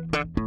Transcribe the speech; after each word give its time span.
Música 0.00 0.41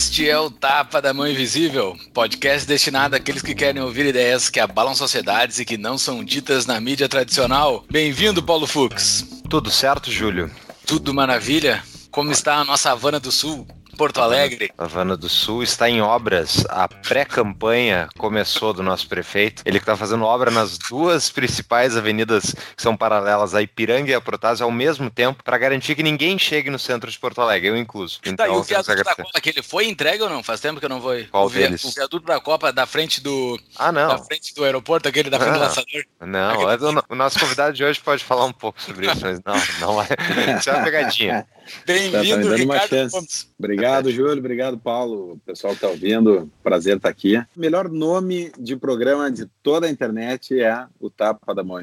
Este 0.00 0.30
é 0.30 0.38
o 0.38 0.50
Tapa 0.50 1.02
da 1.02 1.12
Mão 1.12 1.28
Invisível, 1.28 1.94
podcast 2.14 2.66
destinado 2.66 3.14
àqueles 3.14 3.42
que 3.42 3.54
querem 3.54 3.82
ouvir 3.82 4.06
ideias 4.06 4.48
que 4.48 4.58
abalam 4.58 4.94
sociedades 4.94 5.58
e 5.58 5.64
que 5.66 5.76
não 5.76 5.98
são 5.98 6.24
ditas 6.24 6.64
na 6.64 6.80
mídia 6.80 7.06
tradicional. 7.06 7.84
Bem-vindo, 7.90 8.42
Paulo 8.42 8.66
Fux. 8.66 9.26
Tudo 9.50 9.70
certo, 9.70 10.10
Júlio? 10.10 10.50
Tudo 10.86 11.12
maravilha? 11.12 11.84
Como 12.10 12.32
está 12.32 12.54
a 12.54 12.64
nossa 12.64 12.90
Havana 12.90 13.20
do 13.20 13.30
Sul? 13.30 13.66
Porto 14.00 14.22
Alegre. 14.22 14.72
Havana 14.78 15.14
do 15.14 15.28
Sul 15.28 15.62
está 15.62 15.86
em 15.86 16.00
obras. 16.00 16.64
A 16.70 16.88
pré-campanha 16.88 18.08
começou 18.16 18.72
do 18.72 18.82
nosso 18.82 19.06
prefeito. 19.06 19.62
Ele 19.66 19.76
está 19.76 19.94
fazendo 19.94 20.24
obra 20.24 20.50
nas 20.50 20.78
duas 20.78 21.28
principais 21.28 21.94
avenidas 21.98 22.54
que 22.74 22.82
são 22.82 22.96
paralelas 22.96 23.54
a 23.54 23.60
Ipiranga 23.60 24.10
e 24.10 24.14
a 24.14 24.20
Protásio 24.20 24.64
ao 24.64 24.72
mesmo 24.72 25.10
tempo 25.10 25.44
para 25.44 25.58
garantir 25.58 25.94
que 25.94 26.02
ninguém 26.02 26.38
chegue 26.38 26.70
no 26.70 26.78
centro 26.78 27.10
de 27.10 27.18
Porto 27.18 27.42
Alegre, 27.42 27.68
eu 27.68 27.76
incluso. 27.76 28.20
Então, 28.24 28.46
tá, 28.46 28.48
e 28.50 28.56
o 28.56 28.62
viaduto 28.62 29.04
da 29.04 29.14
Copa 29.14 29.38
que 29.38 29.50
ele 29.50 29.62
foi 29.62 29.86
entregue 29.86 30.22
ou 30.22 30.30
não? 30.30 30.42
Faz 30.42 30.60
tempo 30.60 30.80
que 30.80 30.86
eu 30.86 30.90
não 30.90 31.02
vou. 31.02 31.22
Qual 31.30 31.44
o, 31.44 31.50
deles? 31.50 31.84
O 31.84 31.90
viaduto 31.90 32.24
da 32.24 32.40
Copa 32.40 32.72
da 32.72 32.86
frente 32.86 33.20
do 33.20 33.60
Ah, 33.76 33.92
não. 33.92 34.08
Da 34.08 34.18
frente 34.24 34.54
do 34.54 34.64
aeroporto, 34.64 35.10
aquele 35.10 35.28
da 35.28 35.38
frente 35.38 35.50
ah, 35.50 35.58
do 35.58 35.60
lançador. 35.60 36.04
Não, 36.22 36.66
aquele... 36.66 37.02
o 37.06 37.14
nosso 37.14 37.38
convidado 37.38 37.74
de 37.74 37.84
hoje 37.84 38.00
pode 38.00 38.24
falar 38.24 38.46
um 38.46 38.52
pouco 38.52 38.80
sobre 38.80 39.10
isso, 39.10 39.20
mas 39.20 39.40
não, 39.44 39.78
não 39.78 40.02
é. 40.02 40.06
Isso 40.58 40.70
é 40.70 40.72
uma 40.72 40.84
pegadinha. 40.84 41.46
Bem-vindo, 41.86 42.44
tá, 42.44 42.50
tá 42.50 42.56
Ricardo 42.56 43.10
Obrigado, 43.58 44.10
Júlio. 44.12 44.38
Obrigado, 44.38 44.78
Paulo. 44.78 45.32
O 45.32 45.38
pessoal 45.38 45.72
que 45.72 45.78
está 45.78 45.88
ouvindo, 45.88 46.50
prazer 46.62 46.96
estar 46.96 47.08
tá 47.08 47.12
aqui. 47.12 47.36
O 47.36 47.46
melhor 47.56 47.88
nome 47.88 48.52
de 48.58 48.76
programa 48.76 49.30
de 49.30 49.46
toda 49.62 49.86
a 49.86 49.90
internet 49.90 50.60
é 50.60 50.86
o 51.00 51.10
Tapa 51.10 51.54
da 51.54 51.62
Mão 51.62 51.80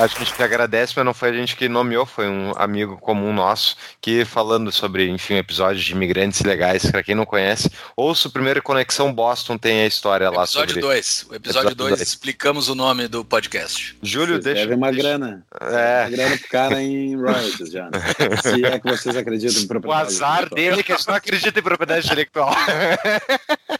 a 0.00 0.06
gente 0.06 0.34
que 0.34 0.42
agradece, 0.42 0.92
mas 0.96 1.04
não 1.04 1.14
foi 1.14 1.30
a 1.30 1.32
gente 1.32 1.56
que 1.56 1.68
nomeou, 1.68 2.06
foi 2.06 2.28
um 2.28 2.52
amigo 2.56 2.96
comum 2.98 3.32
nosso 3.32 3.76
que 4.00 4.24
falando 4.24 4.70
sobre, 4.70 5.08
enfim, 5.08 5.34
episódios 5.34 5.84
de 5.84 5.92
imigrantes 5.92 6.42
legais, 6.42 6.90
para 6.90 7.02
quem 7.02 7.14
não 7.14 7.26
conhece, 7.26 7.70
ouça 7.96 8.28
o 8.28 8.30
primeiro 8.30 8.62
Conexão 8.62 9.12
Boston, 9.12 9.58
tem 9.58 9.82
a 9.82 9.86
história 9.86 10.30
lá 10.30 10.44
episódio 10.44 10.74
sobre... 10.74 10.80
Dois. 10.80 11.26
O 11.30 11.34
episódio 11.34 11.74
2, 11.74 12.00
explicamos 12.00 12.68
o 12.68 12.74
nome 12.74 13.08
do 13.08 13.24
podcast. 13.24 13.96
Júlio, 14.02 14.34
vocês 14.34 14.44
deixa... 14.44 14.60
Deve 14.62 14.74
uma 14.74 14.90
deixa... 14.90 15.08
grana. 15.08 15.46
É. 15.60 16.02
Uma 16.02 16.10
grana 16.10 16.38
pro 16.38 16.48
cara 16.48 16.82
em 16.82 17.16
royalties 17.16 17.70
já. 17.70 17.84
Né? 17.84 17.90
Se 18.42 18.64
é 18.64 18.78
que 18.78 18.88
vocês 18.88 19.16
acreditam 19.16 19.62
em 19.62 19.66
propriedade 19.66 20.04
O 20.04 20.06
azar 20.06 20.48
dele 20.50 20.80
é 20.80 20.82
que 20.82 20.92
a 20.92 20.96
gente 20.96 21.08
não 21.08 21.14
acredita 21.14 21.58
em 21.58 21.62
propriedade 21.62 22.06
intelectual. 22.06 22.54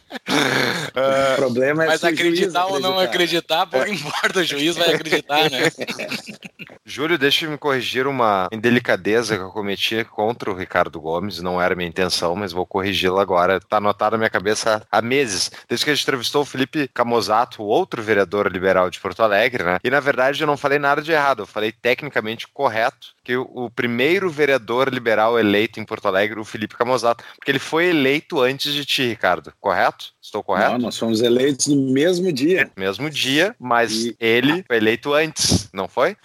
o 1.32 1.36
problema 1.36 1.84
é 1.84 1.88
Mas 1.88 2.04
acreditar 2.04 2.66
ou 2.66 2.80
não 2.80 2.98
acreditar, 2.98 3.66
pouco 3.66 3.88
importa, 3.88 4.40
o 4.40 4.44
juiz 4.44 4.76
vai 4.76 4.94
acreditar, 4.94 5.50
né? 5.50 5.70
Júlio, 6.88 7.18
deixa 7.18 7.44
eu 7.44 7.50
me 7.50 7.58
corrigir 7.58 8.06
uma 8.06 8.48
indelicadeza 8.52 9.36
que 9.36 9.42
eu 9.42 9.50
cometi 9.50 10.04
contra 10.04 10.52
o 10.52 10.54
Ricardo 10.54 11.00
Gomes. 11.00 11.42
Não 11.42 11.60
era 11.60 11.74
minha 11.74 11.88
intenção, 11.88 12.36
mas 12.36 12.52
vou 12.52 12.64
corrigi-la 12.64 13.20
agora. 13.20 13.58
Tá 13.58 13.78
anotado 13.78 14.12
na 14.12 14.18
minha 14.18 14.30
cabeça 14.30 14.86
há 14.90 15.02
meses. 15.02 15.50
Desde 15.68 15.84
que 15.84 15.90
a 15.90 15.94
gente 15.94 16.04
entrevistou 16.04 16.42
o 16.42 16.46
Felipe 16.46 16.88
Camozato, 16.94 17.60
o 17.60 17.66
outro 17.66 18.00
vereador 18.00 18.50
liberal 18.50 18.88
de 18.88 19.00
Porto 19.00 19.20
Alegre, 19.20 19.64
né? 19.64 19.78
E 19.82 19.90
na 19.90 19.98
verdade 19.98 20.40
eu 20.40 20.46
não 20.46 20.56
falei 20.56 20.78
nada 20.78 21.02
de 21.02 21.10
errado, 21.10 21.42
eu 21.42 21.46
falei 21.46 21.72
tecnicamente 21.72 22.46
correto 22.46 23.16
que 23.24 23.36
o 23.36 23.68
primeiro 23.68 24.30
vereador 24.30 24.88
liberal 24.88 25.36
eleito 25.36 25.80
em 25.80 25.84
Porto 25.84 26.06
Alegre, 26.06 26.38
o 26.38 26.44
Felipe 26.44 26.76
Camozato, 26.76 27.24
porque 27.36 27.50
ele 27.50 27.58
foi 27.58 27.86
eleito 27.86 28.40
antes 28.40 28.72
de 28.72 28.84
ti, 28.84 29.08
Ricardo, 29.08 29.52
correto? 29.60 30.05
Estou 30.20 30.42
correto? 30.42 30.72
Não, 30.72 30.78
nós 30.78 30.98
fomos 30.98 31.20
eleitos 31.20 31.66
no 31.66 31.76
mesmo 31.92 32.32
dia. 32.32 32.70
Mesmo 32.76 33.08
dia, 33.10 33.54
mas 33.58 33.92
e... 33.92 34.16
ele 34.18 34.64
foi 34.66 34.76
eleito 34.76 35.12
antes, 35.12 35.68
não 35.72 35.88
foi? 35.88 36.16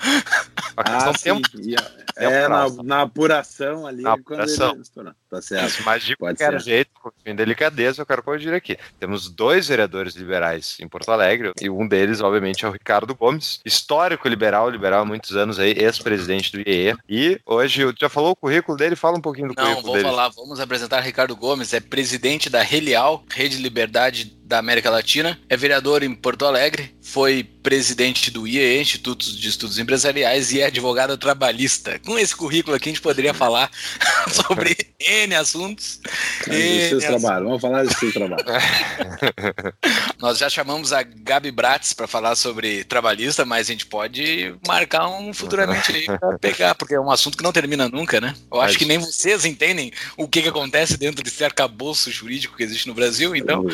A 0.77 1.11
questão 1.11 1.41
ah, 1.43 2.00
tempo. 2.13 2.31
É, 2.31 2.47
na, 2.47 2.69
na, 2.83 3.01
apuração 3.01 3.87
ali. 3.87 4.03
Na 4.03 4.13
apuração. 4.13 4.73
Ele... 4.73 5.11
Tá 5.29 5.41
certo. 5.41 5.83
Mas 5.83 6.03
de 6.03 6.15
Pode 6.17 6.37
qualquer 6.37 6.59
ser. 6.59 6.69
jeito, 6.69 6.91
com 7.01 7.35
delicadeza, 7.35 8.01
eu 8.01 8.05
quero 8.05 8.23
corrigir 8.23 8.53
aqui. 8.53 8.77
Temos 8.99 9.29
dois 9.29 9.67
vereadores 9.67 10.15
liberais 10.15 10.77
em 10.79 10.87
Porto 10.87 11.09
Alegre, 11.11 11.53
e 11.61 11.69
um 11.69 11.87
deles, 11.87 12.21
obviamente, 12.21 12.65
é 12.65 12.67
o 12.67 12.71
Ricardo 12.71 13.15
Gomes, 13.15 13.59
histórico 13.65 14.27
liberal, 14.27 14.69
liberal 14.69 15.01
há 15.01 15.05
muitos 15.05 15.35
anos 15.35 15.57
aí, 15.57 15.71
ex-presidente 15.71 16.51
do 16.51 16.59
IEE. 16.59 16.95
E 17.07 17.39
hoje, 17.45 17.93
já 17.99 18.09
falou 18.09 18.31
o 18.31 18.35
currículo 18.35 18.77
dele? 18.77 18.95
Fala 18.95 19.17
um 19.17 19.21
pouquinho 19.21 19.49
do 19.49 19.53
Não, 19.55 19.63
currículo 19.63 19.93
dele. 19.93 20.03
Não, 20.03 20.09
vou 20.09 20.17
falar. 20.17 20.29
Vamos 20.35 20.59
apresentar 20.59 20.99
Ricardo 20.99 21.35
Gomes, 21.35 21.73
é 21.73 21.79
presidente 21.79 22.49
da 22.49 22.61
Relial, 22.61 23.23
Rede 23.29 23.57
Liberdade 23.57 24.40
da 24.51 24.59
América 24.59 24.89
Latina, 24.89 25.39
é 25.47 25.55
vereador 25.55 26.03
em 26.03 26.13
Porto 26.13 26.45
Alegre, 26.45 26.93
foi 27.01 27.41
presidente 27.63 28.29
do 28.29 28.45
IEE, 28.45 28.81
Instituto 28.81 29.25
de 29.25 29.47
Estudos 29.47 29.79
Empresariais, 29.79 30.51
e 30.51 30.59
é 30.59 30.65
advogado 30.65 31.17
trabalhista. 31.17 31.97
Com 32.05 32.19
esse 32.19 32.35
currículo 32.35 32.75
aqui, 32.75 32.89
a 32.89 32.91
gente 32.91 33.01
poderia 33.01 33.33
falar 33.33 33.71
sobre 34.29 34.75
N 34.99 35.35
assuntos. 35.35 36.01
N 36.47 36.89
seus 36.89 37.05
trabalhos, 37.05 37.47
vamos 37.47 37.61
falar 37.61 37.83
do 37.85 37.93
seu 37.93 38.11
trabalho. 38.11 38.43
Nós 40.19 40.37
já 40.37 40.49
chamamos 40.49 40.91
a 40.91 41.01
Gabi 41.01 41.49
Bratz 41.49 41.93
para 41.93 42.07
falar 42.07 42.35
sobre 42.35 42.83
trabalhista, 42.83 43.45
mas 43.45 43.69
a 43.69 43.71
gente 43.71 43.85
pode 43.85 44.53
marcar 44.67 45.07
um 45.07 45.33
futuramente 45.33 45.95
aí 45.95 46.05
para 46.05 46.37
pegar, 46.37 46.75
porque 46.75 46.93
é 46.93 46.99
um 46.99 47.09
assunto 47.09 47.37
que 47.37 47.43
não 47.43 47.53
termina 47.53 47.87
nunca, 47.87 48.19
né? 48.19 48.35
Eu 48.51 48.59
acho 48.59 48.77
que 48.77 48.85
nem 48.85 48.97
vocês 48.97 49.45
entendem 49.45 49.93
o 50.17 50.27
que, 50.27 50.41
que 50.41 50.49
acontece 50.49 50.97
dentro 50.97 51.23
desse 51.23 51.43
arcabouço 51.43 52.11
jurídico 52.11 52.57
que 52.57 52.63
existe 52.63 52.87
no 52.87 52.93
Brasil, 52.93 53.33
então. 53.33 53.65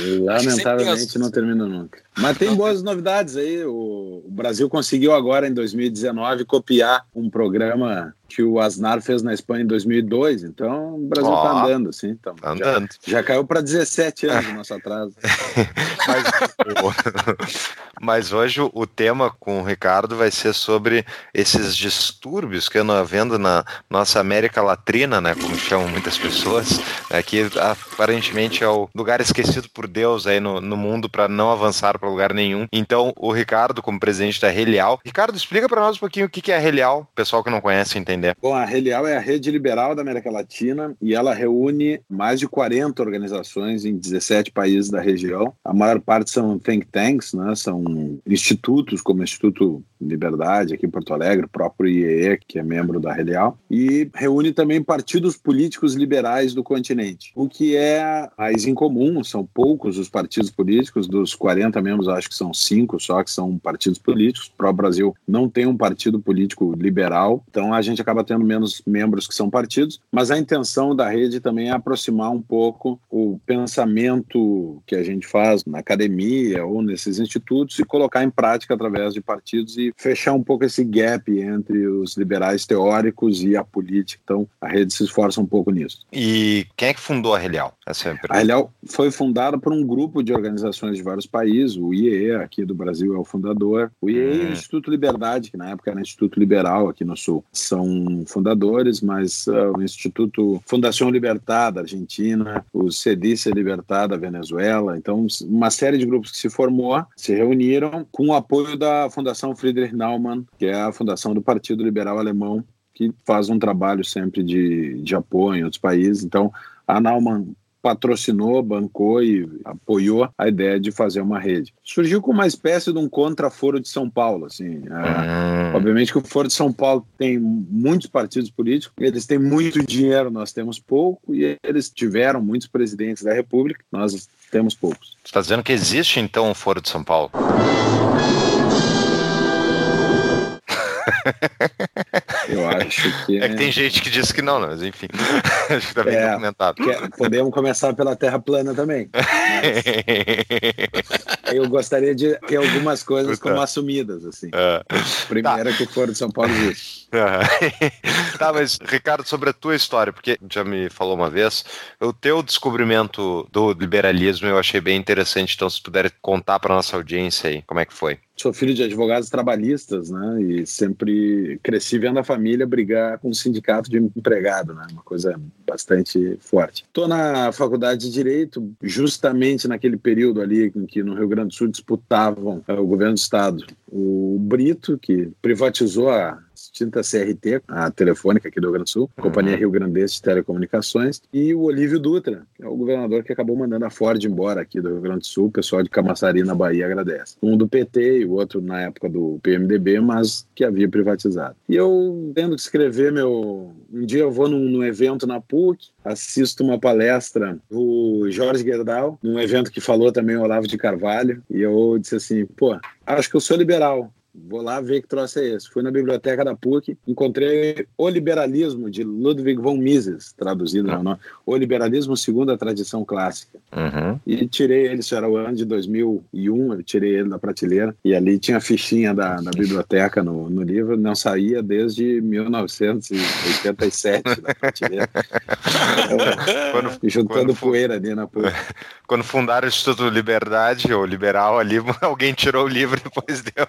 Lamentavelmente 0.72 1.20
não 1.20 1.32
termina 1.32 1.66
nunca. 1.66 2.00
Mas 2.18 2.38
tem 2.38 2.56
boas 2.56 2.82
novidades 2.82 3.36
aí. 3.38 3.64
O 3.66 4.24
Brasil 4.28 4.70
conseguiu 4.70 5.14
agora, 5.14 5.48
em 5.48 5.54
2019, 5.54 6.46
copiar 6.46 7.06
um 7.16 7.30
programa 7.30 8.14
que 8.28 8.44
o 8.44 8.60
Asnar 8.60 9.02
fez 9.02 9.22
na 9.22 9.34
Espanha 9.34 9.64
em 9.64 9.68
2002. 9.68 10.44
Então 10.44 10.96
o 10.96 11.08
Brasil 11.08 11.34
está 11.34 11.54
oh, 11.54 11.58
andando, 11.58 11.94
sim. 11.94 12.10
Então, 12.10 12.36
tá 12.36 12.52
andando. 12.52 12.90
Já, 13.06 13.18
já 13.18 13.24
caiu 13.24 13.46
para 13.46 13.62
17 13.62 14.28
anos 14.28 14.48
o 14.50 14.54
nosso 14.54 14.74
atraso. 14.74 15.14
mas, 16.08 17.48
mas, 18.02 18.34
hoje 18.34 18.62
o 18.62 18.88
tema 18.88 19.32
com 19.40 19.62
o 19.62 19.64
Ricardo 19.64 20.16
vai 20.16 20.32
ser 20.32 20.54
sobre 20.54 21.06
esses 21.34 21.76
distúrbios 21.76 22.70
que 22.70 22.78
andam 22.78 22.96
havendo 22.96 23.38
na 23.40 23.66
nossa 23.90 24.20
América 24.20 24.62
Latina, 24.62 25.22
né? 25.22 25.36
Como 25.36 25.56
chamam 25.56 25.88
muitas 25.88 26.18
pessoas, 26.18 26.80
né, 27.10 27.22
que 27.24 27.50
aparentemente 27.60 28.64
é 28.64 28.68
o 28.68 28.90
lugar 28.94 29.22
esquecido 29.22 29.70
por 29.70 29.88
Deus 29.88 30.28
aí 30.28 30.40
no, 30.40 30.62
no 30.62 30.78
mundo 30.78 31.10
para 31.10 31.28
não 31.28 31.52
avançar 31.52 31.98
para 31.98 32.10
lugar 32.10 32.34
nenhum. 32.34 32.68
Então 32.72 33.14
o 33.16 33.32
Ricardo, 33.32 33.82
como 33.82 34.00
presidente 34.00 34.42
da 34.42 34.50
Relial, 34.50 35.00
Ricardo, 35.06 35.36
explica 35.36 35.68
para 35.68 35.82
nós 35.82 35.98
um 35.98 36.00
pouquinho 36.00 36.26
o 36.26 36.30
que 36.30 36.52
é 36.52 36.58
a 36.58 36.60
Relial, 36.60 37.08
pessoal 37.16 37.44
que 37.44 37.50
não 37.50 37.62
conhece 37.62 37.98
Bom, 38.42 38.54
a 38.54 38.66
Relial 38.66 39.08
é 39.08 39.18
a 39.18 39.20
rede 39.20 39.52
liberal 39.52 39.96
da 39.96 40.02
América 40.02 40.32
Latina 40.32 40.96
e 41.02 41.14
ela 41.14 41.34
reúne 41.34 42.00
mais 42.10 42.40
de 42.40 42.48
40 42.48 43.02
organizações 43.02 43.86
em 43.86 43.96
17 43.96 44.52
países 44.52 44.90
da 44.90 45.02
região. 45.02 45.54
A 45.64 45.74
maior 45.74 46.00
parte 46.00 46.32
são 46.32 46.58
think 46.58 46.88
tanks, 46.88 47.34
né? 47.34 47.56
são 47.56 48.20
institutos 48.26 49.02
como 49.02 49.22
o 49.22 49.24
Instituto 49.24 49.84
Liberdade 50.00 50.76
aqui 50.76 50.86
em 50.86 50.90
Porto 50.90 51.14
Alegre, 51.14 51.46
o 51.46 51.50
próprio 51.50 51.90
IEE, 51.90 52.40
que 52.48 52.60
é 52.60 52.64
membro 52.64 53.00
da 53.00 53.12
Relial, 53.12 53.58
e 53.70 54.10
reúne 54.14 54.54
também 54.54 54.82
partidos 54.84 55.36
políticos 55.36 55.96
liberais 55.96 56.54
do 56.54 56.64
continente. 56.64 57.32
O 57.36 57.50
que 57.50 57.76
é 57.76 58.30
mais 58.38 58.66
incomum, 58.66 59.24
são 59.24 59.46
poucos 59.46 59.98
os 59.98 60.10
partidos 60.10 60.52
políticos, 60.52 61.08
dos 61.08 61.34
40 61.34 61.82
membros, 61.82 62.08
acho 62.08 62.30
que 62.30 62.36
são 62.36 62.54
cinco 62.54 63.00
só 63.00 63.24
que 63.24 63.32
são 63.32 63.58
partidos 63.58 63.98
políticos. 63.98 64.48
O 64.48 64.58
próprio 64.58 64.78
Brasil 64.78 65.16
não 65.28 65.50
tem 65.50 65.66
um 65.66 65.76
partido 65.76 66.20
político 66.20 66.74
liberal, 66.78 67.44
então 67.50 67.74
a 67.74 67.82
gente 67.82 68.02
acaba 68.08 68.24
tendo 68.24 68.46
menos 68.46 68.82
membros 68.88 69.28
que 69.28 69.36
são 69.36 69.50
partidos, 69.50 70.00
mas 70.10 70.32
a 70.32 70.38
intenção 70.38 70.96
da 70.96 71.10
rede 71.10 71.42
também 71.42 71.68
é 71.68 71.72
aproximar 71.72 72.32
um 72.32 72.42
pouco 72.42 73.00
o 73.10 73.38
pensamento 73.46 74.82
que 74.88 74.96
a 74.96 75.04
gente 75.04 75.28
faz 75.28 75.66
na 75.66 75.80
academia 75.80 76.66
ou 76.66 76.82
nesses 76.82 77.20
institutos 77.20 77.76
se 77.76 77.84
colocar 77.84 78.24
em 78.24 78.30
prática 78.30 78.74
através 78.74 79.14
de 79.14 79.20
partidos 79.20 79.78
e 79.78 79.94
fechar 79.98 80.34
um 80.34 80.42
pouco 80.42 80.64
esse 80.64 80.86
gap 80.86 81.30
entre 81.38 81.86
os 81.86 82.16
liberais 82.16 82.66
teóricos 82.66 83.44
e 83.44 83.58
a 83.58 83.64
política. 83.64 84.22
Então, 84.24 84.48
a 84.62 84.68
rede 84.70 84.94
se 84.94 85.04
esforça 85.04 85.42
um 85.42 85.46
pouco 85.46 85.70
nisso. 85.72 86.06
E 86.14 86.66
quem 86.78 86.90
é 86.90 86.94
que 86.94 87.00
fundou 87.00 87.36
a 87.36 87.40
Relial? 87.40 87.74
Essa 87.86 88.10
é 88.10 88.12
a, 88.14 88.36
a 88.36 88.38
Relial 88.38 88.72
foi 88.86 89.12
fundada 89.12 89.58
por 89.58 89.74
um 89.74 89.86
grupo 89.86 90.24
de 90.24 90.34
organizações 90.34 90.96
de 90.96 91.04
vários 91.04 91.26
países, 91.26 91.76
o 91.76 91.94
IEE, 91.94 92.36
aqui 92.36 92.64
do 92.64 92.74
Brasil 92.74 93.14
é 93.16 93.18
o 93.18 93.26
fundador, 93.26 93.92
o 94.02 94.10
IEE 94.10 94.30
hum. 94.30 94.44
e 94.44 94.46
o 94.46 94.52
Instituto 94.54 94.90
Liberdade, 94.90 95.52
que 95.52 95.58
na 95.58 95.72
época 95.72 95.92
era 95.92 96.00
Instituto 96.00 96.40
Liberal 96.40 96.88
aqui 96.88 97.04
no 97.04 97.18
Sul, 97.18 97.44
são 97.52 97.97
fundadores, 98.26 99.02
mas 99.02 99.48
uh, 99.48 99.78
o 99.78 99.82
Instituto 99.82 100.62
Fundação 100.66 101.10
Libertar 101.10 101.72
da 101.72 101.82
Argentina, 101.82 102.66
o 102.74 102.92
Cedice 102.92 103.52
Libertar 103.52 104.08
da 104.08 104.18
Venezuela, 104.18 104.98
então 104.98 105.26
uma 105.44 105.70
série 105.70 105.98
de 105.98 106.06
grupos 106.06 106.32
que 106.32 106.38
se 106.38 106.50
formou, 106.50 107.04
se 107.16 107.34
reuniram 107.34 108.06
com 108.12 108.28
o 108.28 108.34
apoio 108.34 108.78
da 108.78 109.10
Fundação 109.10 109.56
Friedrich 109.56 109.96
Naumann, 109.96 110.46
que 110.58 110.66
é 110.66 110.74
a 110.74 110.92
fundação 110.92 111.34
do 111.34 111.42
Partido 111.42 111.84
Liberal 111.84 112.18
Alemão, 112.18 112.64
que 112.94 113.14
faz 113.26 113.50
um 113.50 113.60
trabalho 113.60 114.04
sempre 114.04 114.44
de, 114.44 115.02
de 115.02 115.16
apoio 115.16 115.60
em 115.60 115.64
outros 115.64 115.80
países. 115.80 116.24
Então, 116.24 116.52
a 116.88 117.00
Naumann 117.00 117.54
patrocinou, 117.82 118.62
bancou 118.62 119.24
e 119.24 119.48
apoiou 119.64 120.30
a 120.38 120.48
ideia 120.48 120.80
de 120.80 120.92
fazer 120.92 121.22
uma 121.22 121.40
rede. 121.40 121.74
Surgiu 121.84 122.22
com 122.22 122.32
uma 122.32 122.48
espécie 122.48 122.92
de 122.92 123.00
um 123.00 123.08
contra-foro 123.08 123.80
de 123.80 123.88
São 123.88 124.10
Paulo, 124.10 124.46
assim. 124.46 124.84
É, 124.86 125.72
hum. 125.72 125.76
obviamente 125.76 126.12
que 126.12 126.18
o 126.18 126.24
Foro 126.24 126.48
de 126.48 126.54
São 126.54 126.72
Paulo 126.72 127.06
tem 127.18 127.40
muitos 127.40 128.08
partidos 128.08 128.50
políticos, 128.50 128.94
eles 129.00 129.26
têm 129.26 129.40
muito 129.40 129.86
dinheiro, 129.86 130.32
nós 130.32 130.52
temos 130.52 130.80
pouco, 130.80 131.34
e 131.34 131.58
eles 131.64 131.90
tiveram 131.90 132.42
muitos 132.42 132.68
presidentes 132.68 133.24
da 133.24 133.34
República, 133.34 133.84
nós 133.92 134.28
temos 134.52 134.76
poucos. 134.76 135.18
Você 135.24 135.28
está 135.28 135.42
dizendo 135.42 135.64
que 135.64 135.72
existe, 135.72 136.20
então, 136.20 136.52
o 136.52 136.56
Foro 136.56 136.82
de 136.82 136.90
São 136.90 137.04
Paulo? 137.04 137.32
Eu 142.50 142.70
acho 142.70 143.26
que. 143.26 143.40
É 143.40 143.50
que 143.50 143.56
tem 143.56 143.72
gente 143.72 144.02
que 144.02 144.10
diz 144.10 144.32
que 144.32 144.42
não, 144.42 144.60
mas 144.60 144.82
enfim. 144.82 145.08
acho 145.70 145.88
que 145.88 145.94
tá 145.94 146.04
bem 146.04 146.16
é, 146.16 146.30
documentado. 146.30 146.90
É, 146.90 147.10
podemos 147.10 147.54
começar 147.54 147.94
pela 147.94 148.16
Terra 148.16 148.40
plana 148.40 148.74
também. 148.74 149.10
eu 151.54 151.68
gostaria 151.70 152.16
de 152.16 152.36
ter 152.48 152.58
algumas 152.58 153.04
coisas 153.04 153.40
como 153.40 153.60
assumidas, 153.60 154.26
assim. 154.26 154.48
Uh, 154.48 155.28
Primeira 155.28 155.72
tá. 155.72 155.78
que 155.78 155.86
for 155.88 156.08
de 156.08 156.16
São 156.16 156.32
Paulo 156.32 156.52
existe. 156.52 157.08
Uh, 157.08 157.78
tá, 158.38 158.54
mas, 158.54 158.78
Ricardo, 158.84 159.28
sobre 159.28 159.50
a 159.50 159.54
tua 159.54 159.76
história, 159.76 160.14
porque 160.14 160.38
já 160.52 160.64
me 160.64 160.90
falou 160.90 161.16
uma 161.16 161.30
vez, 161.30 161.66
o 162.00 162.14
teu 162.14 162.42
descobrimento 162.42 163.48
do 163.52 163.74
liberalismo 163.74 164.48
eu 164.48 164.58
achei 164.58 164.80
bem 164.80 164.98
interessante, 164.98 165.56
então 165.56 165.70
se 165.70 165.82
puder 165.82 166.12
contar 166.22 166.60
para 166.60 166.76
nossa 166.76 166.96
audiência 166.96 167.50
aí, 167.50 167.62
como 167.64 167.80
é 167.80 167.86
que 167.86 167.94
foi? 167.94 168.20
Sou 168.40 168.54
filho 168.54 168.74
de 168.74 168.84
advogados 168.84 169.30
trabalhistas, 169.30 170.12
né? 170.12 170.42
E 170.42 170.66
sempre 170.66 171.60
cresci 171.64 171.98
vendo 171.98 172.20
a 172.20 172.24
família 172.24 172.68
brigar 172.68 173.18
com 173.18 173.30
o 173.30 173.36
sindicato 173.36 173.90
de 173.90 173.98
empregado, 173.98 174.76
né? 174.76 174.86
Uma 174.92 175.02
coisa 175.02 175.40
bastante 175.66 176.38
forte. 176.40 176.84
Estou 176.84 177.08
na 177.08 177.52
faculdade 177.52 178.02
de 178.02 178.12
Direito, 178.12 178.72
justamente 178.82 179.68
naquele 179.68 179.98
período 179.98 180.42
ali 180.42 180.72
em 180.76 180.86
que 180.86 181.02
no 181.02 181.16
Rio 181.16 181.28
Grande 181.28 181.50
do 181.50 181.54
Sul 181.56 181.68
disputavam 181.68 182.64
é, 182.68 182.74
o 182.74 182.86
governo 182.86 183.16
do 183.16 183.20
Estado. 183.20 183.66
O 183.92 184.38
Brito, 184.40 185.00
que 185.00 185.30
privatizou 185.42 186.10
a 186.10 186.40
extinta 186.78 187.02
CRT, 187.02 187.64
a 187.68 187.90
telefônica 187.90 188.48
aqui 188.48 188.60
do 188.60 188.68
Rio 188.68 188.74
Grande 188.74 188.86
do 188.86 188.90
Sul, 188.90 189.10
uhum. 189.18 189.24
Companhia 189.24 189.58
Rio 189.58 189.72
Grandense 189.72 190.16
de 190.16 190.22
Telecomunicações, 190.22 191.22
e 191.34 191.54
o 191.54 191.62
Olívio 191.62 192.00
Dutra, 192.00 192.44
que 192.56 192.64
é 192.64 192.68
o 192.68 192.76
governador 192.76 193.24
que 193.24 193.34
acabou 193.34 193.56
mandando 193.56 193.86
a 193.86 193.90
Ford 193.90 194.24
embora 194.24 194.62
aqui 194.62 194.80
do 194.80 194.90
Rio 194.90 195.02
Grande 195.02 195.20
do 195.20 195.26
Sul, 195.26 195.48
o 195.48 195.52
pessoal 195.52 195.82
de 195.82 195.90
Camaçari, 195.90 196.44
na 196.44 196.54
Bahia, 196.54 196.86
agradece. 196.86 197.36
Um 197.42 197.58
do 197.58 197.68
PT 197.68 198.20
e 198.20 198.26
o 198.26 198.32
outro 198.32 198.62
na 198.62 198.82
época 198.82 199.10
do 199.10 199.40
PMDB, 199.42 200.00
mas 200.00 200.48
que 200.54 200.64
havia 200.64 200.88
privatizado. 200.88 201.56
E 201.68 201.76
eu, 201.76 202.32
tendo 202.36 202.56
que 202.56 202.62
escrever 202.62 203.12
meu... 203.12 203.72
Um 203.92 204.06
dia 204.06 204.22
eu 204.22 204.32
vou 204.32 204.48
num, 204.48 204.60
num 204.60 204.84
evento 204.84 205.26
na 205.26 205.40
PUC, 205.40 205.88
assisto 206.04 206.64
uma 206.64 206.78
palestra 206.78 207.58
do 207.70 208.30
Jorge 208.30 208.64
Gerdau, 208.64 209.18
num 209.24 209.40
evento 209.40 209.72
que 209.72 209.82
falou 209.82 210.12
também 210.12 210.36
o 210.36 210.42
Olavo 210.42 210.68
de 210.68 210.78
Carvalho, 210.78 211.42
e 211.50 211.62
eu 211.62 211.98
disse 212.00 212.16
assim, 212.16 212.46
pô, 212.46 212.78
acho 213.06 213.30
que 213.30 213.36
eu 213.36 213.42
sou 213.42 213.58
liberal, 213.58 214.12
Vou 214.48 214.62
lá 214.62 214.80
ver 214.80 215.02
que 215.02 215.08
troço 215.08 215.40
é 215.40 215.48
esse. 215.48 215.70
Fui 215.70 215.82
na 215.82 215.90
biblioteca 215.90 216.46
da 216.46 216.56
PUC, 216.56 216.98
encontrei 217.08 217.88
O 217.98 218.08
Liberalismo, 218.08 218.90
de 218.90 219.04
Ludwig 219.04 219.60
von 219.60 219.78
Mises, 219.78 220.34
traduzido 220.34 220.90
no 220.90 221.04
nome. 221.04 221.20
O 221.46 221.56
Liberalismo 221.56 222.16
segundo 222.16 222.52
a 222.52 222.58
tradição 222.58 223.04
clássica. 223.04 223.58
Uhum. 223.76 224.20
E 224.26 224.48
tirei 224.48 224.88
ele, 224.88 225.00
isso 225.00 225.16
era 225.16 225.28
o 225.28 225.36
ano 225.36 225.56
de 225.56 225.66
2001, 225.66 226.74
eu 226.74 226.84
tirei 226.84 227.16
ele 227.16 227.30
da 227.30 227.40
prateleira. 227.40 227.96
E 228.04 228.14
ali 228.14 228.38
tinha 228.38 228.58
a 228.58 228.62
fichinha 228.62 229.14
da, 229.14 229.38
da 229.38 229.52
biblioteca 229.52 230.24
no, 230.24 230.50
no 230.50 230.62
livro, 230.62 230.98
não 230.98 231.16
saía 231.16 231.64
desde 231.64 232.22
1987 232.22 234.42
da 234.42 234.54
prateleira. 234.54 235.10
quando, 236.72 237.00
juntando 237.04 237.28
quando, 237.28 237.56
poeira 237.56 237.96
ali 237.96 238.14
na 238.14 238.28
PUC. 238.28 238.48
Quando 239.08 239.24
fundaram 239.24 239.66
o 239.66 239.70
Instituto 239.70 240.10
Liberdade, 240.10 240.94
ou 240.94 241.06
Liberal 241.06 241.58
ali, 241.58 241.78
alguém 242.02 242.34
tirou 242.34 242.66
o 242.66 242.68
livro 242.68 243.00
depois 243.02 243.42
deu. 243.42 243.66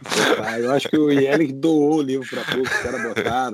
Eu 0.58 0.72
acho 0.72 0.88
que 0.88 0.96
o 0.98 1.10
Yannick 1.10 1.52
doou 1.52 1.96
o 1.96 2.02
livro 2.02 2.26
para 2.28 2.44
pouco, 2.44 2.68
os 2.68 2.82
caras 2.82 3.02
botaram. 3.02 3.52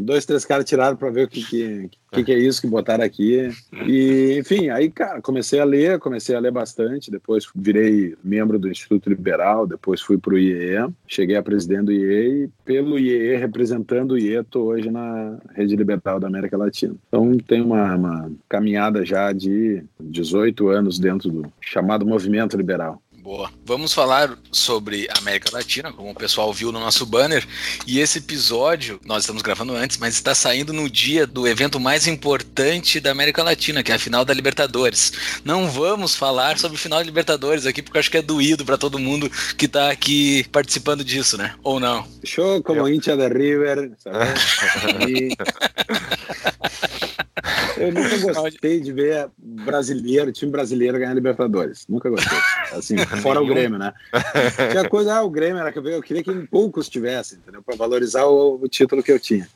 Dois, 0.00 0.26
três 0.26 0.44
caras 0.44 0.64
tiraram 0.64 0.96
para 0.96 1.10
ver 1.10 1.24
o 1.24 1.28
que, 1.28 1.44
que, 1.44 1.90
que, 2.12 2.24
que, 2.24 2.32
é 2.32 2.38
isso 2.38 2.60
que 2.60 2.66
botaram 2.66 3.04
aqui. 3.04 3.48
E, 3.86 4.38
enfim, 4.38 4.68
aí, 4.70 4.90
cara, 4.90 5.20
comecei 5.20 5.60
a 5.60 5.64
ler, 5.64 5.98
comecei 5.98 6.34
a 6.34 6.40
ler 6.40 6.52
bastante. 6.52 7.10
Depois 7.10 7.46
virei 7.54 8.16
membro 8.22 8.58
do 8.58 8.68
Instituto 8.68 9.08
Liberal, 9.08 9.66
depois 9.66 10.00
fui 10.00 10.18
para 10.18 10.34
o 10.34 10.38
IEE, 10.38 10.88
cheguei 11.06 11.36
a 11.36 11.42
presidente 11.42 11.86
do 11.86 11.92
IEE 11.92 12.44
e, 12.44 12.50
pelo 12.64 12.98
IEE, 12.98 13.36
representando 13.36 14.12
o 14.12 14.18
IEE, 14.18 14.40
estou 14.40 14.68
hoje 14.68 14.90
na 14.90 15.38
Rede 15.54 15.76
Liberal 15.76 16.20
da 16.20 16.26
América 16.26 16.56
Latina. 16.56 16.94
Então, 17.08 17.36
tem 17.38 17.60
uma, 17.60 17.94
uma 17.94 18.32
caminhada 18.48 19.04
já 19.04 19.32
de 19.32 19.82
18 20.00 20.68
anos 20.68 20.98
dentro 20.98 21.30
do 21.30 21.52
chamado 21.60 22.06
movimento 22.06 22.56
liberal. 22.56 23.00
Boa. 23.28 23.52
Vamos 23.62 23.92
falar 23.92 24.38
sobre 24.50 25.06
América 25.18 25.50
Latina, 25.52 25.92
como 25.92 26.12
o 26.12 26.14
pessoal 26.14 26.50
viu 26.50 26.72
no 26.72 26.80
nosso 26.80 27.04
banner. 27.04 27.46
E 27.86 28.00
esse 28.00 28.20
episódio, 28.20 28.98
nós 29.04 29.24
estamos 29.24 29.42
gravando 29.42 29.76
antes, 29.76 29.98
mas 29.98 30.14
está 30.14 30.34
saindo 30.34 30.72
no 30.72 30.88
dia 30.88 31.26
do 31.26 31.46
evento 31.46 31.78
mais 31.78 32.06
importante 32.06 32.98
da 33.00 33.10
América 33.10 33.42
Latina, 33.42 33.82
que 33.82 33.92
é 33.92 33.96
a 33.96 33.98
final 33.98 34.24
da 34.24 34.32
Libertadores. 34.32 35.12
Não 35.44 35.68
vamos 35.68 36.14
falar 36.14 36.56
sobre 36.56 36.78
o 36.78 36.80
final 36.80 37.00
da 37.00 37.04
Libertadores 37.04 37.66
aqui, 37.66 37.82
porque 37.82 37.98
eu 37.98 38.00
acho 38.00 38.10
que 38.10 38.16
é 38.16 38.22
doído 38.22 38.64
para 38.64 38.78
todo 38.78 38.98
mundo 38.98 39.30
que 39.58 39.66
está 39.66 39.90
aqui 39.90 40.46
participando 40.50 41.04
disso, 41.04 41.36
né? 41.36 41.54
Ou 41.62 41.78
não? 41.78 42.08
Show 42.24 42.62
como 42.62 42.88
hincha 42.88 43.14
de 43.14 43.28
River. 43.28 43.92
Eu 47.80 47.92
nunca 47.92 48.16
gostei 48.42 48.80
de 48.80 48.92
ver 48.92 49.30
brasileiro, 49.38 50.32
time 50.32 50.50
brasileiro 50.50 50.98
ganhar 50.98 51.14
Libertadores. 51.14 51.86
Nunca 51.88 52.10
gostei. 52.10 52.38
Assim, 52.72 52.96
fora 53.22 53.40
o 53.40 53.46
Grêmio, 53.46 53.78
né? 53.78 53.92
Tinha 54.70 54.88
coisa, 54.88 55.14
ah, 55.14 55.22
o 55.22 55.30
Grêmio 55.30 55.60
era 55.60 55.72
que 55.72 55.78
eu 55.78 56.02
queria 56.02 56.22
que 56.22 56.32
poucos 56.46 56.88
tivessem, 56.88 57.38
entendeu? 57.38 57.62
Para 57.62 57.76
valorizar 57.76 58.26
o, 58.26 58.60
o 58.62 58.68
título 58.68 59.02
que 59.02 59.12
eu 59.12 59.18
tinha. 59.18 59.48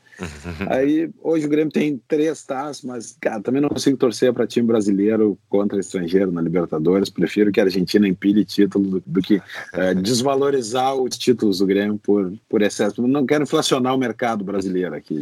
Aí 0.69 1.09
hoje 1.21 1.45
o 1.45 1.49
Grêmio 1.49 1.71
tem 1.71 2.01
três 2.07 2.43
taças, 2.43 2.83
mas 2.83 3.17
cara, 3.19 3.41
também 3.41 3.61
não 3.61 3.69
consigo 3.69 3.97
torcer 3.97 4.33
para 4.33 4.47
time 4.47 4.67
brasileiro 4.67 5.37
contra 5.49 5.79
estrangeiro 5.79 6.31
na 6.31 6.41
Libertadores. 6.41 7.09
Prefiro 7.09 7.51
que 7.51 7.59
a 7.59 7.63
Argentina 7.63 8.07
empilhe 8.07 8.45
título 8.45 8.99
do, 8.99 9.03
do 9.05 9.21
que 9.21 9.41
é, 9.73 9.93
desvalorizar 9.95 10.95
os 10.95 11.17
títulos 11.17 11.59
do 11.59 11.65
Grêmio 11.65 11.97
por, 11.97 12.33
por 12.47 12.61
excesso. 12.61 13.05
Não 13.07 13.25
quero 13.25 13.43
inflacionar 13.43 13.95
o 13.95 13.97
mercado 13.97 14.43
brasileiro 14.43 14.95
aqui. 14.95 15.19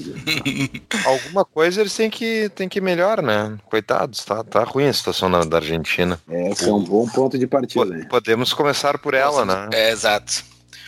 Alguma 1.05 1.45
coisa 1.45 1.81
eles 1.81 1.95
têm 1.95 2.09
que, 2.09 2.49
têm 2.49 2.67
que 2.67 2.81
melhorar, 2.81 3.21
né? 3.21 3.57
Coitados, 3.65 4.23
tá, 4.25 4.43
tá 4.43 4.63
ruim 4.63 4.87
a 4.87 4.93
situação 4.93 5.29
na, 5.29 5.43
da 5.43 5.57
Argentina. 5.57 6.19
É, 6.29 6.51
esse 6.51 6.67
é 6.67 6.73
um 6.73 6.83
bom 6.83 7.07
ponto 7.07 7.37
de 7.37 7.47
partida. 7.47 7.85
Né? 7.85 8.07
Podemos 8.09 8.53
começar 8.53 8.97
por 8.97 9.13
ela, 9.13 9.45
né? 9.45 9.69
É, 9.73 9.91
exato. 9.91 10.43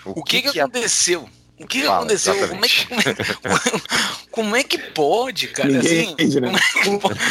O, 0.06 0.20
o 0.20 0.24
que, 0.24 0.42
que, 0.42 0.52
que, 0.52 0.60
aconteceu? 0.60 1.28
O 1.64 1.68
que 1.68 1.84
Fala, 1.84 1.98
aconteceu? 2.00 2.48
Como 2.50 2.66
é 2.66 2.68
que, 2.68 2.86
como, 2.86 3.00
é, 3.00 3.82
como 4.30 4.56
é, 4.58 4.64
que 4.64 4.78
pode, 4.78 5.48
cara? 5.48 5.70
Ninguém 5.70 6.02
assim, 6.02 6.12
entende, 6.12 6.42
né? 6.42 6.52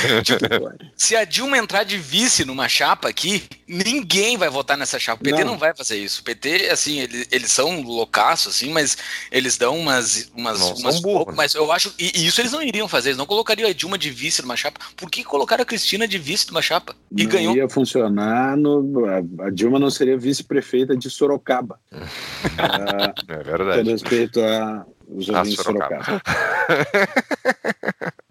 é 0.09 0.23
tipo, 0.23 0.49
se 0.97 1.15
a 1.15 1.25
Dilma 1.25 1.59
entrar 1.59 1.85
de 1.85 1.99
vice 1.99 2.43
numa 2.45 2.67
chapa 2.67 3.11
aqui, 3.11 3.43
ninguém 3.69 4.39
vai 4.39 4.49
votar 4.49 4.79
nessa 4.79 4.99
chapa. 4.99 5.21
O 5.21 5.25
PT 5.25 5.45
não, 5.45 5.53
não 5.53 5.59
vai 5.59 5.75
fazer 5.75 5.99
isso. 5.99 6.23
O 6.23 6.25
PT, 6.25 6.71
assim, 6.71 7.01
eles, 7.01 7.29
eles 7.31 7.53
são 7.53 7.83
loucaços, 7.83 8.55
assim, 8.55 8.71
mas 8.71 8.97
eles 9.31 9.59
dão 9.59 9.79
umas. 9.79 10.31
umas, 10.35 10.61
não, 10.61 10.75
umas 10.77 11.01
burro, 11.01 11.27
né? 11.31 11.35
Mas 11.37 11.55
eu 11.55 11.71
acho. 11.71 11.93
E, 11.99 12.13
e, 12.15 12.27
isso 12.27 12.41
eles 12.41 12.53
não 12.53 12.63
iriam 12.63 12.89
fazer. 12.89 13.11
Eles 13.11 13.19
não 13.19 13.27
colocariam 13.27 13.69
a 13.69 13.73
Dilma 13.73 13.99
de 13.99 14.09
vice 14.09 14.41
numa 14.41 14.57
chapa. 14.57 14.81
Por 14.97 15.11
que 15.11 15.23
colocaram 15.23 15.63
a 15.63 15.67
Cristina 15.67 16.09
de 16.09 16.17
vice 16.17 16.49
numa 16.49 16.63
chapa? 16.63 16.97
E 17.15 17.25
não 17.25 17.31
ganhou. 17.31 17.57
ia 17.57 17.69
funcionar. 17.69 18.57
No, 18.57 19.05
a, 19.07 19.47
a 19.47 19.51
Dilma 19.51 19.79
não 19.79 19.91
seria 19.91 20.17
vice-prefeita 20.17 20.97
de 20.97 21.11
Sorocaba. 21.11 21.79
é 23.29 23.43
verdade 23.43 23.91
respeito 24.23 24.41
a 24.41 24.87
os 25.09 25.29
ouvintes 25.29 25.61
Sorocaba. 25.61 26.23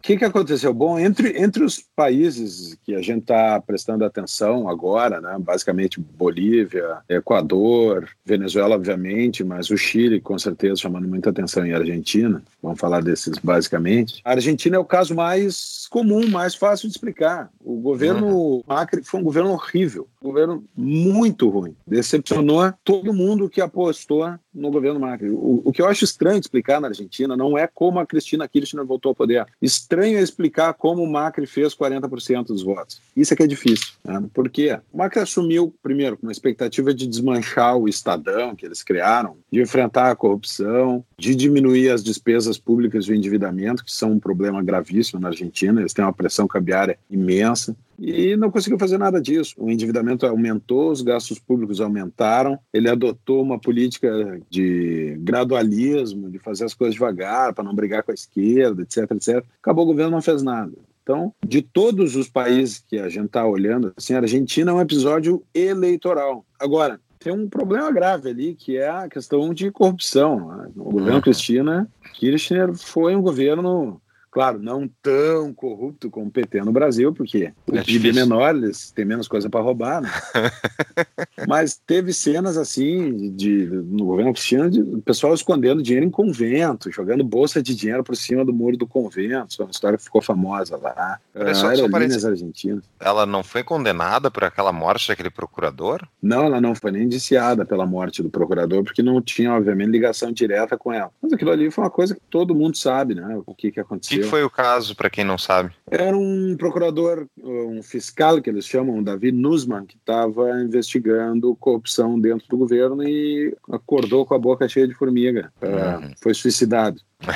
O 0.02 0.04
que, 0.04 0.18
que 0.18 0.26
aconteceu? 0.26 0.74
Bom, 0.74 0.98
entre, 0.98 1.40
entre 1.40 1.64
os 1.64 1.80
países 1.96 2.76
que 2.84 2.96
a 2.96 3.04
gente 3.04 3.20
está 3.20 3.62
prestando 3.62 4.04
atenção 4.04 4.68
agora, 4.68 5.22
né, 5.22 5.38
basicamente 5.40 6.00
Bolívia, 6.00 6.98
Equador, 7.08 8.10
Venezuela, 8.26 8.74
obviamente, 8.74 9.44
mas 9.44 9.70
o 9.70 9.78
Chile, 9.78 10.20
com 10.20 10.40
certeza, 10.40 10.78
chamando 10.78 11.08
muita 11.08 11.30
atenção, 11.30 11.68
e 11.68 11.72
a 11.72 11.78
Argentina, 11.78 12.42
vamos 12.64 12.80
falar 12.80 13.04
desses 13.04 13.38
basicamente. 13.38 14.22
A 14.26 14.32
Argentina 14.32 14.76
é 14.76 14.80
o 14.80 14.86
caso 14.86 15.14
mais 15.14 15.86
comum, 15.88 16.28
mais 16.28 16.56
fácil 16.56 16.88
de 16.88 16.96
explicar. 16.96 17.52
O 17.64 17.76
governo 17.76 18.28
uhum. 18.28 18.64
Macri 18.66 19.04
foi 19.04 19.20
um 19.20 19.24
governo 19.24 19.52
horrível, 19.52 20.08
um 20.20 20.30
governo 20.30 20.64
muito 20.76 21.48
ruim. 21.48 21.76
Decepcionou 21.86 22.74
todo 22.84 23.14
mundo 23.14 23.48
que 23.48 23.62
apostou 23.62 24.34
no 24.52 24.72
governo 24.72 25.00
Macri. 25.00 25.30
O, 25.30 25.62
o 25.64 25.72
que 25.72 25.82
eu 25.82 25.88
acho 25.88 26.04
estranho 26.04 26.40
de 26.40 26.46
explicar 26.48 26.82
na 26.82 26.88
Argentina 26.88 27.38
não 27.38 27.56
é 27.56 27.68
como 27.68 28.00
a 28.00 28.06
Cristina 28.06 28.48
Kirchner 28.48 28.84
voltou 28.84 29.12
ao 29.12 29.16
poder. 29.16 29.46
Estranho 29.92 30.18
é 30.18 30.22
explicar 30.22 30.74
como 30.74 31.04
o 31.04 31.12
Macri 31.12 31.46
fez 31.46 31.76
40% 31.76 32.46
dos 32.46 32.64
votos. 32.64 33.02
Isso 33.14 33.34
é 33.34 33.38
que 33.38 33.44
é 33.44 33.48
difícil. 33.48 33.90
Né? 34.06 34.24
Porque 34.34 34.80
o 34.90 34.98
Macri 34.98 35.20
assumiu, 35.20 35.76
primeiro, 35.84 36.16
com 36.16 36.28
uma 36.28 36.32
expectativa 36.32 36.94
de 36.94 37.06
desmanchar 37.06 37.76
o 37.76 37.90
Estadão 37.90 38.56
que 38.56 38.66
eles 38.66 38.82
criaram, 38.84 39.36
de 39.52 39.62
enfrentar 39.62 40.10
a 40.10 40.16
corrupção, 40.16 41.04
de 41.18 41.36
diminuir 41.36 41.90
as 41.90 42.02
despesas 42.02 42.58
públicas 42.58 43.04
e 43.04 43.12
o 43.12 43.16
endividamento, 43.16 43.84
que 43.84 43.92
são 43.92 44.14
um 44.14 44.20
problema 44.20 44.64
gravíssimo 44.64 45.20
na 45.20 45.28
Argentina. 45.28 45.82
Eles 45.82 45.92
têm 45.92 46.06
uma 46.06 46.14
pressão 46.14 46.48
cambiária 46.48 46.98
imensa 47.10 47.76
e 48.02 48.36
não 48.36 48.50
conseguiu 48.50 48.80
fazer 48.80 48.98
nada 48.98 49.22
disso. 49.22 49.56
O 49.58 49.70
endividamento 49.70 50.26
aumentou, 50.26 50.92
os 50.92 51.02
gastos 51.02 51.38
públicos 51.40 51.80
aumentaram, 51.80 52.58
ele 52.74 52.90
adotou 52.90 53.42
uma 53.44 53.60
política 53.60 54.42
de 54.50 55.16
gradualismo, 55.20 56.30
de 56.30 56.40
fazer 56.40 56.66
as 56.66 56.74
coisas 56.74 56.96
devagar, 56.96 57.54
para 57.54 57.64
não 57.64 57.76
brigar 57.76 58.04
com 58.04 58.12
a 58.12 58.16
esquerda, 58.16 58.82
etc, 58.82 59.12
etc. 59.12 59.46
Acabou 59.62 59.84
o 59.84 59.88
governo 59.88 60.12
não 60.12 60.22
fez 60.22 60.42
nada. 60.42 60.74
Então, 61.04 61.34
de 61.46 61.62
todos 61.62 62.16
os 62.16 62.28
países 62.30 62.84
que 62.88 62.98
a 62.98 63.10
gente 63.10 63.26
está 63.26 63.46
olhando, 63.46 63.94
assim, 63.98 64.14
a 64.14 64.20
Argentina 64.20 64.72
é 64.72 64.74
um 64.74 64.82
episódio 64.82 65.44
eleitoral. 65.54 66.46
Agora, 66.60 67.00
tem 67.22 67.32
um 67.32 67.48
problema 67.48 67.92
grave 67.92 68.30
ali, 68.30 68.56
que 68.56 68.78
é 68.78 68.90
a 68.90 69.08
questão 69.08 69.54
de 69.54 69.72
corrupção. 69.72 70.58
Né? 70.58 70.72
O 70.76 70.92
governo 70.92 71.16
uhum. 71.16 71.22
Cristina 71.22 71.88
Kirchner 72.14 72.74
foi 72.74 73.16
um 73.16 73.22
governo 73.22 74.01
Claro, 74.32 74.60
não 74.60 74.90
tão 75.04 75.54
corrupto 75.54 76.10
como 76.10 76.28
o 76.28 76.32
PT 76.32 76.62
no 76.62 76.72
Brasil, 76.72 77.14
porque 77.14 77.52
o 77.68 77.76
é 77.76 77.84
PIB 77.84 78.12
é 78.12 78.14
menor, 78.14 78.56
eles 78.56 78.90
têm 78.90 79.04
menos 79.04 79.28
coisa 79.28 79.50
para 79.50 79.60
roubar, 79.60 80.00
né? 80.00 80.10
Mas 81.46 81.76
teve 81.76 82.14
cenas 82.14 82.56
assim 82.56 83.36
de 83.36 83.66
no 83.66 84.06
governo 84.06 84.32
cristiano 84.32 84.70
de 84.70 84.82
o 84.82 85.02
pessoal 85.02 85.34
escondendo 85.34 85.84
dinheiro 85.84 86.06
em 86.06 86.10
convento, 86.10 86.90
jogando 86.90 87.26
bolsa 87.26 87.62
de 87.62 87.76
dinheiro 87.76 88.06
por 88.06 88.16
cima 88.16 88.46
do 88.46 88.54
muro 88.54 88.78
do 88.78 88.88
convento. 88.88 89.62
É 89.62 89.64
uma 89.64 89.72
história 89.72 89.98
que 89.98 90.04
ficou 90.06 90.22
famosa 90.22 90.78
lá. 90.78 91.20
Era 91.36 91.54
só, 91.54 91.68
Aerolíneas 91.68 92.24
Argentinas. 92.24 92.86
Ela 93.02 93.26
não 93.26 93.44
foi 93.44 93.66
condenada 93.66 94.32
por 94.32 94.46
aquela 94.46 94.72
morte 94.72 95.10
daquele 95.10 95.30
procurador? 95.30 96.08
Não, 96.22 96.46
ela 96.46 96.62
não 96.62 96.74
foi 96.74 96.92
nem 96.92 97.04
indiciada 97.04 97.66
pela 97.66 97.86
morte 97.86 98.24
do 98.24 98.30
procurador, 98.30 98.82
porque 98.82 99.04
não 99.04 99.22
tinha, 99.22 99.54
obviamente, 99.54 99.90
ligação 99.90 100.32
direta 100.32 100.78
com 100.78 100.94
ela. 100.94 101.12
Mas 101.22 101.34
aquilo 101.34 101.52
ali 101.52 101.70
foi 101.70 101.84
uma 101.84 101.92
coisa 101.92 102.16
que 102.16 102.22
todo 102.30 102.56
mundo 102.56 102.78
sabe, 102.78 103.14
né? 103.14 103.42
O 103.46 103.54
que, 103.54 103.74
que 103.74 103.80
aconteceu 103.82 104.21
que 104.21 104.21
foi 104.24 104.44
o 104.44 104.50
caso, 104.50 104.96
para 104.96 105.10
quem 105.10 105.24
não 105.24 105.38
sabe? 105.38 105.72
Era 105.90 106.18
um 106.18 106.56
procurador, 106.58 107.26
um 107.44 107.82
fiscal 107.82 108.42
que 108.42 108.50
eles 108.50 108.66
chamam, 108.66 109.04
Davi 109.04 109.32
Nussmann, 109.32 109.86
que 109.86 109.98
estava 109.98 110.62
investigando 110.62 111.56
corrupção 111.56 112.20
dentro 112.20 112.48
do 112.48 112.58
governo 112.58 113.04
e 113.04 113.56
acordou 113.70 114.26
com 114.26 114.34
a 114.34 114.40
boca 114.40 114.68
cheia 114.68 114.88
de 114.88 114.94
formiga. 114.94 115.52
Uhum. 115.62 116.12
foi 116.22 116.34
suicidado. 116.34 117.02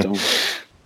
Então, 0.00 0.12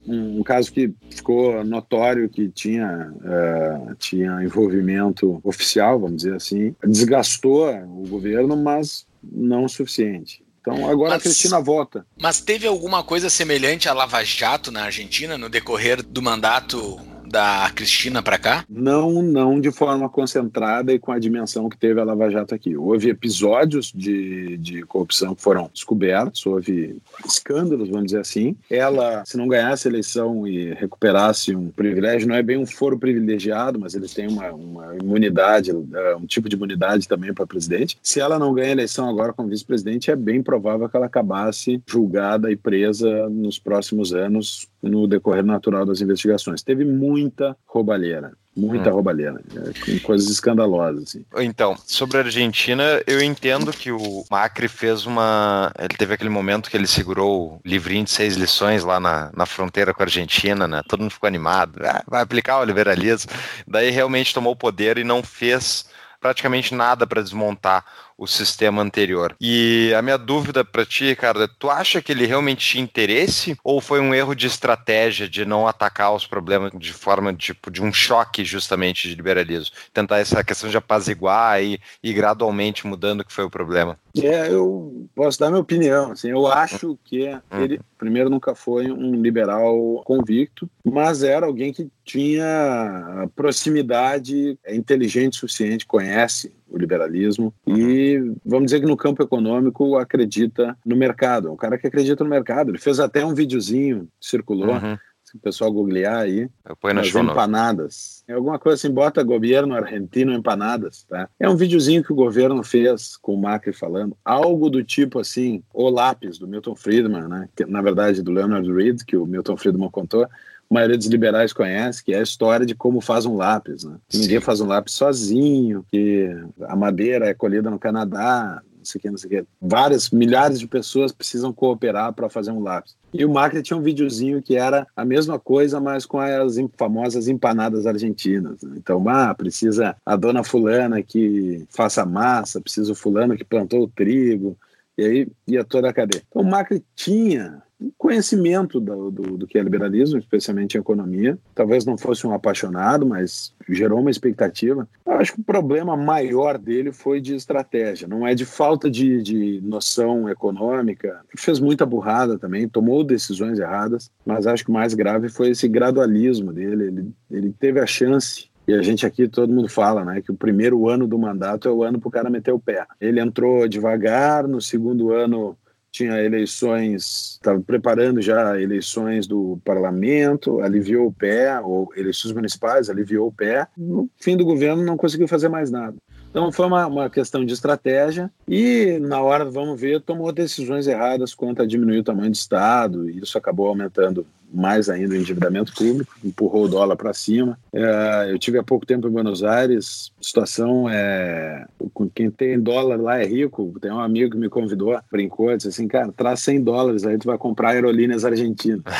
um, 0.07 0.43
caso 0.43 0.73
que 0.73 0.93
ficou 1.09 1.65
notório 1.65 2.29
que 2.29 2.49
tinha, 2.49 3.13
uh, 3.15 3.95
tinha 3.95 4.43
envolvimento 4.43 5.41
oficial, 5.45 6.01
vamos 6.01 6.17
dizer 6.23 6.35
assim, 6.35 6.75
desgastou 6.85 7.71
o 7.71 8.09
governo, 8.09 8.57
mas 8.57 9.07
não 9.23 9.65
o 9.65 9.69
suficiente. 9.69 10.44
Então 10.65 10.89
agora 10.89 11.11
mas, 11.11 11.19
a 11.19 11.23
Cristina 11.23 11.61
volta. 11.61 12.07
Mas 12.19 12.41
teve 12.41 12.67
alguma 12.67 13.05
coisa 13.05 13.29
semelhante 13.29 13.87
a 13.87 13.93
Lava 13.93 14.25
Jato 14.25 14.73
na 14.73 14.85
Argentina 14.85 15.37
no 15.37 15.51
decorrer 15.51 16.03
do 16.03 16.23
mandato 16.23 16.99
da 17.35 17.69
Cristina 17.75 18.23
para 18.23 18.39
cá? 18.39 18.65
Não, 18.71 19.21
não 19.21 19.61
de 19.61 19.73
forma 19.73 20.09
concentrada 20.09 20.93
e 20.93 21.01
com 21.01 21.11
a 21.11 21.19
dimensão 21.19 21.69
que 21.69 21.77
teve 21.77 22.01
a 22.01 22.05
Lava 22.05 22.31
Jato 22.31 22.55
aqui. 22.55 22.77
Houve 22.77 23.09
episódios 23.09 23.91
de, 23.93 24.57
de 24.59 24.83
corrupção 24.83 25.35
que 25.35 25.43
foram 25.43 25.69
descobertos, 25.75 26.47
houve 26.47 26.97
escândalos, 27.27 27.89
vamos 27.89 28.07
dizer 28.07 28.21
assim. 28.21 28.57
Ela, 28.71 29.25
se 29.27 29.37
não 29.37 29.49
ganhasse 29.49 29.89
a 29.89 29.91
eleição 29.91 30.47
e 30.47 30.75
recuperasse 30.75 31.57
um 31.57 31.71
privilégio, 31.71 32.29
não 32.29 32.37
é 32.37 32.43
bem 32.43 32.57
um 32.57 32.67
foro 32.67 32.97
privilegiado, 32.97 33.81
mas 33.81 33.97
eles 33.97 34.15
têm 34.15 34.29
uma, 34.29 34.53
uma 34.53 34.95
imunidade, 34.95 35.73
é, 35.73 36.15
um 36.15 36.27
tipo 36.27 36.49
de 36.49 36.55
imunidade 36.55 37.09
também 37.09 37.35
para 37.35 37.49
presidente. 37.49 37.99
Se 38.01 38.21
ela 38.21 38.39
não 38.39 38.55
ganha 38.55 38.69
a 38.69 38.73
eleição 38.73 39.11
agora 39.11 39.33
como 39.33 39.49
vice-presidente, 39.49 40.09
é 40.09 40.15
bem 40.15 40.41
provável 40.41 40.89
que 40.89 40.97
ela 40.97 41.07
acabasse 41.07 41.83
julgada 41.85 42.53
e 42.53 42.55
presa 42.55 43.29
nos 43.29 43.59
próximos 43.59 44.15
anos 44.15 44.69
no 44.89 45.07
decorrer 45.07 45.45
natural 45.45 45.85
das 45.85 46.01
investigações. 46.01 46.63
Teve 46.63 46.85
muita 46.85 47.57
roubalheira. 47.67 48.33
Muita 48.57 48.91
hum. 48.91 48.93
roubalheira, 48.93 49.41
é, 49.57 49.85
com 49.85 49.99
coisas 49.99 50.31
escandalosas. 50.31 51.03
Assim. 51.03 51.25
Então, 51.39 51.77
sobre 51.85 52.19
a 52.19 52.21
Argentina, 52.21 53.03
eu 53.05 53.21
entendo 53.21 53.73
que 53.73 53.91
o 53.91 54.25
Macri 54.31 54.69
fez 54.69 55.07
uma. 55.07 55.73
Ele 55.77 55.97
teve 55.99 56.15
aquele 56.15 56.31
momento 56.31 56.71
que 56.71 56.77
ele 56.77 56.87
segurou 56.87 57.55
o 57.55 57.61
livrinho 57.65 58.05
de 58.05 58.13
seis 58.13 58.37
lições 58.37 58.85
lá 58.85 59.01
na, 59.01 59.33
na 59.35 59.45
fronteira 59.45 59.93
com 59.93 60.03
a 60.03 60.07
Argentina, 60.07 60.69
né? 60.69 60.83
Todo 60.89 61.01
mundo 61.01 61.11
ficou 61.11 61.27
animado. 61.27 61.81
Ah, 61.85 62.05
vai 62.07 62.23
aplicar 62.23 62.61
o 62.61 62.65
liberalismo. 62.65 63.33
Daí 63.67 63.91
realmente 63.91 64.33
tomou 64.33 64.53
o 64.53 64.57
poder 64.57 64.99
e 64.99 65.05
não 65.05 65.21
fez 65.21 65.87
praticamente 66.21 66.75
nada 66.75 67.07
para 67.07 67.23
desmontar 67.23 67.85
o 68.17 68.27
sistema 68.27 68.83
anterior. 68.83 69.35
E 69.41 69.93
a 69.97 70.03
minha 70.03 70.17
dúvida 70.17 70.65
para 70.65 70.85
ti, 70.85 71.07
Ricardo, 71.07 71.43
é, 71.43 71.49
tu 71.59 71.69
acha 71.69 72.01
que 72.01 72.13
ele 72.13 72.27
realmente 72.27 72.67
tinha 72.67 72.85
interesse 72.85 73.57
ou 73.63 73.81
foi 73.81 74.01
um 74.01 74.15
erro 74.15 74.35
de 74.35 74.47
estratégia 74.47 75.29
de 75.29 75.45
não 75.45 75.67
atacar 75.67 76.15
os 76.15 76.27
problemas 76.27 76.73
de 76.77 76.93
forma 76.93 77.35
tipo 77.35 77.71
de 77.71 77.83
um 77.83 77.93
choque 77.93 78.45
justamente 78.45 79.09
de 79.09 79.15
liberalismo? 79.15 79.75
Tentar 79.93 80.19
essa 80.19 80.45
questão 80.45 80.71
de 80.71 80.77
apaziguar 80.77 81.63
e, 81.63 81.81
e 82.03 82.13
gradualmente 82.13 82.87
mudando 82.87 83.21
o 83.21 83.25
que 83.25 83.33
foi 83.33 83.45
o 83.45 83.51
problema. 83.51 83.99
É, 84.23 84.49
eu 84.49 85.09
posso 85.15 85.41
dar 85.41 85.51
minha 85.51 85.61
opinião. 85.61 86.13
Assim, 86.13 86.31
eu 86.31 86.47
acho 86.47 86.97
que 87.05 87.29
uhum. 87.29 87.63
ele, 87.63 87.81
primeiro, 87.99 88.31
nunca 88.31 88.55
foi 88.55 88.91
um 88.91 89.21
liberal 89.21 90.03
convicto, 90.05 90.71
mas 90.85 91.23
era 91.25 91.47
alguém 91.47 91.73
que 91.73 91.89
tinha 92.05 93.29
proximidade, 93.35 94.59
é 94.65 94.75
inteligente 94.75 95.35
o 95.35 95.41
suficiente, 95.41 95.87
conhece 95.87 96.53
o 96.75 96.79
liberalismo 96.79 97.55
e 97.67 98.19
vamos 98.45 98.67
dizer 98.67 98.81
que 98.81 98.87
no 98.87 98.97
campo 98.97 99.23
econômico 99.23 99.97
acredita 99.97 100.77
no 100.85 100.97
mercado. 100.97 101.49
É 101.49 101.51
um 101.51 101.57
cara 101.57 101.79
que 101.79 101.87
acredita 101.87 102.25
no 102.25 102.31
mercado. 102.31 102.71
Ele 102.71 102.79
fez 102.79 102.99
até 102.99 103.25
um 103.25 103.35
videozinho, 103.35 104.09
circulou. 104.21 104.75
Uhum. 104.75 104.99
Se 105.23 105.37
o 105.37 105.41
pessoal 105.41 105.73
googlear 105.73 106.19
aí, 106.19 106.49
as 106.65 107.15
empanadas. 107.15 108.23
É 108.29 108.35
alguma 108.35 108.59
coisa 108.59 108.75
assim, 108.77 108.93
bota 108.93 109.23
governo 109.23 109.75
argentino 109.75 110.33
empanadas, 110.33 111.05
tá? 111.05 111.31
É 111.41 111.49
um 111.49 111.57
videozinho 111.57 112.05
que 112.05 112.13
o 112.13 112.17
governo 112.17 112.63
fez 112.63 113.17
com 113.17 113.35
o 113.35 113.41
Macri 113.41 113.73
falando, 113.73 114.15
algo 114.23 114.69
do 114.69 114.85
tipo 114.85 115.19
assim, 115.19 115.63
o 115.73 115.89
lápis 115.89 116.39
do 116.39 116.47
Milton 116.47 116.77
Friedman, 116.77 117.27
né? 117.27 117.49
Que, 117.57 117.65
na 117.65 117.81
verdade 117.81 118.23
do 118.23 118.33
Leonard 118.33 118.71
Reed, 118.71 119.01
que 119.07 119.17
o 119.17 119.25
Milton 119.25 119.57
Friedman 119.57 119.91
contou, 119.91 120.29
maioria 120.75 120.99
dos 120.99 121.07
liberais 121.07 121.53
conhece, 121.53 122.03
que 122.03 122.13
é 122.13 122.19
a 122.19 122.23
história 122.23 122.67
de 122.67 122.75
como 122.75 123.01
faz 123.01 123.25
um 123.25 123.37
lápis. 123.37 123.85
Né? 123.85 123.97
Ninguém 124.13 124.41
faz 124.41 124.61
um 124.61 124.67
lápis 124.67 124.95
sozinho, 124.95 125.85
que 125.89 126.37
a 126.63 126.75
madeira 126.75 127.27
é 127.27 127.35
colhida 127.35 127.71
no 127.71 127.79
Canadá, 127.79 128.61
não 128.77 128.85
sei 128.85 128.99
o 128.99 129.03
que, 129.03 129.11
não 129.11 129.17
sei 129.17 129.27
o 129.29 129.31
que. 129.31 129.49
Várias, 129.63 130.11
milhares 130.11 130.59
de 130.59 130.67
pessoas 130.67 131.13
precisam 131.13 131.53
cooperar 131.53 132.13
para 132.13 132.29
fazer 132.29 132.51
um 132.51 132.61
lápis. 132.61 132.97
E 133.13 133.25
o 133.25 133.31
Macri 133.31 133.63
tinha 133.63 133.77
um 133.77 133.83
videozinho 133.83 134.43
que 134.43 134.57
era 134.57 134.85
a 134.97 135.05
mesma 135.05 135.39
coisa, 135.39 135.81
mas 135.81 136.05
com 136.05 136.19
as 136.19 136.57
famosas 136.77 137.29
empanadas 137.29 137.87
argentinas. 137.87 138.61
Né? 138.63 138.75
Então, 138.77 139.09
ah, 139.09 139.33
precisa 139.33 139.97
a 140.05 140.17
dona 140.17 140.43
fulana 140.43 141.01
que 141.03 141.65
faça 141.71 142.05
massa, 142.05 142.61
precisa 142.61 142.91
o 142.91 142.97
fulano 142.97 143.37
que 143.37 143.45
plantou 143.45 143.85
o 143.85 143.89
trigo, 143.89 144.59
e 144.99 145.05
aí 145.05 145.29
ia 145.47 145.65
toda 145.65 145.89
a 145.89 145.93
cadeia. 145.93 146.23
Então, 146.29 146.43
o 146.43 146.45
Macri 146.45 146.85
tinha 146.97 147.63
conhecimento 147.97 148.81
do, 148.81 149.11
do, 149.11 149.39
do, 149.39 149.47
que 149.47 149.59
é 149.59 149.63
liberalismo, 149.63 150.19
especialmente 150.19 150.77
em 150.77 150.81
economia. 150.81 151.39
Talvez 151.55 151.85
não 151.85 151.97
fosse 151.97 152.27
um 152.27 152.33
apaixonado, 152.33 153.07
mas 153.07 153.55
gerou 153.69 154.01
uma 154.01 154.11
expectativa. 154.11 154.89
Eu 155.05 155.13
acho 155.13 155.35
que 155.35 155.41
o 155.41 155.45
problema 155.45 155.97
maior 155.97 156.59
dele 156.59 156.93
foi 156.93 157.21
de 157.21 157.35
estratégia, 157.35 158.09
não 158.09 158.27
é 158.27 158.35
de 158.35 158.45
falta 158.45 158.91
de, 158.91 159.23
de 159.23 159.61
noção 159.63 160.29
econômica. 160.29 161.21
Fez 161.37 161.61
muita 161.61 161.87
burrada 161.87 162.39
também, 162.39 162.69
tomou 162.69 163.05
decisões 163.05 163.59
erradas, 163.59 164.11
mas 164.25 164.47
acho 164.47 164.65
que 164.65 164.71
o 164.71 164.75
mais 164.75 164.95
grave 164.95 165.29
foi 165.29 165.51
esse 165.51 165.69
gradualismo 165.69 166.53
dele. 166.53 166.85
Ele, 166.85 167.13
ele 167.31 167.55
teve 167.59 167.81
a 167.81 167.87
chance 167.87 168.49
e 168.67 168.73
a 168.73 168.81
gente 168.81 169.05
aqui, 169.05 169.29
todo 169.29 169.53
mundo 169.53 169.69
fala, 169.69 170.05
né, 170.05 170.23
que 170.23 170.33
o 170.33 170.37
primeiro 170.37 170.89
ano 170.89 171.07
do 171.07 171.19
mandato 171.19 171.69
é 171.69 171.71
o 171.71 171.83
ano 171.83 172.01
para 172.01 172.09
o 172.09 172.11
cara 172.11 172.31
meter 172.31 172.53
o 172.53 172.59
pé. 172.59 172.87
Ele 172.99 173.21
entrou 173.21 173.69
devagar, 173.69 174.49
no 174.49 174.61
segundo 174.61 175.13
ano 175.13 175.57
tinha 175.95 176.21
eleições, 176.21 177.35
estava 177.35 177.61
preparando 177.61 178.21
já 178.21 178.61
eleições 178.61 179.29
do 179.29 179.61
parlamento, 179.65 180.61
aliviou 180.61 181.07
o 181.07 181.13
pé, 181.13 181.61
ou 181.61 181.89
eleições 181.97 182.33
municipais, 182.33 182.91
aliviou 182.91 183.29
o 183.29 183.33
pé. 183.33 183.69
No 183.79 184.11
fim 184.17 184.37
do 184.37 184.45
governo 184.45 184.83
não 184.83 184.97
conseguiu 184.97 185.29
fazer 185.29 185.49
mais 185.49 185.71
nada. 185.71 185.97
Então 186.35 186.51
foi 186.51 186.67
uma, 186.67 186.85
uma 186.89 187.09
questão 187.09 187.45
de 187.45 187.53
estratégia 187.53 188.29
e 188.49 188.99
na 189.01 189.23
hora, 189.23 189.45
vamos 189.45 189.81
ver, 189.81 190.01
tomou 190.01 190.33
decisões 190.33 190.89
erradas 190.89 191.33
quanto 191.33 191.63
a 191.63 191.67
diminuir 191.67 192.01
o 192.01 192.03
tamanho 192.03 192.33
do 192.33 192.35
Estado 192.35 193.09
e 193.09 193.21
isso 193.21 193.39
acabou 193.39 193.69
aumentando 193.69 194.27
mais 194.53 194.89
ainda 194.89 195.15
o 195.15 195.17
endividamento 195.17 195.73
público, 195.73 196.13
empurrou 196.25 196.65
o 196.65 196.69
dólar 196.69 196.97
para 196.97 197.15
cima. 197.15 197.57
É, 197.73 198.31
eu 198.31 198.39
tive 198.39 198.59
há 198.59 198.65
pouco 198.65 198.85
tempo 198.85 199.07
em 199.07 199.13
Buenos 199.13 199.45
Aires, 199.45 200.11
a 200.19 200.25
situação 200.25 200.91
é. 200.91 201.67
Quem 202.13 202.29
tem 202.33 202.61
dólar 202.61 203.01
lá 203.01 203.21
é 203.21 203.25
rico. 203.25 203.73
Tem 203.81 203.93
um 203.93 204.01
amigo 204.01 204.33
que 204.33 204.37
me 204.37 204.49
convidou, 204.49 204.99
brincou, 205.11 205.57
disse 205.57 205.69
assim: 205.69 205.87
cara, 205.87 206.13
traz 206.13 206.41
100 206.41 206.63
dólares, 206.63 207.05
aí 207.05 207.17
tu 207.17 207.27
vai 207.27 207.39
comprar 207.39 207.71
aerolíneas 207.71 208.25
argentinas. 208.25 208.83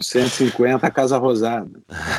150 0.00 0.86
a 0.86 0.90
Casa 0.90 1.16
Rosada. 1.16 1.70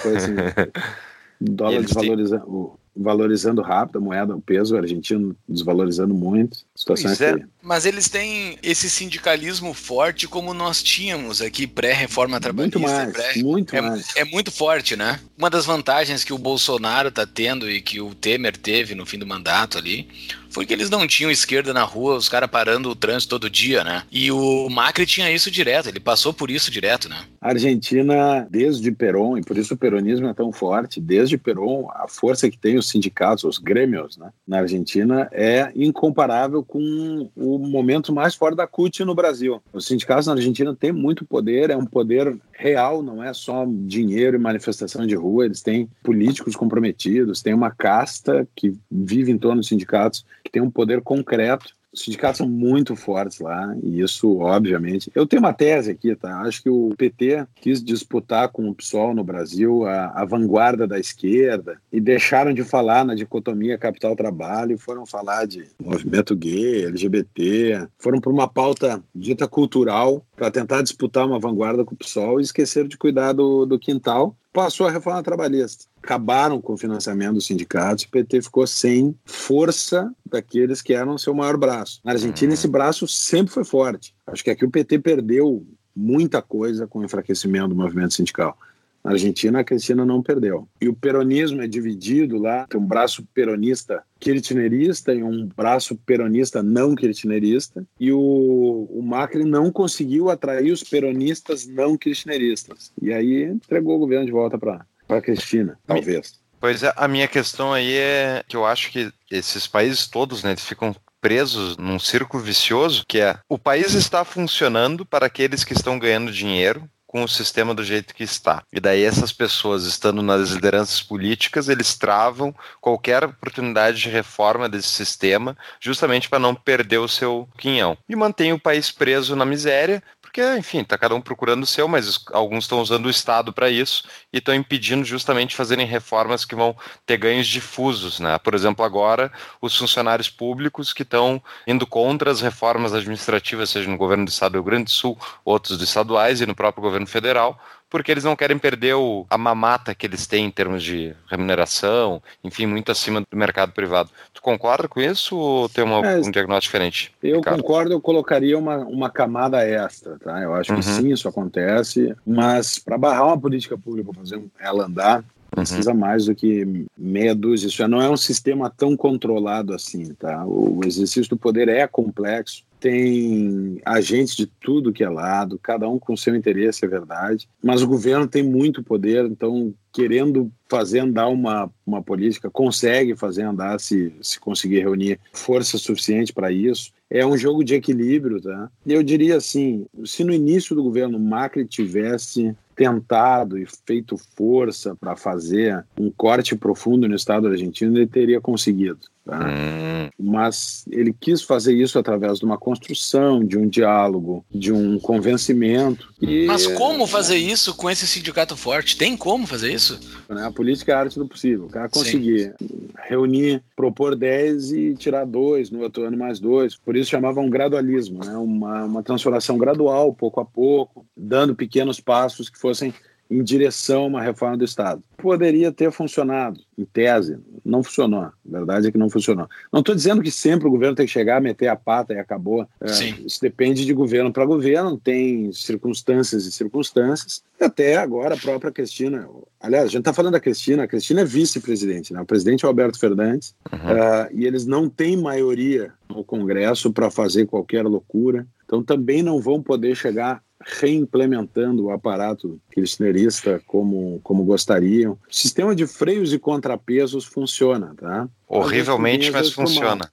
Coisa 0.01 0.18
assim. 0.18 0.34
dólar 1.52 1.82
desvalorizando, 1.82 2.80
valorizando 2.96 3.62
rápido 3.62 3.98
a 3.98 4.02
moeda, 4.02 4.36
o 4.36 4.42
peso 4.42 4.78
argentino 4.78 5.36
desvalorizando 5.48 6.14
muito. 6.14 6.60
A 6.76 6.80
situação 6.80 7.10
pois 7.10 7.22
é, 7.22 7.32
é 7.32 7.46
Mas 7.62 7.86
eles 7.86 8.08
têm 8.08 8.58
esse 8.62 8.90
sindicalismo 8.90 9.74
forte 9.74 10.28
como 10.28 10.54
nós 10.54 10.84
tínhamos 10.84 11.42
aqui 11.42 11.66
pré-reforma 11.66 12.40
trabalhista. 12.40 12.80
Muito 12.80 12.94
mais, 12.94 13.12
pré 13.12 13.44
muito 13.44 13.76
é, 13.76 13.82
mais. 13.82 14.16
É 14.16 14.24
muito 14.24 14.52
forte, 14.52 14.96
né? 14.96 15.20
Uma 15.38 15.50
das 15.50 15.66
vantagens 15.66 16.24
que 16.24 16.34
o 16.34 16.38
Bolsonaro 16.38 17.10
está 17.10 17.26
tendo 17.26 17.70
e 17.70 17.82
que 17.82 18.00
o 18.00 18.14
Temer 18.14 18.56
teve 18.56 18.94
no 18.94 19.06
fim 19.06 19.18
do 19.18 19.26
mandato 19.26 19.78
ali 19.78 20.08
foi 20.53 20.65
que 20.65 20.74
eles 20.74 20.89
não 20.89 21.07
tinham 21.07 21.31
esquerda 21.31 21.74
na 21.74 21.83
rua, 21.83 22.15
os 22.15 22.29
caras 22.29 22.50
parando 22.50 22.89
o 22.89 22.95
trânsito 22.95 23.31
todo 23.31 23.50
dia, 23.50 23.83
né? 23.83 24.03
E 24.12 24.31
o 24.31 24.69
Macri 24.69 25.05
tinha 25.05 25.31
isso 25.31 25.50
direto, 25.50 25.89
ele 25.89 26.00
passou 26.00 26.31
por 26.31 26.51
isso 26.51 26.69
direto, 26.69 27.10
né? 27.10 27.17
A 27.41 27.50
Argentina, 27.50 28.48
desde 28.50 28.91
Perón, 28.91 29.38
e 29.38 29.41
por 29.41 29.57
isso 29.57 29.74
o 29.74 29.77
peronismo 29.77 30.27
é 30.27 30.33
tão 30.33 30.51
forte, 30.51 31.01
desde 31.01 31.38
Perón, 31.38 31.88
a 31.91 32.07
força 32.07 32.50
que 32.50 32.57
tem 32.57 32.77
os 32.77 32.88
sindicatos, 32.88 33.43
os 33.43 33.57
grêmios, 33.57 34.15
né, 34.15 34.29
na 34.48 34.60
Argentina, 34.60 35.27
é 35.31 35.72
incomparável 35.75 36.63
com 36.63 37.29
o 37.36 37.57
momento 37.57 38.13
mais 38.13 38.36
forte 38.36 38.55
da 38.55 38.67
CUT 38.67 39.03
no 39.03 39.15
Brasil. 39.15 39.62
Os 39.74 39.88
sindicatos 39.88 40.27
na 40.27 40.33
Argentina 40.33 40.75
têm 40.75 40.91
muito 40.91 41.25
poder, 41.25 41.72
é 41.72 41.75
um 41.75 41.86
poder 41.86 42.38
real, 42.51 43.01
não 43.01 43.24
é 43.24 43.33
só 43.33 43.65
dinheiro 43.67 44.38
e 44.38 44.39
manifestação 44.39 45.05
de 45.05 45.15
rua, 45.15 45.45
eles 45.45 45.62
têm 45.62 45.89
políticos 46.03 46.55
comprometidos, 46.55 47.41
têm 47.41 47.53
uma 47.53 47.72
casta 47.72 48.48
que 48.55 48.74
vive 48.89 49.31
em 49.31 49.38
torno 49.38 49.60
dos 49.60 49.67
sindicatos 49.67 50.24
que 50.44 50.52
tem 50.52 50.62
um 50.62 50.70
poder 50.70 51.02
concreto. 51.02 51.74
Os 51.94 52.02
sindicatos 52.02 52.40
são 52.40 52.50
muito 52.50 52.96
fortes 52.96 53.40
lá, 53.40 53.78
e 53.84 54.02
isso, 54.02 54.40
obviamente. 54.40 55.12
Eu 55.14 55.28
tenho 55.28 55.44
uma 55.44 55.54
tese 55.54 55.92
aqui, 55.92 56.16
tá? 56.16 56.42
Acho 56.42 56.64
que 56.64 56.70
o 56.70 56.90
PT 56.98 57.46
quis 57.54 57.84
disputar 57.84 58.50
com 58.50 58.68
o 58.68 58.74
PSOL 58.74 59.14
no 59.14 59.24
Brasil 59.24 59.86
a, 59.86 60.08
a 60.08 60.26
vanguarda 60.26 60.88
da 60.88 61.00
esquerda 61.00 61.80
e 61.92 62.02
deixaram 62.02 62.52
de 62.52 62.64
falar 62.64 63.06
na 63.06 63.14
dicotomia 63.14 63.78
capital-trabalho, 63.78 64.76
foram 64.80 65.06
falar 65.06 65.46
de 65.46 65.68
movimento 65.80 66.36
gay, 66.36 66.86
LGBT, 66.86 67.88
foram 68.00 68.20
para 68.20 68.32
uma 68.32 68.48
pauta 68.48 69.04
dita 69.14 69.48
cultural 69.48 70.26
para 70.36 70.50
tentar 70.50 70.82
disputar 70.82 71.28
uma 71.28 71.40
vanguarda 71.40 71.86
com 71.86 71.94
o 71.94 71.98
PSOL 71.98 72.40
e 72.40 72.44
esqueceram 72.44 72.88
de 72.88 72.98
cuidar 72.98 73.34
do, 73.34 73.68
do 73.68 73.78
quintal 73.78 74.36
passou 74.53 74.88
a 74.88 74.91
reforma 74.91 75.24
trabalhista. 75.24 75.86
Acabaram 76.01 76.62
com 76.62 76.74
o 76.74 76.77
financiamento 76.77 77.33
dos 77.33 77.48
sindicatos, 77.48 78.05
o 78.05 78.10
PT 78.10 78.43
ficou 78.43 78.67
sem 78.67 79.17
força 79.25 80.13
daqueles 80.24 80.81
que 80.81 80.93
eram 80.93 81.17
seu 81.17 81.33
maior 81.33 81.57
braço. 81.57 82.00
Na 82.03 82.12
Argentina, 82.12 82.50
uhum. 82.50 82.53
esse 82.53 82.67
braço 82.67 83.07
sempre 83.07 83.51
foi 83.51 83.63
forte. 83.63 84.15
Acho 84.27 84.43
que 84.43 84.51
aqui 84.51 84.63
o 84.63 84.69
PT 84.69 85.00
perdeu 85.00 85.65
muita 85.95 86.41
coisa 86.41 86.88
com 86.88 87.00
o 87.00 87.03
enfraquecimento 87.03 87.69
do 87.69 87.75
movimento 87.75 88.13
sindical. 88.13 88.57
Na 89.03 89.12
Argentina, 89.12 89.60
a 89.60 89.63
Cristina 89.63 90.05
não 90.05 90.24
perdeu. 90.24 90.67
E 90.79 90.88
o 90.88 90.93
peronismo 90.93 91.62
é 91.62 91.67
dividido 91.67 92.38
lá, 92.38 92.65
tem 92.67 92.79
um 92.79 92.86
braço 92.86 93.27
peronista 93.33 94.03
kirchnerista 94.19 95.13
e 95.13 95.22
um 95.22 95.45
braço 95.45 95.95
peronista 95.98 96.63
não 96.63 96.95
kirchnerista. 96.95 97.86
E 98.00 98.13
o, 98.13 98.88
o 98.89 99.01
Macri 99.03 99.43
não 99.43 99.69
conseguiu 99.69 100.29
atrair 100.29 100.72
os 100.72 100.83
peronistas 100.83 101.67
não 101.67 101.98
kirchneristas. 101.98 102.93
E 103.01 103.12
aí 103.12 103.43
entregou 103.43 103.98
o 103.98 104.00
governo 104.00 104.25
de 104.25 104.31
volta 104.31 104.57
para 104.57 104.86
a 105.10 105.22
Cristina, 105.22 105.77
talvez. 105.86 106.41
Pois 106.62 106.81
é, 106.81 106.93
a 106.95 107.10
minha 107.10 107.27
questão 107.27 107.74
aí 107.74 107.93
é 107.93 108.41
que 108.48 108.55
eu 108.55 108.65
acho 108.65 108.89
que 108.89 109.12
esses 109.29 109.67
países 109.67 110.07
todos, 110.07 110.43
né, 110.43 110.55
ficam 110.55 110.95
presos 111.19 111.75
num 111.77 112.00
círculo 112.00 112.43
vicioso 112.43 113.05
que 113.07 113.19
é 113.19 113.38
o 113.48 113.57
país 113.57 113.93
está 113.93 114.25
funcionando 114.25 115.05
para 115.05 115.25
aqueles 115.25 115.63
que 115.63 115.72
estão 115.72 115.98
ganhando 115.98 116.31
dinheiro 116.31 116.83
com 117.13 117.24
o 117.24 117.27
sistema 117.27 117.75
do 117.75 117.84
jeito 117.84 118.15
que 118.15 118.24
está. 118.24 118.63
E 118.74 118.79
daí 118.79 119.03
essas 119.03 119.32
pessoas 119.32 119.86
estando 119.86 120.24
nas 120.24 120.50
lideranças 120.50 121.00
políticas, 121.00 121.70
eles 121.70 121.96
travam 121.96 122.55
qualquer 122.82 123.24
oportunidade 123.24 124.01
de 124.01 124.10
reforma 124.10 124.67
desse 124.67 124.88
sistema, 124.88 125.55
justamente 125.79 126.27
para 126.27 126.39
não 126.39 126.55
perder 126.55 126.98
o 126.98 127.08
seu 127.08 127.48
quinhão. 127.55 127.96
E 128.10 128.15
mantém 128.15 128.51
o 128.51 128.59
país 128.59 128.90
preso 128.90 129.35
na 129.35 129.46
miséria, 129.46 130.01
porque, 130.33 130.57
enfim, 130.57 130.79
está 130.79 130.98
cada 130.98 131.13
um 131.13 131.22
procurando 131.22 131.61
o 131.61 131.67
seu, 131.67 131.87
mas 131.87 132.25
alguns 132.31 132.63
estão 132.63 132.81
usando 132.81 133.05
o 133.05 133.09
Estado 133.09 133.53
para 133.53 133.69
isso 133.69 134.03
e 134.33 134.39
estão 134.39 134.55
impedindo 134.55 135.05
justamente 135.05 135.55
fazerem 135.55 135.85
reformas 135.85 136.43
que 136.43 136.55
vão 136.55 136.75
ter 137.05 137.17
ganhos 137.17 137.46
difusos. 137.46 138.19
Né? 138.19 138.35
Por 138.39 138.55
exemplo, 138.55 138.83
agora, 138.83 139.31
os 139.61 139.77
funcionários 139.77 140.31
públicos 140.31 140.91
que 140.91 141.03
estão 141.03 141.39
indo 141.67 141.85
contra 141.85 142.31
as 142.31 142.41
reformas 142.41 142.96
administrativas, 142.96 143.69
seja 143.69 143.87
no 143.87 143.96
governo 143.96 144.25
do 144.25 144.29
Estado 144.29 144.53
do 144.53 144.55
Rio 144.55 144.63
Grande 144.63 144.85
do 144.85 144.89
Sul, 144.89 145.15
outros 145.46 145.79
estaduais 145.79 146.41
e 146.41 146.48
no 146.48 146.55
próprio 146.55 146.81
governo 146.81 147.05
federal, 147.05 147.63
porque 147.94 148.12
eles 148.12 148.24
não 148.24 148.36
querem 148.36 148.58
perder 148.58 148.96
o, 148.96 149.24
a 149.29 149.38
mamata 149.38 149.94
que 149.94 150.08
eles 150.08 150.25
têm 150.25 150.48
em 150.48 150.50
termos 150.50 150.82
de 150.82 151.14
remuneração, 151.29 152.24
enfim, 152.44 152.66
muito 152.66 152.92
acima 152.92 153.22
do 153.22 153.38
mercado 153.38 153.72
privado. 153.72 154.10
Tu 154.34 154.42
concorda 154.42 154.88
com 154.88 155.00
isso 155.00 155.38
ou 155.38 155.70
tem 155.70 155.84
uma, 155.84 156.03
é, 156.03 156.18
um 156.18 156.32
diagnóstico 156.32 156.72
diferente? 156.72 157.14
Eu 157.22 157.38
Ricardo? 157.38 157.62
concordo, 157.62 157.94
eu 157.94 158.01
colocaria 158.01 158.58
uma, 158.58 158.77
uma 158.77 159.12
camada 159.12 159.64
extra, 159.64 160.18
tá? 160.18 160.42
Eu 160.42 160.56
acho 160.56 160.72
uhum. 160.72 160.79
que 160.79 160.86
sim, 160.86 161.14
isso 161.14 161.27
acontece, 161.27 162.16
mas 162.25 162.79
para 162.79 162.98
barrar 162.98 163.27
uma 163.27 163.40
política 163.40 163.77
pública, 163.77 164.12
por 164.12 164.24
exemplo, 164.24 164.50
ela 164.60 164.86
andar, 164.86 165.20
uhum. 165.20 165.24
precisa 165.51 165.92
uhum. 165.92 166.00
mais 166.00 166.25
do 166.25 166.34
que 166.34 166.88
meia 166.98 167.36
dúzia. 167.36 167.68
Isso 167.68 167.88
não 167.88 168.01
é 168.01 168.10
um 168.10 168.18
sistema 168.18 168.72
tão 168.75 168.98
controlado 168.98 169.72
assim, 169.72 170.16
tá? 170.16 170.44
O 170.48 170.82
exercício 170.84 171.29
do 171.29 171.38
poder 171.38 171.70
é 171.70 171.86
complexo 171.86 172.64
tem 172.83 173.79
agentes 173.85 174.35
de 174.35 174.46
tudo 174.46 174.91
que 174.91 175.05
é 175.05 175.09
lado, 175.09 175.57
cada 175.57 175.87
um 175.87 175.98
com 175.98 176.17
seu 176.17 176.35
interesse, 176.35 176.83
é 176.83 176.87
verdade, 176.87 177.48
mas 177.63 177.81
o 177.81 177.87
governo 177.87 178.27
tem 178.27 178.43
muito 178.43 178.83
poder, 178.83 179.24
então 179.24 179.74
querendo 179.94 180.51
fazer 180.68 181.00
andar 181.00 181.27
uma, 181.27 181.70
uma 181.86 182.01
política, 182.01 182.50
consegue 182.50 183.16
fazer 183.16 183.44
andar 183.44 183.79
se, 183.79 184.12
se 184.22 184.40
conseguir 184.40 184.79
reunir 184.79 185.20
força 185.32 185.77
suficiente 185.77 186.34
para 186.34 186.51
isso. 186.51 186.92
É 187.10 187.24
um 187.24 187.38
jogo 187.38 187.64
de 187.64 187.75
equilíbrio, 187.75 188.42
tá? 188.42 188.72
Eu 188.86 189.03
diria 189.03 189.38
assim, 189.38 189.86
se 190.03 190.24
no 190.24 190.34
início 190.34 190.75
do 190.75 190.82
governo 190.82 191.20
Macri 191.20 191.64
tivesse 191.64 192.56
tentado 192.75 193.58
e 193.58 193.68
feito 193.86 194.18
força 194.36 194.96
para 194.96 195.16
fazer 195.16 195.86
um 196.00 196.10
corte 196.10 196.56
profundo 196.56 197.08
no 197.08 197.16
Estado 197.16 197.48
argentino, 197.48 197.98
ele 197.98 198.08
teria 198.08 198.42
conseguido. 198.42 199.00
Tá? 199.25 199.40
Hum. 199.48 200.10
Mas 200.20 200.84
ele 200.92 201.16
quis 201.18 201.42
fazer 201.42 201.74
isso 201.74 201.98
através 201.98 202.40
de 202.40 202.46
uma 202.46 202.58
construção, 202.58 203.44
de 203.44 203.58
um 203.58 203.68
diálogo, 203.68 204.44
de 204.53 204.72
um 204.74 205.00
convencimento. 205.00 206.14
E, 206.22 206.46
Mas 206.46 206.68
como 206.68 207.08
fazer 207.08 207.38
isso 207.38 207.74
com 207.75 207.90
esse 207.90 208.06
sindicato 208.06 208.58
forte? 208.58 208.98
Tem 208.98 209.16
como 209.16 209.48
fazer 209.48 209.74
isso? 209.74 209.82
Né, 210.29 210.46
a 210.46 210.51
política 210.51 210.91
é 210.91 210.96
a 210.96 211.00
arte 211.00 211.19
do 211.19 211.27
possível. 211.27 211.65
O 211.65 211.69
cara 211.69 211.89
conseguir 211.89 212.55
Sim. 212.59 212.89
reunir, 213.07 213.63
propor 213.75 214.15
10 214.15 214.72
e 214.72 214.96
tirar 214.96 215.25
dois, 215.25 215.69
no 215.69 215.81
outro 215.81 216.03
ano 216.03 216.17
mais 216.17 216.39
dois. 216.39 216.75
Por 216.75 216.96
isso 216.96 217.09
chamavam 217.09 217.46
um 217.46 217.50
gradualismo, 217.50 218.24
né? 218.24 218.35
uma, 218.37 218.85
uma 218.85 219.03
transformação 219.03 219.57
gradual, 219.57 220.13
pouco 220.13 220.39
a 220.39 220.46
pouco, 220.46 221.05
dando 221.15 221.55
pequenos 221.55 222.00
passos 222.00 222.50
que 222.50 222.59
fossem 222.59 222.93
em 223.29 223.44
direção 223.44 224.03
a 224.03 224.07
uma 224.07 224.22
reforma 224.22 224.57
do 224.57 224.66
Estado. 224.66 225.01
Poderia 225.18 225.72
ter 225.72 225.92
funcionado, 225.92 226.59
em 226.77 226.86
tese, 226.86 227.40
não 227.64 227.81
funcionou. 227.81 228.24
A 228.24 228.33
verdade 228.46 228.88
é 228.88 228.92
que 228.92 228.98
não 228.98 229.09
funcionou. 229.09 229.48
Não 229.72 229.79
estou 229.79 229.96
dizendo 229.96 230.22
que 230.22 230.29
sempre 230.29 230.68
o 230.68 230.72
governo 230.72 230.96
tem 230.96 231.05
que 231.05 231.12
chegar, 231.12 231.42
meter 231.42 231.68
a 231.68 231.75
pata 231.75 232.14
e 232.14 232.20
acabou. 232.20 232.68
É, 232.81 232.92
isso 233.25 233.40
depende 233.42 233.86
de 233.86 233.94
governo 233.94 234.31
para 234.31 234.46
governo, 234.46 234.98
tem 234.98 235.51
circunstâncias 235.51 236.46
e 236.46 236.51
circunstâncias. 236.51 237.44
E 237.59 237.64
até 237.64 237.96
agora 237.96 238.36
a 238.36 238.38
própria 238.38 238.72
Cristina. 238.72 239.27
Aliás, 239.59 239.86
a 239.86 239.88
gente 239.88 240.00
está 240.00 240.14
falando 240.14 240.33
da 240.33 240.40
Cristina, 240.40 240.83
a 240.83 240.88
Cristina 240.88 241.22
é 241.22 241.25
vice-presidente, 241.25 242.14
né? 242.14 242.22
o 242.22 242.25
presidente 242.25 242.66
é 242.66 242.68
Alberto 242.68 243.00
Fernandes, 243.00 243.55
uhum. 243.72 243.79
uh, 243.79 244.29
e 244.33 244.46
eles 244.46 244.66
não 244.66 244.90
têm 244.90 245.16
maioria 245.16 245.94
no 246.09 246.24
Congresso 246.24 246.92
para 246.92 247.09
fazer 247.09 247.46
qualquer 247.46 247.86
loucura. 247.86 248.46
Então 248.66 248.83
também 248.83 249.24
não 249.24 249.40
vão 249.40 249.62
poder 249.62 249.96
chegar 249.96 250.44
reimplementando 250.66 251.86
o 251.86 251.92
aparato 251.92 252.60
kirchnerista 252.72 253.62
como, 253.66 254.20
como 254.24 254.44
gostariam. 254.44 255.14
O 255.30 255.34
sistema 255.34 255.76
de 255.76 255.86
freios 255.86 256.34
e 256.34 256.40
contrapesos 256.40 257.26
funciona, 257.26 257.94
tá? 258.00 258.28
Horrivelmente, 258.48 259.32
mas 259.32 259.52
funciona. 259.52 260.12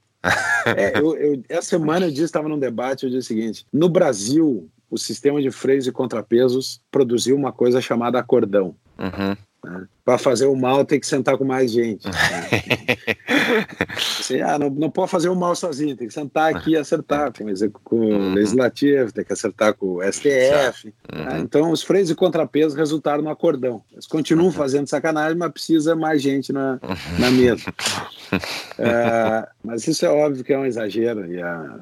é, 0.76 0.98
eu, 0.98 1.16
eu, 1.16 1.42
essa 1.48 1.70
semana 1.70 2.06
eu 2.06 2.10
disse, 2.10 2.24
estava 2.24 2.48
num 2.48 2.58
debate, 2.58 3.04
eu 3.04 3.10
disse 3.10 3.32
o 3.32 3.36
seguinte: 3.36 3.66
no 3.72 3.88
Brasil, 3.88 4.68
o 4.90 4.98
sistema 4.98 5.40
de 5.40 5.50
freios 5.50 5.86
e 5.86 5.92
contrapesos 5.92 6.80
produziu 6.90 7.36
uma 7.36 7.52
coisa 7.52 7.80
chamada 7.80 8.18
acordão. 8.18 8.74
Uhum. 8.98 9.36
Né? 9.64 9.86
Para 10.04 10.16
fazer 10.16 10.46
o 10.46 10.56
mal 10.56 10.84
tem 10.84 10.98
que 10.98 11.06
sentar 11.06 11.36
com 11.36 11.44
mais 11.44 11.70
gente. 11.70 12.06
Né? 12.06 12.14
assim, 13.96 14.40
ah, 14.40 14.58
não, 14.58 14.70
não 14.70 14.90
pode 14.90 15.10
fazer 15.10 15.28
o 15.28 15.36
mal 15.36 15.54
sozinho, 15.54 15.96
tem 15.96 16.08
que 16.08 16.14
sentar 16.14 16.54
aqui 16.54 16.70
e 16.70 16.76
acertar 16.76 17.32
com, 17.32 17.44
com 17.84 17.96
o 17.96 18.08
uhum. 18.08 18.34
legislativo, 18.34 19.12
tem 19.12 19.24
que 19.24 19.32
acertar 19.32 19.74
com 19.74 19.96
o 19.96 20.02
STF. 20.02 20.92
Uhum. 21.12 21.24
Né? 21.24 21.40
Então, 21.40 21.70
os 21.70 21.82
freios 21.82 22.10
e 22.10 22.14
contrapesos 22.14 22.74
resultaram 22.74 23.22
no 23.22 23.30
acordão. 23.30 23.82
Eles 23.92 24.06
continuam 24.06 24.46
uhum. 24.46 24.52
fazendo 24.52 24.88
sacanagem, 24.88 25.36
mas 25.36 25.52
precisa 25.52 25.94
mais 25.94 26.22
gente 26.22 26.52
na, 26.52 26.80
na 27.18 27.30
mesa. 27.30 27.68
uh, 28.32 29.46
mas 29.62 29.86
isso 29.86 30.04
é 30.06 30.10
óbvio 30.10 30.42
que 30.42 30.52
é 30.52 30.58
um 30.58 30.66
exagero. 30.66 31.30
E 31.30 31.40
a, 31.42 31.80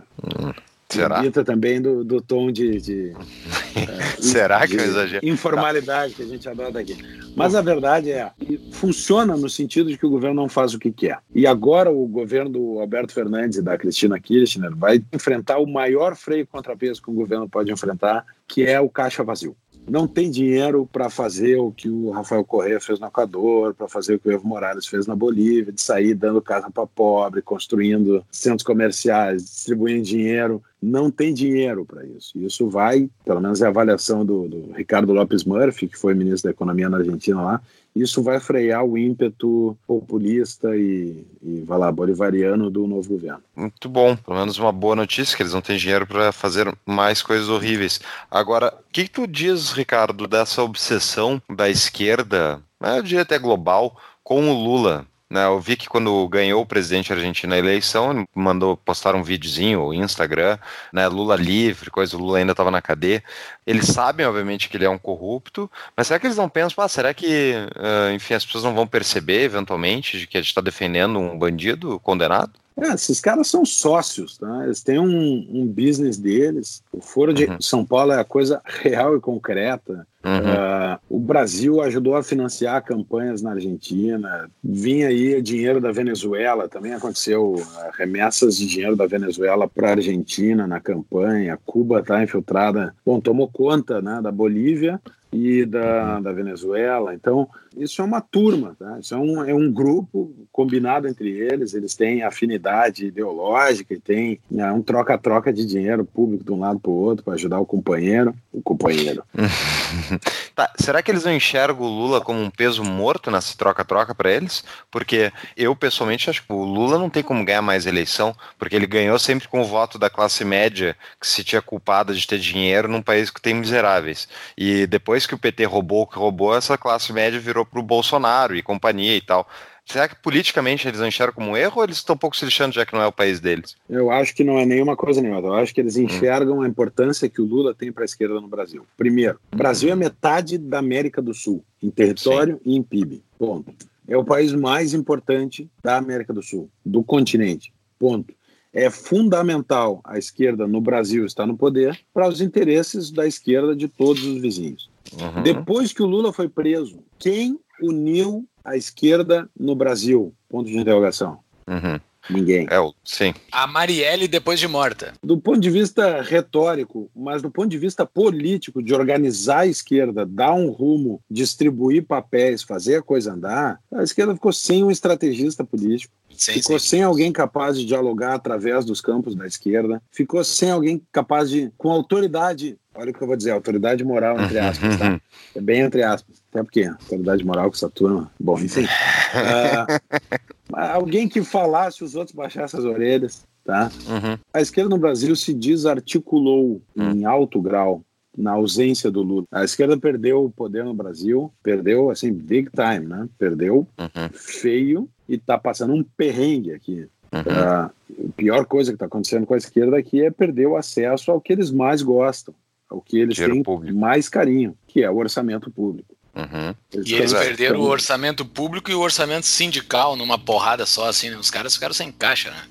Será? 0.91 1.23
também 1.45 1.83
do, 1.83 2.03
do 2.03 2.21
tom 2.21 2.51
de. 2.51 2.81
de 2.81 3.13
é, 3.77 4.23
Será 4.23 4.67
que 4.67 4.77
é 4.77 4.81
um 4.81 4.85
exagero? 4.85 5.29
Informalidade 5.29 6.15
que 6.15 6.23
a 6.23 6.27
gente 6.27 6.49
adota 6.49 6.79
aqui. 6.79 6.97
Mas 7.37 7.55
a 7.55 7.61
verdade 7.61 8.11
é, 8.11 8.33
funciona 8.73 9.37
no 9.37 9.51
sentido 9.51 9.91
de 9.91 9.99
que 9.99 10.07
o 10.07 10.11
governo 10.11 10.41
não 10.41 10.49
faz 10.49 10.73
o 10.73 10.79
que 10.79 10.91
quer. 10.91 11.19
E 11.35 11.47
agora 11.47 11.91
o 11.91 12.07
governo 12.07 12.51
do 12.51 12.81
Alberto 12.81 13.13
Fernandes 13.13 13.59
e 13.59 13.63
da 13.63 13.77
Cristina 13.77 14.19
Kirchner 14.19 14.75
vai 14.75 15.05
enfrentar 15.13 15.59
o 15.59 15.67
maior 15.67 16.17
freio 16.17 16.47
contrapeso 16.47 17.03
que 17.03 17.11
o 17.11 17.15
governo 17.15 17.49
pode 17.49 17.71
enfrentar, 17.71 18.25
que 18.47 18.65
é 18.65 18.81
o 18.81 18.89
caixa 18.89 19.23
vazio 19.23 19.55
não 19.89 20.07
tem 20.07 20.31
dinheiro 20.31 20.89
para 20.91 21.09
fazer 21.09 21.57
o 21.57 21.73
que 21.73 21.89
o 21.89 22.11
Rafael 22.11 22.45
Correa 22.45 22.81
fez 22.81 23.01
no 23.01 23.07
Equador, 23.07 23.75
para 23.75 23.89
fazer 23.89 24.15
o 24.15 24.19
que 24.19 24.29
o 24.29 24.33
Evo 24.33 24.47
Morales 24.47 24.87
fez 24.87 25.07
na 25.07 25.15
Bolívia, 25.15 25.73
de 25.73 25.81
sair 25.81 26.15
dando 26.15 26.41
casa 26.41 26.71
para 26.71 26.87
pobre, 26.87 27.43
construindo 27.43 28.25
centros 28.31 28.63
comerciais, 28.63 29.43
distribuindo 29.43 30.03
dinheiro. 30.03 30.63
Não 30.81 31.11
tem 31.11 31.35
dinheiro 31.35 31.85
para 31.85 32.07
isso. 32.07 32.39
Isso 32.39 32.69
vai, 32.69 33.11
pelo 33.25 33.41
menos 33.41 33.61
é 33.61 33.67
a 33.67 33.69
avaliação 33.69 34.25
do, 34.25 34.49
do 34.49 34.73
Ricardo 34.73 35.13
Lopes 35.13 35.45
Murphy, 35.45 35.89
que 35.89 35.99
foi 35.99 36.15
ministro 36.15 36.49
da 36.49 36.53
Economia 36.53 36.89
na 36.89 36.99
Argentina 36.99 37.43
lá, 37.43 37.63
isso 38.03 38.23
vai 38.23 38.39
frear 38.41 38.85
o 38.85 38.97
ímpeto 38.97 39.77
populista 39.87 40.77
e, 40.77 41.27
e 41.43 41.61
vai 41.61 41.79
lá, 41.79 41.91
bolivariano 41.91 42.71
do 42.71 42.87
novo 42.87 43.09
governo. 43.09 43.43
Muito 43.57 43.89
bom, 43.89 44.17
pelo 44.17 44.39
menos 44.39 44.59
uma 44.59 44.73
boa 44.73 44.95
notícia, 44.95 45.37
que 45.37 45.43
eles 45.43 45.55
não 45.55 45.61
têm 45.61 45.77
dinheiro 45.77 46.07
para 46.07 46.33
fazer 46.33 46.73
mais 46.87 47.23
coisas 47.23 47.49
horríveis. 47.49 48.01
Agora, 48.31 48.75
o 48.89 48.93
que, 48.93 49.05
que 49.05 49.11
tu 49.11 49.27
diz, 49.27 49.73
Ricardo, 49.73 50.27
dessa 50.27 50.63
obsessão 50.63 51.41
da 51.49 51.69
esquerda, 51.69 52.63
né, 52.81 52.99
eu 52.99 53.03
diria 53.03 53.23
até 53.23 53.39
global, 53.39 53.97
com 54.23 54.51
o 54.51 54.53
Lula? 54.53 55.07
Né, 55.31 55.45
eu 55.45 55.61
vi 55.61 55.77
que 55.77 55.89
quando 55.89 56.27
ganhou 56.27 56.63
o 56.63 56.67
presidente 56.67 57.13
argentino 57.13 57.51
na 57.51 57.59
eleição, 57.59 58.13
ele 58.13 58.27
mandou 58.35 58.79
postar 58.79 59.15
um 59.15 59.23
videozinho, 59.23 59.83
o 59.83 59.93
Instagram, 59.93 60.59
né, 60.91 61.07
Lula 61.07 61.37
livre, 61.37 61.91
coisa, 61.91 62.17
o 62.17 62.21
Lula 62.21 62.39
ainda 62.39 62.53
estava 62.53 62.71
na 62.71 62.81
cadeia. 62.81 63.23
Eles 63.67 63.89
sabem, 63.89 64.25
obviamente, 64.25 64.71
que 64.71 64.77
ele 64.79 64.87
é 64.87 64.91
um 64.91 64.99
corrupto, 64.99 65.71
mas 65.95 66.07
será 66.07 66.19
que 66.19 66.27
eles 66.27 66.39
não 66.39 66.49
pensam, 66.49 66.83
ah, 66.83 66.89
será 66.89 67.13
que, 67.13 67.53
uh, 67.77 68.11
enfim, 68.15 68.35
as 68.35 68.45
pessoas 68.47 68.65
não 68.65 68.75
vão 68.75 68.87
perceber, 68.87 69.43
eventualmente, 69.43 70.19
de 70.19 70.27
que 70.27 70.39
a 70.39 70.41
gente 70.41 70.49
está 70.49 70.63
defendendo 70.63 71.19
um 71.19 71.39
bandido 71.39 72.01
condenado? 72.01 72.53
É, 72.81 72.95
esses 72.95 73.21
caras 73.21 73.49
são 73.49 73.65
sócios, 73.65 74.39
tá? 74.39 74.65
eles 74.65 74.83
têm 74.83 74.99
um, 74.99 75.47
um 75.51 75.67
business 75.67 76.17
deles. 76.17 76.83
O 76.93 77.01
Foro 77.01 77.35
de 77.35 77.45
uhum. 77.45 77.61
São 77.61 77.85
Paulo 77.85 78.13
é 78.13 78.21
a 78.21 78.25
coisa 78.25 78.61
real 78.65 79.17
e 79.17 79.21
concreta. 79.21 80.07
Uhum. 80.25 80.33
Uh, 80.33 80.99
o 81.09 81.19
Brasil 81.19 81.81
ajudou 81.81 82.15
a 82.15 82.23
financiar 82.23 82.85
campanhas 82.85 83.43
na 83.43 83.53
Argentina. 83.53 84.49
Vinha 84.63 85.09
aí 85.09 85.41
dinheiro 85.43 85.81
da 85.81 85.91
Venezuela, 85.91 86.69
também 86.69 86.93
aconteceu 86.93 87.55
uh, 87.55 87.65
remessas 87.95 88.57
de 88.57 88.67
dinheiro 88.67 88.97
da 88.97 89.07
Venezuela 89.07 89.69
para 89.69 89.89
a 89.89 89.93
Argentina 89.93 90.67
na 90.67 90.81
campanha. 90.81 91.59
Cuba 91.65 92.01
está 92.01 92.23
infiltrada, 92.23 92.95
bom, 93.05 93.21
tomou 93.21 93.49
conta 93.49 94.01
né, 94.01 94.21
da 94.23 94.31
Bolívia 94.31 95.01
e 95.33 95.65
da, 95.65 96.21
da 96.21 96.33
Venezuela. 96.33 97.15
Então, 97.15 97.49
isso 97.77 98.01
é 98.01 98.05
uma 98.05 98.21
turma, 98.21 98.75
tá? 98.79 98.99
isso 98.99 99.15
é 99.15 99.19
um, 99.19 99.45
é 99.45 99.55
um 99.55 99.71
grupo 99.71 100.35
combinado 100.51 101.07
entre 101.07 101.31
eles, 101.31 101.75
eles 101.75 101.95
têm 101.95 102.23
afinidade 102.23 103.07
ideológica 103.07 103.95
e 103.95 104.01
tem 104.01 104.41
é, 104.57 104.73
um 104.73 104.83
troca-troca 104.83 105.53
de 105.53 105.65
dinheiro 105.65 106.05
público 106.05 106.45
de 106.45 106.53
um 106.53 106.59
lado 106.59 106.81
para 106.81 106.91
o 106.91 106.95
outro 106.95 107.25
para 107.25 107.35
ajudar 107.35 107.61
o 107.61 107.67
companheiro, 107.67 108.35
o 108.53 108.63
companheiro. 108.63 109.23
tá, 110.55 110.73
será 110.77 111.03
que 111.03 111.11
eles 111.11 111.25
não 111.25 111.33
enxergam 111.33 111.87
o 111.87 111.89
Lula 111.89 112.21
como 112.21 112.41
um 112.41 112.51
peso 112.51 112.83
morto 112.83 113.31
nessa 113.31 113.57
troca-troca 113.57 114.15
para 114.15 114.33
eles? 114.33 114.65
Porque 114.91 115.31
eu, 115.57 115.77
pessoalmente, 115.77 116.31
acho 116.31 116.45
que 116.45 116.53
o 116.53 116.65
Lula 116.65 116.99
não 116.99 117.11
tem 117.11 117.23
como 117.23 117.45
ganhar 117.45 117.63
mais 117.63 117.87
eleição, 117.87 118.35
porque 118.59 118.75
ele 118.75 118.87
ganhou 118.87 119.19
sempre 119.19 119.47
com 119.47 119.61
o 119.61 119.65
voto 119.65 119.99
da 119.99 120.11
classe 120.11 120.45
média 120.45 120.97
que 121.21 121.27
se 121.27 121.45
tinha 121.45 121.63
culpado 121.63 122.15
de 122.15 122.27
ter 122.27 122.39
dinheiro 122.39 122.89
num 122.89 123.03
país 123.03 123.31
que 123.31 123.41
tem 123.41 123.55
miseráveis. 123.55 124.29
E 124.57 124.87
depois 124.87 125.18
que 125.27 125.35
o 125.35 125.39
PT 125.39 125.65
roubou 125.65 126.03
o 126.03 126.07
que 126.07 126.19
roubou, 126.19 126.55
essa 126.55 126.77
classe 126.77 127.13
média 127.13 127.41
virou 127.41 127.65
para 127.65 127.81
o 127.81 127.83
Bolsonaro 127.83 128.55
e 128.55 128.63
companhia 128.63 129.17
e 129.17 129.21
tal. 129.21 129.49
Será 129.89 130.07
que 130.07 130.17
politicamente 130.17 130.87
eles 130.87 131.01
enxergam 131.01 131.37
como 131.37 131.53
um 131.53 131.57
erro 131.57 131.79
ou 131.79 131.85
eles 131.85 131.97
estão 131.97 132.15
um 132.15 132.19
pouco 132.19 132.37
se 132.37 132.45
lixando 132.45 132.75
já 132.75 132.85
que 132.85 132.93
não 132.93 133.01
é 133.01 133.07
o 133.07 133.13
país 133.13 133.41
deles? 133.41 133.75
Eu 133.89 134.11
acho 134.11 134.35
que 134.35 134.45
não 134.45 134.59
é 134.59 134.67
nenhuma 134.67 134.95
coisa 134.95 135.23
nenhuma. 135.23 135.41
Eu 135.41 135.55
acho 135.55 135.75
que 135.75 135.81
eles 135.81 135.97
hum. 135.97 136.03
enxergam 136.03 136.59
hum. 136.59 136.63
a 136.63 136.69
importância 136.69 137.27
que 137.27 137.41
o 137.41 137.47
Lula 137.47 137.75
tem 137.75 137.91
para 137.91 138.05
a 138.05 138.07
esquerda 138.07 138.39
no 138.39 138.49
Brasil. 138.49 138.87
Primeiro, 138.99 139.41
o 139.51 139.57
Brasil 139.57 139.91
é 139.91 139.97
metade 139.97 140.59
da 140.59 140.79
América 140.79 141.23
do 141.23 141.33
Sul, 141.33 141.65
em 141.83 141.91
território 141.91 142.61
Sim. 142.63 142.71
e 142.71 142.77
em 142.77 142.83
PIB. 142.83 143.23
Ponto. 143.39 143.73
É 144.07 144.17
o 144.17 144.25
país 144.25 144.53
mais 144.53 144.93
importante 144.93 145.71
da 145.83 145.97
América 145.97 146.35
do 146.35 146.43
Sul, 146.43 146.69
do 146.85 147.03
continente. 147.03 147.73
Ponto. 147.99 148.35
É 148.75 148.91
fundamental 148.91 150.03
a 150.05 150.19
esquerda 150.19 150.67
no 150.67 150.83
Brasil 150.83 151.25
estar 151.25 151.47
no 151.47 151.57
poder 151.57 151.99
para 152.13 152.29
os 152.29 152.43
interesses 152.43 153.11
da 153.11 153.27
esquerda 153.27 153.75
de 153.75 153.89
todos 153.89 154.23
os 154.23 154.39
vizinhos. 154.39 154.91
Uhum. 155.13 155.43
Depois 155.43 155.93
que 155.93 156.03
o 156.03 156.07
Lula 156.07 156.33
foi 156.33 156.49
preso, 156.49 157.03
quem 157.19 157.59
uniu 157.83 158.47
a 158.65 158.77
esquerda 158.77 159.49
no 159.59 159.75
Brasil? 159.75 160.35
Ponto 160.49 160.69
de 160.69 160.77
interrogação. 160.77 161.39
Uhum. 161.67 162.01
Ninguém. 162.31 162.67
É, 162.71 162.77
sim. 163.05 163.35
A 163.51 163.67
Marielle 163.67 164.29
depois 164.29 164.61
de 164.61 164.69
morta. 164.69 165.15
Do 165.23 165.39
ponto 165.39 165.61
de 165.61 165.71
vista 165.71 166.21
retórico, 166.21 167.11
mas 167.17 167.41
do 167.41 167.51
ponto 167.51 167.69
de 167.69 167.79
vista 167.79 168.05
político, 168.05 168.83
de 168.83 168.95
organizar 168.95 169.61
a 169.61 169.67
esquerda, 169.67 170.27
dar 170.27 170.53
um 170.53 170.71
rumo, 170.71 171.23
distribuir 171.31 172.05
papéis, 172.05 172.63
fazer 172.63 172.97
a 172.97 173.03
coisa 173.03 173.33
andar, 173.33 173.81
a 173.93 174.03
esquerda 174.03 174.35
ficou 174.35 174.53
sem 174.53 174.85
um 174.85 174.91
estrategista 174.91 175.65
político. 175.65 176.13
Sim, 176.39 176.53
ficou 176.53 176.79
sim. 176.79 176.89
sem 176.89 177.03
alguém 177.03 177.33
capaz 177.33 177.77
de 177.77 177.85
dialogar 177.85 178.35
através 178.35 178.85
dos 178.85 179.01
campos 179.01 179.35
da 179.35 179.47
esquerda, 179.47 180.01
ficou 180.13 180.43
sem 180.45 180.71
alguém 180.71 181.03
capaz 181.11 181.51
de, 181.51 181.73
com 181.77 181.91
autoridade, 181.91 182.79
olha 182.95 183.11
o 183.11 183.15
que 183.15 183.21
eu 183.21 183.27
vou 183.27 183.37
dizer, 183.37 183.51
autoridade 183.51 184.05
moral, 184.05 184.41
entre 184.41 184.57
aspas, 184.61 184.97
tá? 184.97 185.21
É 185.55 185.61
bem 185.61 185.81
entre 185.81 186.03
aspas, 186.03 186.41
até 186.51 186.63
porque 186.63 186.85
autoridade 186.85 187.45
moral 187.45 187.69
com 187.69 187.77
essa 187.77 187.91
turma, 187.91 188.31
bom, 188.39 188.59
enfim. 188.59 188.85
Uh, 188.85 190.39
alguém 190.73 191.29
que 191.29 191.43
falasse, 191.43 192.05
os 192.05 192.15
outros 192.15 192.35
baixassem 192.35 192.79
as 192.79 192.87
orelhas, 192.87 193.45
tá? 193.65 193.91
Uhum. 194.07 194.39
A 194.55 194.61
esquerda 194.61 194.91
no 194.91 194.99
Brasil 194.99 195.35
se 195.35 195.53
desarticulou 195.53 196.81
uhum. 196.97 197.11
em 197.11 197.25
alto 197.25 197.61
grau 197.61 198.03
na 198.37 198.53
ausência 198.53 199.11
do 199.11 199.21
Lula. 199.21 199.45
A 199.51 199.65
esquerda 199.65 199.99
perdeu 199.99 200.45
o 200.45 200.51
poder 200.51 200.85
no 200.85 200.95
Brasil, 200.95 201.53
perdeu 201.61 202.09
assim 202.09 202.33
big 202.33 202.71
time, 202.71 203.05
né? 203.05 203.29
Perdeu 203.37 203.89
uhum. 203.99 204.29
feio 204.33 205.09
e 205.29 205.35
está 205.35 205.59
passando 205.59 205.95
um 205.95 206.03
perrengue 206.03 206.73
aqui. 206.73 207.07
Uhum. 207.33 207.41
Uh, 207.41 207.91
a 208.29 208.33
pior 208.37 208.65
coisa 208.65 208.91
que 208.91 208.97
está 208.97 209.07
acontecendo 209.07 209.47
com 209.47 209.55
a 209.55 209.59
esquerda 209.59 209.99
aqui 209.99 210.25
é 210.25 210.31
perder 210.31 210.67
o 210.67 210.77
acesso 210.77 211.31
ao 211.31 211.41
que 211.41 211.53
eles 211.53 211.71
mais 211.71 212.03
gostam, 212.03 212.55
ao 212.89 213.01
que 213.01 213.19
eles 213.19 213.35
Dinheiro 213.35 213.55
têm 213.55 213.63
público. 213.63 213.99
mais 213.99 214.29
carinho, 214.29 214.77
que 214.87 215.03
é 215.03 215.11
o 215.11 215.17
orçamento 215.17 215.71
público. 215.71 216.17
Uhum. 216.35 216.75
Eles 216.93 217.09
e 217.09 217.15
eles 217.15 217.33
perderam 217.33 217.81
o 217.81 217.85
orçamento 217.85 218.45
público 218.45 218.91
e 218.91 218.95
o 218.95 219.01
orçamento 219.01 219.45
sindical 219.45 220.17
numa 220.17 220.39
porrada 220.39 220.87
só, 220.87 221.09
assim, 221.09 221.31
né? 221.31 221.37
Os 221.37 221.51
caras 221.51 221.75
ficaram 221.75 221.93
sem 221.93 222.13
caixa, 222.13 222.51
né? 222.51 222.63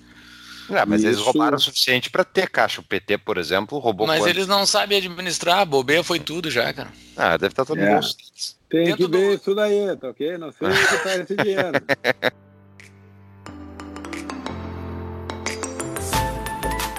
É, 0.69 0.85
mas 0.85 1.01
Isso... 1.01 1.09
eles 1.09 1.19
roubaram 1.19 1.57
o 1.57 1.59
suficiente 1.59 2.09
para 2.09 2.23
ter 2.23 2.49
caixa. 2.49 2.81
O 2.81 2.83
PT, 2.83 3.19
por 3.19 3.37
exemplo, 3.37 3.77
roubou 3.77 4.05
Mas 4.07 4.19
quanto? 4.19 4.29
eles 4.29 4.47
não 4.47 4.65
sabem 4.65 4.97
administrar, 4.97 5.59
a 5.59 5.65
bobeia 5.65 6.03
foi 6.03 6.19
tudo 6.19 6.51
já, 6.51 6.73
cara. 6.73 6.89
Ah, 7.15 7.37
deve 7.37 7.53
estar 7.53 7.65
todo 7.65 7.79
é. 7.79 7.93
mundo. 7.93 8.07
Tem 8.69 8.85
Dentro 8.85 9.09
que 9.09 9.17
ver 9.17 9.29
do... 9.29 9.41
isso 9.41 9.55
daí, 9.55 9.95
tá 9.95 10.09
ok? 10.09 10.37
Não 10.37 10.51
sei 10.51 10.67
o 10.67 10.71
que 10.71 11.03
tá 11.03 11.17
esse 11.17 11.35
dinheiro. 11.35 11.71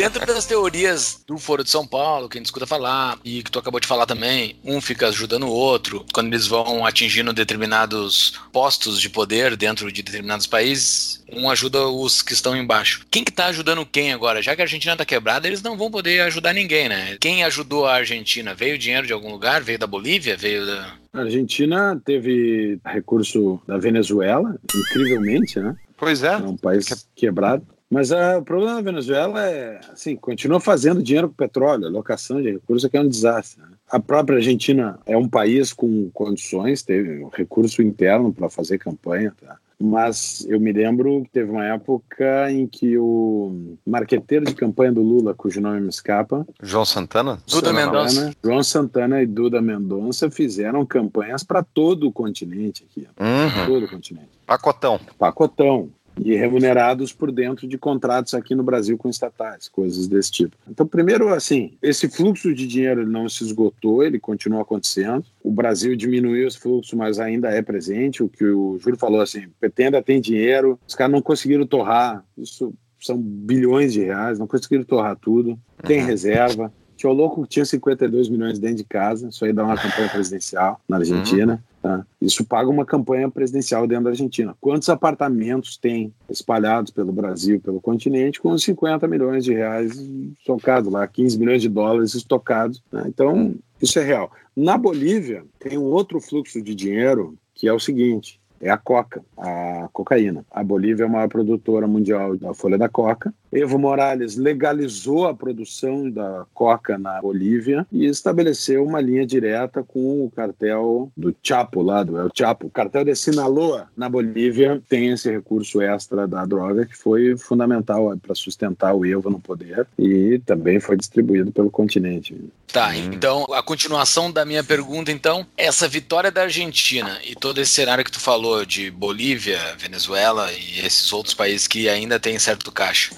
Dentro 0.00 0.24
das 0.24 0.46
teorias 0.46 1.22
do 1.26 1.36
Foro 1.36 1.62
de 1.62 1.68
São 1.68 1.86
Paulo, 1.86 2.26
que 2.26 2.38
a 2.38 2.40
gente 2.40 2.46
escuta 2.46 2.66
falar, 2.66 3.18
e 3.22 3.42
que 3.42 3.50
tu 3.50 3.58
acabou 3.58 3.78
de 3.78 3.86
falar 3.86 4.06
também, 4.06 4.56
um 4.64 4.80
fica 4.80 5.08
ajudando 5.08 5.42
o 5.42 5.50
outro, 5.50 6.06
quando 6.10 6.28
eles 6.28 6.46
vão 6.46 6.86
atingindo 6.86 7.34
determinados 7.34 8.40
postos 8.50 8.98
de 8.98 9.10
poder 9.10 9.58
dentro 9.58 9.92
de 9.92 10.02
determinados 10.02 10.46
países, 10.46 11.22
um 11.30 11.50
ajuda 11.50 11.86
os 11.86 12.22
que 12.22 12.32
estão 12.32 12.56
embaixo. 12.56 13.04
Quem 13.10 13.22
que 13.22 13.30
tá 13.30 13.48
ajudando 13.48 13.84
quem 13.84 14.10
agora? 14.10 14.40
Já 14.40 14.56
que 14.56 14.62
a 14.62 14.64
Argentina 14.64 14.96
tá 14.96 15.04
quebrada, 15.04 15.46
eles 15.46 15.60
não 15.60 15.76
vão 15.76 15.90
poder 15.90 16.22
ajudar 16.22 16.54
ninguém, 16.54 16.88
né? 16.88 17.18
Quem 17.20 17.44
ajudou 17.44 17.84
a 17.84 17.96
Argentina? 17.96 18.54
Veio 18.54 18.78
dinheiro 18.78 19.06
de 19.06 19.12
algum 19.12 19.30
lugar? 19.30 19.62
Veio 19.62 19.78
da 19.78 19.86
Bolívia? 19.86 20.34
Veio 20.34 20.64
da... 20.64 20.94
A 21.12 21.20
Argentina 21.20 22.00
teve 22.02 22.80
recurso 22.86 23.60
da 23.66 23.76
Venezuela, 23.76 24.58
incrivelmente, 24.74 25.60
né? 25.60 25.76
Pois 25.98 26.22
é. 26.22 26.32
É 26.32 26.38
um 26.38 26.56
país 26.56 27.06
quebrado. 27.14 27.66
Mas 27.90 28.12
ah, 28.12 28.38
o 28.38 28.42
problema 28.44 28.76
da 28.76 28.82
Venezuela 28.82 29.44
é, 29.44 29.80
assim, 29.92 30.14
continua 30.14 30.60
fazendo 30.60 31.02
dinheiro 31.02 31.28
com 31.28 31.34
petróleo, 31.34 31.86
a 31.86 31.90
locação 31.90 32.40
de 32.40 32.52
recursos 32.52 32.84
aqui 32.84 32.96
é 32.96 33.00
um 33.00 33.08
desastre. 33.08 33.60
Né? 33.60 33.68
A 33.90 33.98
própria 33.98 34.36
Argentina 34.36 34.98
é 35.04 35.16
um 35.16 35.28
país 35.28 35.72
com 35.72 36.08
condições, 36.10 36.82
teve 36.82 37.24
um 37.24 37.28
recurso 37.28 37.82
interno 37.82 38.32
para 38.32 38.48
fazer 38.48 38.78
campanha, 38.78 39.34
tá? 39.44 39.56
Mas 39.82 40.46
eu 40.46 40.60
me 40.60 40.70
lembro 40.72 41.22
que 41.22 41.30
teve 41.30 41.50
uma 41.50 41.64
época 41.64 42.52
em 42.52 42.66
que 42.66 42.98
o 42.98 43.74
marqueteiro 43.86 44.44
de 44.44 44.54
campanha 44.54 44.92
do 44.92 45.00
Lula, 45.00 45.32
cujo 45.34 45.58
nome 45.58 45.80
me 45.80 45.88
escapa, 45.88 46.46
João 46.62 46.84
Santana? 46.84 47.38
Duda 47.48 47.72
Mendonça. 47.72 48.30
João 48.44 48.62
Santana 48.62 49.22
e 49.22 49.26
Duda 49.26 49.62
Mendonça 49.62 50.30
fizeram 50.30 50.84
campanhas 50.84 51.42
para 51.42 51.62
todo 51.62 52.06
o 52.06 52.12
continente 52.12 52.84
aqui, 52.88 53.08
Uhum. 53.18 53.66
todo 53.66 53.86
o 53.86 53.88
continente. 53.88 54.28
Pacotão. 54.46 55.00
Pacotão 55.18 55.88
e 56.22 56.34
remunerados 56.34 57.12
por 57.12 57.30
dentro 57.32 57.66
de 57.66 57.78
contratos 57.78 58.34
aqui 58.34 58.54
no 58.54 58.62
Brasil 58.62 58.96
com 58.98 59.08
estatais, 59.08 59.68
coisas 59.68 60.06
desse 60.06 60.30
tipo. 60.30 60.56
Então, 60.68 60.86
primeiro, 60.86 61.28
assim, 61.32 61.72
esse 61.82 62.08
fluxo 62.08 62.54
de 62.54 62.66
dinheiro 62.66 63.06
não 63.08 63.28
se 63.28 63.42
esgotou, 63.44 64.02
ele 64.02 64.18
continua 64.18 64.62
acontecendo. 64.62 65.24
O 65.42 65.50
Brasil 65.50 65.96
diminuiu 65.96 66.46
esse 66.46 66.58
fluxo, 66.58 66.96
mas 66.96 67.18
ainda 67.18 67.48
é 67.50 67.62
presente. 67.62 68.22
O 68.22 68.28
que 68.28 68.44
o 68.44 68.78
Júlio 68.78 68.98
falou, 68.98 69.20
assim, 69.20 69.46
PT 69.60 69.84
ainda 69.84 70.02
tem 70.02 70.20
dinheiro, 70.20 70.78
os 70.86 70.94
caras 70.94 71.12
não 71.12 71.22
conseguiram 71.22 71.66
torrar, 71.66 72.24
isso 72.36 72.72
são 73.00 73.16
bilhões 73.16 73.92
de 73.94 74.00
reais, 74.00 74.38
não 74.38 74.46
conseguiram 74.46 74.84
torrar 74.84 75.16
tudo, 75.16 75.58
tem 75.86 76.00
Uhum. 76.00 76.06
reserva. 76.06 76.72
Tinha 76.96 77.10
o 77.10 77.14
louco 77.14 77.42
que 77.44 77.48
tinha 77.48 77.64
52 77.64 78.28
milhões 78.28 78.58
dentro 78.58 78.76
de 78.76 78.84
casa, 78.84 79.28
isso 79.28 79.42
aí 79.42 79.54
dá 79.54 79.64
uma 79.64 79.74
campanha 79.76 80.10
presidencial 80.10 80.78
na 80.86 80.98
Argentina. 80.98 81.64
Tá? 81.82 82.04
Isso 82.20 82.44
paga 82.44 82.68
uma 82.68 82.84
campanha 82.84 83.30
presidencial 83.30 83.86
dentro 83.86 84.04
da 84.04 84.10
Argentina. 84.10 84.54
Quantos 84.60 84.88
apartamentos 84.88 85.76
tem 85.76 86.12
espalhados 86.28 86.90
pelo 86.90 87.12
Brasil, 87.12 87.60
pelo 87.60 87.80
continente, 87.80 88.40
com 88.40 88.56
50 88.56 89.06
milhões 89.08 89.44
de 89.44 89.52
reais 89.52 89.96
estocados 90.38 90.92
lá, 90.92 91.06
15 91.06 91.38
milhões 91.38 91.62
de 91.62 91.68
dólares 91.68 92.14
estocados? 92.14 92.82
né? 92.92 93.04
Então, 93.06 93.54
isso 93.80 93.98
é 93.98 94.04
real. 94.04 94.30
Na 94.56 94.76
Bolívia, 94.76 95.44
tem 95.58 95.78
um 95.78 95.84
outro 95.84 96.20
fluxo 96.20 96.60
de 96.60 96.74
dinheiro 96.74 97.34
que 97.54 97.68
é 97.68 97.72
o 97.72 97.80
seguinte: 97.80 98.40
é 98.60 98.70
a 98.70 98.76
coca, 98.76 99.24
a 99.36 99.88
cocaína. 99.92 100.44
A 100.50 100.62
Bolívia 100.62 101.04
é 101.04 101.06
a 101.06 101.10
maior 101.10 101.28
produtora 101.28 101.86
mundial 101.86 102.36
da 102.36 102.52
folha 102.52 102.76
da 102.76 102.88
coca. 102.88 103.32
Evo 103.52 103.78
Morales 103.78 104.36
legalizou 104.36 105.26
a 105.26 105.34
produção 105.34 106.08
da 106.08 106.46
coca 106.54 106.96
na 106.96 107.20
Bolívia 107.20 107.86
e 107.90 108.06
estabeleceu 108.06 108.84
uma 108.84 109.00
linha 109.00 109.26
direta 109.26 109.82
com 109.82 110.24
o 110.24 110.30
cartel 110.30 111.10
do 111.16 111.34
Chapo 111.42 111.82
lá, 111.82 112.02
do 112.02 112.18
El 112.18 112.30
Chapo. 112.34 112.68
O 112.68 112.70
cartel 112.70 113.04
de 113.04 113.14
Sinaloa, 113.14 113.88
na 113.96 114.08
Bolívia, 114.08 114.80
tem 114.88 115.10
esse 115.10 115.30
recurso 115.30 115.80
extra 115.80 116.26
da 116.28 116.44
droga 116.44 116.86
que 116.86 116.96
foi 116.96 117.36
fundamental 117.36 118.16
para 118.18 118.34
sustentar 118.34 118.94
o 118.94 119.04
Evo 119.04 119.30
no 119.30 119.40
poder 119.40 119.86
e 119.98 120.40
também 120.46 120.78
foi 120.78 120.96
distribuído 120.96 121.50
pelo 121.50 121.70
continente. 121.70 122.36
Tá, 122.72 122.96
então 122.96 123.44
a 123.52 123.62
continuação 123.62 124.30
da 124.30 124.44
minha 124.44 124.62
pergunta, 124.62 125.10
então, 125.10 125.44
essa 125.56 125.88
vitória 125.88 126.30
da 126.30 126.42
Argentina 126.42 127.18
e 127.24 127.34
todo 127.34 127.60
esse 127.60 127.72
cenário 127.72 128.04
que 128.04 128.12
tu 128.12 128.20
falou 128.20 128.64
de 128.64 128.90
Bolívia, 128.90 129.58
Venezuela 129.76 130.52
e 130.52 130.78
esses 130.86 131.12
outros 131.12 131.34
países 131.34 131.66
que 131.66 131.88
ainda 131.88 132.20
têm 132.20 132.38
certo 132.38 132.70
caixa, 132.70 133.10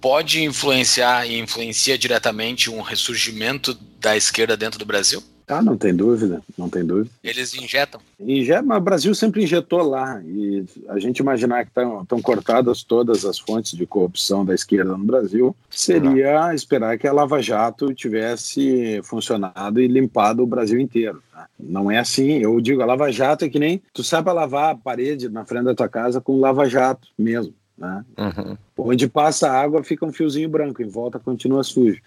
pode 0.00 0.42
influenciar 0.42 1.26
e 1.26 1.38
influencia 1.38 1.96
diretamente 1.98 2.70
um 2.70 2.80
ressurgimento 2.80 3.76
da 4.00 4.16
esquerda 4.16 4.56
dentro 4.56 4.78
do 4.78 4.84
Brasil? 4.86 5.22
Ah, 5.48 5.62
não 5.62 5.76
tem 5.76 5.94
dúvida, 5.94 6.42
não 6.58 6.68
tem 6.68 6.84
dúvida. 6.84 7.08
Eles 7.22 7.54
injetam? 7.54 8.00
Inje- 8.18 8.60
mas 8.62 8.78
o 8.78 8.80
Brasil 8.80 9.14
sempre 9.14 9.44
injetou 9.44 9.80
lá. 9.80 10.20
E 10.26 10.64
a 10.88 10.98
gente 10.98 11.20
imaginar 11.20 11.64
que 11.64 11.70
estão 11.70 12.20
cortadas 12.20 12.82
todas 12.82 13.24
as 13.24 13.38
fontes 13.38 13.76
de 13.78 13.86
corrupção 13.86 14.44
da 14.44 14.52
esquerda 14.52 14.96
no 14.96 15.04
Brasil 15.04 15.54
seria 15.70 16.52
esperar 16.52 16.98
que 16.98 17.06
a 17.06 17.12
Lava 17.12 17.40
Jato 17.40 17.94
tivesse 17.94 19.00
funcionado 19.04 19.80
e 19.80 19.86
limpado 19.86 20.42
o 20.42 20.46
Brasil 20.48 20.80
inteiro. 20.80 21.22
tá? 21.32 21.46
Não 21.60 21.88
é 21.92 21.98
assim. 21.98 22.38
Eu 22.38 22.60
digo, 22.60 22.82
a 22.82 22.86
Lava 22.86 23.12
Jato 23.12 23.44
é 23.44 23.48
que 23.48 23.60
nem 23.60 23.80
tu 23.94 24.02
sabe 24.02 24.32
lavar 24.32 24.72
a 24.74 24.76
parede 24.76 25.28
na 25.28 25.44
frente 25.44 25.66
da 25.66 25.74
tua 25.76 25.88
casa 25.88 26.20
com 26.20 26.40
Lava 26.40 26.68
Jato 26.68 27.06
mesmo. 27.16 27.54
Né? 27.76 28.04
Uhum. 28.18 28.56
Onde 28.78 29.06
passa 29.06 29.48
a 29.48 29.60
água 29.60 29.84
fica 29.84 30.06
um 30.06 30.12
fiozinho 30.12 30.48
branco, 30.48 30.82
em 30.82 30.88
volta 30.88 31.18
continua 31.18 31.62
sujo. 31.62 32.00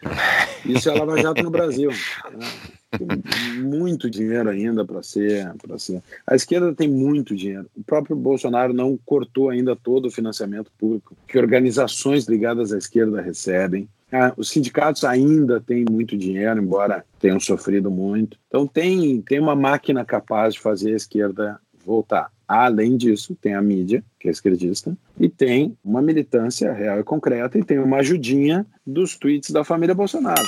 Isso 0.65 0.89
é 0.89 0.93
Lava 0.93 1.21
Jato 1.21 1.43
no 1.43 1.51
Brasil. 1.51 1.91
né? 1.91 2.47
Tem 2.91 3.61
muito 3.61 4.09
dinheiro 4.09 4.49
ainda 4.49 4.83
para 4.83 5.03
ser, 5.03 5.53
para 5.61 5.77
ser. 5.77 6.01
A 6.25 6.35
esquerda 6.35 6.73
tem 6.73 6.87
muito 6.87 7.35
dinheiro. 7.35 7.69
O 7.75 7.83
próprio 7.83 8.15
Bolsonaro 8.15 8.73
não 8.73 8.97
cortou 9.05 9.49
ainda 9.49 9.75
todo 9.75 10.07
o 10.07 10.11
financiamento 10.11 10.71
público 10.77 11.15
que 11.27 11.37
organizações 11.37 12.27
ligadas 12.27 12.73
à 12.73 12.77
esquerda 12.77 13.21
recebem. 13.21 13.87
Ah, 14.11 14.33
os 14.35 14.49
sindicatos 14.49 15.03
ainda 15.03 15.61
têm 15.61 15.85
muito 15.87 16.17
dinheiro, 16.17 16.59
embora 16.59 17.05
tenham 17.19 17.39
sofrido 17.39 17.91
muito. 17.91 18.39
Então 18.47 18.65
tem, 18.65 19.21
tem 19.21 19.39
uma 19.39 19.55
máquina 19.55 20.03
capaz 20.03 20.55
de 20.55 20.59
fazer 20.59 20.93
a 20.93 20.97
esquerda 20.97 21.61
voltar. 21.89 22.31
Além 22.47 22.95
disso, 22.97 23.35
tem 23.39 23.53
a 23.53 23.61
mídia, 23.61 24.03
que 24.19 24.27
é 24.27 24.31
esquerdista, 24.31 24.95
e 25.19 25.27
tem 25.27 25.77
uma 25.83 26.01
militância 26.01 26.71
real 26.71 26.99
e 26.99 27.03
concreta, 27.03 27.57
e 27.57 27.63
tem 27.63 27.79
uma 27.79 27.97
ajudinha 27.97 28.65
dos 28.85 29.17
tweets 29.17 29.51
da 29.51 29.63
família 29.63 29.93
Bolsonaro. 29.93 30.41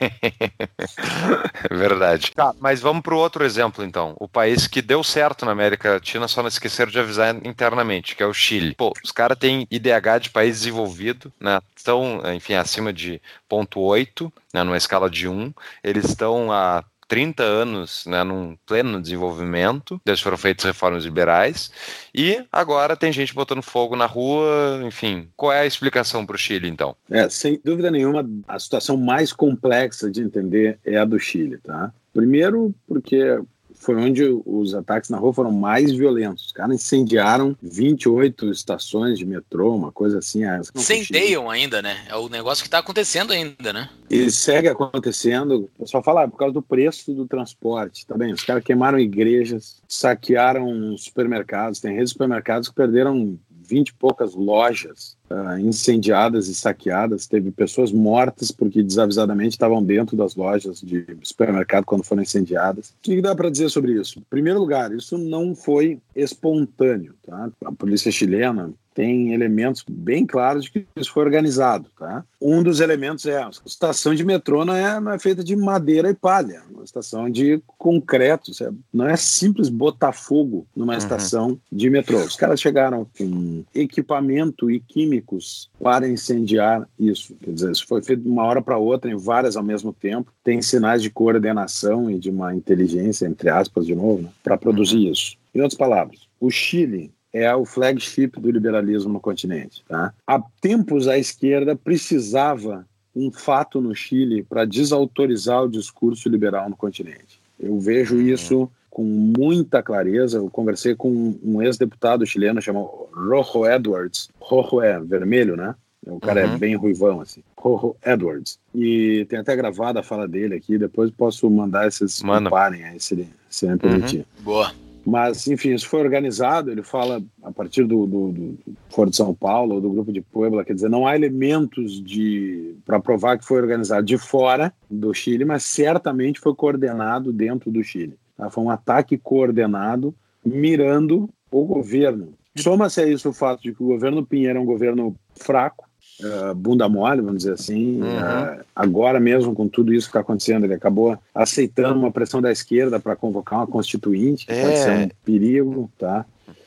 Verdade. 1.70 2.32
Tá, 2.34 2.54
mas 2.58 2.80
vamos 2.80 3.02
para 3.02 3.14
o 3.14 3.18
outro 3.18 3.44
exemplo, 3.44 3.84
então. 3.84 4.16
O 4.18 4.28
país 4.28 4.66
que 4.66 4.82
deu 4.82 5.02
certo 5.04 5.44
na 5.44 5.52
América 5.52 5.92
Latina, 5.92 6.26
só 6.26 6.42
não 6.42 6.48
esqueceram 6.48 6.90
de 6.90 6.98
avisar 6.98 7.34
internamente, 7.46 8.16
que 8.16 8.22
é 8.22 8.26
o 8.26 8.34
Chile. 8.34 8.74
Pô, 8.74 8.92
os 9.04 9.12
caras 9.12 9.38
têm 9.38 9.66
IDH 9.70 10.18
de 10.22 10.30
país 10.30 10.58
desenvolvido, 10.58 11.32
né? 11.40 11.60
Estão, 11.76 12.20
enfim, 12.34 12.54
acima 12.54 12.92
de 12.92 13.20
0,8, 13.50 14.32
né, 14.52 14.62
numa 14.62 14.76
escala 14.76 15.08
de 15.08 15.28
1. 15.28 15.52
Eles 15.84 16.06
estão 16.06 16.50
a 16.50 16.84
30 17.12 17.42
anos 17.42 18.06
né, 18.06 18.24
num 18.24 18.56
pleno 18.64 18.98
desenvolvimento, 18.98 20.00
desde 20.02 20.24
foram 20.24 20.38
feitas 20.38 20.64
reformas 20.64 21.04
liberais, 21.04 21.70
e 22.14 22.42
agora 22.50 22.96
tem 22.96 23.12
gente 23.12 23.34
botando 23.34 23.60
fogo 23.60 23.94
na 23.94 24.06
rua, 24.06 24.80
enfim. 24.82 25.28
Qual 25.36 25.52
é 25.52 25.60
a 25.60 25.66
explicação 25.66 26.24
para 26.24 26.36
o 26.36 26.38
Chile, 26.38 26.68
então? 26.68 26.96
É, 27.10 27.28
sem 27.28 27.60
dúvida 27.62 27.90
nenhuma, 27.90 28.26
a 28.48 28.58
situação 28.58 28.96
mais 28.96 29.30
complexa 29.30 30.10
de 30.10 30.22
entender 30.22 30.78
é 30.82 30.96
a 30.96 31.04
do 31.04 31.18
Chile, 31.18 31.58
tá? 31.58 31.92
Primeiro, 32.14 32.74
porque 32.88 33.38
foi 33.82 33.96
onde 33.96 34.22
os 34.46 34.74
ataques 34.74 35.10
na 35.10 35.18
rua 35.18 35.32
foram 35.34 35.50
mais 35.50 35.90
violentos. 35.92 36.46
Os 36.46 36.52
caras 36.52 36.76
incendiaram 36.76 37.56
28 37.60 38.50
estações 38.50 39.18
de 39.18 39.26
metrô, 39.26 39.74
uma 39.74 39.90
coisa 39.90 40.18
assim. 40.18 40.44
ah, 40.44 40.60
Incendeiam 40.74 41.50
ainda, 41.50 41.82
né? 41.82 41.96
É 42.08 42.14
o 42.16 42.28
negócio 42.28 42.62
que 42.62 42.70
tá 42.70 42.78
acontecendo 42.78 43.32
ainda, 43.32 43.72
né? 43.72 43.90
E 44.08 44.30
segue 44.30 44.68
acontecendo. 44.68 45.68
O 45.76 45.80
pessoal 45.80 46.02
fala, 46.02 46.24
ah, 46.24 46.28
por 46.28 46.36
causa 46.36 46.54
do 46.54 46.62
preço 46.62 47.12
do 47.12 47.26
transporte. 47.26 48.06
Tá 48.06 48.16
bem, 48.16 48.32
os 48.32 48.44
caras 48.44 48.62
queimaram 48.62 48.98
igrejas, 48.98 49.82
saquearam 49.88 50.96
supermercados. 50.96 51.80
Tem 51.80 51.92
redes 51.92 52.10
de 52.10 52.12
supermercados 52.12 52.68
que 52.68 52.74
perderam 52.74 53.36
20 53.72 53.88
e 53.88 53.94
poucas 53.94 54.34
lojas 54.34 55.16
uh, 55.30 55.58
incendiadas 55.58 56.46
e 56.48 56.54
saqueadas. 56.54 57.26
Teve 57.26 57.50
pessoas 57.50 57.90
mortas 57.90 58.50
porque 58.50 58.82
desavisadamente 58.82 59.52
estavam 59.52 59.82
dentro 59.82 60.14
das 60.14 60.36
lojas 60.36 60.82
de 60.82 61.06
supermercado 61.22 61.86
quando 61.86 62.04
foram 62.04 62.20
incendiadas. 62.20 62.90
O 62.90 62.94
que 63.00 63.22
dá 63.22 63.34
para 63.34 63.48
dizer 63.48 63.70
sobre 63.70 63.92
isso? 63.92 64.18
Em 64.18 64.24
primeiro 64.28 64.60
lugar, 64.60 64.92
isso 64.92 65.16
não 65.16 65.54
foi 65.54 65.98
espontâneo. 66.14 67.14
Tá? 67.26 67.50
A 67.64 67.72
polícia 67.72 68.12
chilena 68.12 68.70
tem 68.94 69.32
elementos 69.32 69.84
bem 69.88 70.26
claros 70.26 70.64
de 70.64 70.70
que 70.70 70.86
isso 70.96 71.12
foi 71.12 71.24
organizado. 71.24 71.88
Tá? 71.98 72.24
Um 72.40 72.62
dos 72.62 72.80
elementos 72.80 73.26
é 73.26 73.42
a 73.42 73.50
estação 73.64 74.14
de 74.14 74.24
metrô 74.24 74.64
não 74.64 74.74
é, 74.74 75.00
não 75.00 75.12
é 75.12 75.18
feita 75.18 75.42
de 75.42 75.56
madeira 75.56 76.10
e 76.10 76.14
palha, 76.14 76.62
é 76.68 76.74
uma 76.74 76.84
estação 76.84 77.30
de 77.30 77.62
concreto. 77.78 78.52
Não 78.92 79.06
é 79.06 79.16
simples 79.16 79.68
botar 79.68 80.12
fogo 80.12 80.66
numa 80.74 80.92
uhum. 80.92 80.98
estação 80.98 81.60
de 81.70 81.88
metrô. 81.90 82.18
Os 82.18 82.36
caras 82.36 82.60
chegaram 82.60 83.06
com 83.16 83.64
equipamento 83.74 84.70
e 84.70 84.80
químicos 84.80 85.70
para 85.80 86.08
incendiar 86.08 86.86
isso. 86.98 87.34
Quer 87.42 87.52
dizer, 87.52 87.72
isso 87.72 87.86
foi 87.86 88.02
feito 88.02 88.22
de 88.22 88.28
uma 88.28 88.44
hora 88.44 88.62
para 88.62 88.78
outra, 88.78 89.10
em 89.10 89.16
várias 89.16 89.56
ao 89.56 89.62
mesmo 89.62 89.92
tempo. 89.92 90.32
Tem 90.44 90.60
sinais 90.60 91.02
de 91.02 91.10
coordenação 91.10 92.10
e 92.10 92.18
de 92.18 92.30
uma 92.30 92.54
inteligência, 92.54 93.26
entre 93.26 93.48
aspas, 93.48 93.86
de 93.86 93.94
novo, 93.94 94.22
né, 94.22 94.28
para 94.42 94.56
produzir 94.56 95.10
isso. 95.10 95.36
Em 95.54 95.60
outras 95.60 95.76
palavras, 95.76 96.20
o 96.40 96.50
Chile 96.50 97.12
é 97.32 97.54
o 97.54 97.64
flagship 97.64 98.38
do 98.38 98.50
liberalismo 98.50 99.12
no 99.12 99.20
continente. 99.20 99.82
Tá? 99.88 100.12
Há 100.26 100.40
tempos 100.60 101.08
a 101.08 101.18
esquerda 101.18 101.74
precisava 101.74 102.86
um 103.14 103.30
fato 103.30 103.80
no 103.80 103.94
Chile 103.94 104.42
para 104.42 104.64
desautorizar 104.64 105.64
o 105.64 105.68
discurso 105.68 106.28
liberal 106.28 106.68
no 106.68 106.76
continente. 106.76 107.40
Eu 107.58 107.78
vejo 107.78 108.16
uhum. 108.16 108.22
isso 108.22 108.70
com 108.90 109.02
muita 109.04 109.82
clareza. 109.82 110.38
Eu 110.38 110.50
conversei 110.50 110.94
com 110.94 111.34
um 111.42 111.62
ex-deputado 111.62 112.26
chileno 112.26 112.60
chamado 112.60 113.08
Rojo 113.14 113.66
Edwards. 113.66 114.28
Rojo 114.40 114.80
é 114.80 115.00
vermelho, 115.00 115.56
né? 115.56 115.74
O 116.06 116.18
cara 116.18 116.40
é 116.40 116.46
uhum. 116.46 116.54
é 116.54 116.58
bem 116.58 116.74
ruivão, 116.74 117.20
assim. 117.20 117.42
Rojo 117.56 117.94
Edwards. 118.04 118.58
E 118.74 119.24
tem 119.28 119.38
até 119.38 119.54
gravada 119.54 120.00
a 120.00 120.02
fala 120.02 120.26
dele 120.26 120.56
aqui. 120.56 120.76
Depois 120.76 121.10
posso 121.10 121.48
mandar 121.48 121.86
esses 121.86 122.20
Mano. 122.22 122.50
comparem 122.50 122.84
aí, 122.84 122.98
se 122.98 123.14
ele, 123.14 123.28
se 123.48 123.66
ele 123.66 123.74
me 123.74 123.78
permitir. 123.78 124.26
Uhum. 124.38 124.44
Boa. 124.44 124.72
Mas, 125.04 125.46
enfim, 125.48 125.74
isso 125.74 125.88
foi 125.88 126.00
organizado. 126.00 126.70
Ele 126.70 126.82
fala 126.82 127.22
a 127.42 127.50
partir 127.50 127.84
do, 127.84 128.06
do, 128.06 128.32
do 128.32 128.58
Foro 128.88 129.10
de 129.10 129.16
São 129.16 129.34
Paulo, 129.34 129.80
do 129.80 129.90
Grupo 129.90 130.12
de 130.12 130.20
Puebla, 130.20 130.64
quer 130.64 130.74
dizer, 130.74 130.88
não 130.88 131.06
há 131.06 131.14
elementos 131.14 132.02
de 132.02 132.76
para 132.84 133.00
provar 133.00 133.38
que 133.38 133.44
foi 133.44 133.60
organizado 133.60 134.04
de 134.04 134.16
fora 134.16 134.72
do 134.88 135.12
Chile, 135.12 135.44
mas 135.44 135.64
certamente 135.64 136.40
foi 136.40 136.54
coordenado 136.54 137.32
dentro 137.32 137.70
do 137.70 137.82
Chile. 137.82 138.16
Tá? 138.36 138.50
Foi 138.50 138.62
um 138.62 138.70
ataque 138.70 139.18
coordenado 139.18 140.14
mirando 140.44 141.28
o 141.50 141.64
governo. 141.64 142.34
Soma-se 142.56 143.00
a 143.00 143.06
isso 143.06 143.30
o 143.30 143.32
fato 143.32 143.62
de 143.62 143.72
que 143.72 143.82
o 143.82 143.88
governo 143.88 144.24
Pinheiro 144.24 144.58
é 144.58 144.62
um 144.62 144.66
governo 144.66 145.16
fraco, 145.34 145.88
uh, 146.20 146.54
bunda 146.54 146.88
mole, 146.88 147.20
vamos 147.20 147.38
dizer 147.38 147.54
assim. 147.54 148.00
Uhum. 148.00 148.08
Uh, 148.08 148.64
agora 148.74 149.18
mesmo, 149.20 149.54
com 149.54 149.68
tudo 149.68 149.92
isso 149.92 150.06
que 150.06 150.10
está 150.10 150.20
acontecendo, 150.20 150.64
ele 150.64 150.74
acabou 150.74 151.18
aceitando 151.34 151.98
uma 151.98 152.10
pressão 152.10 152.40
da 152.40 152.50
esquerda 152.50 153.00
para 153.00 153.16
convocar 153.16 153.60
uma 153.60 153.66
constituinte, 153.66 154.46
que 154.46 154.52
é. 154.52 154.62
pode 154.62 154.78
ser 154.78 154.90
um 154.90 155.08
perigo, 155.24 155.90
tá? 155.98 156.24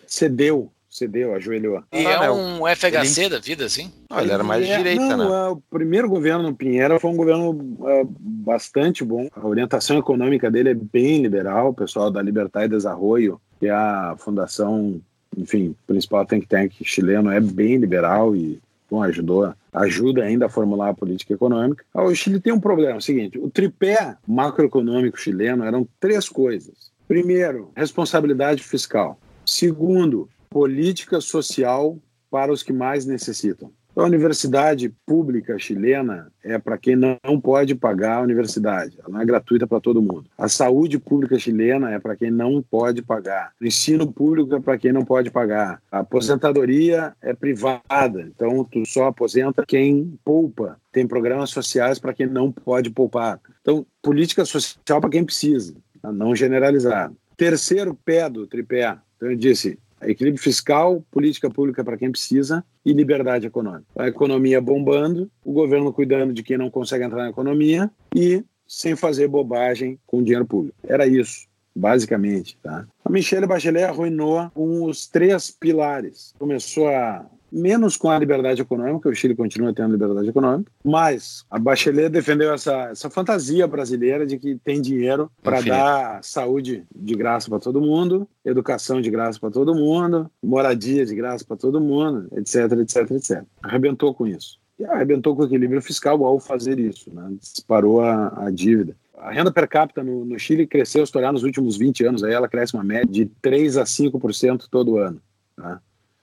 Cedeu 0.07 0.71
cedeu, 0.95 1.35
ajoelhou. 1.35 1.83
E 1.91 2.05
ah, 2.05 2.25
é 2.25 2.31
um 2.31 2.61
FHC 2.65 3.21
ele... 3.21 3.29
da 3.29 3.39
vida, 3.39 3.65
assim? 3.65 3.91
Não, 4.09 4.19
ele 4.21 4.31
era 4.31 4.43
mais 4.43 4.65
é, 4.65 4.77
direita, 4.77 5.17
não, 5.17 5.29
né? 5.29 5.47
É, 5.47 5.49
o 5.49 5.57
primeiro 5.69 6.07
governo 6.07 6.55
Pinheiro 6.55 6.99
foi 7.01 7.11
um 7.11 7.17
governo 7.17 7.49
uh, 7.49 8.05
bastante 8.19 9.03
bom. 9.03 9.27
A 9.35 9.45
orientação 9.45 9.97
econômica 9.97 10.49
dele 10.49 10.69
é 10.69 10.73
bem 10.73 11.21
liberal. 11.21 11.69
O 11.69 11.73
pessoal 11.73 12.09
da 12.09 12.21
Libertad 12.21 12.65
e 12.65 12.69
Desarrollo, 12.69 13.41
que 13.59 13.67
é 13.67 13.71
a 13.71 14.15
fundação, 14.17 15.01
enfim, 15.37 15.75
principal 15.85 16.25
think 16.25 16.47
tank 16.47 16.73
chileno, 16.83 17.29
é 17.29 17.41
bem 17.41 17.75
liberal 17.75 18.33
e 18.33 18.61
bom, 18.95 19.03
ajudou, 19.03 19.53
ajuda 19.73 20.23
ainda 20.23 20.45
a 20.45 20.49
formular 20.49 20.89
a 20.89 20.93
política 20.93 21.33
econômica. 21.33 21.83
Ah, 21.93 22.03
o 22.03 22.15
Chile 22.15 22.39
tem 22.39 22.53
um 22.53 22.59
problema, 22.59 22.93
é 22.93 22.97
o 22.97 23.01
seguinte, 23.01 23.37
o 23.37 23.49
tripé 23.49 24.15
macroeconômico 24.25 25.19
chileno 25.19 25.63
eram 25.63 25.87
três 25.99 26.29
coisas. 26.29 26.91
Primeiro, 27.07 27.71
responsabilidade 27.75 28.63
fiscal. 28.63 29.19
Segundo, 29.45 30.29
política 30.49 31.19
social 31.19 31.97
para 32.31 32.51
os 32.51 32.63
que 32.63 32.73
mais 32.73 33.05
necessitam. 33.05 33.71
A 33.95 34.03
universidade 34.03 34.93
pública 35.05 35.57
chilena 35.57 36.29
é 36.43 36.59
para 36.59 36.77
quem 36.77 36.97
não 36.97 37.39
pode 37.39 37.73
pagar 37.73 38.17
a 38.17 38.21
universidade, 38.21 38.97
ela 38.99 39.09
não 39.09 39.21
é 39.21 39.25
gratuita 39.25 39.65
para 39.65 39.79
todo 39.79 40.01
mundo. 40.01 40.25
A 40.37 40.49
saúde 40.49 40.99
pública 40.99 41.39
chilena 41.39 41.89
é 41.91 41.97
para 41.97 42.13
quem 42.13 42.29
não 42.29 42.61
pode 42.61 43.01
pagar. 43.01 43.53
O 43.59 43.65
ensino 43.65 44.11
público 44.11 44.53
é 44.53 44.59
para 44.59 44.77
quem 44.77 44.91
não 44.91 45.05
pode 45.05 45.31
pagar. 45.31 45.81
A 45.89 45.99
aposentadoria 45.99 47.13
é 47.21 47.33
privada, 47.33 48.21
então 48.21 48.65
tu 48.65 48.85
só 48.85 49.05
aposenta 49.05 49.63
quem 49.65 50.19
poupa. 50.25 50.77
Tem 50.91 51.07
programas 51.07 51.51
sociais 51.51 51.97
para 51.97 52.13
quem 52.13 52.27
não 52.27 52.51
pode 52.51 52.89
poupar. 52.89 53.39
Então, 53.61 53.85
política 54.01 54.43
social 54.43 54.99
para 54.99 55.09
quem 55.09 55.23
precisa, 55.23 55.73
não 56.03 56.35
generalizar. 56.35 57.13
Terceiro 57.37 57.95
pé 57.95 58.29
do 58.29 58.45
tripé, 58.45 58.97
então 59.15 59.31
eu 59.31 59.37
disse, 59.37 59.79
equilíbrio 60.01 60.41
fiscal, 60.41 61.03
política 61.11 61.49
pública 61.49 61.83
para 61.83 61.97
quem 61.97 62.11
precisa 62.11 62.63
e 62.85 62.93
liberdade 62.93 63.47
econômica. 63.47 63.85
A 63.95 64.07
economia 64.07 64.61
bombando, 64.61 65.29
o 65.43 65.51
governo 65.51 65.93
cuidando 65.93 66.33
de 66.33 66.43
quem 66.43 66.57
não 66.57 66.69
consegue 66.69 67.03
entrar 67.03 67.23
na 67.23 67.29
economia 67.29 67.89
e 68.15 68.43
sem 68.67 68.95
fazer 68.95 69.27
bobagem 69.27 69.99
com 70.05 70.23
dinheiro 70.23 70.45
público. 70.45 70.77
Era 70.87 71.05
isso, 71.05 71.47
basicamente. 71.75 72.57
Tá? 72.61 72.85
A 73.03 73.09
Michelle 73.09 73.47
Bachelet 73.47 73.85
arruinou 73.85 74.49
com 74.53 74.83
os 74.83 75.07
três 75.07 75.51
pilares. 75.51 76.33
Começou 76.37 76.87
a 76.87 77.25
menos 77.51 77.97
com 77.97 78.09
a 78.09 78.19
liberdade 78.19 78.61
econômica, 78.61 79.09
o 79.09 79.15
Chile 79.15 79.35
continua 79.35 79.73
tendo 79.73 79.91
liberdade 79.91 80.29
econômica, 80.29 80.71
mas 80.83 81.45
a 81.49 81.57
Bachelet 81.57 82.09
defendeu 82.09 82.53
essa, 82.53 82.89
essa 82.89 83.09
fantasia 83.09 83.67
brasileira 83.67 84.25
de 84.25 84.37
que 84.37 84.55
tem 84.55 84.81
dinheiro 84.81 85.31
para 85.41 85.61
dar 85.61 86.23
saúde 86.23 86.83
de 86.95 87.15
graça 87.15 87.49
para 87.49 87.59
todo 87.59 87.81
mundo, 87.81 88.27
educação 88.43 89.01
de 89.01 89.09
graça 89.09 89.39
para 89.39 89.51
todo 89.51 89.75
mundo, 89.75 90.29
moradia 90.43 91.05
de 91.05 91.15
graça 91.15 91.45
para 91.45 91.57
todo 91.57 91.81
mundo, 91.81 92.27
etc, 92.35 92.71
etc, 92.79 93.11
etc. 93.11 93.43
Arrebentou 93.61 94.13
com 94.13 94.27
isso. 94.27 94.59
E 94.77 94.83
arrebentou 94.83 95.35
com 95.35 95.43
o 95.43 95.45
equilíbrio 95.45 95.81
fiscal 95.81 96.23
ao 96.25 96.39
fazer 96.39 96.79
isso, 96.79 97.13
né? 97.13 97.31
disparou 97.39 98.01
a, 98.01 98.45
a 98.45 98.51
dívida. 98.51 98.95
A 99.17 99.31
renda 99.31 99.51
per 99.51 99.67
capita 99.67 100.03
no, 100.03 100.25
no 100.25 100.37
Chile 100.37 100.67
cresceu, 100.67 101.03
estourar 101.03 101.31
nos 101.31 101.43
últimos 101.43 101.77
20 101.77 102.05
anos, 102.05 102.23
aí 102.23 102.33
ela 102.33 102.49
cresce 102.49 102.73
uma 102.73 102.83
média 102.83 103.05
de 103.05 103.25
3 103.41 103.77
a 103.77 103.83
5% 103.85 104.65
todo 104.69 104.97
ano. 104.97 105.21
Tá? 105.55 105.79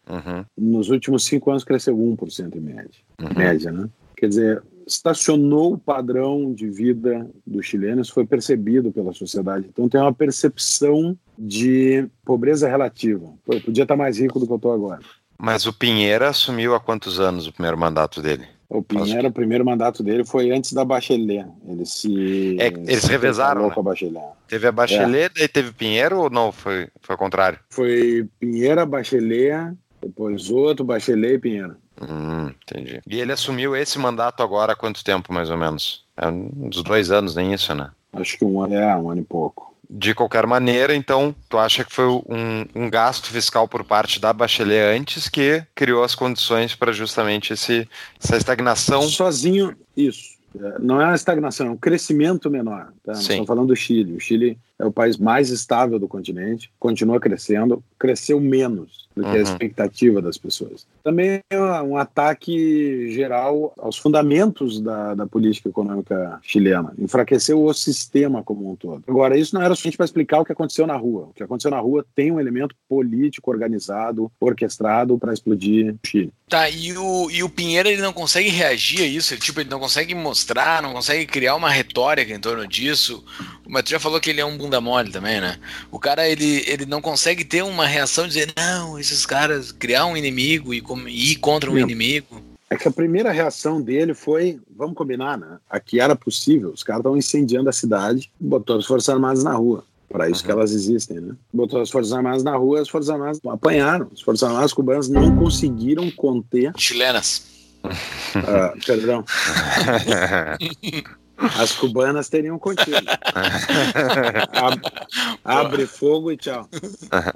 Uhum. 0.09 0.45
Nos 0.57 0.91
últimos 0.91 1.25
cinco 1.25 1.51
anos 1.51 1.65
cresceu 1.65 1.97
1% 1.97 2.57
em 2.57 2.61
média. 2.61 2.91
Uhum. 3.21 3.29
Média, 3.37 3.71
né? 3.71 3.89
Quer 4.17 4.29
dizer, 4.29 4.63
estacionou 4.87 5.75
o 5.75 5.79
padrão 5.79 6.53
de 6.53 6.69
vida 6.69 7.29
dos 7.47 7.67
chilenos, 7.67 8.09
foi 8.09 8.27
percebido 8.27 8.93
pela 8.93 9.13
sociedade. 9.13 9.67
Então 9.69 9.89
tem 9.89 10.01
uma 10.01 10.13
percepção 10.13 11.17
de 11.39 12.07
pobreza 12.25 12.69
relativa. 12.69 13.33
Pô, 13.45 13.55
eu 13.55 13.61
podia 13.61 13.83
estar 13.85 13.97
mais 13.97 14.19
rico 14.19 14.39
do 14.39 14.47
que 14.47 14.53
eu 14.53 14.57
estou 14.57 14.73
agora. 14.73 15.01
Mas 15.39 15.67
o 15.67 15.73
Pinheiro 15.73 16.25
assumiu 16.25 16.75
há 16.75 16.81
quantos 16.81 17.19
anos 17.19 17.47
o 17.47 17.53
primeiro 17.53 17.77
mandato 17.77 18.23
dele? 18.23 18.47
O 18.69 18.83
Pinheiro, 18.83 19.29
o 19.29 19.33
primeiro 19.33 19.65
mandato 19.67 20.03
dele 20.03 20.25
foi 20.25 20.51
antes 20.51 20.73
da 20.73 20.83
Bachelet. 20.83 21.47
Ele 21.69 21.85
se. 21.85 22.57
É, 22.59 22.69
eles 22.69 23.03
se 23.03 23.11
revezaram. 23.11 23.69
Né? 23.69 23.75
Com 23.75 23.81
a 23.81 23.83
Bachelet. 23.83 24.25
Teve 24.49 24.67
a 24.67 24.73
Bachelet, 24.73 25.31
é. 25.37 25.41
daí 25.41 25.49
teve 25.49 25.73
Pinheiro 25.73 26.21
ou 26.21 26.31
não? 26.31 26.51
Foi, 26.51 26.89
foi 27.03 27.13
ao 27.13 27.19
contrário? 27.19 27.59
Foi 27.69 28.27
Pinheiro, 28.41 28.87
Bachelet, 28.87 29.77
depois 30.03 30.51
outro, 30.51 30.85
Bachelet 30.85 31.35
e 31.35 31.39
Pinheiro. 31.39 31.77
Hum, 32.01 32.51
entendi. 32.63 33.01
E 33.07 33.21
ele 33.21 33.33
assumiu 33.33 33.77
esse 33.77 33.99
mandato 33.99 34.43
agora 34.43 34.73
há 34.73 34.77
quanto 34.77 35.05
tempo, 35.05 35.33
mais 35.33 35.51
ou 35.51 35.57
menos? 35.57 36.05
É 36.17 36.29
uns 36.29 36.83
dois 36.83 37.11
anos, 37.11 37.37
nem 37.37 37.53
isso, 37.53 37.75
né? 37.75 37.91
Acho 38.13 38.37
que 38.37 38.45
um 38.45 38.61
ano, 38.61 38.75
é, 38.75 38.97
um 38.97 39.11
ano 39.11 39.21
e 39.21 39.25
pouco. 39.25 39.73
De 39.89 40.15
qualquer 40.15 40.47
maneira, 40.47 40.95
então, 40.95 41.35
tu 41.49 41.59
acha 41.59 41.85
que 41.85 41.93
foi 41.93 42.07
um, 42.07 42.65
um 42.75 42.91
gasto 42.91 43.29
fiscal 43.29 43.69
por 43.69 43.85
parte 43.85 44.19
da 44.19 44.33
Bachelet 44.33 44.99
antes 44.99 45.29
que 45.29 45.63
criou 45.75 46.03
as 46.03 46.15
condições 46.15 46.75
para 46.75 46.93
justamente 46.93 47.53
esse, 47.53 47.87
essa 48.23 48.37
estagnação? 48.37 49.03
Sozinho, 49.03 49.77
isso. 49.97 50.33
É, 50.59 50.79
não 50.79 51.01
é 51.01 51.07
uma 51.07 51.15
estagnação, 51.15 51.67
é 51.67 51.71
um 51.71 51.77
crescimento 51.77 52.51
menor. 52.51 52.93
Tá? 53.05 53.13
Estamos 53.13 53.47
falando 53.47 53.69
do 53.69 53.77
Chile. 53.77 54.15
O 54.15 54.21
Chile 54.21 54.59
é 54.83 54.87
o 54.87 54.93
país 54.93 55.17
mais 55.17 55.49
estável 55.51 55.99
do 55.99 56.09
continente, 56.09 56.71
continua 56.79 57.21
crescendo, 57.21 57.83
cresceu 57.99 58.41
menos 58.41 59.03
do 59.15 59.23
que 59.23 59.29
uhum. 59.29 59.35
a 59.35 59.41
expectativa 59.41 60.23
das 60.23 60.39
pessoas. 60.39 60.87
Também 61.05 61.41
é 61.51 61.61
um 61.83 61.97
ataque 61.97 63.13
geral 63.13 63.73
aos 63.79 63.97
fundamentos 63.97 64.81
da, 64.81 65.15
da 65.15 65.27
política 65.27 65.69
econômica 65.69 66.41
chilena, 66.43 66.93
enfraqueceu 66.99 67.63
o 67.63 67.73
sistema 67.75 68.43
como 68.43 68.71
um 68.71 68.77
todo. 68.77 69.05
Agora, 69.07 69.37
isso 69.37 69.55
não 69.55 69.63
era 69.63 69.75
suficiente 69.75 69.97
para 69.97 70.07
explicar 70.07 70.41
o 70.41 70.45
que 70.45 70.53
aconteceu 70.53 70.87
na 70.87 70.97
rua. 70.97 71.25
O 71.25 71.33
que 71.35 71.43
aconteceu 71.43 71.71
na 71.71 71.79
rua 71.79 72.05
tem 72.15 72.33
um 72.33 72.41
elemento 72.41 72.75
político 72.89 73.51
organizado, 73.51 74.31
orquestrado 74.41 75.19
para 75.19 75.33
explodir 75.33 75.95
o 75.95 76.07
Chile. 76.07 76.33
Tá, 76.49 76.69
e 76.69 76.97
o, 76.97 77.31
e 77.31 77.43
o 77.43 77.49
Pinheiro 77.49 77.89
ele 77.89 78.03
não 78.03 78.13
consegue 78.13 78.51
reagir 78.51 79.01
a 79.01 79.07
isso, 79.07 79.33
ele, 79.33 79.41
tipo, 79.41 79.61
ele 79.61 79.71
não 79.71 79.81
consegue 79.81 80.15
mostrar, 80.15 80.83
não 80.83 80.93
consegue 80.93 81.25
criar 81.27 81.55
uma 81.55 81.71
retórica 81.71 82.33
em 82.33 82.41
torno 82.41 82.67
disso. 82.67 83.25
Mas 83.67 83.85
tu 83.85 83.91
já 83.91 84.01
falou 84.01 84.21
que 84.21 84.29
ele 84.29 84.41
é 84.41 84.45
um 84.45 84.59
bunda 84.73 84.81
mole 84.81 85.11
também, 85.11 85.41
né? 85.41 85.59
O 85.91 85.99
cara, 85.99 86.29
ele, 86.29 86.65
ele 86.67 86.87
não 86.87 87.03
consegue 87.03 87.45
ter 87.45 87.63
uma 87.63 87.87
reação 87.87 88.27
de 88.27 88.35
dizer, 88.35 88.53
não, 88.57 88.99
esses 88.99 89.27
caras, 89.27 89.71
criar 89.71 90.07
um 90.07 90.17
inimigo 90.17 90.73
e 90.73 90.83
ir 91.09 91.37
contra 91.37 91.71
um 91.71 91.77
inimigo. 91.77 92.43
É 92.71 92.77
que 92.77 92.89
a 92.89 92.91
primeira 92.91 93.31
reação 93.31 93.83
dele 93.83 94.15
foi, 94.15 94.59
vamos 94.75 94.97
combinar, 94.97 95.37
né? 95.37 95.59
Aqui 95.69 96.01
era 96.01 96.17
possível, 96.17 96.71
os 96.71 96.83
caras 96.83 97.01
estavam 97.01 97.19
incendiando 97.19 97.69
a 97.69 97.73
cidade, 97.73 98.31
botou 98.41 98.79
as 98.79 98.87
Forças 98.87 99.11
Armadas 99.11 99.45
na 99.45 99.53
rua. 99.53 99.85
Para 100.09 100.29
isso 100.29 100.41
uhum. 100.41 100.47
que 100.47 100.53
elas 100.53 100.73
existem, 100.73 101.21
né? 101.21 101.35
Botou 101.53 101.81
as 101.81 101.91
Forças 101.91 102.13
Armadas 102.13 102.43
na 102.43 102.57
rua, 102.57 102.81
as 102.81 102.89
Forças 102.89 103.11
Armadas 103.11 103.39
apanharam. 103.47 104.09
As 104.13 104.21
Forças 104.21 104.49
Armadas 104.49 104.73
cubanas 104.73 105.09
não 105.09 105.37
conseguiram 105.37 106.11
conter. 106.11 106.73
Chilenas. 106.77 107.47
Uh, 107.85 108.79
perdão. 108.87 109.25
As 111.59 111.73
cubanas 111.73 112.29
teriam 112.29 112.59
contido. 112.59 112.97
abre 115.45 115.87
fogo 115.87 116.31
e 116.31 116.37
tchau. 116.37 116.69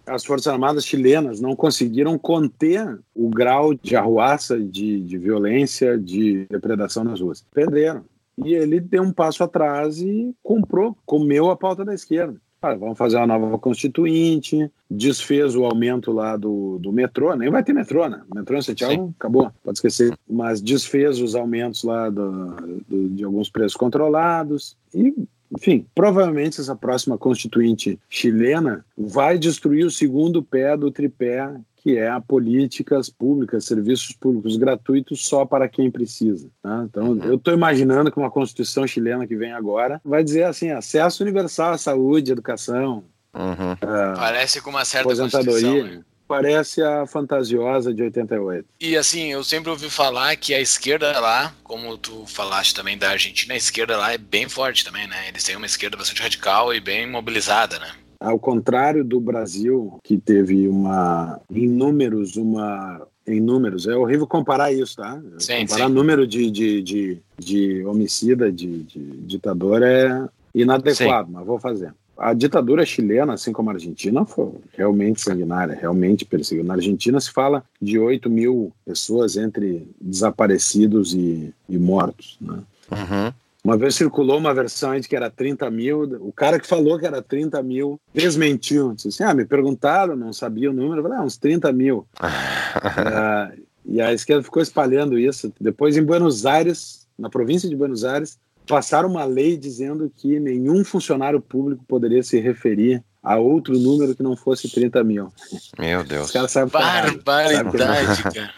As 0.07 0.25
Forças 0.25 0.53
Armadas 0.53 0.85
chilenas 0.85 1.41
não 1.41 1.57
conseguiram 1.57 2.19
conter 2.19 2.99
o 3.15 3.29
grau 3.29 3.75
de 3.75 3.97
arruaça, 3.97 4.59
de, 4.59 5.01
de 5.01 5.19
violência, 5.19 5.99
de 5.99 6.47
depredação 6.51 7.05
nas 7.05 7.21
ruas. 7.21 7.45
Perderam. 7.53 8.05
E 8.45 8.55
ele 8.55 8.81
deu 8.81 9.03
um 9.03 9.13
passo 9.13 9.43
atrás 9.43 10.01
e 10.01 10.35
comprou, 10.43 10.97
comeu 11.07 11.51
a 11.51 11.57
pauta 11.57 11.85
da 11.85 11.95
esquerda. 11.95 12.39
Ah, 12.67 12.75
vamos 12.75 12.99
fazer 12.99 13.17
uma 13.17 13.27
nova 13.27 13.59
constituinte, 13.59 14.71
desfez 14.91 15.55
o 15.55 15.65
aumento 15.65 16.13
lá 16.13 16.37
do, 16.37 16.79
do 16.79 16.93
metrô, 16.93 17.35
nem 17.35 17.51
vai 17.51 17.63
ter 17.63 17.73
metrô, 17.73 18.09
né? 18.09 18.23
O 18.31 18.35
metrô 18.35 18.57
em 18.57 18.63
Santiago 18.63 19.07
Sim. 19.07 19.15
acabou, 19.19 19.51
pode 19.63 19.79
esquecer. 19.79 20.17
Mas 20.29 20.61
desfez 20.61 21.21
os 21.21 21.35
aumentos 21.35 21.83
lá 21.83 22.09
do, 22.11 22.81
do, 22.89 23.09
de 23.11 23.25
alguns 23.25 23.49
preços 23.49 23.77
controlados 23.77 24.77
e 24.95 25.15
enfim, 25.51 25.87
provavelmente 25.95 26.61
essa 26.61 26.75
próxima 26.75 27.17
constituinte 27.17 27.99
chilena 28.09 28.85
vai 28.99 29.39
destruir 29.39 29.87
o 29.87 29.91
segundo 29.91 30.43
pé 30.43 30.77
do 30.77 30.91
tripé 30.91 31.55
que 31.87 31.97
é 31.97 32.09
a 32.09 32.21
políticas 32.21 33.09
públicas, 33.09 33.65
serviços 33.65 34.11
públicos 34.11 34.57
gratuitos 34.57 35.25
só 35.25 35.47
para 35.47 35.69
quem 35.69 35.89
precisa. 35.89 36.51
Tá? 36.61 36.85
Então, 36.85 37.11
uhum. 37.11 37.23
eu 37.23 37.37
estou 37.37 37.55
imaginando 37.55 38.11
que 38.11 38.19
uma 38.19 38.29
Constituição 38.29 38.85
chilena 38.89 39.25
que 39.25 39.37
vem 39.37 39.53
agora 39.53 40.01
vai 40.05 40.25
dizer 40.25 40.43
assim: 40.43 40.73
acesso 40.73 41.23
universal 41.23 41.75
à 41.75 41.79
saúde, 41.79 42.33
educação. 42.33 43.05
Uhum. 43.33 43.75
Uh, 43.75 44.17
Parece 44.17 44.61
com 44.61 44.71
uma 44.71 44.85
certa 44.85 45.07
aposentadoria. 45.07 45.85
Né? 45.85 46.05
Parece 46.27 46.83
a 46.83 47.07
fantasiosa 47.07 47.95
de 47.95 48.03
88. 48.03 48.67
E 48.81 48.97
assim, 48.97 49.31
eu 49.31 49.45
sempre 49.45 49.71
ouvi 49.71 49.89
falar 49.89 50.35
que 50.35 50.53
a 50.53 50.61
esquerda 50.61 51.21
lá, 51.21 51.55
como 51.63 51.97
tu 51.97 52.27
falaste 52.27 52.75
também 52.75 52.99
da 52.99 53.11
Argentina, 53.11 53.55
a 53.55 53.57
esquerda 53.57 53.97
lá 53.97 54.13
é 54.13 54.19
bem 54.19 54.49
forte 54.49 54.85
também, 54.85 55.07
né? 55.07 55.29
Eles 55.29 55.45
têm 55.45 55.55
uma 55.55 55.67
esquerda 55.67 55.97
bastante 55.97 56.21
radical 56.21 56.75
e 56.75 56.81
bem 56.81 57.09
mobilizada, 57.09 57.79
né? 57.79 57.93
Ao 58.19 58.39
contrário 58.39 59.05
do 59.05 59.21
Brasil, 59.21 59.99
que 60.03 60.17
teve 60.17 60.67
uma, 60.69 61.41
em 61.51 61.69
números, 61.69 62.37
uma 62.37 63.07
em 63.27 63.41
números. 63.41 63.87
É 63.87 63.97
horrível 63.97 64.27
comparar 64.27 64.73
isso, 64.73 64.97
tá? 64.97 65.21
Sim, 65.39 65.67
comparar 65.67 65.89
sim. 65.89 65.93
número 65.95 66.27
de, 66.27 66.51
de, 66.51 66.83
de, 66.83 67.19
de 67.39 67.85
homicida, 67.85 68.53
de, 68.53 68.85
de, 68.85 69.01
ditador 69.23 69.83
é 69.83 70.29
inadequado, 70.55 71.27
sim. 71.27 71.33
mas 71.35 71.47
vou 71.47 71.59
fazer. 71.59 71.93
A 72.17 72.33
ditadura 72.33 72.87
chilena, 72.87 73.35
assim 73.35 73.53
como 73.53 73.69
a 73.69 73.75
argentina, 73.75 74.25
foi 74.25 74.53
realmente 74.75 75.21
sanguinária, 75.21 75.77
realmente 75.79 76.25
perseguida. 76.25 76.67
Na 76.67 76.75
Argentina 76.75 77.21
se 77.21 77.31
fala 77.31 77.63
de 77.83 77.99
8 77.99 78.31
mil 78.31 78.73
pessoas 78.87 79.37
entre 79.37 79.87
desaparecidos 80.01 81.13
e, 81.13 81.53
e 81.69 81.77
mortos. 81.77 82.39
Né? 82.41 82.59
Uhum. 82.91 83.33
Uma 83.67 83.77
vez 83.77 83.97
circulou 83.97 84.39
uma 84.39 84.55
versão 84.55 84.99
de 85.01 85.09
que 85.09 85.17
era 85.17 85.29
30 85.29 85.69
mil, 85.73 86.03
o 86.21 86.33
cara 86.33 86.61
que 86.61 86.69
falou 86.69 86.97
que 87.01 87.05
era 87.05 87.21
30 87.21 87.61
mil 87.65 88.01
desmentiu. 88.15 88.95
Disse 88.95 89.09
assim, 89.09 89.25
ah, 89.25 89.35
me 89.35 89.45
perguntaram, 89.45 90.15
não 90.15 90.33
sabia 90.33 90.71
o 90.71 90.73
número, 90.73 91.01
eu 91.01 91.03
falei, 91.03 91.19
ah, 91.19 91.23
uns 91.23 91.37
30 91.37 91.73
mil. 91.73 92.07
uh, 92.23 93.61
e 93.85 94.01
a 94.01 94.13
esquerda 94.13 94.45
ficou 94.45 94.63
espalhando 94.63 95.19
isso. 95.19 95.53
Depois, 95.61 95.97
em 95.97 96.05
Buenos 96.05 96.47
Aires, 96.47 97.09
na 97.19 97.29
província 97.29 97.69
de 97.69 97.75
Buenos 97.75 98.05
Aires, 98.05 98.39
passaram 98.69 99.09
uma 99.09 99.25
lei 99.25 99.57
dizendo 99.57 100.13
que 100.17 100.39
nenhum 100.39 100.85
funcionário 100.85 101.41
público 101.41 101.85
poderia 101.89 102.23
se 102.23 102.39
referir 102.39 103.03
a 103.21 103.37
outro 103.37 103.77
número 103.77 104.15
que 104.15 104.23
não 104.23 104.37
fosse 104.37 104.71
30 104.71 105.03
mil. 105.03 105.33
Meu 105.77 106.05
Deus. 106.05 106.27
Os 106.27 106.31
caras 106.31 106.53
sabem 106.53 106.71
Barbaridade, 106.71 108.23
cara. 108.23 108.55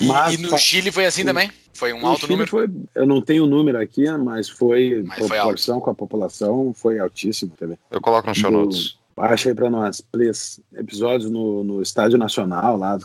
E, 0.00 0.06
Mas, 0.06 0.34
e 0.34 0.38
no 0.42 0.58
Chile 0.58 0.90
foi 0.90 1.06
assim 1.06 1.24
também? 1.24 1.52
Foi 1.74 1.92
um 1.92 2.06
alto 2.06 2.26
número? 2.28 2.50
Foi, 2.50 2.68
eu 2.94 3.06
não 3.06 3.20
tenho 3.22 3.44
o 3.44 3.46
número 3.46 3.78
aqui, 3.80 4.10
mas 4.18 4.48
foi 4.48 5.04
mas 5.06 5.26
proporção 5.26 5.76
foi 5.76 5.84
com 5.84 5.90
a 5.90 5.94
população, 5.94 6.72
foi 6.74 6.98
altíssimo 6.98 7.52
também. 7.58 7.78
Eu 7.90 8.00
coloco 8.00 8.28
no 8.28 8.34
show 8.34 8.50
notes. 8.50 8.98
Baixa 9.16 9.50
aí 9.50 9.54
pra 9.54 9.68
nós, 9.68 10.00
please. 10.00 10.62
Episódios 10.74 11.30
no, 11.30 11.62
no 11.62 11.82
Estádio 11.82 12.18
Nacional, 12.18 12.76
lá, 12.76 12.98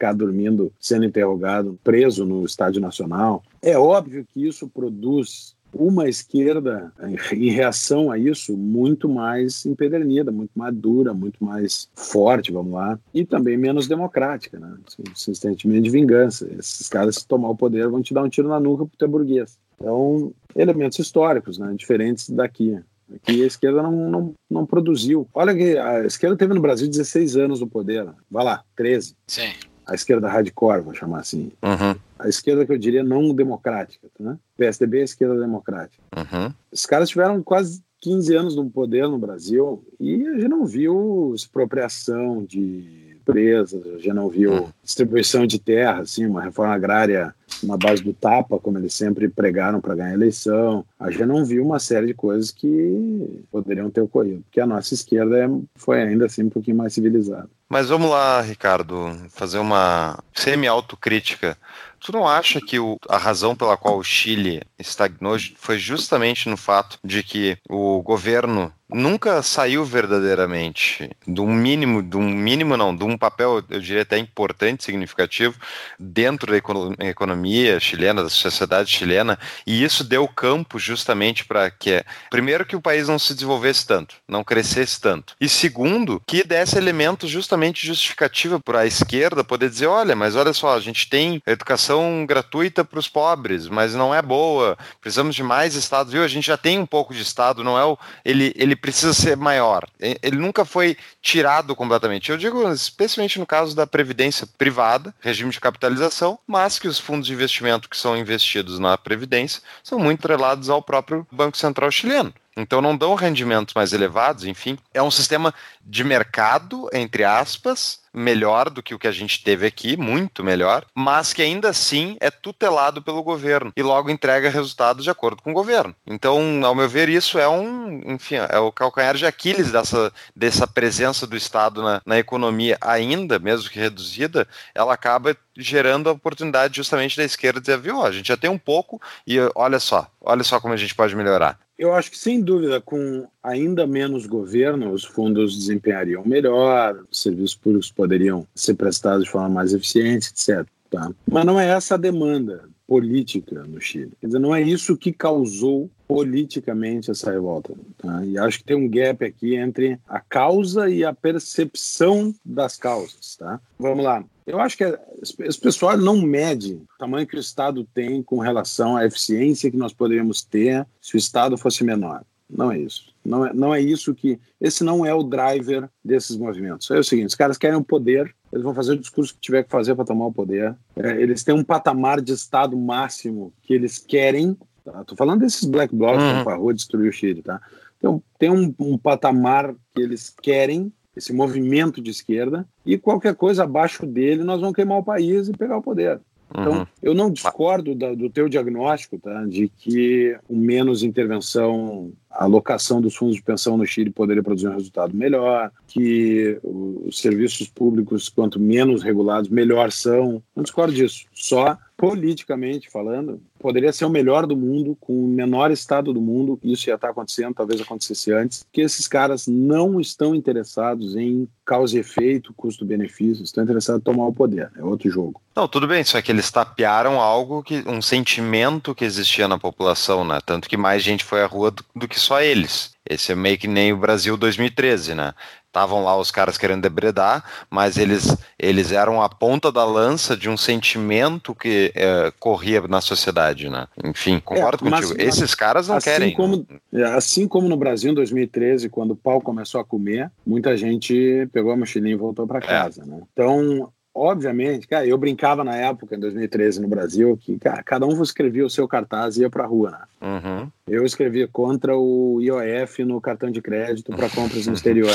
ficar 0.00 0.12
dormindo, 0.14 0.72
sendo 0.80 1.04
interrogado, 1.04 1.78
preso 1.84 2.24
no 2.24 2.44
Estádio 2.44 2.80
Nacional. 2.80 3.42
É 3.60 3.76
óbvio 3.76 4.26
que 4.32 4.46
isso 4.46 4.66
produz 4.68 5.54
uma 5.72 6.08
esquerda, 6.08 6.92
em 7.32 7.50
reação 7.50 8.10
a 8.10 8.18
isso, 8.18 8.56
muito 8.56 9.08
mais 9.08 9.64
empedernida, 9.66 10.30
muito 10.30 10.52
mais 10.54 10.74
dura, 10.74 11.14
muito 11.14 11.44
mais 11.44 11.88
forte, 11.94 12.52
vamos 12.52 12.72
lá, 12.72 12.98
e 13.14 13.24
também 13.24 13.56
menos 13.56 13.88
democrática, 13.88 14.58
né? 14.58 14.76
Esse 15.14 15.34
sentimento 15.34 15.84
de 15.84 15.90
vingança. 15.90 16.48
Esses 16.58 16.88
caras, 16.88 17.16
se 17.16 17.26
tomar 17.26 17.50
o 17.50 17.56
poder, 17.56 17.88
vão 17.88 18.02
te 18.02 18.14
dar 18.14 18.22
um 18.22 18.28
tiro 18.28 18.48
na 18.48 18.60
nuca 18.60 18.86
pro 18.86 18.98
teu 18.98 19.08
burguês. 19.08 19.58
Então, 19.76 20.32
elementos 20.54 20.98
históricos, 20.98 21.58
né? 21.58 21.72
Diferentes 21.76 22.28
daqui. 22.28 22.78
Aqui 23.12 23.42
a 23.42 23.46
esquerda 23.46 23.82
não, 23.82 24.10
não, 24.10 24.34
não 24.48 24.66
produziu. 24.66 25.26
Olha 25.34 25.52
que 25.54 25.76
a 25.76 26.04
esquerda 26.04 26.36
teve 26.36 26.54
no 26.54 26.60
Brasil 26.60 26.88
16 26.88 27.36
anos 27.36 27.60
no 27.60 27.66
poder. 27.66 28.08
Vai 28.30 28.44
lá, 28.44 28.62
13. 28.76 29.16
Sim 29.26 29.69
a 29.90 29.94
esquerda 29.96 30.28
hardcore, 30.28 30.82
vou 30.82 30.94
chamar 30.94 31.18
assim. 31.18 31.50
Uhum. 31.60 31.96
A 32.16 32.28
esquerda 32.28 32.64
que 32.64 32.70
eu 32.70 32.78
diria 32.78 33.02
não 33.02 33.34
democrática, 33.34 34.06
né? 34.20 34.38
PSDB 34.56 34.98
é 34.98 35.00
a 35.00 35.04
esquerda 35.04 35.40
democrática. 35.40 36.00
Uhum. 36.16 36.54
Os 36.70 36.86
caras 36.86 37.08
tiveram 37.08 37.42
quase 37.42 37.82
15 38.00 38.34
anos 38.36 38.56
no 38.56 38.70
poder 38.70 39.08
no 39.08 39.18
Brasil 39.18 39.84
e 39.98 40.28
a 40.28 40.34
gente 40.34 40.48
não 40.48 40.64
viu 40.64 41.32
expropriação 41.34 42.44
de 42.44 43.09
empresas, 43.20 43.86
a 43.86 43.98
gente 43.98 44.12
não 44.12 44.28
viu 44.28 44.52
uhum. 44.52 44.68
distribuição 44.82 45.46
de 45.46 45.58
terra, 45.58 46.00
assim, 46.00 46.26
uma 46.26 46.42
reforma 46.42 46.74
agrária 46.74 47.34
na 47.62 47.76
base 47.76 48.02
do 48.02 48.12
tapa, 48.12 48.58
como 48.58 48.78
eles 48.78 48.94
sempre 48.94 49.28
pregaram 49.28 49.80
para 49.80 49.94
ganhar 49.94 50.10
a 50.10 50.14
eleição. 50.14 50.84
A 50.98 51.10
gente 51.10 51.26
não 51.26 51.44
viu 51.44 51.64
uma 51.64 51.78
série 51.78 52.06
de 52.06 52.14
coisas 52.14 52.50
que 52.50 53.44
poderiam 53.50 53.90
ter 53.90 54.00
ocorrido, 54.00 54.42
porque 54.42 54.60
a 54.60 54.66
nossa 54.66 54.94
esquerda 54.94 55.44
é, 55.44 55.48
foi 55.74 56.02
ainda 56.02 56.26
assim 56.26 56.44
um 56.44 56.50
pouquinho 56.50 56.76
mais 56.76 56.92
civilizada. 56.94 57.48
Mas 57.68 57.88
vamos 57.88 58.10
lá, 58.10 58.40
Ricardo, 58.40 59.16
fazer 59.28 59.58
uma 59.58 60.18
semi-autocrítica. 60.34 61.56
Tu 62.00 62.10
não 62.10 62.26
acha 62.26 62.60
que 62.60 62.80
o, 62.80 62.96
a 63.08 63.16
razão 63.16 63.54
pela 63.54 63.76
qual 63.76 63.98
o 63.98 64.02
Chile 64.02 64.62
estagnou 64.78 65.36
foi 65.56 65.78
justamente 65.78 66.48
no 66.48 66.56
fato 66.56 66.98
de 67.04 67.22
que 67.22 67.58
o 67.68 68.02
governo 68.02 68.72
nunca 68.92 69.42
saiu 69.42 69.84
verdadeiramente 69.84 71.10
de 71.26 71.40
um 71.40 71.52
mínimo, 71.52 72.02
de 72.02 72.16
um 72.16 72.28
mínimo 72.28 72.76
não, 72.76 72.94
de 72.94 73.04
um 73.04 73.16
papel, 73.16 73.62
eu 73.70 73.80
diria 73.80 74.02
até 74.02 74.18
importante, 74.18 74.84
significativo, 74.84 75.56
dentro 75.98 76.52
da 76.52 77.08
economia 77.08 77.78
chilena, 77.78 78.22
da 78.22 78.28
sociedade 78.28 78.90
chilena, 78.90 79.38
e 79.66 79.82
isso 79.82 80.02
deu 80.02 80.26
campo 80.26 80.78
justamente 80.78 81.44
para 81.44 81.70
que, 81.70 82.04
primeiro, 82.30 82.66
que 82.66 82.76
o 82.76 82.80
país 82.80 83.08
não 83.08 83.18
se 83.18 83.34
desenvolvesse 83.34 83.86
tanto, 83.86 84.16
não 84.26 84.42
crescesse 84.42 85.00
tanto, 85.00 85.34
e 85.40 85.48
segundo, 85.48 86.20
que 86.26 86.42
desse 86.42 86.76
elementos 86.76 87.30
justamente 87.30 87.86
justificativa 87.86 88.58
para 88.58 88.80
a 88.80 88.86
esquerda 88.86 89.44
poder 89.44 89.68
dizer, 89.68 89.86
olha, 89.86 90.16
mas 90.16 90.34
olha 90.34 90.52
só, 90.52 90.74
a 90.74 90.80
gente 90.80 91.08
tem 91.08 91.42
educação 91.46 92.24
gratuita 92.26 92.84
para 92.84 92.98
os 92.98 93.08
pobres, 93.08 93.68
mas 93.68 93.94
não 93.94 94.14
é 94.14 94.22
boa, 94.22 94.76
precisamos 95.00 95.36
de 95.36 95.42
mais 95.42 95.74
Estado, 95.74 96.10
viu? 96.10 96.24
A 96.24 96.28
gente 96.28 96.46
já 96.46 96.56
tem 96.56 96.78
um 96.78 96.86
pouco 96.86 97.14
de 97.14 97.22
Estado, 97.22 97.62
não 97.62 97.78
é 97.78 97.84
o, 97.84 97.98
ele, 98.24 98.52
ele 98.56 98.74
precisa 98.80 99.12
ser 99.12 99.36
maior. 99.36 99.86
Ele 99.98 100.36
nunca 100.36 100.64
foi 100.64 100.96
tirado 101.22 101.76
completamente. 101.76 102.30
Eu 102.30 102.36
digo 102.36 102.68
especialmente 102.70 103.38
no 103.38 103.46
caso 103.46 103.74
da 103.76 103.86
previdência 103.86 104.46
privada, 104.58 105.14
regime 105.20 105.50
de 105.50 105.60
capitalização, 105.60 106.38
mas 106.46 106.78
que 106.78 106.88
os 106.88 106.98
fundos 106.98 107.26
de 107.26 107.32
investimento 107.32 107.88
que 107.88 107.96
são 107.96 108.16
investidos 108.16 108.78
na 108.78 108.96
previdência 108.96 109.62
são 109.82 109.98
muito 109.98 110.20
atrelados 110.20 110.68
ao 110.68 110.82
próprio 110.82 111.26
Banco 111.30 111.56
Central 111.56 111.90
chileno. 111.90 112.32
Então 112.56 112.82
não 112.82 112.96
dão 112.96 113.14
rendimentos 113.14 113.74
mais 113.74 113.92
elevados, 113.92 114.44
enfim. 114.44 114.78
É 114.92 115.02
um 115.02 115.10
sistema 115.10 115.54
de 115.84 116.02
mercado, 116.04 116.88
entre 116.92 117.24
aspas, 117.24 118.00
melhor 118.12 118.70
do 118.70 118.82
que 118.82 118.94
o 118.94 118.98
que 118.98 119.08
a 119.08 119.12
gente 119.12 119.42
teve 119.42 119.66
aqui, 119.66 119.96
muito 119.96 120.42
melhor, 120.42 120.84
mas 120.94 121.32
que 121.32 121.42
ainda 121.42 121.68
assim 121.68 122.16
é 122.20 122.30
tutelado 122.30 123.02
pelo 123.02 123.22
governo 123.22 123.72
e 123.76 123.82
logo 123.82 124.10
entrega 124.10 124.48
resultados 124.48 125.04
de 125.04 125.10
acordo 125.10 125.42
com 125.42 125.50
o 125.50 125.54
governo. 125.54 125.94
Então, 126.06 126.60
ao 126.64 126.74
meu 126.74 126.88
ver, 126.88 127.08
isso 127.08 127.38
é 127.38 127.48
um, 127.48 128.00
enfim, 128.06 128.36
é 128.36 128.58
o 128.58 128.72
calcanhar 128.72 129.16
de 129.16 129.26
Aquiles 129.26 129.70
dessa, 129.70 130.12
dessa 130.34 130.66
presença 130.66 131.26
do 131.26 131.36
Estado 131.36 131.82
na, 131.82 132.02
na 132.04 132.18
economia 132.18 132.76
ainda, 132.80 133.38
mesmo 133.38 133.70
que 133.70 133.78
reduzida, 133.78 134.46
ela 134.74 134.94
acaba 134.94 135.36
gerando 135.56 136.08
a 136.08 136.12
oportunidade 136.12 136.76
justamente 136.76 137.16
da 137.16 137.24
esquerda 137.24 137.60
dizer, 137.60 137.78
viu, 137.78 138.02
a 138.02 138.10
gente 138.10 138.28
já 138.28 138.36
tem 138.36 138.50
um 138.50 138.58
pouco 138.58 139.00
e 139.26 139.36
olha 139.54 139.78
só, 139.78 140.10
olha 140.20 140.42
só 140.42 140.60
como 140.60 140.74
a 140.74 140.76
gente 140.76 140.94
pode 140.94 141.14
melhorar. 141.14 141.58
Eu 141.78 141.94
acho 141.94 142.10
que, 142.10 142.18
sem 142.18 142.42
dúvida, 142.42 142.78
com 142.78 143.26
ainda 143.42 143.86
menos 143.86 144.26
governo, 144.26 144.92
os 144.92 145.04
fundos 145.04 145.56
desempenhariam 145.56 146.24
melhor, 146.24 147.02
os 147.10 147.20
serviços 147.20 147.54
públicos 147.54 147.90
poderiam 147.90 148.46
ser 148.54 148.74
prestados 148.74 149.24
de 149.24 149.30
forma 149.30 149.48
mais 149.48 149.72
eficiente, 149.72 150.30
etc. 150.30 150.66
Tá? 150.90 151.10
Mas 151.30 151.44
não 151.44 151.58
é 151.58 151.68
essa 151.68 151.94
a 151.94 151.98
demanda 151.98 152.68
política 152.86 153.62
no 153.62 153.80
Chile. 153.80 154.10
Quer 154.20 154.26
dizer, 154.26 154.40
não 154.40 154.52
é 154.52 154.60
isso 154.60 154.96
que 154.96 155.12
causou 155.12 155.88
politicamente 156.08 157.08
essa 157.08 157.30
revolta. 157.30 157.72
Tá? 157.96 158.26
E 158.26 158.36
acho 158.36 158.58
que 158.58 158.64
tem 158.64 158.76
um 158.76 158.88
gap 158.88 159.24
aqui 159.24 159.54
entre 159.54 159.96
a 160.08 160.18
causa 160.18 160.90
e 160.90 161.04
a 161.04 161.14
percepção 161.14 162.34
das 162.44 162.76
causas. 162.76 163.36
Tá? 163.36 163.60
Vamos 163.78 164.04
lá. 164.04 164.24
Eu 164.44 164.58
acho 164.58 164.76
que 164.76 164.98
esse 165.22 165.60
pessoal 165.60 165.96
não 165.96 166.20
mede 166.20 166.74
o 166.74 166.98
tamanho 166.98 167.28
que 167.28 167.36
o 167.36 167.40
Estado 167.40 167.86
tem 167.94 168.20
com 168.24 168.40
relação 168.40 168.96
à 168.96 169.06
eficiência 169.06 169.70
que 169.70 169.76
nós 169.76 169.92
poderíamos 169.92 170.42
ter 170.42 170.84
se 171.00 171.14
o 171.14 171.16
Estado 171.16 171.56
fosse 171.56 171.84
menor. 171.84 172.24
Não 172.50 172.72
é 172.72 172.78
isso. 172.78 173.14
Não 173.24 173.46
é, 173.46 173.52
não 173.52 173.74
é 173.74 173.80
isso 173.80 174.14
que. 174.14 174.38
Esse 174.60 174.82
não 174.82 175.06
é 175.06 175.14
o 175.14 175.22
driver 175.22 175.88
desses 176.04 176.36
movimentos. 176.36 176.90
É 176.90 176.98
o 176.98 177.04
seguinte: 177.04 177.28
os 177.28 177.34
caras 177.34 177.56
querem 177.56 177.76
o 177.76 177.84
poder, 177.84 178.34
eles 178.52 178.64
vão 178.64 178.74
fazer 178.74 178.92
o 178.92 178.98
discurso 178.98 179.34
que 179.34 179.40
tiver 179.40 179.62
que 179.62 179.70
fazer 179.70 179.94
para 179.94 180.04
tomar 180.04 180.26
o 180.26 180.32
poder. 180.32 180.76
É, 180.96 181.20
eles 181.20 181.44
têm 181.44 181.54
um 181.54 181.64
patamar 181.64 182.20
de 182.20 182.32
Estado 182.32 182.76
máximo 182.76 183.52
que 183.62 183.72
eles 183.72 183.98
querem. 183.98 184.56
Tá? 184.84 185.04
Tô 185.04 185.14
falando 185.14 185.40
desses 185.40 185.64
black 185.64 185.94
blocs 185.94 186.22
uhum. 186.22 186.44
que 186.44 186.52
rua 186.52 186.74
destruir 186.74 187.08
o 187.08 187.12
Chile, 187.12 187.42
tá? 187.42 187.60
Então, 187.98 188.22
tem 188.38 188.50
um, 188.50 188.74
um 188.78 188.96
patamar 188.96 189.74
que 189.94 190.00
eles 190.00 190.34
querem, 190.42 190.90
esse 191.14 191.34
movimento 191.34 192.00
de 192.00 192.10
esquerda, 192.10 192.66
e 192.84 192.96
qualquer 192.96 193.34
coisa 193.34 193.64
abaixo 193.64 194.06
dele, 194.06 194.42
nós 194.42 194.58
vamos 194.58 194.74
queimar 194.74 194.98
o 194.98 195.04
país 195.04 195.48
e 195.48 195.52
pegar 195.52 195.76
o 195.76 195.82
poder. 195.82 196.18
Então, 196.50 196.80
uhum. 196.80 196.86
eu 197.02 197.14
não 197.14 197.30
discordo 197.30 197.94
da, 197.94 198.12
do 198.14 198.28
teu 198.28 198.48
diagnóstico, 198.48 199.18
tá, 199.18 199.44
de 199.44 199.68
que 199.68 200.36
o 200.48 200.56
menos 200.56 201.02
intervenção, 201.02 202.12
a 202.30 202.44
alocação 202.44 203.00
dos 203.00 203.16
fundos 203.16 203.36
de 203.36 203.42
pensão 203.42 203.76
no 203.76 203.84
Chile 203.84 204.10
poderia 204.10 204.42
produzir 204.42 204.68
um 204.68 204.74
resultado 204.74 205.16
melhor, 205.16 205.70
que 205.86 206.58
os 206.62 207.20
serviços 207.20 207.68
públicos, 207.68 208.28
quanto 208.28 208.60
menos 208.60 209.02
regulados, 209.02 209.50
melhor 209.50 209.90
são. 209.90 210.42
Não 210.54 210.62
discordo 210.62 210.94
disso. 210.94 211.26
Só 211.32 211.76
politicamente 212.00 212.88
falando, 212.88 213.42
poderia 213.58 213.92
ser 213.92 214.06
o 214.06 214.10
melhor 214.10 214.46
do 214.46 214.56
mundo, 214.56 214.96
com 214.98 215.12
o 215.12 215.28
menor 215.28 215.70
estado 215.70 216.14
do 216.14 216.20
mundo, 216.20 216.58
isso 216.64 216.86
já 216.86 216.94
está 216.94 217.10
acontecendo, 217.10 217.54
talvez 217.54 217.78
acontecesse 217.78 218.32
antes, 218.32 218.64
que 218.72 218.80
esses 218.80 219.06
caras 219.06 219.46
não 219.46 220.00
estão 220.00 220.34
interessados 220.34 221.14
em 221.14 221.46
causa 221.62 221.98
e 221.98 222.00
efeito, 222.00 222.54
custo-benefício, 222.54 223.44
estão 223.44 223.62
interessados 223.62 224.00
em 224.00 224.04
tomar 224.04 224.26
o 224.26 224.32
poder, 224.32 224.70
é 224.78 224.82
outro 224.82 225.10
jogo. 225.10 225.42
Não, 225.54 225.68
tudo 225.68 225.86
bem, 225.86 226.02
só 226.02 226.22
que 226.22 226.32
eles 226.32 226.50
tapearam 226.50 227.20
algo, 227.20 227.62
que 227.62 227.84
um 227.86 228.00
sentimento 228.00 228.94
que 228.94 229.04
existia 229.04 229.46
na 229.46 229.58
população, 229.58 230.24
né? 230.24 230.38
Tanto 230.46 230.68
que 230.68 230.76
mais 230.76 231.02
gente 231.02 231.22
foi 231.22 231.42
à 231.42 231.46
rua 231.46 231.70
do, 231.70 231.84
do 231.94 232.08
que 232.08 232.18
só 232.20 232.40
eles. 232.40 232.92
Esse 233.08 233.32
é 233.32 233.34
meio 233.34 233.58
que 233.58 233.66
nem 233.66 233.92
o 233.92 233.96
Brasil 233.96 234.36
2013, 234.36 235.14
né? 235.14 235.34
estavam 235.70 236.02
lá 236.02 236.18
os 236.18 236.30
caras 236.30 236.58
querendo 236.58 236.82
debredar, 236.82 237.44
mas 237.70 237.96
eles, 237.96 238.36
eles 238.58 238.90
eram 238.90 239.22
a 239.22 239.28
ponta 239.28 239.70
da 239.70 239.84
lança 239.84 240.36
de 240.36 240.50
um 240.50 240.56
sentimento 240.56 241.54
que 241.54 241.92
é, 241.94 242.32
corria 242.38 242.80
na 242.82 243.00
sociedade, 243.00 243.68
né? 243.68 243.86
Enfim, 244.04 244.40
concordo 244.44 244.86
é, 244.86 244.90
mas, 244.90 245.06
contigo. 245.06 245.24
Mas, 245.24 245.38
Esses 245.38 245.54
caras 245.54 245.88
não 245.88 245.96
assim 245.96 246.10
querem. 246.10 246.34
Como, 246.34 246.66
é, 246.92 247.04
assim 247.04 247.46
como 247.46 247.68
no 247.68 247.76
Brasil 247.76 248.10
em 248.10 248.14
2013, 248.14 248.88
quando 248.88 249.12
o 249.12 249.16
pau 249.16 249.40
começou 249.40 249.80
a 249.80 249.84
comer, 249.84 250.30
muita 250.44 250.76
gente 250.76 251.48
pegou 251.52 251.72
a 251.72 251.76
mochilinha 251.76 252.14
e 252.14 252.18
voltou 252.18 252.46
para 252.46 252.58
é. 252.58 252.62
casa, 252.62 253.04
né? 253.06 253.20
Então, 253.32 253.92
obviamente, 254.20 254.86
cara, 254.86 255.06
eu 255.06 255.16
brincava 255.16 255.64
na 255.64 255.74
época, 255.74 256.14
em 256.14 256.20
2013, 256.20 256.80
no 256.82 256.88
Brasil, 256.88 257.38
que 257.40 257.58
cara, 257.58 257.82
cada 257.82 258.06
um 258.06 258.22
escrevia 258.22 258.66
o 258.66 258.70
seu 258.70 258.86
cartaz 258.86 259.38
e 259.38 259.40
ia 259.40 259.48
pra 259.48 259.64
rua, 259.64 259.90
né? 259.90 259.98
Uhum. 260.20 260.68
Eu 260.86 261.06
escrevia 261.06 261.48
contra 261.48 261.96
o 261.96 262.38
IOF 262.42 263.02
no 263.04 263.18
cartão 263.20 263.50
de 263.50 263.62
crédito 263.62 264.14
para 264.14 264.28
compras 264.28 264.66
no 264.66 264.74
exterior. 264.74 265.14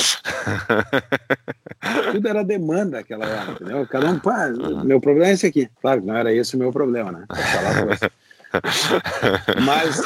Tudo 2.12 2.28
era 2.28 2.43
demanda 2.43 2.99
aquela 2.99 3.28
hora, 3.28 3.51
entendeu? 3.51 3.86
Cada 3.88 4.10
um, 4.10 4.18
pá, 4.18 4.47
uhum. 4.47 4.84
meu 4.84 4.99
problema 4.99 5.30
é 5.30 5.34
esse 5.34 5.45
aqui. 5.45 5.70
Claro, 5.80 6.03
não 6.03 6.16
era 6.16 6.34
esse 6.34 6.56
o 6.56 6.60
meu 6.60 6.72
problema, 6.72 7.12
né? 7.12 7.26
Mas 9.66 10.01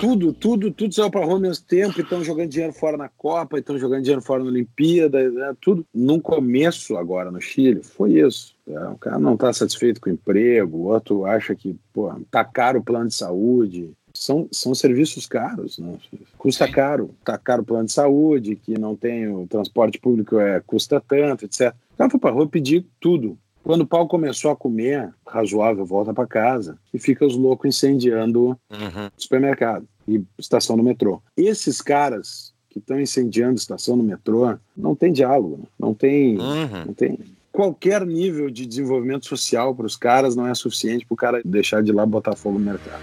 tudo, 0.00 0.32
tudo, 0.32 0.70
tudo 0.70 0.94
saiu 0.94 1.10
para 1.10 1.24
rua 1.24 1.34
ao 1.34 1.40
mesmo 1.40 1.64
tempo, 1.64 2.00
estão 2.00 2.22
jogando 2.22 2.48
dinheiro 2.48 2.72
fora 2.72 2.96
na 2.96 3.08
Copa, 3.08 3.58
estão 3.58 3.78
jogando 3.78 4.02
dinheiro 4.02 4.22
fora 4.22 4.42
na 4.42 4.50
Olimpíada, 4.50 5.30
né? 5.30 5.54
tudo. 5.60 5.86
No 5.94 6.20
começo, 6.20 6.96
agora 6.96 7.30
no 7.30 7.40
Chile, 7.40 7.82
foi 7.82 8.14
isso. 8.14 8.54
É, 8.66 8.78
o 8.88 8.96
cara 8.96 9.18
não 9.18 9.34
está 9.34 9.52
satisfeito 9.52 10.00
com 10.00 10.08
o 10.08 10.12
emprego, 10.12 10.78
o 10.78 10.86
outro 10.86 11.24
acha 11.24 11.54
que 11.54 11.76
pô, 11.92 12.12
tá 12.30 12.44
caro 12.44 12.80
o 12.80 12.84
plano 12.84 13.08
de 13.08 13.14
saúde. 13.14 13.90
São, 14.16 14.46
são 14.52 14.72
serviços 14.76 15.26
caros, 15.26 15.76
né? 15.78 15.98
custa 16.38 16.70
caro. 16.70 17.10
Tá 17.24 17.36
caro 17.36 17.62
o 17.62 17.64
plano 17.64 17.86
de 17.86 17.92
saúde, 17.92 18.54
que 18.54 18.78
não 18.78 18.94
tem 18.94 19.26
o 19.26 19.44
transporte 19.46 19.98
público, 19.98 20.38
é, 20.38 20.60
custa 20.60 21.00
tanto, 21.00 21.44
etc. 21.44 21.74
O 21.94 21.96
cara 21.98 22.10
foi 22.10 22.20
para 22.20 22.30
rua 22.30 22.46
pedir 22.46 22.86
tudo, 23.00 23.36
quando 23.64 23.80
o 23.80 23.86
pau 23.86 24.06
começou 24.06 24.50
a 24.50 24.56
comer, 24.56 25.12
razoável, 25.26 25.84
volta 25.86 26.12
para 26.12 26.26
casa 26.26 26.78
e 26.92 26.98
fica 26.98 27.24
os 27.24 27.34
loucos 27.34 27.66
incendiando 27.66 28.50
uhum. 28.70 29.10
supermercado 29.16 29.88
e 30.06 30.22
estação 30.38 30.76
do 30.76 30.82
metrô. 30.82 31.22
Esses 31.34 31.80
caras 31.80 32.52
que 32.68 32.78
estão 32.78 33.00
incendiando 33.00 33.54
estação 33.54 33.96
no 33.96 34.02
metrô 34.02 34.54
não 34.76 34.94
tem 34.94 35.12
diálogo, 35.12 35.56
né? 35.56 35.64
não 35.78 35.94
tem, 35.94 36.38
uhum. 36.38 36.84
não 36.86 36.94
tem 36.94 37.18
qualquer 37.50 38.04
nível 38.04 38.50
de 38.50 38.66
desenvolvimento 38.66 39.26
social 39.26 39.74
para 39.74 39.86
os 39.86 39.96
caras 39.96 40.36
não 40.36 40.46
é 40.46 40.54
suficiente 40.54 41.06
para 41.06 41.14
o 41.14 41.16
cara 41.16 41.42
deixar 41.44 41.82
de 41.82 41.90
ir 41.90 41.94
lá 41.94 42.04
botar 42.04 42.36
fogo 42.36 42.58
no 42.58 42.64
mercado. 42.64 43.02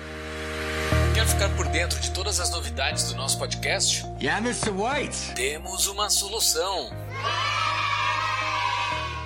Quer 1.16 1.26
ficar 1.26 1.49
por 1.55 1.68
dentro 1.70 1.99
de 1.99 2.12
todas 2.12 2.39
as 2.39 2.51
novidades 2.51 3.12
do 3.12 3.16
nosso 3.16 3.39
podcast? 3.39 4.05
Yeah, 4.22 4.45
Mr. 4.45 4.70
White. 4.70 5.34
Temos 5.36 5.88
uma 5.88 6.09
solução. 6.09 6.89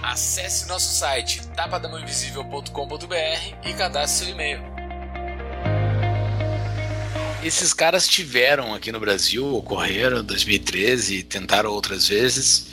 Acesse 0.06 0.68
nosso 0.68 0.94
site 0.94 1.42
tapadamãoinvisível.com.br 1.56 3.68
e 3.68 3.74
cadastre 3.74 4.28
seu 4.28 4.36
e-mail. 4.36 4.60
Esses 7.44 7.74
caras 7.74 8.08
tiveram 8.08 8.76
aqui 8.76 8.92
no 8.92 9.00
Brasil, 9.00 9.56
ocorreram 9.56 10.20
em 10.20 10.24
2013, 10.24 11.24
tentaram 11.24 11.72
outras 11.72 12.08
vezes, 12.08 12.68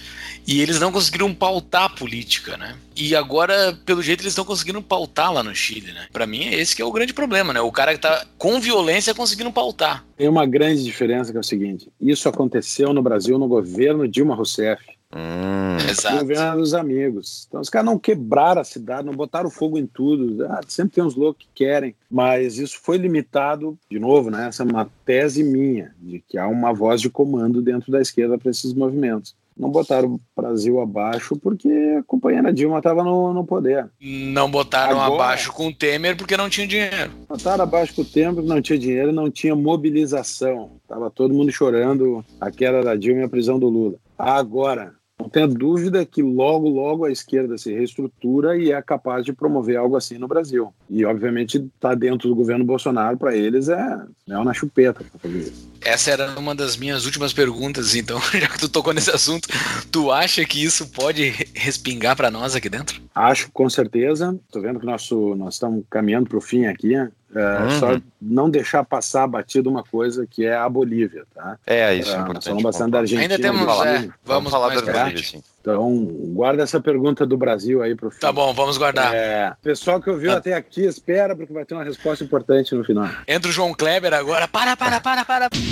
e 0.46 0.60
eles 0.60 0.78
não 0.78 0.92
conseguiram 0.92 1.32
pautar 1.32 1.84
a 1.84 1.88
política, 1.88 2.58
né? 2.58 2.76
E 2.94 3.16
agora, 3.16 3.78
pelo 3.86 4.02
jeito, 4.02 4.20
eles 4.20 4.32
estão 4.32 4.44
conseguindo 4.44 4.82
pautar 4.82 5.32
lá 5.32 5.42
no 5.42 5.54
Chile, 5.54 5.90
né? 5.92 6.08
Para 6.12 6.26
mim, 6.26 6.48
é 6.48 6.56
esse 6.56 6.76
que 6.76 6.82
é 6.82 6.84
o 6.84 6.92
grande 6.92 7.14
problema, 7.14 7.54
né? 7.54 7.62
O 7.62 7.72
cara 7.72 7.94
que 7.94 8.00
tá 8.00 8.26
com 8.36 8.60
violência 8.60 9.14
conseguindo 9.14 9.50
pautar. 9.50 10.04
Tem 10.18 10.28
uma 10.28 10.44
grande 10.44 10.84
diferença 10.84 11.32
que 11.32 11.38
é 11.38 11.40
o 11.40 11.44
seguinte: 11.44 11.90
isso 11.98 12.28
aconteceu 12.28 12.92
no 12.92 13.02
Brasil 13.02 13.38
no 13.38 13.48
governo 13.48 14.06
Dilma 14.06 14.34
Rousseff. 14.34 14.84
Hum, 15.14 15.76
exato. 15.90 16.18
governo 16.20 16.56
dos 16.56 16.72
amigos. 16.72 17.46
Então 17.48 17.60
os 17.60 17.68
caras 17.68 17.86
não 17.86 17.98
quebraram 17.98 18.60
a 18.60 18.64
cidade, 18.64 19.06
não 19.06 19.14
botaram 19.14 19.50
fogo 19.50 19.78
em 19.78 19.86
tudo. 19.86 20.44
Ah, 20.46 20.60
sempre 20.66 20.94
tem 20.94 21.04
uns 21.04 21.14
loucos 21.14 21.44
que 21.44 21.64
querem, 21.64 21.94
mas 22.10 22.58
isso 22.58 22.78
foi 22.82 22.96
limitado, 22.96 23.78
de 23.90 23.98
novo, 23.98 24.30
né? 24.30 24.48
Essa 24.48 24.62
é 24.62 24.66
uma 24.66 24.90
tese 25.04 25.44
minha, 25.44 25.94
de 26.00 26.22
que 26.26 26.38
há 26.38 26.48
uma 26.48 26.72
voz 26.72 27.00
de 27.00 27.10
comando 27.10 27.60
dentro 27.60 27.92
da 27.92 28.00
esquerda 28.00 28.38
para 28.38 28.50
esses 28.50 28.72
movimentos. 28.72 29.34
Não 29.56 29.70
botaram 29.70 30.14
o 30.14 30.20
Brasil 30.34 30.80
abaixo 30.80 31.36
porque 31.36 31.68
a 31.98 32.02
companheira 32.04 32.52
Dilma 32.52 32.78
estava 32.78 33.04
no, 33.04 33.34
no 33.34 33.44
poder. 33.44 33.86
Não 34.00 34.50
botaram 34.50 34.98
Agora, 34.98 35.24
abaixo 35.24 35.52
com 35.52 35.68
o 35.68 35.74
Temer 35.74 36.16
porque 36.16 36.36
não 36.36 36.48
tinha 36.48 36.66
dinheiro. 36.66 37.12
Botaram 37.28 37.62
abaixo 37.62 37.94
com 37.94 38.02
o 38.02 38.04
Temer 38.04 38.34
porque 38.34 38.48
não 38.48 38.62
tinha 38.62 38.78
dinheiro, 38.78 39.12
não 39.12 39.30
tinha 39.30 39.54
mobilização. 39.54 40.80
Tava 40.88 41.10
todo 41.10 41.34
mundo 41.34 41.52
chorando 41.52 42.24
a 42.40 42.50
queda 42.50 42.82
da 42.82 42.96
Dilma 42.96 43.20
e 43.20 43.24
a 43.24 43.28
prisão 43.28 43.58
do 43.58 43.68
Lula. 43.68 43.96
Agora, 44.18 44.94
não 45.22 45.28
tenha 45.28 45.46
dúvida 45.46 46.04
que 46.04 46.22
logo, 46.22 46.68
logo 46.68 47.04
a 47.04 47.12
esquerda 47.12 47.56
se 47.56 47.72
reestrutura 47.72 48.56
e 48.56 48.72
é 48.72 48.82
capaz 48.82 49.24
de 49.24 49.32
promover 49.32 49.76
algo 49.76 49.96
assim 49.96 50.18
no 50.18 50.26
Brasil. 50.26 50.74
E, 50.90 51.04
obviamente, 51.04 51.58
está 51.58 51.94
dentro 51.94 52.28
do 52.28 52.34
governo 52.34 52.64
Bolsonaro, 52.64 53.16
para 53.16 53.36
eles, 53.36 53.68
é 53.68 54.00
mel 54.26 54.44
na 54.44 54.52
chupeta 54.52 55.04
para 55.04 55.20
fazer 55.20 55.38
isso. 55.38 55.70
Essa 55.80 56.10
era 56.10 56.38
uma 56.38 56.54
das 56.54 56.76
minhas 56.76 57.04
últimas 57.04 57.32
perguntas, 57.32 57.94
então, 57.94 58.20
já 58.34 58.48
que 58.48 58.58
tu 58.58 58.68
tocou 58.68 58.92
nesse 58.92 59.10
assunto, 59.10 59.48
tu 59.90 60.10
acha 60.10 60.44
que 60.44 60.62
isso 60.62 60.88
pode 60.88 61.30
respingar 61.54 62.16
para 62.16 62.30
nós 62.30 62.54
aqui 62.54 62.68
dentro? 62.68 63.00
Acho, 63.14 63.50
com 63.52 63.68
certeza. 63.68 64.38
Estou 64.46 64.62
vendo 64.62 64.80
que 64.80 64.86
nosso, 64.86 65.34
nós 65.36 65.54
estamos 65.54 65.84
caminhando 65.88 66.28
para 66.28 66.38
o 66.38 66.40
fim 66.40 66.66
aqui. 66.66 66.94
É, 67.34 67.62
uhum. 67.62 67.70
Só 67.78 68.00
não 68.20 68.50
deixar 68.50 68.84
passar 68.84 69.26
batido 69.26 69.70
uma 69.70 69.82
coisa 69.82 70.26
que 70.26 70.44
é 70.44 70.54
a 70.54 70.68
Bolívia, 70.68 71.24
tá? 71.34 71.58
É, 71.66 71.94
isso 71.94 72.10
é, 72.10 72.16
é 72.16 72.20
importante. 72.20 72.44
Falando 72.44 72.62
bastante 72.62 72.90
da 72.90 72.98
Argentina. 72.98 73.22
Ainda 73.22 73.38
temos, 73.38 73.62
é, 73.62 73.64
vamos, 73.64 74.12
vamos 74.24 74.50
falar 74.50 74.74
da 74.74 74.82
Bolívia, 74.82 75.22
sim. 75.22 75.42
Então, 75.60 76.04
guarda 76.34 76.62
essa 76.62 76.80
pergunta 76.80 77.24
do 77.24 77.38
Brasil 77.38 77.82
aí 77.82 77.94
pro 77.94 78.10
fim. 78.10 78.18
Tá 78.18 78.32
bom, 78.32 78.52
vamos 78.52 78.76
guardar. 78.76 79.14
É, 79.14 79.54
pessoal 79.62 80.00
que 80.00 80.10
ouviu 80.10 80.32
tá. 80.32 80.38
até 80.38 80.54
aqui, 80.54 80.84
espera, 80.84 81.34
porque 81.34 81.52
vai 81.52 81.64
ter 81.64 81.74
uma 81.74 81.84
resposta 81.84 82.22
importante 82.22 82.74
no 82.74 82.84
final. 82.84 83.08
Entra 83.26 83.48
o 83.48 83.52
João 83.52 83.72
Kleber 83.72 84.12
agora. 84.12 84.46
Para, 84.48 84.76
para, 84.76 85.00
para, 85.00 85.24
para. 85.24 85.48
Para, 85.48 85.50
para, 85.50 85.70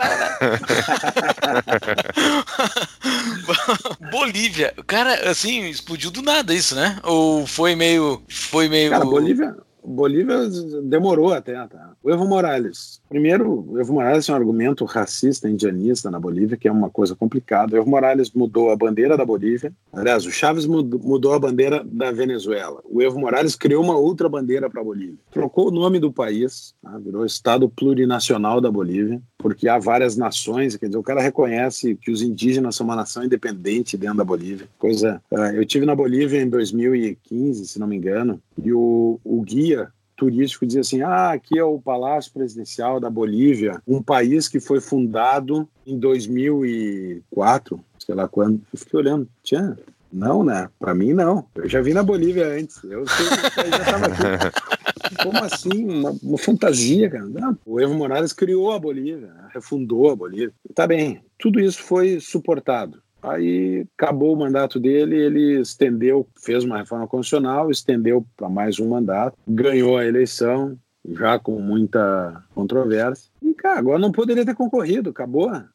Bolívia, 4.11 4.73
cara, 4.87 5.31
assim, 5.31 5.69
explodiu 5.69 6.11
do 6.11 6.23
nada 6.23 6.55
isso, 6.55 6.75
né? 6.75 6.99
Ou 7.05 7.47
foi 7.47 7.75
meio. 7.75 8.23
Foi 8.29 8.69
meio. 8.69 8.91
Cara, 8.91 9.05
Bolívia, 9.05 9.57
Bolívia 9.85 10.49
demorou 10.85 11.33
até, 11.33 11.55
tá? 11.67 11.93
O 12.03 12.11
Evo 12.11 12.27
Morales. 12.27 13.01
Primeiro, 13.09 13.65
o 13.69 13.81
Evo 13.81 13.95
Morales 13.95 14.29
é 14.29 14.33
um 14.33 14.37
argumento 14.37 14.85
racista, 14.85 15.49
indianista 15.49 16.11
na 16.11 16.21
Bolívia, 16.21 16.57
que 16.57 16.69
é 16.69 16.73
uma 16.73 16.91
coisa 16.91 17.15
complicada. 17.15 17.75
O 17.75 17.79
Evo 17.79 17.89
Morales 17.89 18.31
mudou 18.31 18.71
a 18.71 18.77
bandeira 18.77 19.17
da 19.17 19.25
Bolívia. 19.25 19.73
Aliás, 19.93 20.27
o 20.27 20.31
Chaves 20.31 20.67
mudou 20.67 21.33
a 21.33 21.39
bandeira 21.39 21.83
da 21.85 22.13
Venezuela. 22.13 22.81
O 22.85 23.03
Evo 23.03 23.19
Morales 23.19 23.57
criou 23.57 23.83
uma 23.83 23.97
outra 23.97 24.29
bandeira 24.29 24.69
para 24.69 24.81
a 24.81 24.85
Bolívia. 24.85 25.19
Trocou 25.31 25.69
o 25.69 25.73
nome 25.73 25.99
do 25.99 26.13
país, 26.13 26.75
tá? 26.83 26.99
virou 26.99 27.25
Estado 27.25 27.69
Plurinacional 27.69 28.61
da 28.61 28.71
Bolívia, 28.71 29.21
porque 29.41 29.69
há 29.69 29.79
várias 29.79 30.17
nações. 30.17 30.77
Quer 30.77 30.87
dizer, 30.87 30.99
o 30.99 31.03
cara 31.03 31.21
reconhece 31.21 31.97
que 31.97 32.11
os 32.11 32.23
indígenas 32.23 32.77
são 32.77 32.87
uma 32.87 32.97
nação 32.97 33.25
independente 33.25 33.97
dentro 33.97 34.19
da 34.19 34.25
Bolívia. 34.25 34.69
Coisa. 34.79 35.21
Uh, 35.31 35.55
eu 35.55 35.65
tive 35.65 35.87
na 35.87 35.95
Bolívia 35.95 36.41
em 36.41 36.49
2015, 36.49 37.67
se 37.67 37.79
não 37.79 37.87
me 37.87 37.97
engano, 37.97 38.41
e 38.63 38.73
o, 38.73 39.19
o 39.25 39.41
guia 39.43 39.89
turístico 40.17 40.67
dizia 40.67 40.83
assim: 40.83 41.03
ah, 41.03 41.33
aqui 41.33 41.59
é 41.59 41.65
o 41.65 41.81
Palácio 41.81 42.33
Presidencial 42.33 43.01
da 43.01 43.09
Bolívia, 43.09 43.81
um 43.89 44.03
país 44.03 44.49
que 44.49 44.61
foi 44.61 44.81
fundado 44.81 45.67
em 45.87 45.99
2004, 45.99 47.81
sei 47.99 48.15
lá 48.15 48.29
quando. 48.29 48.61
Eu 48.73 48.79
fiquei 48.79 48.99
olhando, 48.99 49.27
tinha 49.43 49.77
Não, 50.13 50.45
né? 50.45 50.69
Pra 50.79 50.95
mim, 50.95 51.15
não. 51.15 51.47
Eu 51.55 51.69
já 51.69 51.81
vi 51.81 51.95
na 51.95 52.03
Bolívia 52.03 52.47
antes. 52.49 52.83
Eu 52.85 53.07
sei 53.09 53.27
que 53.27 53.71
já 53.71 53.85
tava 53.85 54.07
aqui. 54.07 54.77
Como 55.23 55.39
assim? 55.39 55.85
Uma, 55.85 56.17
uma 56.23 56.39
fantasia, 56.39 57.11
cara. 57.11 57.27
Não, 57.27 57.59
o 57.65 57.81
Evo 57.81 57.95
Morales 57.95 58.33
criou 58.33 58.73
a 58.73 58.79
Bolívia, 58.79 59.29
né? 59.29 59.49
refundou 59.53 60.11
a 60.11 60.17
Bolívia. 60.17 60.53
Tá 60.75 60.87
bem, 60.87 61.23
tudo 61.39 61.61
isso 61.61 61.83
foi 61.83 62.21
suportado. 62.21 63.03
Aí 63.23 63.87
acabou 63.99 64.35
o 64.35 64.39
mandato 64.39 64.81
dele, 64.81 65.17
ele 65.17 65.61
estendeu, 65.61 66.27
fez 66.43 66.65
uma 66.65 66.79
reforma 66.79 67.07
constitucional, 67.07 67.71
estendeu 67.71 68.25
para 68.37 68.49
mais 68.49 68.81
um 68.81 68.89
mandato, 68.89 69.37
ganhou 69.47 69.99
a 69.99 70.07
eleição, 70.07 70.79
já 71.09 71.39
com 71.39 71.59
muita 71.61 72.43
controvérsia. 72.55 73.31
E, 73.43 73.55
cara, 73.55 73.79
agora 73.79 73.99
não 73.99 74.13
poderia 74.13 74.45
ter 74.45 74.55
concorrido, 74.55 75.11
acabou. 75.11 75.51
Né? 75.51 75.67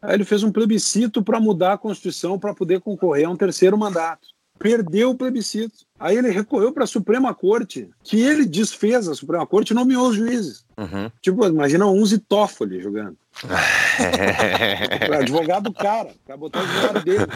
Aí 0.00 0.14
ele 0.14 0.24
fez 0.24 0.42
um 0.42 0.52
plebiscito 0.52 1.22
para 1.22 1.40
mudar 1.40 1.74
a 1.74 1.78
Constituição 1.78 2.38
para 2.38 2.54
poder 2.54 2.80
concorrer 2.80 3.26
a 3.26 3.30
um 3.30 3.36
terceiro 3.36 3.76
mandato. 3.76 4.28
Perdeu 4.64 5.10
o 5.10 5.14
plebiscito. 5.14 5.84
Aí 6.00 6.16
ele 6.16 6.30
recorreu 6.30 6.72
para 6.72 6.84
a 6.84 6.86
Suprema 6.86 7.34
Corte, 7.34 7.90
que 8.02 8.18
ele 8.18 8.46
desfez 8.46 9.06
a 9.06 9.14
Suprema 9.14 9.46
Corte 9.46 9.72
e 9.72 9.74
nomeou 9.74 10.08
os 10.08 10.16
juízes. 10.16 10.64
Uhum. 10.78 11.10
Tipo, 11.20 11.44
imagina 11.44 11.84
um 11.86 12.02
Toffoli 12.26 12.80
jogando. 12.80 13.14
advogado 15.20 15.64
do 15.64 15.74
cara, 15.74 16.12
para 16.24 16.38
botar 16.38 16.60
o 16.60 16.62
advogado 16.62 17.04
dele. 17.04 17.26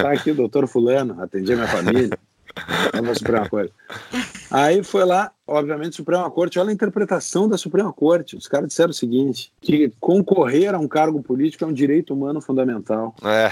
Tá 0.00 0.12
aqui 0.12 0.30
o 0.30 0.36
doutor 0.36 0.68
Fulano, 0.68 1.20
atendi 1.20 1.52
minha 1.52 1.66
família. 1.66 2.16
É 2.92 2.98
a 2.98 3.14
Suprema 3.16 3.48
Corte. 3.48 3.72
Aí 4.52 4.84
foi 4.84 5.04
lá, 5.04 5.32
obviamente, 5.48 5.96
Suprema 5.96 6.30
Corte. 6.30 6.60
Olha 6.60 6.70
a 6.70 6.72
interpretação 6.72 7.48
da 7.48 7.58
Suprema 7.58 7.92
Corte. 7.92 8.36
Os 8.36 8.46
caras 8.46 8.68
disseram 8.68 8.90
o 8.90 8.94
seguinte: 8.94 9.52
que 9.60 9.92
concorrer 9.98 10.72
a 10.72 10.78
um 10.78 10.86
cargo 10.86 11.20
político 11.20 11.64
é 11.64 11.66
um 11.66 11.72
direito 11.72 12.14
humano 12.14 12.40
fundamental. 12.40 13.16
É. 13.24 13.50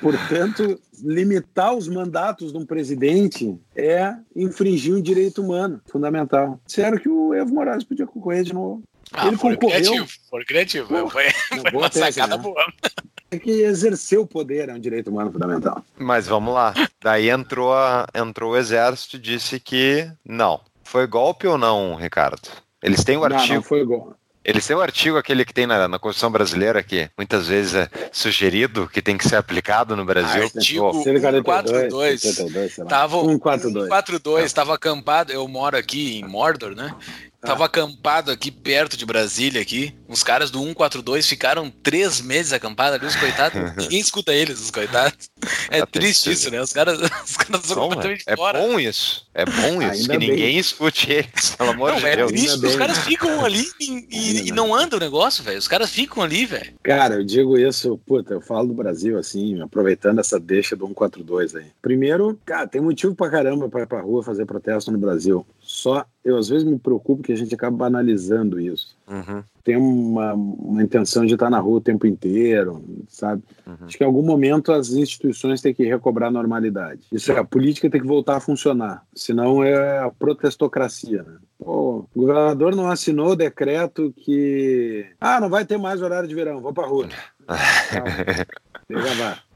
Portanto, 0.00 0.78
limitar 1.02 1.74
os 1.74 1.88
mandatos 1.88 2.52
de 2.52 2.58
um 2.58 2.66
presidente 2.66 3.58
é 3.74 4.14
infringir 4.34 4.94
um 4.94 5.00
direito 5.00 5.42
humano 5.42 5.80
fundamental. 5.86 6.60
Disseram 6.66 6.98
que 6.98 7.08
o 7.08 7.34
Evo 7.34 7.54
Morales 7.54 7.84
podia 7.84 8.06
concorrer 8.06 8.44
de 8.44 8.52
novo. 8.52 8.82
Ah, 9.12 9.28
Ele 9.28 9.36
for 9.36 9.54
concorreu. 9.56 9.80
Criativo, 9.80 10.08
for 10.28 10.44
criativo. 10.44 10.88
Pô, 10.88 11.10
foi, 11.10 11.30
foi 11.30 11.70
uma 11.72 11.90
sacada 11.90 12.36
né? 12.36 12.42
boa. 12.42 12.72
É 13.30 13.38
que 13.38 13.50
exercer 13.50 14.18
o 14.18 14.26
poder 14.26 14.68
é 14.68 14.74
um 14.74 14.78
direito 14.78 15.10
humano 15.10 15.32
fundamental. 15.32 15.84
Mas 15.98 16.26
vamos 16.26 16.54
lá. 16.54 16.72
Daí 17.02 17.28
entrou, 17.28 17.72
a, 17.72 18.06
entrou 18.14 18.52
o 18.52 18.56
exército 18.56 19.16
e 19.16 19.20
disse 19.20 19.58
que 19.58 20.08
não. 20.24 20.60
Foi 20.84 21.06
golpe 21.06 21.46
ou 21.46 21.58
não, 21.58 21.96
Ricardo? 21.96 22.48
Eles 22.82 23.02
têm 23.02 23.16
o 23.16 23.24
artigo. 23.24 23.48
Não, 23.48 23.54
não 23.56 23.62
foi 23.62 23.84
golpe. 23.84 24.14
Eles 24.46 24.64
têm 24.64 24.76
o 24.76 24.80
artigo 24.80 25.18
aquele 25.18 25.44
que 25.44 25.52
tem 25.52 25.66
na, 25.66 25.88
na 25.88 25.98
Constituição 25.98 26.30
brasileira 26.30 26.80
que 26.80 27.10
muitas 27.18 27.48
vezes 27.48 27.74
é 27.74 27.90
sugerido 28.12 28.88
que 28.88 29.02
tem 29.02 29.18
que 29.18 29.28
ser 29.28 29.34
aplicado 29.34 29.96
no 29.96 30.04
Brasil. 30.04 30.44
Artigo 30.44 31.02
142. 31.02 32.22
Estava 32.22 33.20
142. 33.20 34.44
Estava 34.44 34.74
acampado. 34.74 35.32
Eu 35.32 35.48
moro 35.48 35.76
aqui 35.76 36.20
em 36.20 36.24
Mordor, 36.24 36.76
né? 36.76 36.94
Tava 37.40 37.64
acampado 37.64 38.30
aqui 38.30 38.52
perto 38.52 38.96
de 38.96 39.04
Brasília 39.04 39.60
aqui. 39.60 39.92
Os 40.08 40.22
caras 40.22 40.50
do 40.50 40.58
142 40.58 41.26
ficaram 41.26 41.70
três 41.82 42.20
meses 42.20 42.52
acampados 42.52 42.98
ali, 42.98 43.06
os 43.06 43.16
coitados. 43.16 43.58
ninguém 43.76 44.00
escuta 44.00 44.32
eles, 44.32 44.60
os 44.60 44.70
coitados. 44.70 45.28
É 45.70 45.80
tá 45.80 45.86
triste 45.86 46.30
isso, 46.30 46.50
né? 46.50 46.60
Os 46.60 46.72
caras, 46.72 46.98
os 47.24 47.36
caras 47.36 47.66
são 47.66 47.76
completamente 47.76 48.24
é 48.26 48.36
fora. 48.36 48.58
É 48.58 48.66
bom 48.66 48.78
isso. 48.78 49.26
É 49.34 49.44
bom 49.44 49.82
isso. 49.82 50.02
Ainda 50.02 50.12
que 50.12 50.18
bem. 50.18 50.30
ninguém 50.30 50.58
escute 50.58 51.12
eles, 51.12 51.56
pelo 51.56 51.70
amor 51.70 51.92
não, 51.92 51.98
de 51.98 52.06
é 52.06 52.16
Deus. 52.16 52.30
Triste, 52.30 52.66
os 52.66 52.76
caras 52.76 52.98
ficam 52.98 53.44
ali 53.44 53.64
e, 53.80 54.06
e, 54.10 54.48
e 54.48 54.52
não 54.52 54.74
anda 54.74 54.96
o 54.96 55.00
negócio, 55.00 55.42
velho. 55.42 55.58
Os 55.58 55.68
caras 55.68 55.90
ficam 55.90 56.22
ali, 56.22 56.46
velho. 56.46 56.74
Cara, 56.82 57.16
eu 57.16 57.24
digo 57.24 57.58
isso, 57.58 57.98
puta, 58.06 58.34
eu 58.34 58.40
falo 58.40 58.68
do 58.68 58.74
Brasil 58.74 59.18
assim, 59.18 59.60
aproveitando 59.60 60.20
essa 60.20 60.38
deixa 60.38 60.76
do 60.76 60.86
142 60.86 61.54
aí. 61.56 61.66
Primeiro, 61.82 62.38
cara, 62.44 62.66
tem 62.66 62.80
motivo 62.80 63.14
pra 63.14 63.30
caramba 63.30 63.68
pra 63.68 63.82
ir 63.82 63.86
pra 63.86 64.00
rua 64.00 64.22
fazer 64.22 64.46
protesto 64.46 64.90
no 64.90 64.98
Brasil. 64.98 65.46
Só 65.60 66.04
eu 66.24 66.36
às 66.36 66.48
vezes 66.48 66.64
me 66.64 66.78
preocupo 66.78 67.22
que 67.22 67.32
a 67.32 67.36
gente 67.36 67.54
acaba 67.54 67.76
banalizando 67.76 68.60
isso. 68.60 68.96
Uhum. 69.06 69.42
Tem 69.66 69.76
uma, 69.76 70.32
uma 70.32 70.80
intenção 70.80 71.26
de 71.26 71.34
estar 71.34 71.50
na 71.50 71.58
rua 71.58 71.78
o 71.78 71.80
tempo 71.80 72.06
inteiro, 72.06 72.84
sabe? 73.08 73.42
Uhum. 73.66 73.74
Acho 73.80 73.98
que 73.98 74.04
em 74.04 74.06
algum 74.06 74.22
momento 74.22 74.70
as 74.70 74.90
instituições 74.90 75.60
têm 75.60 75.74
que 75.74 75.82
recobrar 75.82 76.28
a 76.28 76.32
normalidade. 76.32 77.00
Isso 77.10 77.32
é, 77.32 77.38
a 77.40 77.42
política 77.42 77.90
tem 77.90 78.00
que 78.00 78.06
voltar 78.06 78.36
a 78.36 78.40
funcionar, 78.40 79.02
senão 79.12 79.64
é 79.64 79.98
a 79.98 80.08
protestocracia, 80.08 81.24
né? 81.24 81.38
Pô, 81.58 82.06
o 82.14 82.20
governador 82.20 82.76
não 82.76 82.88
assinou 82.88 83.30
o 83.30 83.36
decreto 83.36 84.14
que. 84.16 85.04
Ah, 85.20 85.40
não 85.40 85.50
vai 85.50 85.64
ter 85.64 85.78
mais 85.78 86.00
horário 86.00 86.28
de 86.28 86.34
verão, 86.34 86.60
vou 86.60 86.72
pra 86.72 86.86
rua. 86.86 87.08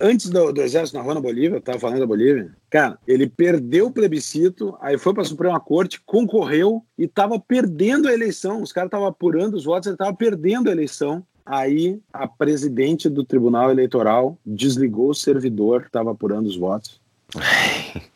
Antes 0.01 0.29
do, 0.29 0.53
do, 0.53 0.61
exército 0.61 0.99
na 0.99 1.05
rua 1.05 1.15
na 1.15 1.21
Bolívia, 1.21 1.57
eu 1.57 1.61
tava 1.61 1.79
falando 1.79 2.01
da 2.01 2.07
Bolívia, 2.07 2.53
cara, 2.69 2.99
ele 3.07 3.29
perdeu 3.29 3.87
o 3.87 3.93
plebiscito, 3.93 4.77
aí 4.81 4.99
foi 4.99 5.15
para 5.15 5.23
a 5.23 5.27
Suprema 5.27 5.61
Corte, 5.61 6.01
concorreu 6.05 6.85
e 6.99 7.07
tava 7.07 7.39
perdendo 7.39 8.09
a 8.09 8.13
eleição. 8.13 8.61
Os 8.61 8.73
caras 8.73 8.89
estavam 8.89 9.07
apurando 9.07 9.55
os 9.55 9.65
votos, 9.65 9.87
ele 9.87 9.95
tava 10.01 10.15
perdendo 10.15 10.71
a 10.71 10.73
eleição. 10.73 11.23
Aí 11.45 12.01
a 12.13 12.27
presidente 12.27 13.09
do 13.09 13.23
Tribunal 13.23 13.71
Eleitoral 13.71 14.39
desligou 14.47 15.11
o 15.11 15.15
servidor 15.15 15.83
que 15.83 15.89
estava 15.89 16.11
apurando 16.11 16.47
os 16.47 16.57
votos. 16.57 17.01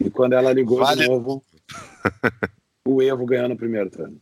E 0.00 0.08
quando 0.08 0.32
ela 0.32 0.52
ligou 0.52 0.78
vale. 0.78 1.02
de 1.02 1.08
novo, 1.08 1.42
o 2.88 3.02
Evo 3.02 3.26
ganhou 3.26 3.48
no 3.48 3.56
primeiro 3.56 3.90
turno. 3.90 4.16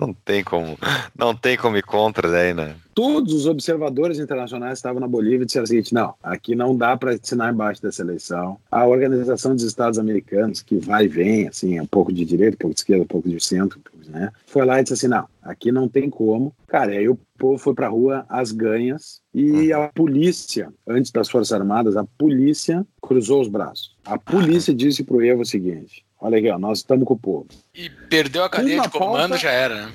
Não 0.00 0.14
tem 0.14 0.44
como, 0.44 0.78
não 1.16 1.34
tem 1.34 1.56
como 1.56 1.76
ir 1.76 1.82
contra 1.82 2.30
daí, 2.30 2.54
né? 2.54 2.76
Todos 2.94 3.34
os 3.34 3.46
observadores 3.46 4.18
internacionais 4.18 4.78
estavam 4.78 5.00
na 5.00 5.08
Bolívia 5.08 5.42
e 5.42 5.46
disseram 5.46 5.64
o 5.64 5.66
seguinte: 5.66 5.92
não, 5.92 6.14
aqui 6.22 6.54
não 6.54 6.76
dá 6.76 6.96
para 6.96 7.12
assinar 7.12 7.52
embaixo 7.52 7.82
dessa 7.82 8.02
eleição. 8.02 8.58
A 8.70 8.86
Organização 8.86 9.54
dos 9.54 9.64
Estados 9.64 9.98
Americanos, 9.98 10.62
que 10.62 10.76
vai 10.76 11.04
e 11.04 11.08
vem, 11.08 11.48
assim, 11.48 11.80
um 11.80 11.86
pouco 11.86 12.12
de 12.12 12.24
direita, 12.24 12.56
um 12.56 12.58
pouco 12.58 12.74
de 12.74 12.80
esquerda, 12.80 13.04
um 13.04 13.08
pouco 13.08 13.28
de 13.28 13.40
centro, 13.44 13.80
né? 14.08 14.30
Foi 14.46 14.64
lá 14.64 14.80
e 14.80 14.82
disse 14.82 14.94
assim: 14.94 15.08
não, 15.08 15.26
aqui 15.42 15.70
não 15.72 15.88
tem 15.88 16.08
como. 16.08 16.54
Cara, 16.66 16.92
aí 16.92 17.08
o 17.08 17.18
povo 17.38 17.58
foi 17.58 17.74
pra 17.74 17.88
rua 17.88 18.24
às 18.28 18.52
ganhas 18.52 19.20
e 19.34 19.72
uhum. 19.72 19.82
a 19.82 19.88
polícia, 19.88 20.72
antes 20.86 21.10
das 21.10 21.30
Forças 21.30 21.52
Armadas, 21.52 21.96
a 21.96 22.04
polícia 22.04 22.86
cruzou 23.00 23.40
os 23.40 23.48
braços. 23.48 23.96
A 24.04 24.18
polícia 24.18 24.74
disse 24.74 25.04
pro 25.04 25.24
Evo 25.24 25.42
o 25.42 25.46
seguinte: 25.46 26.04
Olha 26.20 26.38
aqui, 26.38 26.48
ó, 26.50 26.58
nós 26.58 26.78
estamos 26.78 27.04
com 27.04 27.14
o 27.14 27.18
povo. 27.18 27.46
E 27.74 27.90
perdeu 27.90 28.44
a 28.44 28.50
cadeia 28.50 28.80
de 28.80 28.90
comando, 28.90 29.30
pauta... 29.30 29.38
já 29.38 29.50
era, 29.50 29.86
né? 29.86 29.92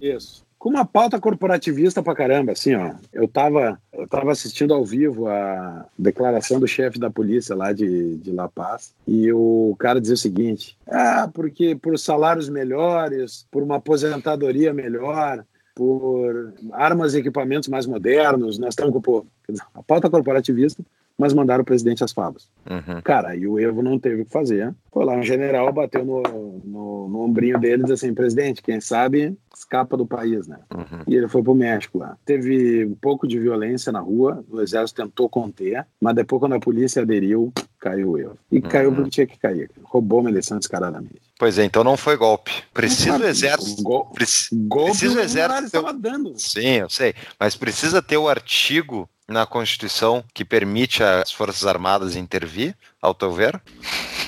Isso. 0.00 0.47
Com 0.58 0.70
uma 0.70 0.84
pauta 0.84 1.20
corporativista 1.20 2.02
pra 2.02 2.16
caramba, 2.16 2.52
assim, 2.52 2.74
ó. 2.74 2.94
Eu 3.12 3.28
tava, 3.28 3.80
eu 3.92 4.08
tava 4.08 4.32
assistindo 4.32 4.74
ao 4.74 4.84
vivo 4.84 5.28
a 5.28 5.86
declaração 5.96 6.58
do 6.58 6.66
chefe 6.66 6.98
da 6.98 7.08
polícia 7.08 7.54
lá 7.54 7.72
de, 7.72 8.16
de 8.16 8.32
La 8.32 8.48
Paz, 8.48 8.92
e 9.06 9.32
o 9.32 9.76
cara 9.78 10.00
dizia 10.00 10.14
o 10.14 10.18
seguinte: 10.18 10.76
ah, 10.88 11.30
porque 11.32 11.76
por 11.76 11.96
salários 11.98 12.48
melhores, 12.48 13.46
por 13.52 13.62
uma 13.62 13.76
aposentadoria 13.76 14.74
melhor, 14.74 15.44
por 15.76 16.52
armas 16.72 17.14
e 17.14 17.18
equipamentos 17.18 17.68
mais 17.68 17.86
modernos, 17.86 18.58
nós 18.58 18.70
estamos 18.70 18.92
com. 19.00 19.24
A 19.72 19.82
pauta 19.82 20.10
corporativista 20.10 20.82
mas 21.18 21.34
mandaram 21.34 21.62
o 21.62 21.66
presidente 21.66 22.04
às 22.04 22.12
favas. 22.12 22.48
Uhum. 22.70 23.02
Cara, 23.02 23.34
e 23.34 23.46
o 23.46 23.58
Evo 23.58 23.82
não 23.82 23.98
teve 23.98 24.22
o 24.22 24.24
que 24.24 24.30
fazer. 24.30 24.72
Foi 24.92 25.04
lá 25.04 25.14
um 25.14 25.22
general, 25.22 25.72
bateu 25.72 26.04
no, 26.04 26.22
no, 26.64 27.08
no 27.08 27.20
ombrinho 27.22 27.58
dele 27.58 27.82
e 27.82 27.86
disse 27.86 28.06
assim: 28.06 28.14
presidente, 28.14 28.62
quem 28.62 28.80
sabe 28.80 29.36
escapa 29.54 29.96
do 29.96 30.06
país, 30.06 30.46
né? 30.46 30.58
Uhum. 30.72 31.02
E 31.06 31.16
ele 31.16 31.26
foi 31.26 31.42
pro 31.42 31.54
México 31.54 31.98
lá. 31.98 32.16
Teve 32.24 32.86
um 32.86 32.94
pouco 32.94 33.26
de 33.26 33.38
violência 33.38 33.90
na 33.90 33.98
rua, 33.98 34.44
o 34.48 34.60
exército 34.60 35.02
tentou 35.02 35.28
conter, 35.28 35.84
mas 36.00 36.14
depois, 36.14 36.40
quando 36.40 36.54
a 36.54 36.60
polícia 36.60 37.02
aderiu, 37.02 37.52
caiu 37.80 38.10
o 38.10 38.18
Evo. 38.18 38.38
E 38.50 38.56
uhum. 38.56 38.62
caiu 38.62 38.94
porque 38.94 39.10
tinha 39.10 39.26
que 39.26 39.38
cair. 39.38 39.68
Roubou 39.82 40.20
uma 40.20 40.30
eleição 40.30 40.58
descaradamente. 40.58 41.20
Pois 41.38 41.58
é, 41.58 41.64
então 41.64 41.82
não 41.82 41.96
foi 41.96 42.16
golpe. 42.16 42.52
Precisa 42.72 43.18
o 43.18 43.24
exército. 43.24 43.82
Preci... 44.14 44.48
Golpe 44.52 44.90
precisa 44.90 45.18
o 45.18 45.22
exército. 45.22 45.66
estava 45.66 45.92
dando. 45.92 46.38
Sim, 46.38 46.78
eu 46.78 46.90
sei. 46.90 47.14
Mas 47.38 47.56
precisa 47.56 48.00
ter 48.00 48.16
o 48.16 48.28
artigo 48.28 49.08
na 49.28 49.44
Constituição 49.44 50.24
que 50.32 50.44
permite 50.44 51.02
às 51.02 51.30
Forças 51.30 51.66
Armadas 51.66 52.16
intervir, 52.16 52.74
ao 53.00 53.14
teu 53.14 53.30
ver? 53.30 53.60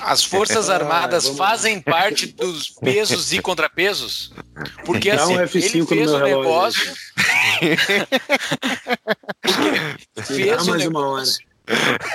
As 0.02 0.22
Forças 0.22 0.68
Armadas 0.70 1.26
ah, 1.26 1.34
fazem 1.34 1.80
parte 1.80 2.26
dos 2.26 2.68
pesos 2.68 3.32
e 3.32 3.40
contrapesos? 3.40 4.32
Porque 4.84 5.10
assim, 5.10 5.36
um 5.36 5.40
ele 5.40 5.48
fez 5.48 5.74
o 6.12 6.16
um 6.16 6.20
negócio. 6.20 6.94
fez 10.22 10.68
o 10.68 10.72
um 10.72 10.74
negócio. 10.76 11.50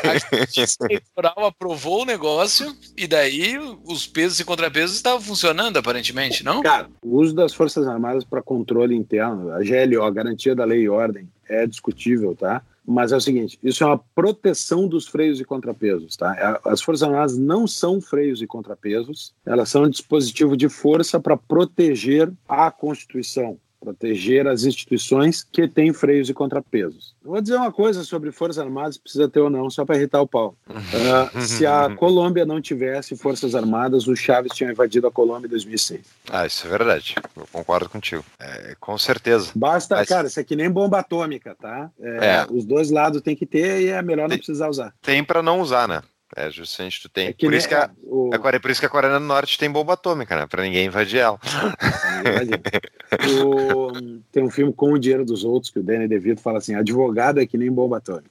A 0.03 0.37
justiça 0.37 0.77
eleitoral 0.81 1.45
aprovou 1.45 2.01
o 2.01 2.05
negócio 2.05 2.75
e 2.97 3.07
daí 3.07 3.57
os 3.85 4.05
pesos 4.05 4.39
e 4.39 4.43
contrapesos 4.43 4.97
estavam 4.97 5.21
funcionando, 5.21 5.77
aparentemente, 5.77 6.43
não? 6.43 6.61
Cara, 6.61 6.89
o 7.01 7.17
uso 7.17 7.33
das 7.33 7.53
Forças 7.53 7.87
Armadas 7.87 8.25
para 8.25 8.41
controle 8.41 8.93
interno, 8.95 9.51
a 9.53 9.59
GLO, 9.59 10.03
a 10.03 10.11
garantia 10.11 10.53
da 10.53 10.65
lei 10.65 10.81
e 10.81 10.89
ordem, 10.89 11.29
é 11.47 11.65
discutível, 11.65 12.35
tá? 12.35 12.61
Mas 12.87 13.11
é 13.11 13.17
o 13.17 13.21
seguinte, 13.21 13.57
isso 13.63 13.83
é 13.83 13.87
uma 13.87 13.97
proteção 13.97 14.87
dos 14.87 15.07
freios 15.07 15.39
e 15.39 15.45
contrapesos, 15.45 16.15
tá? 16.15 16.35
É, 16.35 16.69
as 16.69 16.81
Forças 16.81 17.03
Armadas 17.03 17.37
não 17.37 17.65
são 17.65 17.99
freios 17.99 18.41
e 18.41 18.47
contrapesos, 18.47 19.33
elas 19.45 19.69
são 19.69 19.83
um 19.83 19.89
dispositivo 19.89 20.55
de 20.55 20.69
força 20.69 21.19
para 21.19 21.35
proteger 21.35 22.31
a 22.47 22.69
Constituição, 22.69 23.57
proteger 23.85 24.47
as 24.47 24.63
instituições 24.63 25.43
que 25.43 25.67
têm 25.67 25.93
freios 25.93 26.27
e 26.29 26.33
contrapesos. 26.33 27.13
Vou 27.23 27.39
dizer 27.39 27.55
uma 27.55 27.71
coisa 27.71 28.03
sobre 28.03 28.31
Forças 28.31 28.57
Armadas, 28.57 28.97
precisa 28.97 29.29
ter 29.29 29.39
ou 29.39 29.49
não, 29.49 29.69
só 29.69 29.85
para 29.85 29.95
irritar 29.95 30.21
o 30.21 30.27
pau. 30.27 30.55
Uh, 30.67 31.41
se 31.41 31.65
a 31.65 31.89
Colômbia 31.95 32.45
não 32.45 32.59
tivesse 32.59 33.15
Forças 33.15 33.53
Armadas, 33.53 34.07
o 34.07 34.15
Chaves 34.15 34.53
tinha 34.53 34.71
invadido 34.71 35.07
a 35.07 35.11
Colômbia 35.11 35.47
em 35.47 35.51
2006. 35.51 36.01
Ah, 36.29 36.45
isso 36.45 36.65
é 36.65 36.69
verdade. 36.69 37.15
Eu 37.35 37.47
concordo 37.51 37.89
contigo. 37.89 38.23
É, 38.39 38.75
com 38.79 38.97
certeza. 38.97 39.51
Basta, 39.55 39.95
Mas... 39.95 40.09
cara, 40.09 40.27
isso 40.27 40.39
é 40.39 40.43
que 40.43 40.55
nem 40.55 40.69
bomba 40.69 40.99
atômica, 40.99 41.55
tá? 41.55 41.91
É, 41.99 42.25
é. 42.25 42.47
Os 42.49 42.65
dois 42.65 42.89
lados 42.89 43.21
tem 43.21 43.35
que 43.35 43.45
ter 43.45 43.81
e 43.81 43.89
é 43.89 44.01
melhor 44.01 44.27
não 44.27 44.37
precisar 44.37 44.69
usar. 44.69 44.93
Tem 45.01 45.23
para 45.23 45.43
não 45.43 45.61
usar, 45.61 45.87
né? 45.87 46.01
É, 46.35 46.51
justamente 46.51 47.01
tu 47.01 47.07
tem. 47.07 47.27
É 47.27 47.33
por, 47.33 47.53
isso 47.53 47.65
que 47.65 47.73
a, 47.73 47.89
o... 48.03 48.29
a 48.33 48.37
Coreia, 48.37 48.59
por 48.59 48.69
isso 48.69 48.81
que 48.81 48.85
a 48.85 48.89
Coreia 48.89 49.13
do 49.13 49.21
Norte 49.21 49.57
tem 49.57 49.71
bomba 49.71 49.93
atômica, 49.93 50.35
né? 50.35 50.45
Pra 50.45 50.63
ninguém 50.63 50.87
invadir 50.87 51.19
ela. 51.19 51.39
o... 53.41 53.93
Tem 54.33 54.43
um 54.43 54.49
filme 54.49 54.73
com 54.73 54.91
o 54.91 54.99
dinheiro 54.99 55.23
dos 55.23 55.45
outros 55.45 55.71
que 55.71 55.79
o 55.79 55.83
Danny 55.83 56.09
DeVito 56.09 56.41
fala 56.41 56.57
assim: 56.57 56.75
advogado 56.75 57.39
é 57.39 57.45
que 57.45 57.57
nem 57.57 57.71
bomba 57.71 57.99
atômica. 57.99 58.29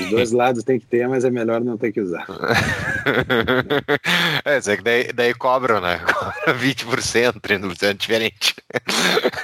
Os 0.00 0.10
dois 0.10 0.32
lados 0.34 0.64
tem 0.64 0.80
que 0.80 0.86
ter, 0.86 1.08
mas 1.08 1.24
é 1.24 1.30
melhor 1.30 1.60
não 1.60 1.78
ter 1.78 1.92
que 1.92 2.00
usar. 2.00 2.26
é, 4.44 4.56
é 4.56 4.76
que 4.76 4.82
daí, 4.82 5.12
daí 5.12 5.32
cobram, 5.32 5.80
né? 5.80 6.00
Cobra 6.00 6.58
20%, 6.58 7.40
30% 7.40 7.96
diferente. 7.96 8.56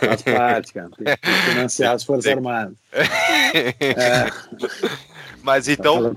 Faz 0.01 0.23
parte, 0.23 0.73
cara. 0.73 0.91
Tem 0.99 1.17
que 1.17 1.33
financiar 1.51 1.95
as 1.95 2.03
Forças 2.03 2.33
Armadas. 2.33 2.75
É. 2.93 4.27
Mas 5.43 5.67
tá 5.67 5.73
então, 5.73 6.13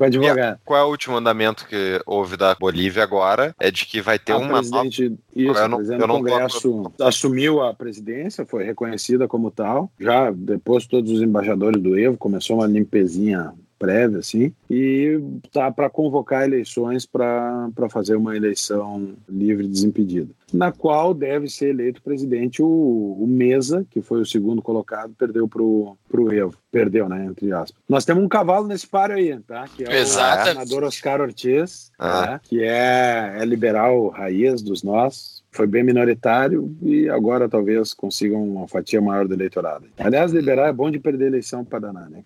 qual 0.66 0.80
é 0.80 0.84
o 0.84 0.90
último 0.90 1.18
andamento 1.18 1.68
que 1.68 2.02
houve 2.06 2.38
da 2.38 2.56
Bolívia 2.56 3.04
agora? 3.04 3.56
É 3.60 3.72
de 3.72 3.86
que 3.86 4.02
vai 4.02 4.20
ter 4.20 4.34
a 4.34 4.38
uma 4.38 4.60
presidente, 4.60 5.10
nova... 5.10 5.22
Isso, 5.36 5.94
eu 5.94 6.08
não, 6.08 6.16
o 6.16 6.20
Congresso 6.20 6.92
tô... 6.98 7.04
assumiu 7.04 7.62
a 7.62 7.74
presidência, 7.74 8.46
foi 8.46 8.64
reconhecida 8.64 9.28
como 9.28 9.50
tal. 9.50 9.92
Já 10.00 10.32
depois 10.32 10.86
todos 10.86 11.12
os 11.12 11.22
embaixadores 11.22 11.82
do 11.82 11.98
Evo 11.98 12.18
começou 12.18 12.58
uma 12.58 12.68
limpezinha 12.68 13.54
prévia, 13.78 14.20
assim, 14.20 14.54
e 14.70 15.20
tá 15.52 15.72
para 15.72 15.90
convocar 15.90 16.44
eleições 16.44 17.06
para 17.06 17.70
fazer 17.90 18.16
uma 18.16 18.36
eleição 18.36 19.14
livre 19.28 19.66
e 19.66 19.70
desimpedida, 19.70 20.32
na 20.54 20.72
qual 20.72 21.14
deve 21.14 21.50
ser 21.50 21.70
eleito 21.70 22.02
presidente 22.02 22.62
o, 22.62 22.68
o 22.68 23.26
Mesa, 23.28 23.86
que 23.90 24.02
foi 24.02 24.22
o 24.22 24.26
segundo 24.26 24.62
colocado, 24.62 25.14
perdeu 25.18 25.48
pro, 25.48 25.98
pro 26.08 26.32
Evo. 26.32 26.56
Perdeu, 26.72 27.08
né? 27.08 27.26
Entre 27.26 27.52
aspas. 27.52 27.80
Nós 27.88 28.04
temos 28.04 28.24
um 28.24 28.28
cavalo 28.28 28.68
nesse 28.68 28.88
páreo 28.88 29.16
aí, 29.16 29.38
tá? 29.42 29.66
Que 29.68 29.84
é 29.84 30.00
Exato. 30.00 30.42
o 30.42 30.46
senador 30.54 30.84
Oscar 30.84 31.22
Ortiz, 31.22 31.92
ah. 32.00 32.26
né? 32.26 32.40
que 32.42 32.64
é, 32.64 33.36
é 33.38 33.46
liberal 33.46 34.08
raiz 34.10 34.64
dos 34.64 34.82
nós, 34.82 35.33
foi 35.54 35.68
bem 35.68 35.84
minoritário 35.84 36.76
e 36.82 37.08
agora 37.10 37.48
talvez 37.48 37.94
consigam 37.94 38.44
uma 38.44 38.68
fatia 38.68 39.00
maior 39.00 39.28
do 39.28 39.34
eleitorado. 39.34 39.86
Aliás, 39.98 40.32
liberar 40.32 40.68
é 40.68 40.74
bom 40.74 40.92
de 40.92 41.00
perder 41.00 41.28
eleição 41.28 41.64
para 41.64 41.80
danar, 41.80 42.10
né? 42.10 42.24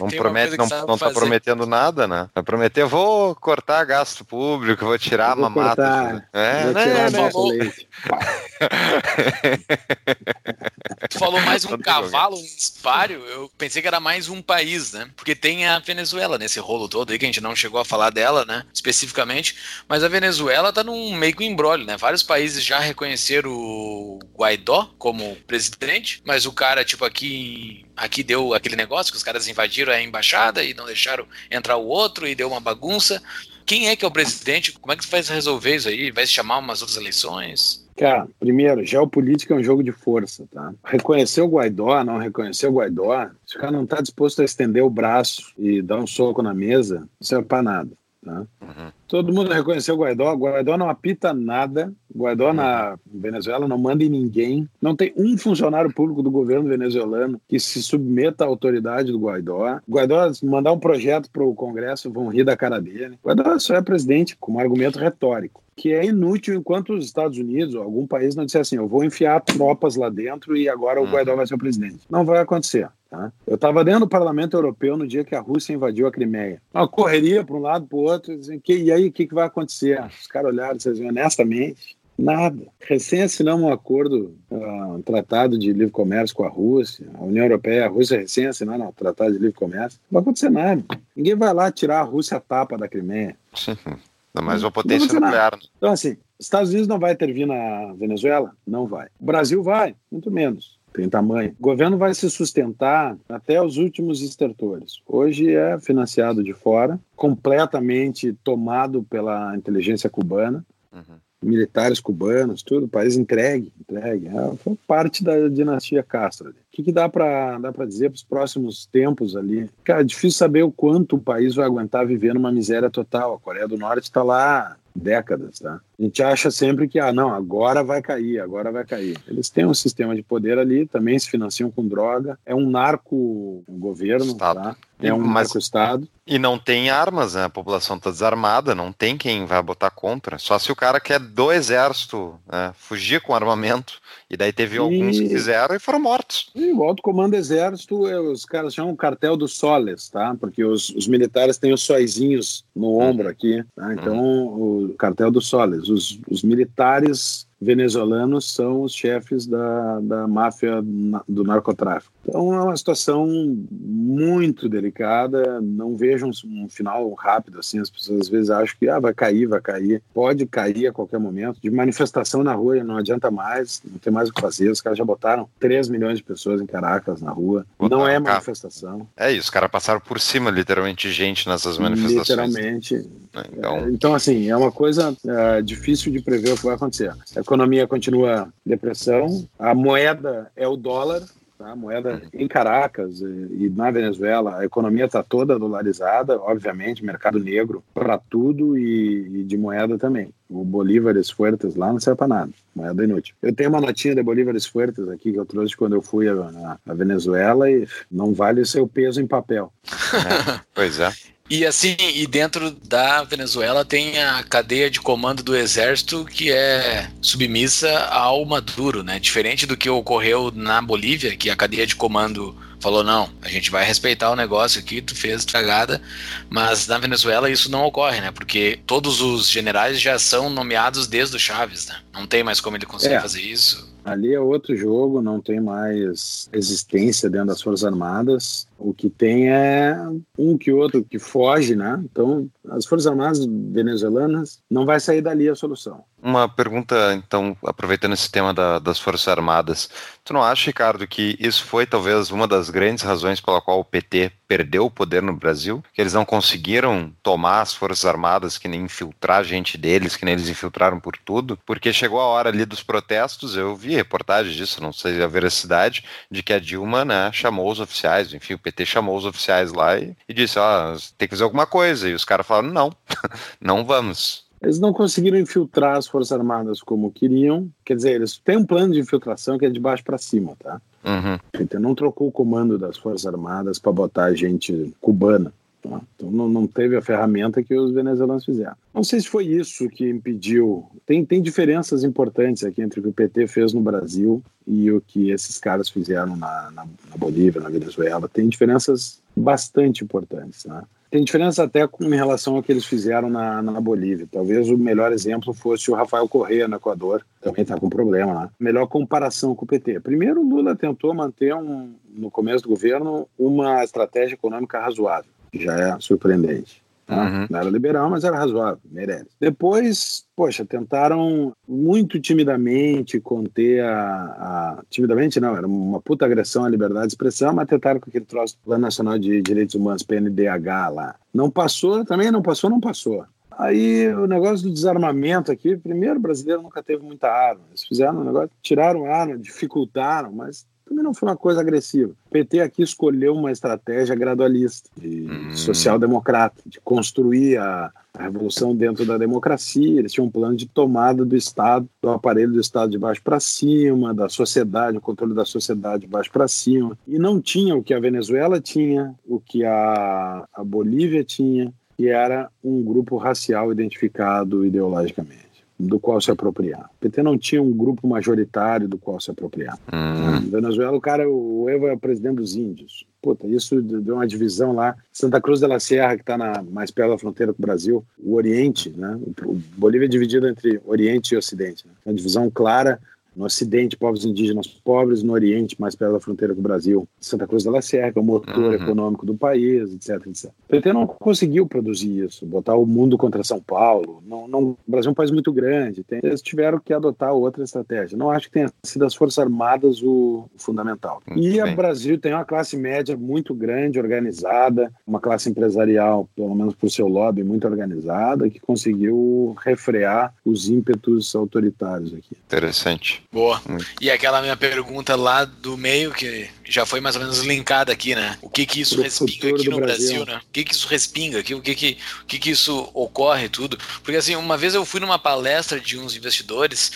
não 0.00 0.08
promete, 0.08 0.56
não, 0.56 0.66
não 0.86 0.98
tá 0.98 1.10
prometendo 1.10 1.66
nada, 1.66 2.08
né? 2.08 2.28
Vai 2.34 2.42
prometer, 2.42 2.86
vou 2.86 3.34
cortar 3.34 3.84
gasto 3.84 4.24
público, 4.24 4.84
vou 4.84 4.98
tirar 4.98 5.32
a 5.32 5.36
mamata. 5.36 5.76
Cortar, 5.76 6.28
é, 6.32 6.64
vou 6.64 6.72
né, 6.72 6.84
tirar 6.84 7.10
né, 7.10 7.30
leite. 7.34 7.88
tu 11.10 11.18
falou 11.18 11.40
mais 11.40 11.64
um 11.64 11.78
cavalo, 11.78 12.36
um 12.36 12.44
espário, 12.44 13.24
eu 13.26 13.50
pensei 13.56 13.80
que 13.80 13.88
era 13.88 14.00
mais 14.00 14.28
um 14.28 14.42
país, 14.42 14.92
né? 14.92 15.10
Porque 15.16 15.34
tem 15.34 15.66
a 15.66 15.78
Venezuela 15.78 16.38
nesse 16.38 16.60
rolo 16.60 16.88
todo 16.88 17.10
aí, 17.10 17.18
que 17.18 17.24
a 17.24 17.28
gente 17.28 17.40
não 17.40 17.56
chegou 17.56 17.80
a 17.80 17.84
falar 17.84 18.10
dela, 18.10 18.44
né? 18.44 18.64
Especificamente, 18.72 19.56
mas 19.88 20.04
a 20.04 20.08
Venezuela 20.08 20.72
tá 20.72 20.84
num 20.84 21.14
meio 21.16 21.34
que 21.34 21.44
embrólio, 21.44 21.86
né? 21.86 21.96
Vários 21.96 22.22
países 22.22 22.64
já 22.64 22.78
reconheceram 22.78 23.50
o 23.50 24.18
Guaidó 24.34 24.94
como 24.98 25.36
presidente, 25.46 26.22
mas 26.24 26.46
o 26.46 26.52
cara, 26.52 26.84
tipo, 26.84 27.04
aqui 27.04 27.84
aqui 27.96 28.22
deu 28.22 28.54
aquele 28.54 28.76
negócio 28.76 29.12
que 29.12 29.16
os 29.16 29.22
caras 29.22 29.48
invadiram 29.48 29.92
a 29.92 30.00
embaixada 30.00 30.64
e 30.64 30.74
não 30.74 30.86
deixaram 30.86 31.26
entrar 31.50 31.76
o 31.76 31.86
outro 31.86 32.26
e 32.26 32.34
deu 32.34 32.48
uma 32.48 32.60
bagunça. 32.60 33.22
Quem 33.64 33.88
é 33.88 33.96
que 33.96 34.04
é 34.04 34.08
o 34.08 34.10
presidente? 34.10 34.72
Como 34.72 34.92
é 34.92 34.96
que 34.96 35.06
vai 35.06 35.22
resolver 35.22 35.76
isso 35.76 35.88
aí? 35.88 36.10
Vai 36.10 36.26
se 36.26 36.32
chamar 36.32 36.58
umas 36.58 36.82
outras 36.82 36.98
eleições? 36.98 37.83
Cara, 37.96 38.28
primeiro, 38.40 38.84
geopolítica 38.84 39.54
é 39.54 39.56
um 39.56 39.62
jogo 39.62 39.82
de 39.82 39.92
força, 39.92 40.46
tá? 40.50 40.74
Reconhecer 40.84 41.42
o 41.42 41.48
Guaidó, 41.48 42.02
não 42.02 42.18
reconhecer 42.18 42.66
o 42.66 42.72
Guaidó, 42.72 43.30
se 43.46 43.56
o 43.56 43.60
cara 43.60 43.70
não 43.70 43.86
tá 43.86 44.00
disposto 44.00 44.42
a 44.42 44.44
estender 44.44 44.82
o 44.82 44.90
braço 44.90 45.52
e 45.56 45.80
dar 45.80 45.98
um 45.98 46.06
soco 46.06 46.42
na 46.42 46.52
mesa, 46.52 47.00
não 47.00 47.08
serve 47.26 47.46
pra 47.46 47.62
nada. 47.62 47.90
Tá? 48.24 48.46
Uhum. 48.62 48.92
Todo 49.06 49.32
mundo 49.32 49.52
reconheceu 49.52 49.94
o 49.94 49.98
Guaidó. 49.98 50.32
Guaidó 50.34 50.78
não 50.78 50.88
apita 50.88 51.34
nada. 51.34 51.92
Guaidó 52.14 52.48
uhum. 52.48 52.54
na 52.54 52.98
Venezuela 53.06 53.68
não 53.68 53.76
manda 53.76 54.02
em 54.02 54.08
ninguém. 54.08 54.68
Não 54.80 54.96
tem 54.96 55.12
um 55.16 55.36
funcionário 55.36 55.92
público 55.92 56.22
do 56.22 56.30
governo 56.30 56.68
venezuelano 56.68 57.40
que 57.46 57.60
se 57.60 57.82
submeta 57.82 58.44
à 58.44 58.46
autoridade 58.46 59.12
do 59.12 59.18
Guaidó. 59.18 59.78
Guaidó 59.88 60.30
mandar 60.42 60.72
um 60.72 60.78
projeto 60.78 61.30
para 61.30 61.44
o 61.44 61.54
Congresso, 61.54 62.10
vão 62.10 62.28
rir 62.28 62.44
da 62.44 62.56
cara 62.56 62.80
dele. 62.80 63.18
Guaidó 63.22 63.58
só 63.58 63.74
é 63.74 63.82
presidente 63.82 64.36
com 64.36 64.52
um 64.52 64.58
argumento 64.58 64.98
retórico 64.98 65.62
que 65.76 65.92
é 65.92 66.04
inútil 66.04 66.54
enquanto 66.54 66.94
os 66.94 67.04
Estados 67.04 67.36
Unidos 67.36 67.74
ou 67.74 67.82
algum 67.82 68.06
país 68.06 68.36
não 68.36 68.44
disser 68.44 68.60
assim, 68.60 68.76
eu 68.76 68.86
vou 68.86 69.04
enfiar 69.04 69.40
tropas 69.40 69.96
lá 69.96 70.08
dentro 70.08 70.56
e 70.56 70.68
agora 70.68 71.02
o 71.02 71.04
Guaidó 71.04 71.32
uhum. 71.32 71.38
vai 71.38 71.46
ser 71.46 71.54
o 71.54 71.58
presidente. 71.58 72.06
Não 72.08 72.24
vai 72.24 72.38
acontecer. 72.38 72.88
Tá? 73.14 73.32
Eu 73.46 73.54
estava 73.54 73.84
dentro 73.84 74.00
do 74.00 74.08
Parlamento 74.08 74.56
Europeu 74.56 74.96
no 74.96 75.06
dia 75.06 75.24
que 75.24 75.34
a 75.34 75.40
Rússia 75.40 75.72
invadiu 75.72 76.06
a 76.06 76.12
Crimeia. 76.12 76.60
Uma 76.72 76.88
correria 76.88 77.44
para 77.44 77.54
um 77.54 77.60
lado 77.60 77.86
para 77.86 77.96
o 77.96 78.02
outro, 78.02 78.36
dizendo, 78.36 78.60
que, 78.60 78.76
e 78.76 78.90
aí 78.90 79.06
o 79.06 79.12
que, 79.12 79.26
que 79.26 79.34
vai 79.34 79.46
acontecer? 79.46 80.02
Os 80.20 80.26
caras 80.26 80.52
olharam 80.52 80.74
e 80.74 80.76
disseram, 80.78 81.08
honestamente, 81.08 81.96
Nada. 82.16 82.68
Recém 82.80 83.22
assinamos 83.22 83.64
um 83.64 83.72
acordo, 83.72 84.36
uh, 84.48 84.94
um 84.94 85.02
tratado 85.02 85.58
de 85.58 85.72
livre 85.72 85.90
comércio 85.90 86.36
com 86.36 86.44
a 86.44 86.48
Rússia, 86.48 87.04
a 87.12 87.24
União 87.24 87.44
Europeia 87.44 87.80
e 87.80 87.82
a 87.82 87.88
Rússia 87.88 88.20
recém 88.20 88.46
assinaram 88.46 88.86
um 88.86 88.92
tratado 88.92 89.32
de 89.32 89.38
livre 89.38 89.54
comércio. 89.54 89.98
Não 90.08 90.20
vai 90.20 90.22
acontecer 90.22 90.48
nada. 90.48 90.84
Ninguém 91.16 91.34
vai 91.34 91.52
lá 91.52 91.72
tirar 91.72 91.98
a 91.98 92.04
Rússia 92.04 92.36
a 92.36 92.40
tapa 92.40 92.78
da 92.78 92.86
Crimeia. 92.86 93.36
Ainda 93.66 94.46
mais 94.46 94.62
uma 94.62 94.70
potência 94.70 95.12
nuclear. 95.12 95.56
Né? 95.56 95.62
Então, 95.76 95.90
assim, 95.90 96.16
Estados 96.38 96.70
Unidos 96.70 96.86
não 96.86 97.00
vai 97.00 97.12
intervir 97.12 97.48
na 97.48 97.92
Venezuela? 97.94 98.52
Não 98.64 98.86
vai. 98.86 99.08
O 99.18 99.24
Brasil 99.24 99.60
vai, 99.60 99.96
muito 100.08 100.30
menos 100.30 100.78
tem 100.94 101.08
tamanho. 101.08 101.54
O 101.58 101.62
governo 101.62 101.98
vai 101.98 102.14
se 102.14 102.30
sustentar 102.30 103.18
até 103.28 103.60
os 103.60 103.76
últimos 103.76 104.22
estertores. 104.22 105.00
Hoje 105.06 105.52
é 105.52 105.78
financiado 105.78 106.42
de 106.42 106.54
fora, 106.54 106.98
completamente 107.16 108.32
tomado 108.44 109.02
pela 109.02 109.56
inteligência 109.56 110.08
cubana. 110.08 110.64
Uhum. 110.92 111.16
Militares 111.42 112.00
cubanos, 112.00 112.62
tudo, 112.62 112.86
o 112.86 112.88
país 112.88 113.16
entregue, 113.16 113.70
entregue. 113.78 114.28
É, 114.28 114.56
foi 114.56 114.78
parte 114.86 115.22
da 115.22 115.46
dinastia 115.48 116.02
Castro. 116.02 116.50
O 116.50 116.54
que, 116.70 116.82
que 116.82 116.92
dá 116.92 117.06
para 117.06 117.58
dá 117.58 117.84
dizer 117.84 118.08
para 118.08 118.16
os 118.16 118.22
próximos 118.22 118.86
tempos 118.86 119.36
ali? 119.36 119.68
Cara, 119.82 120.00
é 120.00 120.04
difícil 120.04 120.38
saber 120.38 120.62
o 120.62 120.72
quanto 120.72 121.16
o 121.16 121.20
país 121.20 121.54
vai 121.54 121.66
aguentar 121.66 122.06
viver 122.06 122.32
numa 122.32 122.50
miséria 122.50 122.88
total. 122.88 123.34
A 123.34 123.38
Coreia 123.38 123.68
do 123.68 123.76
Norte 123.76 124.04
está 124.04 124.22
lá 124.22 124.76
décadas, 124.94 125.58
tá? 125.58 125.80
A 125.98 126.02
gente 126.02 126.22
acha 126.22 126.50
sempre 126.50 126.86
que, 126.86 126.98
ah, 127.00 127.12
não, 127.12 127.34
agora 127.34 127.82
vai 127.82 128.00
cair, 128.00 128.38
agora 128.38 128.70
vai 128.70 128.84
cair. 128.84 129.18
Eles 129.26 129.50
têm 129.50 129.66
um 129.66 129.74
sistema 129.74 130.14
de 130.14 130.22
poder 130.22 130.58
ali, 130.58 130.86
também 130.86 131.18
se 131.18 131.28
financiam 131.28 131.70
com 131.70 131.86
droga, 131.86 132.38
é 132.46 132.54
um 132.54 132.70
narco 132.70 133.64
governo, 133.68 134.26
Estado. 134.26 134.62
tá? 134.62 134.76
É 135.08 135.14
um 135.14 135.18
Mas, 135.18 135.48
narco-estado. 135.48 136.08
E 136.26 136.38
não 136.38 136.58
tem 136.58 136.88
armas, 136.88 137.34
né? 137.34 137.44
A 137.44 137.50
população 137.50 137.96
está 137.96 138.10
desarmada, 138.10 138.74
não 138.74 138.90
tem 138.90 139.16
quem 139.16 139.44
vai 139.44 139.62
botar 139.62 139.90
contra. 139.90 140.38
Só 140.38 140.58
se 140.58 140.72
o 140.72 140.76
cara 140.76 140.98
quer 140.98 141.20
do 141.20 141.52
exército 141.52 142.34
né? 142.50 142.72
fugir 142.74 143.20
com 143.20 143.34
armamento. 143.34 144.00
E 144.30 144.36
daí 144.36 144.52
teve 144.52 144.76
e... 144.76 144.78
alguns 144.78 145.18
que 145.18 145.28
fizeram 145.28 145.74
e 145.74 145.78
foram 145.78 146.00
mortos. 146.00 146.50
E 146.54 146.72
o 146.72 146.82
alto 146.82 147.02
comando 147.02 147.34
exército, 147.34 148.06
é, 148.06 148.18
os 148.18 148.44
caras 148.44 148.74
chamam 148.74 148.96
cartel 148.96 149.36
dos 149.36 149.56
soles, 149.56 150.08
tá? 150.08 150.34
Porque 150.40 150.64
os, 150.64 150.88
os 150.90 151.06
militares 151.06 151.58
têm 151.58 151.74
os 151.74 151.82
soizinhos 151.82 152.64
no 152.74 152.98
ombro 152.98 153.28
aqui, 153.28 153.62
tá? 153.76 153.92
Então, 153.92 154.16
uhum. 154.16 154.86
o 154.86 154.94
cartel 154.94 155.30
dos 155.30 155.46
soles. 155.46 155.88
Os, 155.88 156.18
os 156.28 156.42
militares 156.42 157.46
venezuelanos 157.60 158.52
são 158.52 158.82
os 158.82 158.94
chefes 158.94 159.46
da, 159.46 160.00
da 160.00 160.26
máfia 160.26 160.82
do 161.28 161.44
narcotráfico. 161.44 162.13
Então 162.26 162.54
é 162.54 162.60
uma 162.60 162.76
situação 162.76 163.26
muito 163.70 164.68
delicada. 164.68 165.60
Não 165.60 165.96
vejo 165.96 166.26
um, 166.26 166.64
um, 166.64 166.68
final 166.68 167.10
rápido 167.12 167.58
assim. 167.58 167.78
As 167.78 167.90
pessoas 167.90 168.22
às 168.22 168.28
vezes 168.28 168.50
acham 168.50 168.76
que 168.78 168.88
ah, 168.88 168.98
vai 168.98 169.14
cair, 169.14 169.46
vai 169.46 169.60
cair. 169.60 170.02
Pode 170.12 170.46
cair 170.46 170.88
a 170.88 170.92
qualquer 170.92 171.18
momento. 171.18 171.60
De 171.62 171.70
manifestação 171.70 172.42
na 172.42 172.54
rua 172.54 172.82
não 172.82 172.96
adianta 172.96 173.30
mais, 173.30 173.82
não 173.84 173.98
tem 173.98 174.12
mais 174.12 174.28
o 174.28 174.32
que 174.32 174.40
fazer. 174.40 174.70
Os 174.70 174.80
caras 174.80 174.98
já 174.98 175.04
botaram 175.04 175.48
3 175.60 175.88
milhões 175.88 176.18
de 176.18 176.24
pessoas 176.24 176.60
em 176.60 176.66
Caracas 176.66 177.20
na 177.20 177.30
rua. 177.30 177.66
não 177.78 178.06
é 178.06 178.18
manifestação. 178.18 179.06
É 179.16 179.30
isso, 179.30 179.44
os 179.44 179.50
caras 179.50 179.70
passaram 179.70 180.00
por 180.00 180.20
cima, 180.20 180.50
literalmente, 180.50 181.10
gente 181.10 181.48
nessas 181.48 181.78
manifestações. 181.78 182.28
Literalmente. 182.28 182.94
É, 183.34 183.40
então, 183.52 183.76
é, 183.76 183.90
então 183.90 184.14
assim, 184.14 184.48
é 184.48 184.56
uma 184.56 184.72
coisa 184.72 185.16
é, 185.26 185.62
difícil 185.62 186.12
de 186.12 186.20
prever 186.20 186.52
o 186.52 186.56
que 186.56 186.64
vai 186.64 186.74
acontecer. 186.74 187.12
A 187.36 187.40
economia 187.40 187.86
continua 187.86 188.48
depressão, 188.64 189.46
a 189.58 189.74
moeda 189.74 190.50
é 190.56 190.66
o 190.66 190.76
dólar, 190.76 191.22
Tá? 191.56 191.76
Moeda 191.76 192.22
em 192.32 192.48
Caracas 192.48 193.20
e, 193.20 193.72
na 193.74 193.90
Venezuela, 193.90 194.58
a 194.58 194.64
economia 194.64 195.04
está 195.04 195.22
toda 195.22 195.58
dolarizada, 195.58 196.36
obviamente, 196.40 197.04
mercado 197.04 197.38
negro 197.38 197.82
para 197.94 198.18
tudo 198.18 198.76
e, 198.76 199.40
e, 199.40 199.44
de 199.44 199.56
moeda 199.56 199.96
também. 199.96 200.30
O 200.50 200.64
Bolívar 200.64 201.14
Fuertes 201.34 201.76
lá 201.76 201.92
não 201.92 202.00
serve 202.00 202.18
para 202.18 202.28
nada. 202.28 202.52
moeda 202.74 203.04
inútil. 203.04 203.36
Eu 203.40 203.54
tenho 203.54 203.70
uma 203.70 203.80
notinha 203.80 204.14
de 204.14 204.22
Bolívares 204.22 204.66
Fuertes 204.66 205.08
aqui 205.08 205.32
que 205.32 205.38
eu 205.38 205.46
trouxe 205.46 205.76
quando 205.76 205.94
eu 205.94 206.02
fui 206.02 206.26
à 206.28 206.94
Venezuela 206.94 207.70
e 207.70 207.86
não 208.10 208.34
vale 208.34 208.60
o 208.60 208.66
seu 208.66 208.86
peso 208.88 209.20
em 209.20 209.26
papel. 209.26 209.72
É, 209.86 210.60
pois 210.74 210.98
é. 210.98 211.10
E 211.50 211.66
assim, 211.66 211.94
e 211.98 212.26
dentro 212.26 212.70
da 212.70 213.22
Venezuela 213.22 213.84
tem 213.84 214.18
a 214.18 214.42
cadeia 214.42 214.90
de 214.90 214.98
comando 214.98 215.42
do 215.42 215.54
exército 215.54 216.24
que 216.24 216.50
é 216.50 217.10
submissa 217.20 217.98
ao 218.06 218.46
Maduro, 218.46 219.02
né? 219.02 219.20
Diferente 219.20 219.66
do 219.66 219.76
que 219.76 219.90
ocorreu 219.90 220.50
na 220.50 220.80
Bolívia, 220.80 221.36
que 221.36 221.50
a 221.50 221.56
cadeia 221.56 221.86
de 221.86 221.96
comando 221.96 222.56
falou: 222.80 223.04
não, 223.04 223.28
a 223.42 223.48
gente 223.50 223.70
vai 223.70 223.84
respeitar 223.84 224.30
o 224.30 224.36
negócio 224.36 224.80
aqui, 224.80 225.02
tu 225.02 225.14
fez 225.14 225.40
estragada. 225.40 226.00
Mas 226.48 226.86
na 226.86 226.96
Venezuela 226.96 227.50
isso 227.50 227.70
não 227.70 227.84
ocorre, 227.84 228.22
né? 228.22 228.30
Porque 228.30 228.80
todos 228.86 229.20
os 229.20 229.50
generais 229.50 230.00
já 230.00 230.18
são 230.18 230.48
nomeados 230.48 231.06
desde 231.06 231.36
o 231.36 231.38
Chaves, 231.38 231.88
né? 231.88 231.96
Não 232.10 232.26
tem 232.26 232.42
mais 232.42 232.58
como 232.58 232.78
ele 232.78 232.86
conseguir 232.86 233.16
é. 233.16 233.20
fazer 233.20 233.42
isso. 233.42 233.93
Ali 234.04 234.34
é 234.34 234.40
outro 234.40 234.76
jogo, 234.76 235.22
não 235.22 235.40
tem 235.40 235.60
mais 235.60 236.48
existência 236.52 237.30
dentro 237.30 237.48
das 237.48 237.62
Forças 237.62 237.84
Armadas. 237.84 238.68
O 238.78 238.92
que 238.92 239.08
tem 239.08 239.50
é 239.50 239.96
um 240.38 240.58
que 240.58 240.70
outro 240.70 241.02
que 241.02 241.18
foge, 241.18 241.74
né? 241.74 242.02
Então, 242.04 242.48
as 242.68 242.84
Forças 242.84 243.06
Armadas 243.06 243.44
venezuelanas 243.46 244.60
não 244.70 244.84
vai 244.84 245.00
sair 245.00 245.22
dali 245.22 245.48
a 245.48 245.54
solução. 245.54 246.04
Uma 246.26 246.48
pergunta, 246.48 247.12
então, 247.12 247.54
aproveitando 247.66 248.14
esse 248.14 248.30
tema 248.30 248.54
da, 248.54 248.78
das 248.78 248.98
Forças 248.98 249.28
Armadas. 249.28 249.90
Tu 250.24 250.32
não 250.32 250.42
acha, 250.42 250.70
Ricardo, 250.70 251.06
que 251.06 251.36
isso 251.38 251.62
foi 251.66 251.84
talvez 251.84 252.30
uma 252.30 252.48
das 252.48 252.70
grandes 252.70 253.04
razões 253.04 253.42
pela 253.42 253.60
qual 253.60 253.78
o 253.80 253.84
PT 253.84 254.32
perdeu 254.48 254.86
o 254.86 254.90
poder 254.90 255.20
no 255.22 255.36
Brasil? 255.36 255.84
Que 255.92 256.00
eles 256.00 256.14
não 256.14 256.24
conseguiram 256.24 257.14
tomar 257.22 257.60
as 257.60 257.74
Forças 257.74 258.06
Armadas, 258.06 258.56
que 258.56 258.66
nem 258.66 258.84
infiltrar 258.84 259.44
gente 259.44 259.76
deles, 259.76 260.16
que 260.16 260.24
nem 260.24 260.32
eles 260.32 260.48
infiltraram 260.48 260.98
por 260.98 261.14
tudo? 261.18 261.58
Porque 261.66 261.92
chegou 261.92 262.18
a 262.18 262.24
hora 262.24 262.48
ali 262.48 262.64
dos 262.64 262.82
protestos, 262.82 263.54
eu 263.54 263.76
vi 263.76 263.94
reportagem 263.94 264.54
disso, 264.54 264.82
não 264.82 264.94
sei 264.94 265.22
a 265.22 265.26
veracidade, 265.26 266.06
de 266.30 266.42
que 266.42 266.54
a 266.54 266.58
Dilma 266.58 267.04
né, 267.04 267.30
chamou 267.34 267.70
os 267.70 267.80
oficiais, 267.80 268.32
enfim, 268.32 268.54
o 268.54 268.58
PT 268.58 268.86
chamou 268.86 269.14
os 269.14 269.26
oficiais 269.26 269.74
lá 269.74 269.98
e, 269.98 270.16
e 270.26 270.32
disse: 270.32 270.58
Ó, 270.58 270.94
oh, 270.94 270.98
tem 271.18 271.28
que 271.28 271.34
fazer 271.34 271.44
alguma 271.44 271.66
coisa. 271.66 272.08
E 272.08 272.14
os 272.14 272.24
caras 272.24 272.46
falaram: 272.46 272.70
não, 272.70 272.96
não 273.60 273.84
vamos. 273.84 274.43
Eles 274.64 274.78
não 274.78 274.92
conseguiram 274.92 275.38
infiltrar 275.38 275.96
as 275.96 276.06
Forças 276.06 276.32
Armadas 276.32 276.80
como 276.80 277.12
queriam. 277.12 277.68
Quer 277.84 277.96
dizer, 277.96 278.12
eles 278.12 278.38
têm 278.38 278.56
um 278.56 278.64
plano 278.64 278.94
de 278.94 279.00
infiltração 279.00 279.58
que 279.58 279.66
é 279.66 279.70
de 279.70 279.78
baixo 279.78 280.02
para 280.02 280.16
cima, 280.18 280.56
tá? 280.58 280.80
Uhum. 281.04 281.38
Então 281.60 281.80
não 281.80 281.94
trocou 281.94 282.28
o 282.28 282.32
comando 282.32 282.78
das 282.78 282.96
Forças 282.96 283.26
Armadas 283.26 283.78
para 283.78 283.92
botar 283.92 284.34
gente 284.34 284.94
cubana. 285.00 285.52
Tá? 285.82 286.00
Então 286.16 286.30
não, 286.30 286.48
não 286.48 286.66
teve 286.66 286.96
a 286.96 287.02
ferramenta 287.02 287.62
que 287.62 287.74
os 287.74 287.92
venezuelanos 287.92 288.44
fizeram. 288.44 288.74
Não 288.92 289.04
sei 289.04 289.20
se 289.20 289.28
foi 289.28 289.44
isso 289.44 289.86
que 289.90 290.08
impediu. 290.08 290.86
Tem, 291.04 291.22
tem 291.26 291.42
diferenças 291.42 292.02
importantes 292.02 292.64
aqui 292.64 292.80
entre 292.80 293.00
o 293.00 293.02
que 293.02 293.08
o 293.10 293.12
PT 293.12 293.46
fez 293.46 293.74
no 293.74 293.82
Brasil 293.82 294.42
e 294.66 294.90
o 294.90 295.00
que 295.02 295.30
esses 295.30 295.58
caras 295.58 295.90
fizeram 295.90 296.36
na, 296.36 296.70
na, 296.70 296.86
na 297.10 297.16
Bolívia, 297.18 297.60
na 297.60 297.68
Venezuela. 297.68 298.30
Tem 298.32 298.48
diferenças 298.48 299.20
bastante 299.36 300.02
importantes. 300.02 300.64
Né? 300.64 300.82
Tem 301.14 301.22
diferença 301.22 301.62
até 301.62 301.86
com, 301.86 302.02
em 302.02 302.16
relação 302.16 302.56
ao 302.56 302.62
que 302.64 302.72
eles 302.72 302.84
fizeram 302.84 303.30
na, 303.30 303.62
na 303.62 303.80
Bolívia. 303.80 304.26
Talvez 304.28 304.68
o 304.68 304.76
melhor 304.76 305.12
exemplo 305.12 305.54
fosse 305.54 305.88
o 305.88 305.94
Rafael 305.94 306.28
Correa 306.28 306.66
no 306.66 306.74
Equador, 306.74 307.24
também 307.40 307.62
está 307.62 307.78
com 307.78 307.88
problema 307.88 308.32
lá. 308.32 308.50
Melhor 308.58 308.88
comparação 308.88 309.54
com 309.54 309.64
o 309.64 309.68
PT. 309.68 310.00
Primeiro, 310.00 310.40
o 310.40 310.48
Lula 310.48 310.74
tentou 310.74 311.14
manter, 311.14 311.54
um, 311.54 311.94
no 312.12 312.32
começo 312.32 312.64
do 312.64 312.70
governo, 312.70 313.28
uma 313.38 313.84
estratégia 313.84 314.34
econômica 314.34 314.80
razoável, 314.80 315.30
que 315.52 315.62
já 315.62 315.72
é 315.76 315.96
surpreendente. 316.00 316.82
Tá? 317.06 317.24
Uhum. 317.24 317.46
Não 317.50 317.58
era 317.60 317.70
liberal, 317.70 318.08
mas 318.08 318.24
era 318.24 318.36
razoável, 318.36 318.80
merece. 318.90 319.28
Depois, 319.38 320.24
poxa, 320.34 320.64
tentaram 320.64 321.52
muito 321.68 322.18
timidamente 322.18 323.20
conter 323.20 323.84
a, 323.84 324.78
a, 324.78 324.82
Timidamente 324.88 325.38
não, 325.40 325.56
era 325.56 325.66
uma 325.66 326.00
puta 326.00 326.24
agressão 326.24 326.64
à 326.64 326.68
liberdade 326.68 327.08
de 327.08 327.12
expressão, 327.12 327.52
mas 327.52 327.68
tentaram 327.68 328.00
com 328.00 328.08
aquele 328.08 328.24
troço 328.24 328.56
Plano 328.64 328.82
Nacional 328.82 329.18
de 329.18 329.42
Direitos 329.42 329.74
Humanos, 329.74 330.02
PNDH 330.02 330.88
lá. 330.90 331.14
Não 331.32 331.50
passou, 331.50 332.04
também 332.04 332.30
não 332.30 332.42
passou, 332.42 332.70
não 332.70 332.80
passou. 332.80 333.24
Aí 333.58 334.08
o 334.14 334.26
negócio 334.26 334.66
do 334.66 334.74
desarmamento 334.74 335.52
aqui, 335.52 335.76
primeiro 335.76 336.16
o 336.16 336.22
brasileiro 336.22 336.62
nunca 336.62 336.82
teve 336.82 337.04
muita 337.04 337.28
arma. 337.28 337.62
Eles 337.70 337.84
fizeram 337.84 338.20
um 338.20 338.24
negócio, 338.24 338.50
tiraram 338.62 339.06
arma, 339.06 339.38
dificultaram, 339.38 340.32
mas 340.32 340.66
também 340.84 341.02
não 341.02 341.14
foi 341.14 341.28
uma 341.28 341.36
coisa 341.36 341.60
agressiva. 341.60 342.12
O 342.26 342.30
PT 342.30 342.60
aqui 342.60 342.82
escolheu 342.82 343.34
uma 343.34 343.50
estratégia 343.50 344.14
gradualista, 344.14 344.88
de 344.96 345.26
hum. 345.30 345.56
social-democrata, 345.56 346.62
de 346.66 346.80
construir 346.80 347.56
a, 347.56 347.90
a, 348.12 348.22
revolução 348.22 348.74
dentro 348.76 349.04
da 349.06 349.16
democracia. 349.16 349.98
Eles 349.98 350.12
tinham 350.12 350.26
um 350.26 350.30
plano 350.30 350.56
de 350.56 350.66
tomada 350.66 351.24
do 351.24 351.36
Estado, 351.36 351.88
do 352.02 352.10
aparelho 352.10 352.52
do 352.52 352.60
Estado 352.60 352.90
de 352.90 352.98
baixo 352.98 353.22
para 353.22 353.40
cima, 353.40 354.12
da 354.12 354.28
sociedade, 354.28 354.98
o 354.98 355.00
controle 355.00 355.34
da 355.34 355.44
sociedade 355.44 356.02
de 356.02 356.06
baixo 356.06 356.30
para 356.30 356.46
cima. 356.46 356.96
E 357.06 357.18
não 357.18 357.40
tinha 357.40 357.74
o 357.74 357.82
que 357.82 357.94
a 357.94 358.00
Venezuela 358.00 358.60
tinha, 358.60 359.14
o 359.26 359.40
que 359.40 359.64
a, 359.64 360.46
a 360.52 360.64
Bolívia 360.64 361.24
tinha, 361.24 361.72
que 361.96 362.08
era 362.08 362.50
um 362.62 362.82
grupo 362.82 363.16
racial 363.16 363.72
identificado 363.72 364.66
ideologicamente 364.66 365.53
do 365.78 365.98
qual 365.98 366.20
se 366.20 366.30
apropriar. 366.30 366.88
O 366.96 367.00
PT 367.00 367.22
não 367.22 367.36
tinha 367.36 367.62
um 367.62 367.72
grupo 367.72 368.06
majoritário 368.06 368.88
do 368.88 368.96
qual 368.96 369.20
se 369.20 369.30
apropriar. 369.30 369.78
Hum. 369.92 370.30
Na 370.30 370.38
Venezuela, 370.40 370.96
o 370.96 371.00
cara, 371.00 371.28
o 371.28 371.68
Evo 371.68 371.86
é 371.88 371.92
o 371.92 371.98
presidente 371.98 372.36
dos 372.36 372.54
índios. 372.54 373.04
Puta, 373.20 373.46
isso 373.46 373.80
deu 373.80 374.16
uma 374.16 374.26
divisão 374.26 374.72
lá. 374.72 374.94
Santa 375.12 375.40
Cruz 375.40 375.60
de 375.60 375.66
la 375.66 375.80
Sierra, 375.80 376.14
que 376.14 376.22
está 376.22 376.36
mais 376.70 376.90
perto 376.90 377.10
da 377.10 377.18
fronteira 377.18 377.52
com 377.52 377.62
o 377.62 377.66
Brasil, 377.66 378.04
o 378.18 378.34
Oriente, 378.34 378.90
né? 378.90 379.18
O 379.44 379.54
Bolívia 379.76 380.06
é 380.06 380.08
dividido 380.08 380.46
entre 380.46 380.80
Oriente 380.84 381.34
e 381.34 381.38
Ocidente. 381.38 381.86
Né? 381.86 381.92
Uma 382.04 382.14
divisão 382.14 382.50
clara 382.50 383.00
no 383.36 383.44
Ocidente, 383.44 383.96
povos 383.96 384.24
indígenas 384.24 384.66
pobres, 384.66 385.22
no 385.22 385.32
Oriente, 385.32 385.80
mais 385.80 385.94
perto 385.94 386.12
da 386.12 386.20
fronteira 386.20 386.54
com 386.54 386.60
o 386.60 386.62
Brasil, 386.62 387.08
Santa 387.20 387.46
Cruz 387.46 387.64
da 387.64 387.70
La 387.70 387.82
Serra, 387.82 388.12
que 388.12 388.18
é 388.18 388.22
o 388.22 388.24
motor 388.24 388.56
uhum. 388.56 388.72
econômico 388.74 389.26
do 389.26 389.34
país, 389.34 389.92
etc, 389.92 390.26
etc. 390.26 390.50
O 390.50 390.68
PT 390.68 390.92
não 390.92 391.06
conseguiu 391.06 391.66
produzir 391.66 392.24
isso, 392.24 392.46
botar 392.46 392.76
o 392.76 392.86
mundo 392.86 393.18
contra 393.18 393.42
São 393.42 393.60
Paulo. 393.60 394.22
Não, 394.26 394.46
não, 394.46 394.62
o 394.62 394.78
Brasil 394.86 395.10
é 395.10 395.12
um 395.12 395.14
país 395.14 395.30
muito 395.30 395.52
grande, 395.52 396.04
tem, 396.04 396.20
eles 396.22 396.42
tiveram 396.42 396.78
que 396.78 396.92
adotar 396.92 397.32
outra 397.32 397.64
estratégia. 397.64 398.16
Não 398.16 398.30
acho 398.30 398.46
que 398.48 398.54
tenha 398.54 398.70
sido 398.82 399.04
as 399.04 399.14
Forças 399.14 399.38
Armadas 399.38 400.02
o, 400.02 400.48
o 400.54 400.58
fundamental. 400.58 401.22
Muito 401.26 401.44
e 401.44 401.60
o 401.60 401.76
Brasil 401.76 402.18
tem 402.18 402.32
uma 402.32 402.44
classe 402.44 402.76
média 402.76 403.16
muito 403.16 403.54
grande, 403.54 403.98
organizada, 403.98 404.92
uma 405.06 405.20
classe 405.20 405.48
empresarial, 405.48 406.28
pelo 406.34 406.54
menos 406.54 406.74
por 406.74 406.90
seu 406.90 407.08
lobby, 407.08 407.42
muito 407.42 407.66
organizada, 407.66 408.48
que 408.48 408.60
conseguiu 408.60 409.54
refrear 409.62 410.34
os 410.44 410.68
ímpetos 410.68 411.34
autoritários 411.34 412.14
aqui. 412.14 412.36
Interessante. 412.46 413.23
Boa. 413.34 413.60
E 414.00 414.12
aquela 414.12 414.40
minha 414.40 414.56
pergunta 414.56 415.16
lá 415.16 415.44
do 415.44 415.76
meio, 415.76 416.12
que 416.12 416.48
já 416.64 416.86
foi 416.86 417.00
mais 417.00 417.16
ou 417.16 417.22
menos 417.22 417.40
linkada 417.40 417.92
aqui, 417.92 418.14
né? 418.14 418.38
O 418.40 418.48
que 418.48 418.64
que 418.64 418.80
isso 418.80 419.02
respinga 419.02 419.48
aqui 419.48 419.68
no 419.68 419.78
Brasil. 419.78 420.24
Brasil, 420.24 420.24
né? 420.24 420.36
O 420.36 420.52
que 420.52 420.62
que 420.62 420.72
isso 420.72 420.86
respinga 420.86 421.40
aqui? 421.40 421.52
O 421.52 421.60
que 421.60 421.74
que, 421.74 421.98
o 422.22 422.26
que 422.26 422.38
que 422.38 422.50
isso 422.50 422.88
ocorre 422.94 423.48
tudo? 423.48 423.76
Porque 424.04 424.16
assim, 424.16 424.36
uma 424.36 424.56
vez 424.56 424.72
eu 424.72 424.84
fui 424.84 425.00
numa 425.00 425.18
palestra 425.18 425.80
de 425.80 425.98
uns 425.98 426.14
investidores 426.14 426.92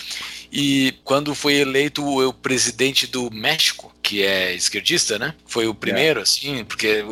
e 0.51 0.95
quando 1.05 1.35
foi 1.35 1.55
eleito 1.55 2.03
o, 2.03 2.29
o 2.29 2.33
presidente 2.33 3.07
do 3.07 3.31
México, 3.31 3.95
que 4.03 4.23
é 4.23 4.55
esquerdista, 4.55 5.19
né? 5.19 5.35
Foi 5.47 5.67
o 5.67 5.75
primeiro, 5.75 6.21
é. 6.21 6.23
assim, 6.23 6.65
porque 6.65 7.05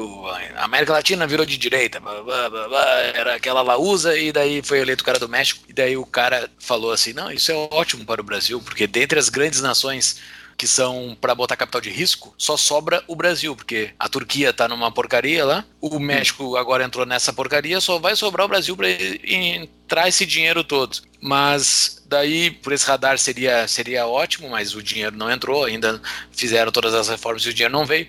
a 0.54 0.64
América 0.64 0.92
Latina 0.92 1.26
virou 1.26 1.44
de 1.44 1.58
direita, 1.58 2.00
blá, 2.00 2.22
blá, 2.22 2.48
blá, 2.48 3.00
era 3.14 3.34
aquela 3.34 3.62
Laúza, 3.62 4.16
e 4.16 4.32
daí 4.32 4.62
foi 4.62 4.80
eleito 4.80 5.02
o 5.02 5.04
cara 5.04 5.18
do 5.18 5.28
México, 5.28 5.62
e 5.68 5.72
daí 5.72 5.96
o 5.96 6.06
cara 6.06 6.50
falou 6.58 6.92
assim: 6.92 7.12
não, 7.12 7.30
isso 7.30 7.52
é 7.52 7.54
ótimo 7.70 8.04
para 8.04 8.20
o 8.20 8.24
Brasil, 8.24 8.60
porque 8.60 8.86
dentre 8.86 9.18
as 9.18 9.28
grandes 9.28 9.60
nações 9.60 10.18
que 10.56 10.66
são 10.66 11.16
para 11.20 11.34
botar 11.34 11.56
capital 11.56 11.80
de 11.80 11.90
risco, 11.90 12.34
só 12.38 12.56
sobra 12.56 13.02
o 13.06 13.14
Brasil, 13.14 13.54
porque 13.54 13.90
a 13.98 14.08
Turquia 14.08 14.52
tá 14.52 14.66
numa 14.66 14.90
porcaria 14.90 15.44
lá, 15.44 15.64
o 15.80 15.98
México 15.98 16.56
agora 16.56 16.84
entrou 16.84 17.04
nessa 17.04 17.32
porcaria, 17.32 17.80
só 17.80 17.98
vai 17.98 18.16
sobrar 18.16 18.46
o 18.46 18.48
Brasil 18.48 18.76
para 18.76 18.88
entrar 18.90 20.08
esse 20.08 20.24
dinheiro 20.24 20.64
todo. 20.64 20.98
Mas 21.20 22.02
daí, 22.08 22.50
por 22.50 22.72
esse 22.72 22.86
radar 22.86 23.18
seria, 23.18 23.66
seria 23.68 24.06
ótimo, 24.06 24.48
mas 24.48 24.74
o 24.74 24.82
dinheiro 24.82 25.16
não 25.16 25.30
entrou, 25.30 25.64
ainda 25.64 26.00
fizeram 26.32 26.72
todas 26.72 26.94
as 26.94 27.08
reformas 27.08 27.42
e 27.42 27.50
o 27.50 27.54
dinheiro 27.54 27.72
não 27.72 27.84
veio 27.84 28.08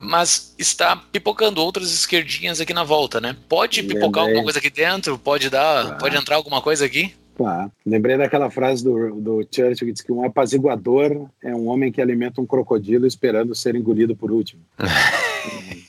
mas 0.00 0.54
está 0.58 0.96
pipocando 0.96 1.62
outras 1.62 1.90
esquerdinhas 1.92 2.60
aqui 2.60 2.74
na 2.74 2.84
volta, 2.84 3.20
né? 3.20 3.36
Pode 3.48 3.82
pipocar 3.82 4.24
alguma 4.24 4.42
coisa 4.42 4.58
aqui 4.58 4.68
dentro? 4.68 5.18
Pode 5.18 5.48
dar, 5.48 5.86
ah. 5.86 5.94
pode 5.94 6.16
entrar 6.16 6.36
alguma 6.36 6.60
coisa 6.60 6.84
aqui? 6.84 7.14
Claro. 7.36 7.70
Lembrei 7.84 8.16
daquela 8.16 8.50
frase 8.50 8.84
do, 8.84 9.20
do 9.20 9.46
Churchill 9.50 9.86
que 9.86 9.92
diz 9.92 10.00
que 10.00 10.12
um 10.12 10.24
apaziguador 10.24 11.26
é 11.42 11.54
um 11.54 11.68
homem 11.68 11.90
que 11.90 12.00
alimenta 12.00 12.40
um 12.40 12.46
crocodilo 12.46 13.06
esperando 13.06 13.54
ser 13.54 13.74
engolido 13.74 14.14
por 14.14 14.30
último. 14.30 14.62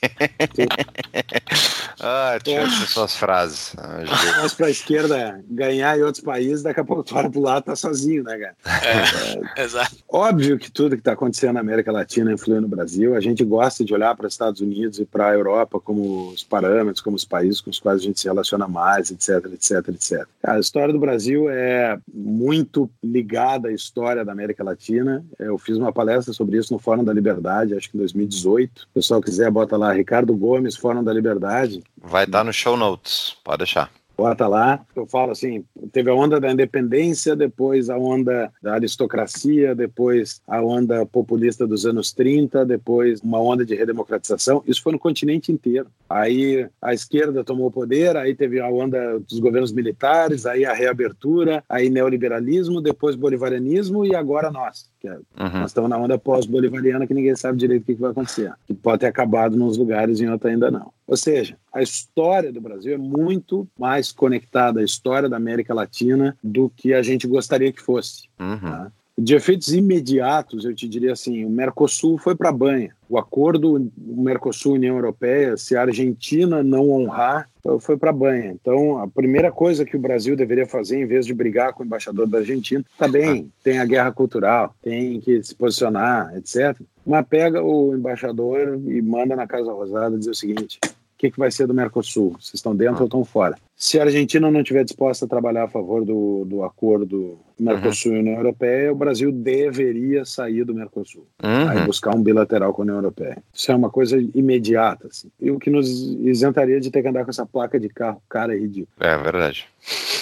Ah, 2.00 2.38
tinha 2.42 2.68
suas 2.68 3.16
frases. 3.16 3.74
Ah, 3.78 4.02
Mas 4.42 4.52
pra 4.54 4.68
esquerda 4.68 5.42
ganhar 5.48 5.98
em 5.98 6.02
outros 6.02 6.22
países, 6.22 6.62
daqui 6.62 6.78
a 6.78 6.84
pouco 6.84 7.02
tu 7.02 7.16
olha 7.16 7.30
pro 7.30 7.40
lado 7.40 7.64
tá 7.64 7.74
sozinho, 7.74 8.22
né, 8.22 8.36
cara? 8.36 8.56
É, 8.84 9.60
é, 9.60 9.64
exato. 9.64 9.96
Óbvio 10.08 10.58
que 10.58 10.70
tudo 10.70 10.94
que 10.94 11.00
está 11.00 11.12
acontecendo 11.12 11.54
na 11.54 11.60
América 11.60 11.90
Latina 11.90 12.32
influi 12.32 12.60
no 12.60 12.68
Brasil. 12.68 13.14
A 13.14 13.20
gente 13.20 13.42
gosta 13.44 13.84
de 13.84 13.94
olhar 13.94 14.14
para 14.14 14.26
os 14.26 14.34
Estados 14.34 14.60
Unidos 14.60 14.98
e 14.98 15.06
para 15.06 15.28
a 15.28 15.34
Europa 15.34 15.80
como 15.80 16.28
os 16.28 16.44
parâmetros, 16.44 17.00
como 17.00 17.16
os 17.16 17.24
países 17.24 17.60
com 17.60 17.70
os 17.70 17.80
quais 17.80 18.00
a 18.00 18.04
gente 18.04 18.20
se 18.20 18.28
relaciona 18.28 18.68
mais, 18.68 19.10
etc, 19.10 19.46
etc, 19.52 19.88
etc. 19.88 20.28
A 20.42 20.58
história 20.58 20.92
do 20.92 21.00
Brasil 21.00 21.48
é 21.48 21.98
muito 22.12 22.90
ligada 23.02 23.68
à 23.68 23.72
história 23.72 24.24
da 24.24 24.32
América 24.32 24.62
Latina. 24.62 25.24
Eu 25.38 25.56
fiz 25.56 25.76
uma 25.76 25.92
palestra 25.92 26.32
sobre 26.34 26.58
isso 26.58 26.72
no 26.72 26.78
Fórum 26.78 27.02
da 27.02 27.12
Liberdade, 27.12 27.74
acho 27.74 27.90
que 27.90 27.96
em 27.96 28.00
2018. 28.00 28.80
Se 28.80 28.84
o 28.84 28.88
pessoal 28.94 29.20
quiser, 29.20 29.50
bota 29.50 29.76
lá 29.76 29.92
Ricardo 30.06 30.36
Gomes, 30.36 30.76
Fórum 30.76 31.02
da 31.02 31.12
Liberdade. 31.12 31.82
Vai 32.00 32.22
estar 32.22 32.44
no 32.44 32.52
show 32.52 32.76
notes, 32.76 33.36
pode 33.42 33.58
deixar 33.58 33.90
bota 34.16 34.48
lá. 34.48 34.84
Eu 34.94 35.06
falo 35.06 35.32
assim: 35.32 35.64
teve 35.92 36.10
a 36.10 36.14
onda 36.14 36.40
da 36.40 36.50
independência, 36.50 37.36
depois 37.36 37.90
a 37.90 37.98
onda 37.98 38.50
da 38.62 38.74
aristocracia, 38.74 39.74
depois 39.74 40.40
a 40.46 40.60
onda 40.62 41.04
populista 41.04 41.66
dos 41.66 41.84
anos 41.84 42.12
30, 42.12 42.64
depois 42.64 43.20
uma 43.20 43.40
onda 43.40 43.64
de 43.64 43.74
redemocratização. 43.74 44.62
Isso 44.66 44.82
foi 44.82 44.92
no 44.92 44.98
continente 44.98 45.52
inteiro. 45.52 45.88
Aí 46.08 46.68
a 46.80 46.94
esquerda 46.94 47.44
tomou 47.44 47.66
o 47.66 47.72
poder, 47.72 48.16
aí 48.16 48.34
teve 48.34 48.60
a 48.60 48.68
onda 48.68 49.18
dos 49.20 49.38
governos 49.38 49.72
militares, 49.72 50.46
aí 50.46 50.64
a 50.64 50.72
reabertura, 50.72 51.62
aí 51.68 51.90
neoliberalismo, 51.90 52.80
depois 52.80 53.16
bolivarianismo 53.16 54.06
e 54.06 54.14
agora 54.14 54.50
nós. 54.50 54.88
É, 55.04 55.10
uhum. 55.10 55.60
Nós 55.60 55.70
estamos 55.70 55.88
na 55.88 55.96
onda 55.96 56.18
pós-bolivariana 56.18 57.06
que 57.06 57.14
ninguém 57.14 57.36
sabe 57.36 57.58
direito 57.58 57.82
o 57.82 57.86
que, 57.86 57.94
que 57.94 58.00
vai 58.00 58.10
acontecer. 58.10 58.52
Que 58.66 58.74
pode 58.74 59.00
ter 59.00 59.06
acabado 59.06 59.56
nos 59.56 59.76
lugares 59.76 60.20
e 60.20 60.24
em 60.24 60.30
outros 60.30 60.50
ainda 60.50 60.70
não. 60.70 60.92
Ou 61.06 61.16
seja, 61.16 61.56
a 61.72 61.82
história 61.82 62.52
do 62.52 62.60
Brasil 62.60 62.94
é 62.94 62.98
muito 62.98 63.66
mais 63.78 64.10
conectada 64.10 64.80
à 64.80 64.84
história 64.84 65.28
da 65.28 65.36
América 65.36 65.72
Latina 65.72 66.36
do 66.42 66.68
que 66.68 66.92
a 66.92 67.02
gente 67.02 67.26
gostaria 67.26 67.72
que 67.72 67.80
fosse. 67.80 68.28
Uhum. 68.40 68.58
Tá? 68.58 68.92
De 69.18 69.34
efeitos 69.34 69.72
imediatos, 69.72 70.66
eu 70.66 70.74
te 70.74 70.86
diria 70.86 71.14
assim: 71.14 71.42
o 71.42 71.48
Mercosul 71.48 72.18
foi 72.18 72.34
para 72.34 72.50
a 72.50 72.52
banha. 72.52 72.94
O 73.08 73.18
acordo 73.18 73.90
Mercosul-União 73.96 74.94
Europeia, 74.94 75.56
se 75.56 75.74
a 75.74 75.82
Argentina 75.82 76.62
não 76.62 76.90
honrar, 76.90 77.48
foi 77.80 77.96
para 77.96 78.10
a 78.10 78.12
banha. 78.12 78.52
Então, 78.52 78.98
a 78.98 79.08
primeira 79.08 79.50
coisa 79.50 79.86
que 79.86 79.96
o 79.96 80.00
Brasil 80.00 80.36
deveria 80.36 80.66
fazer, 80.66 81.00
em 81.00 81.06
vez 81.06 81.24
de 81.24 81.32
brigar 81.32 81.72
com 81.72 81.82
o 81.82 81.86
embaixador 81.86 82.26
da 82.26 82.38
Argentina, 82.38 82.84
tá 82.98 83.08
bem, 83.08 83.50
tem 83.64 83.78
a 83.78 83.86
guerra 83.86 84.12
cultural, 84.12 84.74
tem 84.82 85.18
que 85.18 85.42
se 85.42 85.54
posicionar, 85.54 86.36
etc. 86.36 86.78
Mas 87.06 87.26
pega 87.26 87.62
o 87.62 87.94
embaixador 87.94 88.78
e 88.86 89.00
manda 89.00 89.34
na 89.34 89.46
Casa 89.46 89.72
Rosada 89.72 90.18
dizer 90.18 90.32
o 90.32 90.34
seguinte: 90.34 90.78
o 91.16 91.18
que, 91.18 91.30
que 91.30 91.38
vai 91.38 91.50
ser 91.50 91.66
do 91.66 91.72
Mercosul? 91.72 92.32
Vocês 92.32 92.56
estão 92.56 92.76
dentro 92.76 93.00
ou 93.00 93.06
estão 93.06 93.24
fora? 93.24 93.56
Se 93.74 93.98
a 93.98 94.02
Argentina 94.02 94.50
não 94.50 94.60
estiver 94.60 94.84
disposta 94.84 95.24
a 95.24 95.28
trabalhar 95.28 95.64
a 95.64 95.68
favor 95.68 96.04
do, 96.04 96.44
do 96.44 96.62
acordo 96.62 97.38
Mercosul 97.58 98.12
uhum. 98.12 98.18
e 98.18 98.20
União 98.20 98.36
Europeia, 98.36 98.92
o 98.92 98.94
Brasil 98.94 99.32
deveria 99.32 100.26
sair 100.26 100.62
do 100.62 100.74
Mercosul. 100.74 101.26
Uhum. 101.42 101.68
Aí 101.70 101.86
buscar 101.86 102.14
um 102.14 102.22
bilateral 102.22 102.74
com 102.74 102.82
a 102.82 102.84
União 102.84 102.98
Europeia. 102.98 103.42
Isso 103.52 103.72
é 103.72 103.74
uma 103.74 103.88
coisa 103.88 104.18
imediata. 104.34 105.08
Assim. 105.08 105.30
E 105.40 105.50
o 105.50 105.58
que 105.58 105.70
nos 105.70 105.88
isentaria 105.88 106.78
de 106.78 106.90
ter 106.90 107.00
que 107.00 107.08
andar 107.08 107.24
com 107.24 107.30
essa 107.30 107.46
placa 107.46 107.80
de 107.80 107.88
carro 107.88 108.22
cara 108.28 108.54
é 108.54 108.58
ridículo. 108.58 108.88
É 109.00 109.16
verdade. 109.16 109.66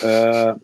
Uh, 0.01 0.61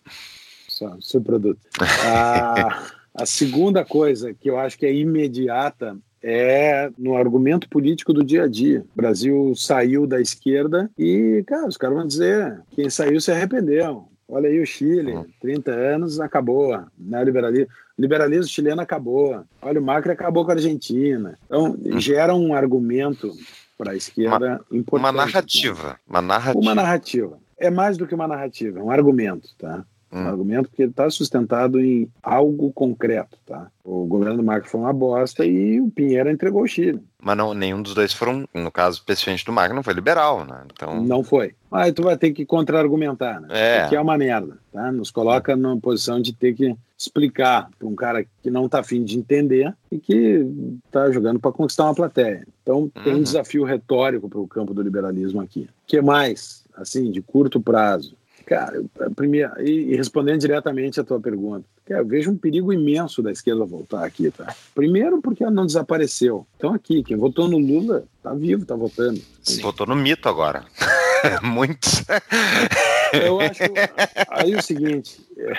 só, 0.68 0.96
subproduto. 1.00 1.60
Uh, 1.80 3.00
a 3.12 3.26
segunda 3.26 3.84
coisa 3.84 4.32
que 4.32 4.48
eu 4.48 4.56
acho 4.56 4.78
que 4.78 4.86
é 4.86 4.94
imediata 4.94 5.98
é 6.22 6.90
no 6.98 7.16
argumento 7.16 7.68
político 7.68 8.12
do 8.12 8.24
dia 8.24 8.44
a 8.44 8.48
dia. 8.48 8.84
O 8.94 8.96
Brasil 8.96 9.52
saiu 9.56 10.06
da 10.06 10.20
esquerda 10.20 10.90
e, 10.98 11.42
cara, 11.46 11.66
os 11.66 11.76
caras 11.76 11.96
vão 11.96 12.06
dizer: 12.06 12.60
quem 12.72 12.90
saiu 12.90 13.20
se 13.20 13.30
arrependeu. 13.30 14.06
Olha 14.28 14.48
aí 14.48 14.60
o 14.60 14.66
Chile, 14.66 15.18
30 15.40 15.72
anos, 15.72 16.20
acabou. 16.20 16.80
Né, 16.96 17.24
liberalismo. 17.24 17.66
liberalismo 17.98 18.44
chileno 18.44 18.80
acabou. 18.80 19.42
Olha, 19.60 19.80
o 19.80 19.82
Macri 19.82 20.12
acabou 20.12 20.44
com 20.44 20.52
a 20.52 20.54
Argentina. 20.54 21.36
Então, 21.46 21.72
hum. 21.72 21.98
gera 21.98 22.34
um 22.34 22.54
argumento 22.54 23.32
para 23.76 23.92
a 23.92 23.96
esquerda 23.96 24.60
uma, 24.70 24.78
importante. 24.78 25.00
Uma 25.00 25.12
narrativa. 25.12 26.00
Uma 26.08 26.22
narrativa. 26.22 26.60
Uma 26.60 26.74
narrativa. 26.74 27.38
É 27.58 27.70
mais 27.70 27.96
do 27.96 28.06
que 28.06 28.14
uma 28.14 28.28
narrativa, 28.28 28.78
é 28.78 28.82
um 28.82 28.90
argumento, 28.90 29.48
tá? 29.58 29.84
Hum. 30.12 30.24
Um 30.24 30.26
argumento 30.26 30.68
porque 30.68 30.82
ele 30.82 30.90
está 30.90 31.08
sustentado 31.08 31.80
em 31.80 32.10
algo 32.22 32.72
concreto, 32.72 33.38
tá? 33.46 33.68
O 33.84 34.04
governo 34.06 34.38
do 34.38 34.42
Macri 34.42 34.68
foi 34.68 34.80
uma 34.80 34.92
bosta 34.92 35.44
e 35.44 35.80
o 35.80 35.90
Pinheiro 35.90 36.30
entregou 36.30 36.62
o 36.62 36.66
Chile. 36.66 37.00
Mas 37.22 37.36
não, 37.36 37.54
nenhum 37.54 37.80
dos 37.80 37.94
dois 37.94 38.12
foram, 38.12 38.44
no 38.52 38.70
caso 38.70 38.98
especificamente 38.98 39.44
do 39.44 39.52
Macri, 39.52 39.74
não 39.74 39.82
foi 39.82 39.94
liberal, 39.94 40.44
né? 40.44 40.62
Então... 40.72 41.02
Não 41.02 41.22
foi. 41.22 41.54
Aí 41.70 41.92
tu 41.92 42.02
vai 42.02 42.16
ter 42.16 42.32
que 42.32 42.44
contra-argumentar, 42.44 43.40
né? 43.40 43.48
É. 43.50 43.88
Que 43.88 43.94
é 43.94 44.00
uma 44.00 44.18
merda, 44.18 44.58
tá? 44.72 44.90
Nos 44.90 45.10
coloca 45.10 45.54
numa 45.54 45.78
posição 45.78 46.20
de 46.20 46.32
ter 46.32 46.54
que 46.54 46.76
explicar 46.98 47.70
para 47.78 47.88
um 47.88 47.94
cara 47.94 48.24
que 48.42 48.50
não 48.50 48.66
está 48.66 48.80
afim 48.80 49.02
de 49.02 49.16
entender 49.16 49.72
e 49.90 49.98
que 49.98 50.46
está 50.84 51.10
jogando 51.10 51.38
para 51.38 51.52
conquistar 51.52 51.84
uma 51.84 51.94
plateia. 51.94 52.46
Então 52.62 52.90
tem 53.02 53.14
uhum. 53.14 53.20
um 53.20 53.22
desafio 53.22 53.64
retórico 53.64 54.28
para 54.28 54.40
o 54.40 54.48
campo 54.48 54.74
do 54.74 54.82
liberalismo 54.82 55.40
aqui. 55.40 55.62
O 55.62 55.86
que 55.86 56.00
mais, 56.02 56.64
assim, 56.76 57.10
de 57.10 57.22
curto 57.22 57.60
prazo? 57.60 58.14
Cara, 58.50 58.82
primeiro, 59.14 59.62
e, 59.64 59.94
respondendo 59.94 60.40
diretamente 60.40 60.98
a 60.98 61.04
tua 61.04 61.20
pergunta, 61.20 61.64
eu 61.88 62.04
vejo 62.04 62.32
um 62.32 62.36
perigo 62.36 62.72
imenso 62.72 63.22
da 63.22 63.30
esquerda 63.30 63.64
voltar 63.64 64.04
aqui, 64.04 64.28
tá? 64.28 64.52
Primeiro 64.74 65.22
porque 65.22 65.44
ela 65.44 65.52
não 65.52 65.64
desapareceu. 65.64 66.44
Então 66.56 66.74
aqui, 66.74 67.04
quem 67.04 67.16
votou 67.16 67.48
no 67.48 67.58
Lula 67.58 68.02
tá 68.20 68.34
vivo, 68.34 68.66
tá 68.66 68.74
votando. 68.74 69.20
Sim. 69.40 69.62
Votou 69.62 69.86
no 69.86 69.94
mito 69.94 70.28
agora. 70.28 70.64
Muitos. 71.44 72.02
Eu 73.12 73.40
acho. 73.40 73.62
Aí 74.30 74.52
é 74.52 74.58
o 74.58 74.62
seguinte. 74.62 75.24
É, 75.38 75.52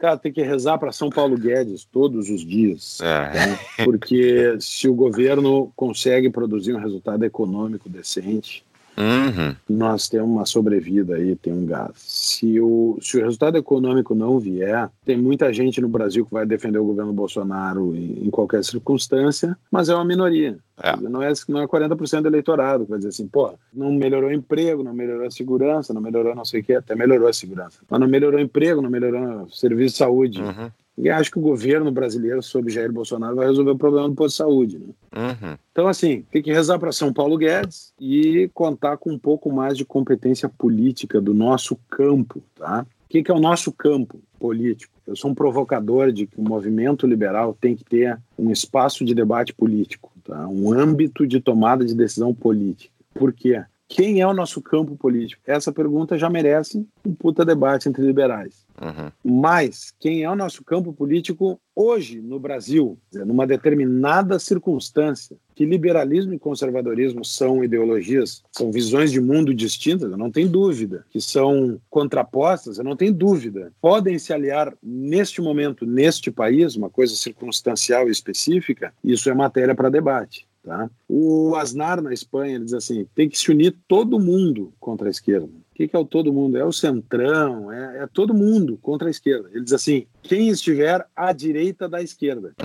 cara, 0.00 0.16
tem 0.16 0.32
que 0.32 0.40
rezar 0.40 0.78
para 0.78 0.90
São 0.90 1.10
Paulo 1.10 1.36
Guedes 1.36 1.84
todos 1.84 2.30
os 2.30 2.40
dias. 2.40 2.98
É. 3.02 3.30
Né? 3.34 3.58
Porque 3.84 4.56
se 4.58 4.88
o 4.88 4.94
governo 4.94 5.70
consegue 5.76 6.30
produzir 6.30 6.72
um 6.72 6.80
resultado 6.80 7.22
econômico 7.26 7.90
decente, 7.90 8.64
Uhum. 8.96 9.56
Nós 9.68 10.08
temos 10.08 10.28
uma 10.28 10.44
sobrevida 10.44 11.16
aí, 11.16 11.34
tem 11.36 11.52
um 11.52 11.64
gás. 11.64 11.92
Se 11.96 12.60
o, 12.60 12.98
se 13.00 13.18
o 13.18 13.22
resultado 13.22 13.56
econômico 13.56 14.14
não 14.14 14.38
vier, 14.38 14.90
tem 15.04 15.16
muita 15.16 15.52
gente 15.52 15.80
no 15.80 15.88
Brasil 15.88 16.26
que 16.26 16.32
vai 16.32 16.44
defender 16.44 16.78
o 16.78 16.84
governo 16.84 17.12
Bolsonaro 17.12 17.94
em, 17.96 18.26
em 18.26 18.30
qualquer 18.30 18.62
circunstância, 18.64 19.56
mas 19.70 19.88
é 19.88 19.94
uma 19.94 20.04
minoria. 20.04 20.58
É. 20.82 20.96
Não, 20.96 21.22
é, 21.22 21.32
não 21.48 21.60
é 21.60 21.66
40% 21.66 22.22
do 22.22 22.28
eleitorado 22.28 22.84
que 22.84 22.90
vai 22.90 22.98
dizer 22.98 23.10
assim, 23.10 23.26
pô, 23.26 23.52
não 23.72 23.92
melhorou 23.92 24.30
o 24.30 24.32
emprego, 24.32 24.82
não 24.82 24.92
melhorou 24.92 25.26
a 25.26 25.30
segurança, 25.30 25.94
não 25.94 26.00
melhorou 26.00 26.34
não 26.34 26.44
sei 26.44 26.60
o 26.60 26.64
que, 26.64 26.74
até 26.74 26.94
melhorou 26.94 27.28
a 27.28 27.32
segurança. 27.32 27.78
Mas 27.88 28.00
não 28.00 28.08
melhorou 28.08 28.38
o 28.38 28.42
emprego, 28.42 28.82
não 28.82 28.90
melhorou 28.90 29.44
o 29.44 29.50
serviço 29.50 29.92
de 29.92 29.98
saúde. 29.98 30.42
Uhum. 30.42 30.70
E 30.96 31.08
acho 31.08 31.30
que 31.30 31.38
o 31.38 31.42
governo 31.42 31.90
brasileiro, 31.90 32.42
sob 32.42 32.70
Jair 32.70 32.92
Bolsonaro, 32.92 33.36
vai 33.36 33.46
resolver 33.46 33.70
o 33.70 33.78
problema 33.78 34.08
do 34.08 34.14
posto 34.14 34.34
de 34.34 34.36
saúde. 34.36 34.78
Né? 34.78 34.86
Uhum. 35.16 35.56
Então, 35.72 35.88
assim, 35.88 36.24
tem 36.30 36.42
que 36.42 36.52
rezar 36.52 36.78
para 36.78 36.92
São 36.92 37.12
Paulo 37.12 37.38
Guedes 37.38 37.94
e 37.98 38.50
contar 38.52 38.98
com 38.98 39.10
um 39.10 39.18
pouco 39.18 39.50
mais 39.50 39.76
de 39.76 39.84
competência 39.84 40.48
política 40.48 41.20
do 41.20 41.32
nosso 41.32 41.76
campo. 41.88 42.42
Tá? 42.54 42.86
O 43.06 43.08
que, 43.08 43.22
que 43.22 43.30
é 43.30 43.34
o 43.34 43.40
nosso 43.40 43.72
campo 43.72 44.20
político? 44.38 44.92
Eu 45.06 45.16
sou 45.16 45.30
um 45.30 45.34
provocador 45.34 46.12
de 46.12 46.26
que 46.26 46.38
o 46.38 46.42
movimento 46.42 47.06
liberal 47.06 47.56
tem 47.58 47.74
que 47.74 47.84
ter 47.84 48.18
um 48.38 48.50
espaço 48.50 49.04
de 49.04 49.14
debate 49.14 49.52
político, 49.52 50.12
tá? 50.22 50.46
um 50.46 50.72
âmbito 50.72 51.26
de 51.26 51.40
tomada 51.40 51.84
de 51.84 51.94
decisão 51.94 52.34
política. 52.34 52.92
Por 53.14 53.32
quê? 53.32 53.62
Quem 53.92 54.22
é 54.22 54.26
o 54.26 54.32
nosso 54.32 54.62
campo 54.62 54.96
político? 54.96 55.42
Essa 55.46 55.70
pergunta 55.70 56.16
já 56.16 56.30
merece 56.30 56.82
um 57.04 57.14
puta 57.14 57.44
debate 57.44 57.90
entre 57.90 58.02
liberais. 58.02 58.64
Uhum. 58.80 59.12
Mas 59.22 59.92
quem 60.00 60.22
é 60.22 60.30
o 60.30 60.34
nosso 60.34 60.64
campo 60.64 60.94
político 60.94 61.60
hoje 61.76 62.18
no 62.22 62.40
Brasil, 62.40 62.98
numa 63.12 63.46
determinada 63.46 64.38
circunstância, 64.38 65.36
que 65.54 65.66
liberalismo 65.66 66.32
e 66.32 66.38
conservadorismo 66.38 67.22
são 67.22 67.62
ideologias, 67.62 68.42
são 68.50 68.72
visões 68.72 69.12
de 69.12 69.20
mundo 69.20 69.52
distintas, 69.52 70.10
eu 70.10 70.16
não 70.16 70.30
tenho 70.30 70.48
dúvida, 70.48 71.04
que 71.10 71.20
são 71.20 71.78
contrapostas, 71.90 72.78
eu 72.78 72.84
não 72.84 72.96
tenho 72.96 73.12
dúvida. 73.12 73.74
Podem 73.78 74.18
se 74.18 74.32
aliar 74.32 74.72
neste 74.82 75.42
momento, 75.42 75.84
neste 75.84 76.30
país, 76.30 76.76
uma 76.76 76.88
coisa 76.88 77.14
circunstancial 77.14 78.08
e 78.08 78.10
específica, 78.10 78.94
isso 79.04 79.28
é 79.28 79.34
matéria 79.34 79.74
para 79.74 79.90
debate. 79.90 80.46
Tá? 80.64 80.88
O 81.08 81.56
Aznar, 81.56 82.00
na 82.00 82.12
Espanha, 82.12 82.54
ele 82.54 82.64
diz 82.64 82.74
assim: 82.74 83.04
tem 83.16 83.28
que 83.28 83.36
se 83.36 83.50
unir 83.50 83.74
todo 83.88 84.20
mundo 84.20 84.72
contra 84.78 85.08
a 85.08 85.10
esquerda. 85.10 85.46
O 85.46 85.74
que, 85.74 85.88
que 85.88 85.96
é 85.96 85.98
o 85.98 86.04
todo 86.04 86.32
mundo? 86.32 86.56
É 86.56 86.64
o 86.64 86.72
centrão, 86.72 87.72
é, 87.72 88.04
é, 88.04 88.06
todo 88.06 88.32
mundo 88.32 88.78
contra 88.80 89.08
a 89.08 89.10
esquerda. 89.10 89.48
Ele 89.52 89.64
diz 89.64 89.72
assim: 89.72 90.06
quem 90.22 90.48
estiver 90.48 91.04
à 91.16 91.32
direita 91.32 91.88
da 91.88 92.00
esquerda. 92.00 92.52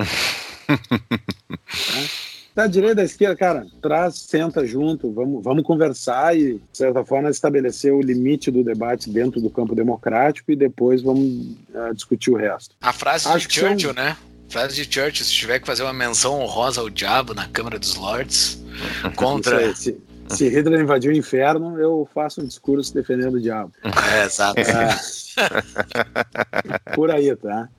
tá? 2.54 2.64
à 2.64 2.68
direita 2.68 2.96
da 2.96 3.04
esquerda, 3.04 3.36
cara, 3.36 3.66
traz, 3.82 4.16
senta 4.16 4.64
junto, 4.66 5.12
vamos, 5.12 5.44
vamos 5.44 5.64
conversar 5.64 6.38
e, 6.38 6.54
de 6.56 6.78
certa 6.78 7.04
forma, 7.04 7.32
estabelecer 7.32 7.92
o 7.94 8.02
limite 8.02 8.52
do 8.52 8.64
debate 8.64 9.10
dentro 9.10 9.42
do 9.42 9.50
campo 9.50 9.74
democrático 9.74 10.52
e 10.52 10.56
depois 10.56 11.02
vamos 11.02 11.26
uh, 11.74 11.94
discutir 11.96 12.30
o 12.30 12.36
resto. 12.36 12.76
A 12.80 12.94
frase 12.94 13.28
Acho 13.28 13.48
de 13.48 13.56
Churchill, 13.56 13.94
são... 13.94 14.04
né? 14.04 14.16
Frase 14.50 14.76
de 14.76 14.84
Churchill, 14.84 15.26
se 15.26 15.32
tiver 15.32 15.60
que 15.60 15.68
fazer 15.68 15.84
uma 15.84 15.94
menção 15.94 16.40
honrosa 16.40 16.82
ao 16.82 16.90
diabo 16.90 17.34
na 17.34 17.48
Câmara 17.48 17.78
dos 17.78 17.96
Lords 17.96 18.64
contra. 19.16 19.74
se, 19.76 20.00
Se 20.30 20.50
Hitler 20.50 20.82
invadiu 20.82 21.12
o 21.12 21.16
inferno, 21.16 21.80
eu 21.80 22.08
faço 22.14 22.42
um 22.42 22.46
discurso 22.46 22.94
defendendo 22.94 23.36
o 23.36 23.42
diabo. 23.42 23.72
É, 24.14 24.26
exato. 24.26 24.60
É. 24.60 24.96
Por 26.96 27.12
aí, 27.12 27.36
tá? 27.36 27.70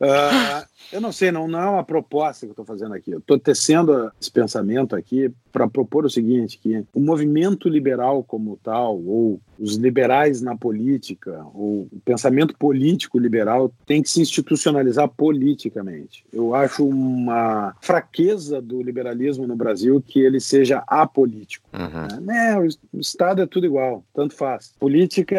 Uh, 0.00 0.66
eu 0.92 1.00
não 1.00 1.12
sei, 1.12 1.30
não, 1.30 1.48
não 1.48 1.60
é 1.60 1.70
uma 1.70 1.84
proposta 1.84 2.46
que 2.46 2.50
eu 2.50 2.52
estou 2.52 2.64
fazendo 2.64 2.94
aqui. 2.94 3.10
Eu 3.10 3.18
estou 3.18 3.38
tecendo 3.38 4.10
esse 4.20 4.30
pensamento 4.30 4.94
aqui 4.94 5.30
para 5.52 5.68
propor 5.68 6.04
o 6.04 6.10
seguinte, 6.10 6.58
que 6.58 6.84
o 6.94 7.00
movimento 7.00 7.68
liberal 7.68 8.22
como 8.22 8.58
tal, 8.62 9.00
ou 9.04 9.40
os 9.58 9.74
liberais 9.74 10.40
na 10.40 10.56
política, 10.56 11.44
ou 11.52 11.88
o 11.92 12.00
pensamento 12.04 12.56
político 12.56 13.18
liberal 13.18 13.72
tem 13.84 14.02
que 14.02 14.10
se 14.10 14.20
institucionalizar 14.20 15.08
politicamente. 15.08 16.24
Eu 16.32 16.54
acho 16.54 16.86
uma 16.86 17.74
fraqueza 17.80 18.62
do 18.62 18.80
liberalismo 18.82 19.46
no 19.46 19.56
Brasil 19.56 20.02
que 20.06 20.20
ele 20.20 20.40
seja 20.40 20.82
apolítico. 20.86 21.68
Uhum. 21.72 22.20
Né? 22.24 22.56
O 22.92 23.00
Estado 23.00 23.42
é 23.42 23.46
tudo 23.46 23.66
igual, 23.66 24.04
tanto 24.14 24.34
faz. 24.34 24.72
Política 24.78 25.38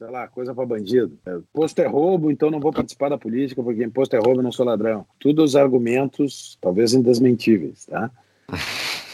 sei 0.00 0.08
lá, 0.08 0.26
coisa 0.26 0.54
para 0.54 0.64
bandido. 0.64 1.18
É, 1.26 1.38
posto 1.52 1.78
é 1.80 1.86
roubo, 1.86 2.30
então 2.30 2.50
não 2.50 2.58
vou 2.58 2.72
participar 2.72 3.10
da 3.10 3.18
política, 3.18 3.62
porque 3.62 3.84
imposto 3.84 4.16
é 4.16 4.18
roubo, 4.18 4.40
não 4.40 4.50
sou 4.50 4.64
ladrão. 4.64 5.04
Tudo 5.18 5.44
os 5.44 5.54
argumentos, 5.54 6.56
talvez 6.58 6.94
indesmentíveis, 6.94 7.84
tá? 7.84 8.10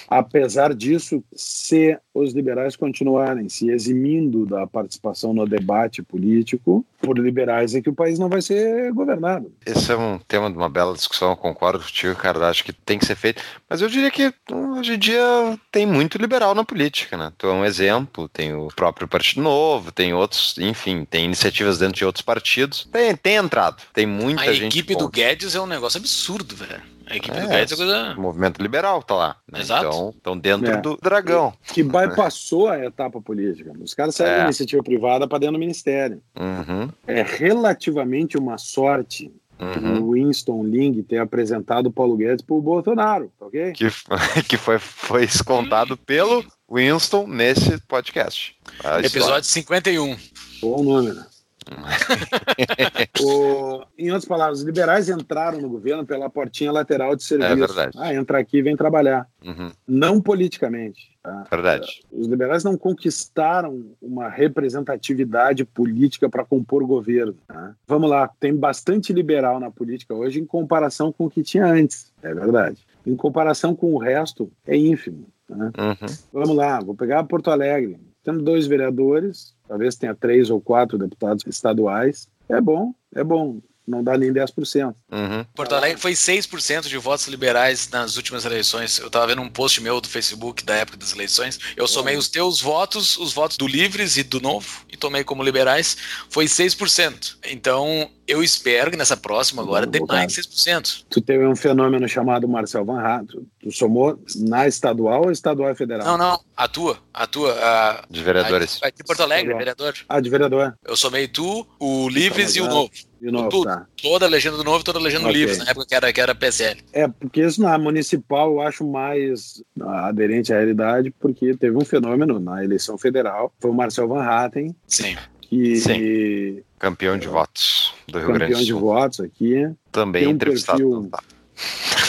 Apesar 0.09 0.75
disso, 0.75 1.23
se 1.35 1.99
os 2.15 2.33
liberais 2.33 2.77
continuarem 2.77 3.49
se 3.49 3.71
eximindo 3.71 4.47
da 4.47 4.67
participação 4.67 5.35
no 5.35 5.47
debate 5.47 6.03
político, 6.03 6.85
por 7.01 7.19
liberais 7.19 7.75
é 7.75 7.81
que 7.81 7.91
o 7.91 7.95
país 7.95 8.19
não 8.19 8.29
vai 8.29 8.41
ser 8.41 8.93
governado. 8.93 9.53
Esse 9.65 9.93
é 9.93 9.97
um 9.97 10.19
tema 10.19 10.51
de 10.51 10.57
uma 10.57 10.69
bela 10.69 10.95
discussão, 10.95 11.31
eu 11.31 11.37
concordo 11.37 11.85
contigo, 11.85 12.15
cara, 12.17 12.49
acho 12.49 12.65
que 12.65 12.73
tem 12.73 12.99
que 12.99 13.07
ser 13.07 13.17
feito. 13.17 13.43
Mas 13.69 13.83
eu 13.83 13.89
diria 13.89 14.11
que 14.11 14.33
hoje 14.51 14.95
em 14.95 14.99
dia 14.99 15.59
tem 15.71 15.87
muito 15.87 16.19
liberal 16.19 16.55
na 16.55 16.65
política, 16.65 17.17
né? 17.17 17.33
Tu 17.37 17.47
é 17.47 17.53
um 17.53 17.65
exemplo, 17.65 18.29
tem 18.29 18.55
o 18.55 18.69
próprio 18.69 19.09
Partido 19.09 19.43
Novo, 19.43 19.93
tem 19.93 20.15
outros, 20.15 20.57
enfim, 20.59 21.05
tem 21.05 21.25
iniciativas 21.25 21.79
dentro 21.79 21.97
de 21.97 22.05
outros 22.05 22.25
partidos. 22.25 22.89
Tem, 22.91 23.15
tem 23.17 23.37
entrado, 23.37 23.83
tem 23.93 24.07
muita 24.07 24.43
A 24.43 24.53
gente. 24.53 24.65
A 24.65 24.67
equipe 24.67 24.97
do 24.97 25.09
Guedes 25.09 25.55
é 25.55 25.61
um 25.61 25.67
negócio 25.67 25.99
absurdo, 25.99 26.57
velho. 26.57 26.96
A 27.09 27.17
equipe 27.17 27.37
é, 27.37 27.41
do 27.41 27.49
Guedes 27.49 27.73
é 27.73 27.77
coisa. 27.77 28.15
O 28.17 28.21
movimento 28.21 28.61
liberal 28.61 29.03
tá 29.03 29.15
lá. 29.15 29.37
Né? 29.51 29.61
Exato. 29.61 29.87
Então, 29.87 30.11
estão 30.11 30.39
dentro 30.39 30.71
é. 30.71 30.77
do 30.81 30.97
dragão. 31.01 31.55
Que 31.73 31.83
bypassou 31.83 32.69
a 32.69 32.85
etapa 32.85 33.21
política. 33.21 33.73
Os 33.81 33.95
caras 33.95 34.15
saíram 34.17 34.35
é. 34.35 34.39
da 34.39 34.45
iniciativa 34.45 34.83
privada 34.83 35.29
para 35.29 35.39
dentro 35.39 35.55
do 35.55 35.61
ministério. 35.61 36.21
Uhum. 36.39 36.91
É 37.07 37.23
relativamente 37.23 38.37
uma 38.37 38.59
sorte 38.59 39.33
Uhum. 39.59 40.03
o 40.03 40.13
Winston 40.13 40.65
Ling 40.65 41.03
ter 41.03 41.17
apresentado 41.17 41.87
o 41.87 41.91
Paulo 41.91 42.15
Guedes 42.15 42.45
para 42.45 42.55
o 42.55 42.61
Bolsonaro, 42.61 43.33
tá 43.39 43.47
ok? 43.47 43.73
Que, 43.73 43.87
que 44.47 44.57
foi, 44.59 44.79
foi 44.79 45.25
escontado 45.25 45.97
pelo 45.97 46.45
Winston 46.71 47.27
nesse 47.27 47.79
podcast. 47.87 48.55
Episódio 49.03 49.45
51. 49.45 50.15
Bom 50.61 50.83
número. 50.83 51.25
o, 53.21 53.85
em 53.99 54.11
outras 54.11 54.25
palavras, 54.25 54.61
os 54.61 54.64
liberais 54.64 55.09
entraram 55.09 55.61
no 55.61 55.69
governo 55.69 56.07
pela 56.07 56.31
portinha 56.31 56.71
lateral 56.71 57.17
de 57.17 57.25
serviço. 57.25 57.53
É 57.53 57.57
verdade. 57.57 57.99
Ah, 57.99 58.14
entra 58.14 58.39
aqui 58.39 58.59
e 58.59 58.62
vem 58.62 58.77
trabalhar. 58.77 59.27
Uhum. 59.45 59.71
Não 59.87 60.21
politicamente. 60.21 61.17
Tá? 61.23 61.45
Verdade. 61.51 62.03
Os 62.12 62.29
liberais 62.29 62.62
não 62.62 62.77
conquistaram 62.77 63.91
uma 64.01 64.29
representatividade 64.29 65.64
política 65.64 66.29
para 66.29 66.45
compor 66.45 66.85
o 66.85 66.87
governo. 66.87 67.35
Tá? 67.49 67.75
Vamos 67.87 68.09
lá, 68.09 68.31
tem 68.39 68.55
bastante 68.55 69.12
liberal 69.12 69.59
na 69.59 69.71
política 69.71 70.14
hoje 70.14 70.41
em 70.41 70.47
comparação 70.47 71.12
com 71.12 71.27
o 71.27 71.31
que 71.31 71.43
tinha 71.43 71.67
antes. 71.67 72.12
É 72.23 72.33
verdade. 72.33 72.87
Em 73.05 73.17
comparação 73.17 73.75
com 73.75 73.93
o 73.93 73.99
resto, 73.99 74.51
é 74.64 74.77
ínfimo. 74.77 75.27
Tá? 75.49 75.57
Uhum. 75.57 76.07
Vamos 76.33 76.57
lá, 76.57 76.79
vou 76.81 76.95
pegar 76.95 77.25
Porto 77.25 77.51
Alegre. 77.51 77.99
Temos 78.23 78.43
dois 78.43 78.67
vereadores, 78.67 79.56
talvez 79.69 79.97
tenha 79.97 80.14
três 80.14 80.51
ou 80.51 80.61
quatro 80.61 80.99
deputados 80.99 81.45
estaduais. 81.47 82.29
É 82.49 82.61
bom, 82.61 82.95
é 83.14 83.25
bom 83.25 83.61
não 83.87 84.03
dá 84.03 84.16
nem 84.18 84.32
10%. 84.32 84.95
Uhum. 85.11 85.45
Porto 85.55 85.74
Alegre 85.74 86.01
foi 86.01 86.12
6% 86.12 86.89
de 86.89 86.99
votos 86.99 87.26
liberais 87.28 87.89
nas 87.91 88.16
últimas 88.16 88.45
eleições. 88.45 88.99
Eu 88.99 89.07
estava 89.07 89.26
vendo 89.28 89.43
um 89.43 89.49
post 89.49 89.80
meu 89.80 90.01
do 90.01 90.09
Facebook 90.09 90.64
da 90.64 90.74
época 90.74 90.97
das 90.97 91.12
eleições. 91.12 91.59
Eu 91.76 91.87
somei 91.87 92.16
os 92.16 92.28
teus 92.28 92.61
votos, 92.61 93.16
os 93.16 93.32
votos 93.32 93.57
do 93.57 93.66
Livres 93.66 94.16
e 94.16 94.22
do 94.22 94.41
Novo, 94.41 94.84
e 94.91 94.97
tomei 94.97 95.22
como 95.22 95.43
liberais. 95.43 95.97
Foi 96.28 96.47
6%. 96.47 97.37
Então, 97.45 98.11
eu 98.26 98.43
espero 98.43 98.91
que 98.91 98.97
nessa 98.97 99.16
próxima 99.16 99.62
agora 99.62 99.87
dê 99.87 100.01
mais 100.01 100.32
de 100.32 100.43
6%. 100.43 101.05
Tu 101.09 101.20
teve 101.20 101.47
um 101.47 101.55
fenômeno 101.55 102.09
chamado 102.09 102.49
Marcel 102.49 102.84
Van 102.84 103.01
Hatten. 103.01 103.47
Tu 103.61 103.70
somou 103.70 104.18
na 104.37 104.66
estadual 104.66 105.24
ou 105.24 105.30
estadual 105.30 105.70
e 105.70 105.76
federal? 105.76 106.05
Não, 106.07 106.18
não. 106.18 106.41
A 106.57 106.66
tua. 106.66 106.99
A 107.14 107.26
tua. 107.26 107.53
A, 107.53 108.05
de 108.11 108.22
vereadores. 108.22 108.80
A, 108.82 108.89
a 108.89 108.91
de 108.91 109.05
Porto 109.05 109.22
Alegre, 109.22 109.55
vereador. 109.55 109.95
Ah, 110.09 110.20
de 110.20 110.28
vereador. 110.28 110.76
Eu 110.84 110.97
somei 110.97 111.28
tu, 111.28 111.66
o 111.78 112.09
Livres 112.09 112.55
tá, 112.55 112.59
e 112.59 112.62
o 112.62 112.68
Novo. 112.68 112.91
De 113.27 113.33
novo, 113.33 113.49
Tudo. 113.49 113.64
tá. 113.64 113.85
Toda 114.01 114.24
a 114.24 114.29
legenda 114.29 114.57
do 114.57 114.62
Novo 114.62 114.83
e 114.83 114.85
toda 114.85 115.01
a 115.01 115.03
legenda 115.03 115.24
okay. 115.24 115.33
do 115.33 115.37
Livres, 115.37 115.59
na 115.59 115.68
época 115.68 115.85
que 115.85 115.95
era, 115.97 116.12
que 116.12 116.20
era 116.20 116.33
PSL. 116.33 116.81
É, 116.93 117.09
porque 117.09 117.41
isso 117.43 117.61
na 117.61 117.77
municipal 117.77 118.53
eu 118.53 118.61
acho 118.61 118.87
mais 118.87 119.64
aderente 119.81 120.53
à 120.53 120.59
realidade, 120.59 121.12
porque 121.18 121.57
teve 121.57 121.77
um 121.77 121.85
fenômeno 121.85 122.39
na 122.39 122.62
eleição 122.62 122.97
federal. 122.97 123.53
Foi 123.59 123.72
o 123.72 123.74
Marcel 123.74 124.07
Van 124.07 124.22
Hatten. 124.22 124.77
Sim. 124.87 125.16
Que 125.41 125.74
Sim. 125.74 126.62
Campeão 126.79 127.18
de 127.18 127.27
votos 127.27 127.93
do 128.07 128.20
Rio 128.20 128.29
Grande 128.29 128.53
do 128.53 128.59
Sul. 128.59 128.64
Campeão 128.64 128.64
de 128.64 128.72
votos 128.72 129.20
aqui. 129.20 129.70
Também 129.91 130.29
um 130.29 130.31
entrevistado. 130.31 130.79
Perfil... 130.79 131.11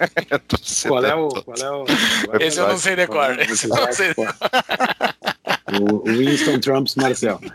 qual 0.88 1.04
é 1.04 1.14
o. 1.14 1.28
Qual 1.28 1.56
é 1.56 1.70
o... 1.70 1.86
Esse 2.38 2.60
eu 2.60 2.68
não 2.68 2.76
sei 2.76 2.96
decor. 2.96 3.38
Esse 3.40 3.66
eu 3.66 3.76
não 3.76 3.92
sei. 3.92 4.14
O 5.80 6.02
Winston 6.04 6.58
Trumps 6.60 6.96
Marcel. 6.96 7.40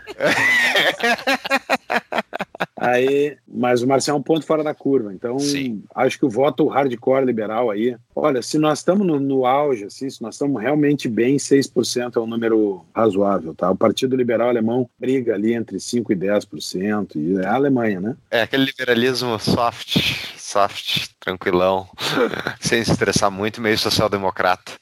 Aí, 2.78 3.38
mas 3.48 3.82
o 3.82 3.86
Marcel 3.86 4.16
é 4.16 4.18
um 4.18 4.22
ponto 4.22 4.44
fora 4.44 4.62
da 4.62 4.74
curva. 4.74 5.12
Então, 5.12 5.38
Sim. 5.38 5.82
acho 5.94 6.18
que 6.18 6.26
o 6.26 6.30
voto 6.30 6.68
hardcore 6.68 7.24
liberal 7.24 7.70
aí. 7.70 7.96
Olha, 8.14 8.42
se 8.42 8.58
nós 8.58 8.80
estamos 8.80 9.06
no, 9.06 9.18
no, 9.18 9.46
auge, 9.46 9.84
assim, 9.84 10.10
se 10.10 10.20
nós 10.20 10.34
estamos 10.34 10.60
realmente 10.60 11.08
bem, 11.08 11.36
6% 11.36 12.16
é 12.16 12.20
um 12.20 12.26
número 12.26 12.84
razoável, 12.94 13.54
tá? 13.54 13.70
O 13.70 13.76
Partido 13.76 14.14
Liberal 14.14 14.48
Alemão 14.48 14.88
briga 14.98 15.34
ali 15.34 15.54
entre 15.54 15.78
5% 15.78 16.10
e 16.10 16.16
10%, 16.16 17.16
e 17.16 17.38
é 17.38 17.46
a 17.46 17.54
Alemanha, 17.54 18.00
né? 18.00 18.16
É 18.30 18.42
aquele 18.42 18.66
liberalismo 18.66 19.38
soft, 19.38 19.96
soft, 20.36 21.08
tranquilão, 21.18 21.88
sem 22.60 22.84
se 22.84 22.90
estressar 22.90 23.30
muito, 23.30 23.60
meio 23.60 23.78
social-democrata. 23.78 24.72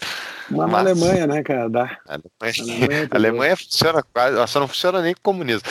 Mas, 0.50 0.70
na 0.70 0.78
Alemanha, 0.78 1.26
né, 1.26 1.42
cara? 1.42 1.68
Dá. 1.68 1.98
A 2.06 2.14
Alemanha, 2.14 2.54
Alemanha, 2.60 3.08
a 3.10 3.16
Alemanha 3.16 3.56
funciona 3.56 4.02
quase, 4.02 4.52
só 4.52 4.60
não 4.60 4.68
funciona 4.68 5.00
nem 5.00 5.14
com 5.14 5.20
o 5.20 5.22
comunismo. 5.22 5.68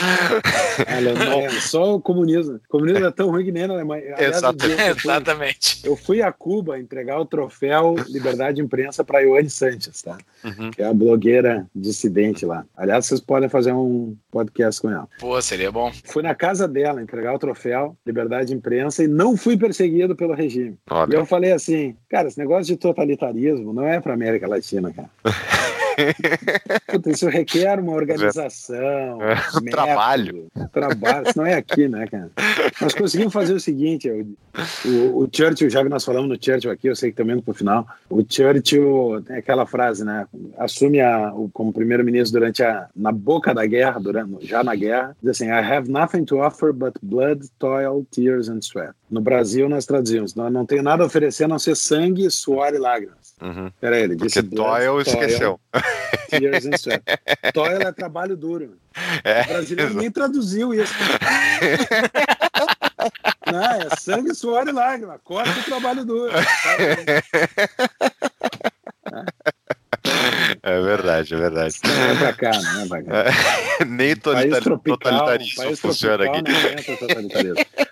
A 0.87 0.95
Alemanha, 0.97 1.51
só 1.61 1.95
o 1.95 2.01
comunismo. 2.13 2.55
O 2.55 2.69
comunismo 2.69 3.05
é 3.05 3.11
tão 3.11 3.29
ruim 3.29 3.45
que 3.45 3.51
nem 3.51 3.67
na 3.67 3.73
Alemanha. 3.73 4.15
Aliás, 4.15 4.37
Exatamente. 4.37 4.79
Eu 4.79 4.95
fui, 4.95 5.11
Exatamente. 5.11 5.81
Eu 5.83 5.95
fui 5.95 6.21
a 6.21 6.31
Cuba 6.31 6.79
entregar 6.79 7.19
o 7.19 7.25
troféu 7.25 7.95
Liberdade 8.07 8.57
de 8.57 8.61
Imprensa 8.61 9.03
para 9.03 9.21
Ioane 9.21 9.49
Sanches, 9.49 10.01
tá? 10.01 10.17
Uhum. 10.43 10.71
Que 10.71 10.81
é 10.81 10.85
a 10.85 10.93
blogueira 10.93 11.65
dissidente 11.75 12.45
lá. 12.45 12.65
Aliás, 12.75 13.05
vocês 13.05 13.19
podem 13.19 13.49
fazer 13.49 13.73
um 13.73 14.15
podcast 14.31 14.81
com 14.81 14.89
ela. 14.89 15.07
Pô, 15.19 15.41
seria 15.41 15.71
bom. 15.71 15.91
Fui 16.05 16.23
na 16.23 16.35
casa 16.35 16.67
dela 16.67 17.01
entregar 17.01 17.33
o 17.33 17.39
troféu 17.39 17.97
Liberdade 18.05 18.47
de 18.47 18.53
Imprensa 18.53 19.03
e 19.03 19.07
não 19.07 19.35
fui 19.35 19.57
perseguido 19.57 20.15
pelo 20.15 20.33
regime. 20.33 20.77
Olha. 20.89 21.13
E 21.13 21.17
eu 21.17 21.25
falei 21.25 21.51
assim, 21.51 21.95
cara, 22.09 22.27
esse 22.27 22.37
negócio 22.37 22.65
de 22.65 22.77
totalitarismo 22.77 23.73
não 23.73 23.87
é 23.87 23.99
para 23.99 24.13
América 24.13 24.47
Latina, 24.47 24.91
cara. 24.91 25.09
Puta, 26.87 27.11
isso 27.11 27.27
requer 27.27 27.79
uma 27.79 27.93
organização, 27.95 29.21
é, 29.21 29.35
método, 29.35 29.69
trabalho. 29.69 30.47
Trabalho, 30.71 31.27
isso 31.27 31.37
não 31.37 31.45
é 31.45 31.55
aqui, 31.55 31.87
né, 31.87 32.07
cara? 32.07 32.31
Nós 32.81 32.93
conseguimos 32.93 33.33
fazer 33.33 33.53
o 33.53 33.59
seguinte: 33.59 34.09
o, 34.09 34.35
o, 34.87 35.23
o 35.23 35.29
Churchill, 35.31 35.69
já 35.69 35.83
que 35.83 35.89
nós 35.89 36.03
falamos 36.03 36.29
no 36.29 36.35
Churchill 36.35 36.71
aqui, 36.71 36.87
eu 36.87 36.95
sei 36.95 37.11
que 37.11 37.17
também 37.17 37.39
pro 37.39 37.53
final, 37.53 37.87
o 38.09 38.23
Churchill 38.27 39.23
tem 39.25 39.37
aquela 39.37 39.65
frase, 39.65 40.03
né? 40.03 40.27
Assume 40.57 41.01
a, 41.01 41.33
o, 41.33 41.49
como 41.49 41.73
primeiro-ministro 41.73 42.39
durante 42.39 42.63
a 42.63 42.87
na 42.95 43.11
boca 43.11 43.53
da 43.53 43.65
guerra, 43.65 43.99
durante, 43.99 44.45
já 44.45 44.63
na 44.63 44.75
guerra, 44.75 45.15
diz 45.21 45.31
assim: 45.31 45.47
I 45.47 45.51
have 45.51 45.89
nothing 45.89 46.25
to 46.25 46.37
offer 46.37 46.73
but 46.73 46.93
blood, 47.01 47.47
toil, 47.59 48.05
tears 48.11 48.49
and 48.49 48.61
sweat. 48.61 48.93
No 49.09 49.21
Brasil, 49.21 49.69
nós 49.69 49.85
traduzimos: 49.85 50.35
não, 50.35 50.49
não 50.49 50.65
tenho 50.65 50.83
nada 50.83 51.03
a 51.03 51.05
oferecer 51.05 51.45
a 51.45 51.47
não 51.47 51.59
ser 51.59 51.75
sangue, 51.75 52.29
suor 52.29 52.73
e 52.73 52.77
lágrimas. 52.77 53.33
Uhum. 53.41 53.71
Peraí, 53.79 54.03
ele 54.03 54.15
disse 54.15 54.41
Porque 54.41 54.55
toil 54.55 55.01
esqueceu. 55.01 55.59
And 56.33 56.77
sweat. 56.77 57.03
Toil 57.53 57.81
é 57.81 57.91
trabalho 57.91 58.35
duro. 58.35 58.77
É, 59.23 59.41
o 59.41 59.47
brasileiro 59.47 59.93
nem 59.93 60.09
traduziu 60.09 60.73
isso. 60.73 60.93
Não, 63.51 63.61
é 63.61 63.89
sangue, 63.97 64.33
suor 64.33 64.67
e 64.67 64.71
lágrima. 64.71 65.19
Corta 65.23 65.59
o 65.59 65.63
trabalho 65.63 66.03
duro. 66.05 66.31
É 70.63 70.79
verdade. 70.81 71.03
verdade, 71.03 71.33
é 71.33 71.37
verdade. 71.37 71.75
Não 71.83 72.03
é 72.05 72.15
pra 72.15 72.33
cá, 72.33 72.51
não 72.61 72.81
é 72.81 72.87
pra 72.87 73.03
cá. 73.03 73.23
É, 73.79 73.85
nem 73.85 74.15
País 74.15 74.59
tropical, 74.59 74.97
totalitarismo 74.97 75.75
funciona 75.77 76.25
aqui. 76.25 76.43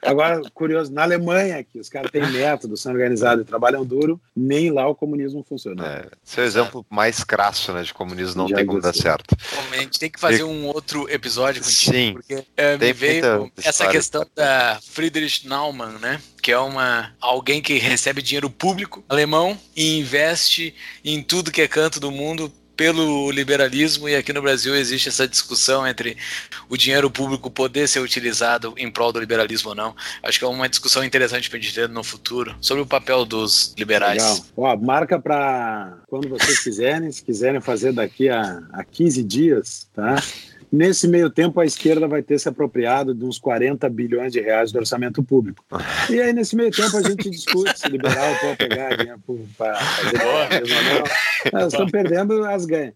Agora, 0.02 0.42
curioso, 0.54 0.94
na 0.94 1.04
Alemanha, 1.04 1.64
que 1.64 1.80
os 1.80 1.90
caras 1.90 2.12
têm 2.12 2.26
método, 2.30 2.78
são 2.78 2.92
organizados 2.92 3.44
e 3.44 3.48
trabalham 3.48 3.84
duro, 3.84 4.22
nem 4.36 4.72
lá 4.72 4.88
o 4.88 4.94
comunismo 4.94 5.44
funciona. 5.48 5.86
É, 5.86 6.08
esse 6.26 6.40
é 6.40 6.44
o 6.44 6.46
exemplo 6.46 6.86
mais 6.90 7.24
crasso, 7.24 7.74
né, 7.74 7.82
de 7.82 7.94
comunismo 7.94 8.44
não 8.44 8.48
Já 8.48 8.58
tem 8.58 8.66
como 8.66 8.80
dar 8.80 8.94
certo. 8.94 9.36
Bom, 9.36 9.64
A 9.74 9.78
gente 9.78 10.00
tem 10.00 10.10
que 10.10 10.20
fazer 10.20 10.44
um 10.44 10.68
outro 10.68 11.10
episódio 11.10 11.64
contigo, 11.64 11.94
Sim. 11.94 12.14
porque 12.14 12.44
é, 12.56 12.78
me 12.78 12.94
veio 12.94 13.52
essa 13.64 13.88
questão 13.88 14.26
da 14.36 14.80
Friedrich 14.84 15.48
Naumann, 15.48 15.98
né? 16.00 16.22
Que 16.42 16.52
é 16.52 16.60
uma 16.60 17.12
alguém 17.20 17.62
que 17.62 17.78
recebe 17.78 18.22
dinheiro 18.22 18.50
público 18.50 19.04
alemão 19.10 19.58
e 19.76 20.00
investe 20.00 20.74
em 21.04 21.22
tudo 21.22 21.52
que 21.52 21.62
é 21.62 21.68
canto 21.68 22.00
do 22.00 22.12
mundo 22.12 22.52
pelo 22.82 23.30
liberalismo 23.30 24.10
e 24.10 24.16
aqui 24.16 24.34
no 24.34 24.42
Brasil 24.42 24.76
existe 24.76 25.08
essa 25.08 25.28
discussão 25.28 25.86
entre 25.86 26.18
o 26.68 26.76
dinheiro 26.76 27.12
público 27.12 27.52
poder 27.52 27.88
ser 27.88 28.00
utilizado 28.00 28.74
em 28.76 28.90
prol 28.90 29.14
do 29.14 29.20
liberalismo 29.20 29.70
ou 29.70 29.76
não. 29.76 29.96
Acho 30.24 30.40
que 30.40 30.46
é 30.46 30.48
uma 30.48 30.68
discussão 30.68 31.04
interessante 31.04 31.48
para 31.48 31.60
a 31.60 31.62
gente 31.62 31.76
ter 31.76 31.88
no 31.88 32.04
futuro 32.04 32.56
sobre 32.60 32.82
o 32.82 32.86
papel 32.88 33.24
dos 33.24 33.76
liberais. 33.78 34.24
Legal. 34.24 34.46
Ó, 34.58 34.78
marca 34.78 35.20
para 35.20 36.00
quando 36.08 36.28
vocês 36.28 36.58
quiserem, 36.64 37.12
se 37.12 37.24
quiserem 37.24 37.62
fazer 37.62 37.94
daqui 37.94 38.30
a, 38.30 38.64
a 38.74 38.84
15 38.84 39.24
dias, 39.26 39.88
tá? 39.94 40.16
Nesse 40.72 41.08
meio 41.08 41.30
tempo, 41.30 41.60
a 41.60 41.66
esquerda 41.66 42.08
vai 42.08 42.22
ter 42.22 42.40
se 42.40 42.50
apropriado 42.50 43.14
de 43.14 43.24
uns 43.24 43.40
40 43.40 43.90
bilhões 43.90 44.32
de 44.32 44.42
reais 44.42 44.72
do 44.72 44.80
orçamento 44.80 45.24
público. 45.24 45.64
E 46.10 46.20
aí, 46.20 46.34
nesse 46.34 46.56
meio 46.56 46.72
tempo, 46.72 46.98
a 46.98 47.02
gente 47.02 47.30
discute 47.30 47.80
se 47.80 47.88
liberal 47.90 48.36
pode 48.42 48.58
pegar 48.58 48.96
dinheiro 48.96 49.22
para 49.58 49.76
fazer 49.76 50.22
ou 50.24 50.84
não. 50.84 51.60
Elas 51.60 51.74
estão 51.74 51.88
perdendo, 51.88 52.44
as 52.46 52.66
ganham. 52.66 52.94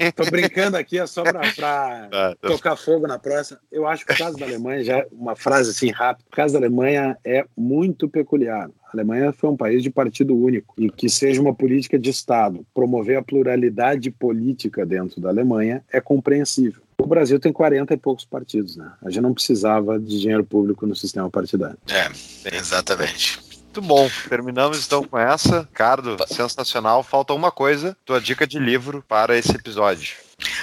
Estou 0.00 0.30
brincando 0.30 0.76
aqui, 0.76 0.98
é 0.98 1.06
só 1.06 1.22
para 1.22 2.08
Ah, 2.12 2.36
tocar 2.40 2.76
fogo 2.76 3.06
na 3.06 3.18
próxima. 3.18 3.58
Eu 3.70 3.86
acho 3.86 4.06
que 4.06 4.12
o 4.12 4.16
caso 4.16 4.36
da 4.36 4.46
Alemanha, 4.46 4.84
já 4.84 5.06
uma 5.10 5.34
frase 5.34 5.70
assim 5.70 5.90
rápida, 5.90 6.28
o 6.30 6.36
caso 6.36 6.52
da 6.52 6.60
Alemanha 6.60 7.16
é 7.24 7.44
muito 7.56 8.08
peculiar. 8.08 8.70
A 8.92 8.96
Alemanha 8.96 9.32
foi 9.32 9.48
um 9.48 9.56
país 9.56 9.82
de 9.82 9.90
partido 9.90 10.36
único 10.36 10.74
e 10.76 10.90
que 10.90 11.08
seja 11.08 11.40
uma 11.40 11.54
política 11.54 11.96
de 11.96 12.10
Estado, 12.10 12.66
promover 12.74 13.16
a 13.16 13.22
pluralidade 13.22 14.10
política 14.10 14.84
dentro 14.84 15.20
da 15.20 15.28
Alemanha 15.28 15.84
é 15.92 16.00
compreensível. 16.00 16.82
O 16.98 17.06
Brasil 17.06 17.38
tem 17.38 17.52
40 17.52 17.94
e 17.94 17.96
poucos 17.96 18.24
partidos, 18.24 18.76
né? 18.76 18.92
A 19.02 19.08
gente 19.08 19.22
não 19.22 19.32
precisava 19.32 19.98
de 19.98 20.20
dinheiro 20.20 20.44
público 20.44 20.86
no 20.86 20.94
sistema 20.94 21.30
partidário. 21.30 21.78
É, 21.88 22.56
exatamente. 22.56 23.40
Muito 23.64 23.82
bom. 23.82 24.10
Terminamos 24.28 24.84
então 24.84 25.04
com 25.04 25.16
essa. 25.16 25.60
Ricardo, 25.60 26.16
sensacional. 26.26 27.04
Falta 27.04 27.32
uma 27.32 27.52
coisa, 27.52 27.96
tua 28.04 28.20
dica 28.20 28.44
de 28.44 28.58
livro 28.58 29.04
para 29.06 29.38
esse 29.38 29.52
episódio. 29.52 30.16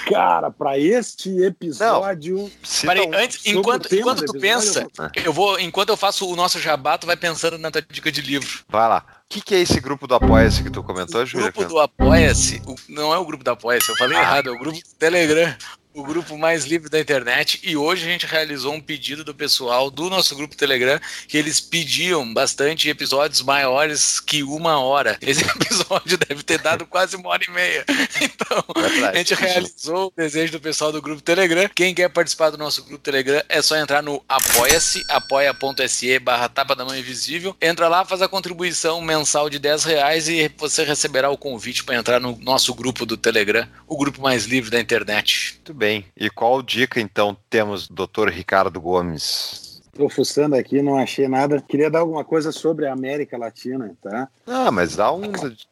Cara, 0.08 0.50
para 0.50 0.78
este 0.78 1.30
episódio, 1.42 2.50
Peraí, 2.82 3.06
um. 3.06 3.14
antes, 3.14 3.46
enquanto, 3.46 3.90
o 3.90 3.94
enquanto 3.94 4.24
tu 4.24 4.32
pensa, 4.38 4.86
eu 5.24 5.32
vou, 5.32 5.58
enquanto 5.60 5.90
eu 5.90 5.96
faço 5.96 6.26
o 6.28 6.34
nosso 6.36 6.58
jabá, 6.58 6.96
tu 6.98 7.06
vai 7.06 7.16
pensando 7.16 7.58
na 7.58 7.70
tua 7.70 7.82
dica 7.82 8.10
de 8.10 8.20
livro. 8.20 8.60
Vai 8.68 8.88
lá. 8.88 9.04
O 9.24 9.28
que, 9.28 9.40
que 9.42 9.54
é 9.54 9.60
esse 9.60 9.78
grupo 9.80 10.06
do 10.06 10.14
Apoia-se 10.14 10.62
que 10.62 10.70
tu 10.70 10.82
comentou, 10.82 11.22
O 11.22 11.26
Júlia? 11.26 11.50
grupo 11.50 11.68
do 11.68 11.78
Apoia-se, 11.78 12.62
o- 12.66 12.74
não 12.88 13.12
é 13.12 13.18
o 13.18 13.24
grupo 13.24 13.44
do 13.44 13.50
Apoia-se, 13.50 13.88
eu 13.90 13.96
falei 13.96 14.16
errado, 14.18 14.48
é 14.48 14.52
o 14.52 14.58
grupo 14.58 14.78
do 14.78 14.94
Telegram, 14.98 15.54
o 15.94 16.02
grupo 16.02 16.38
mais 16.38 16.64
livre 16.64 16.88
da 16.88 17.00
internet. 17.00 17.60
E 17.62 17.76
hoje 17.76 18.06
a 18.06 18.10
gente 18.10 18.26
realizou 18.26 18.72
um 18.72 18.80
pedido 18.80 19.24
do 19.24 19.34
pessoal 19.34 19.90
do 19.90 20.08
nosso 20.08 20.34
grupo 20.36 20.56
Telegram 20.56 21.00
que 21.26 21.36
eles 21.36 21.60
pediam 21.60 22.32
bastante 22.32 22.88
episódios 22.88 23.42
maiores 23.42 24.20
que 24.20 24.42
uma 24.42 24.78
hora. 24.80 25.18
Esse 25.20 25.44
episódio 25.48 26.16
deve 26.16 26.42
ter 26.42 26.58
dado 26.58 26.86
quase 26.86 27.16
uma 27.16 27.30
hora 27.30 27.44
e 27.44 27.50
meia. 27.50 27.84
Então, 28.20 28.64
a 29.08 29.14
gente 29.16 29.34
realizou 29.34 30.08
o 30.08 30.12
desejo 30.16 30.52
do 30.52 30.60
pessoal 30.60 30.90
do 30.90 31.02
grupo 31.02 31.20
Telegram. 31.20 31.68
Quem 31.74 31.94
quer 31.94 32.08
participar 32.08 32.50
do 32.50 32.58
nosso 32.58 32.82
grupo 32.84 33.02
Telegram 33.02 33.42
é 33.48 33.60
só 33.62 33.76
entrar 33.76 34.02
no 34.02 34.22
apoia-se, 34.28 35.04
apoia.se 35.08 36.18
barra 36.18 36.48
tapa 36.48 36.74
da 36.74 36.84
mão 36.84 36.96
invisível. 36.96 37.56
Entra 37.60 37.88
lá, 37.88 38.04
faz 38.04 38.22
a 38.22 38.28
contribuição 38.28 39.00
mensal 39.00 39.50
de 39.50 39.58
10 39.58 39.84
reais 39.84 40.28
e 40.28 40.50
você 40.56 40.84
receberá 40.84 41.30
o 41.30 41.36
convite 41.36 41.84
para 41.84 41.96
entrar 41.96 42.20
no 42.20 42.36
nosso 42.40 42.74
grupo 42.74 43.04
do 43.04 43.16
Telegram, 43.16 43.68
o 43.86 43.96
grupo 43.96 44.20
mais 44.20 44.44
livre 44.46 44.70
da 44.70 44.80
internet. 44.80 45.54
Muito 45.54 45.74
bem. 45.74 45.87
E 46.16 46.30
qual 46.30 46.62
dica 46.62 47.00
então 47.00 47.36
temos, 47.48 47.88
doutor 47.88 48.28
Ricardo 48.28 48.80
Gomes? 48.80 49.80
Estou 49.92 50.08
fuçando 50.08 50.54
aqui, 50.54 50.80
não 50.80 50.96
achei 50.96 51.26
nada. 51.26 51.60
Queria 51.60 51.90
dar 51.90 52.00
alguma 52.00 52.24
coisa 52.24 52.52
sobre 52.52 52.86
a 52.86 52.92
América 52.92 53.36
Latina, 53.36 53.96
tá? 54.00 54.28
Ah, 54.46 54.70
mas 54.70 54.94
dá 54.96 55.12
um. 55.12 55.22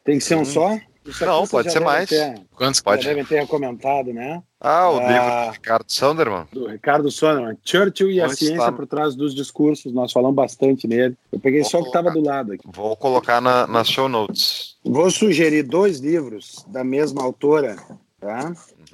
Tem 0.03 0.17
que 0.17 0.21
ser 0.23 0.35
um 0.35 0.41
Hum. 0.41 0.45
só? 0.45 0.77
Não, 1.25 1.47
pode 1.47 1.71
ser 1.71 1.79
mais. 1.79 2.09
ter- 2.09 2.37
Quantos 2.53 2.81
Pode. 2.81 3.01
Já 3.03 3.11
devem 3.11 3.23
ter 3.23 3.47
comentado, 3.47 4.11
né? 4.11 4.43
Ah, 4.59 4.89
o 4.91 4.97
Ah. 4.99 5.07
livro 5.07 5.45
do 5.45 5.51
Ricardo 5.53 5.85
Sanderman. 5.87 6.45
Do 6.51 6.67
Ricardo 6.67 7.09
Sonneman. 7.09 7.57
Churchill 7.63 8.11
e 8.11 8.19
a 8.19 8.25
Onde 8.25 8.35
ciência 8.35 8.57
está? 8.57 8.71
por 8.73 8.85
trás 8.85 9.15
dos 9.15 9.33
discursos. 9.33 9.93
Nós 9.93 10.11
falamos 10.11 10.35
bastante 10.35 10.85
nele. 10.85 11.15
Eu 11.31 11.39
peguei 11.39 11.61
Vou 11.61 11.69
só 11.69 11.79
o 11.79 11.83
que 11.83 11.87
estava 11.87 12.11
do 12.11 12.19
lado 12.21 12.51
aqui. 12.51 12.67
Vou 12.73 12.93
colocar 12.97 13.39
na, 13.39 13.65
nas 13.65 13.87
show 13.87 14.09
notes. 14.09 14.75
Vou 14.83 15.09
sugerir 15.09 15.63
dois 15.63 15.99
livros 15.99 16.65
da 16.67 16.83
mesma 16.83 17.23
autora, 17.23 17.77
tá? 18.19 18.53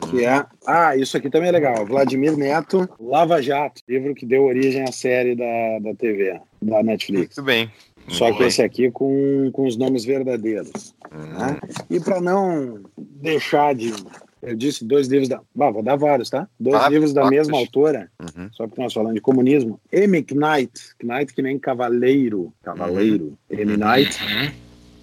Que 0.09 0.25
é. 0.25 0.45
Ah, 0.65 0.95
isso 0.95 1.17
aqui 1.17 1.29
também 1.29 1.49
é 1.49 1.51
legal. 1.51 1.85
Vladimir 1.85 2.35
Neto, 2.37 2.87
Lava 2.99 3.41
Jato, 3.41 3.81
livro 3.87 4.13
que 4.13 4.25
deu 4.25 4.43
origem 4.43 4.83
à 4.83 4.91
série 4.91 5.35
da, 5.35 5.79
da 5.81 5.95
TV, 5.95 6.39
da 6.61 6.83
Netflix. 6.83 7.37
Muito 7.37 7.43
bem. 7.43 7.71
Só 8.09 8.31
que 8.31 8.39
bem. 8.39 8.47
esse 8.47 8.61
aqui 8.61 8.91
com, 8.91 9.49
com 9.53 9.65
os 9.65 9.77
nomes 9.77 10.03
verdadeiros. 10.03 10.93
Hum, 11.11 11.37
né? 11.37 11.59
E 11.89 11.99
para 11.99 12.19
não 12.19 12.83
deixar 12.97 13.73
de. 13.73 13.93
Eu 14.41 14.55
disse 14.55 14.83
dois 14.83 15.07
livros 15.07 15.29
da. 15.29 15.39
Bah, 15.55 15.71
vou 15.71 15.81
dar 15.81 15.95
vários, 15.95 16.29
tá? 16.29 16.47
Dois 16.59 16.75
Ah, 16.75 16.89
livros 16.89 17.13
da 17.13 17.25
ah, 17.25 17.29
mesma 17.29 17.57
autora, 17.57 18.11
uhum. 18.19 18.49
só 18.51 18.67
porque 18.67 18.81
nós 18.81 18.93
falamos 18.93 19.15
de 19.15 19.21
comunismo. 19.21 19.79
M. 19.89 20.25
Knight. 20.31 20.73
Knight 21.01 21.33
que 21.33 21.41
nem 21.41 21.57
cavaleiro. 21.57 22.53
Cavaleiro. 22.61 23.37
M. 23.49 23.77
Knight. 23.77 24.19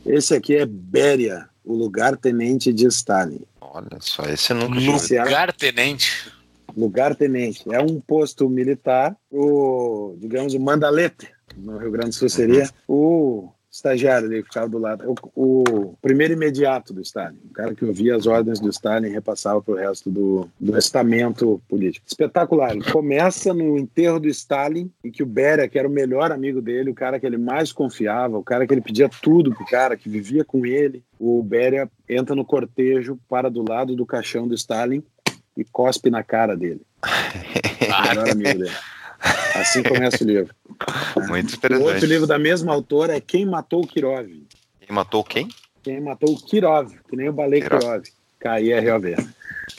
Esse 0.04 0.34
aqui 0.34 0.56
é 0.56 0.66
Béria, 0.66 1.48
o 1.70 1.76
lugar-tenente 1.76 2.72
de 2.72 2.86
Stalin. 2.86 3.42
Olha 3.60 3.98
só, 4.00 4.24
esse 4.24 4.52
ouvido. 4.52 4.96
Esse 4.96 5.16
é 5.16 5.22
Lugar 5.22 5.52
tenente. 5.52 6.32
lugar-tenente. 6.76 7.62
É 7.72 7.80
um 7.80 8.00
posto 8.00 8.48
militar, 8.48 9.16
o, 9.30 10.16
digamos, 10.18 10.54
o 10.54 10.60
Mandalete, 10.60 11.28
no 11.56 11.78
Rio 11.78 11.90
Grande 11.90 12.10
do 12.10 12.14
Sul 12.14 12.28
seria 12.28 12.68
o 12.88 13.50
estagiário 13.70 14.26
ali 14.26 14.42
que 14.42 14.48
ficava 14.48 14.68
do 14.68 14.78
lado, 14.78 15.14
o, 15.34 15.62
o 15.62 15.96
primeiro 16.02 16.32
imediato 16.32 16.92
do 16.92 17.00
Stalin, 17.00 17.38
o 17.48 17.52
cara 17.52 17.74
que 17.74 17.84
ouvia 17.84 18.16
as 18.16 18.26
ordens 18.26 18.58
do 18.58 18.68
Stalin 18.68 19.06
e 19.08 19.12
repassava 19.12 19.62
para 19.62 19.74
o 19.74 19.76
resto 19.76 20.10
do, 20.10 20.48
do 20.58 20.76
estamento 20.76 21.62
político. 21.68 22.04
Espetacular. 22.06 22.72
Ele 22.72 22.90
começa 22.90 23.54
no 23.54 23.78
enterro 23.78 24.18
do 24.18 24.28
Stalin, 24.28 24.90
em 25.04 25.10
que 25.10 25.22
o 25.22 25.26
Beria, 25.26 25.68
que 25.68 25.78
era 25.78 25.86
o 25.86 25.90
melhor 25.90 26.32
amigo 26.32 26.60
dele, 26.60 26.90
o 26.90 26.94
cara 26.94 27.20
que 27.20 27.26
ele 27.26 27.38
mais 27.38 27.72
confiava, 27.72 28.36
o 28.36 28.42
cara 28.42 28.66
que 28.66 28.74
ele 28.74 28.80
pedia 28.80 29.08
tudo 29.08 29.54
pro 29.54 29.64
cara, 29.66 29.96
que 29.96 30.08
vivia 30.08 30.44
com 30.44 30.66
ele, 30.66 31.04
o 31.18 31.42
Beria 31.42 31.88
entra 32.08 32.34
no 32.34 32.44
cortejo, 32.44 33.18
para 33.28 33.48
do 33.48 33.62
lado 33.66 33.94
do 33.94 34.04
caixão 34.04 34.48
do 34.48 34.54
Stalin 34.54 35.02
e 35.56 35.64
cospe 35.64 36.10
na 36.10 36.24
cara 36.24 36.56
dele. 36.56 36.80
O 37.04 38.08
melhor 38.08 38.30
amigo 38.30 38.58
dele. 38.58 38.70
Assim 39.54 39.82
começa 39.82 40.22
o 40.24 40.26
livro. 40.26 40.54
Muito 41.28 41.54
O 41.54 41.56
outro 41.56 41.66
interessante. 41.76 42.06
livro 42.06 42.26
da 42.26 42.38
mesma 42.38 42.72
autora 42.72 43.16
é 43.16 43.20
Quem 43.20 43.44
Matou 43.44 43.86
Kirov. 43.86 44.26
E 44.88 44.92
matou 44.92 45.22
quem? 45.22 45.48
Quem 45.82 46.00
matou 46.00 46.32
o 46.34 46.36
Kirov, 46.42 46.90
que 47.08 47.16
nem 47.16 47.28
o 47.28 47.32
Balei 47.32 47.60
Kirov. 47.60 48.02
Kirov. 48.40 49.04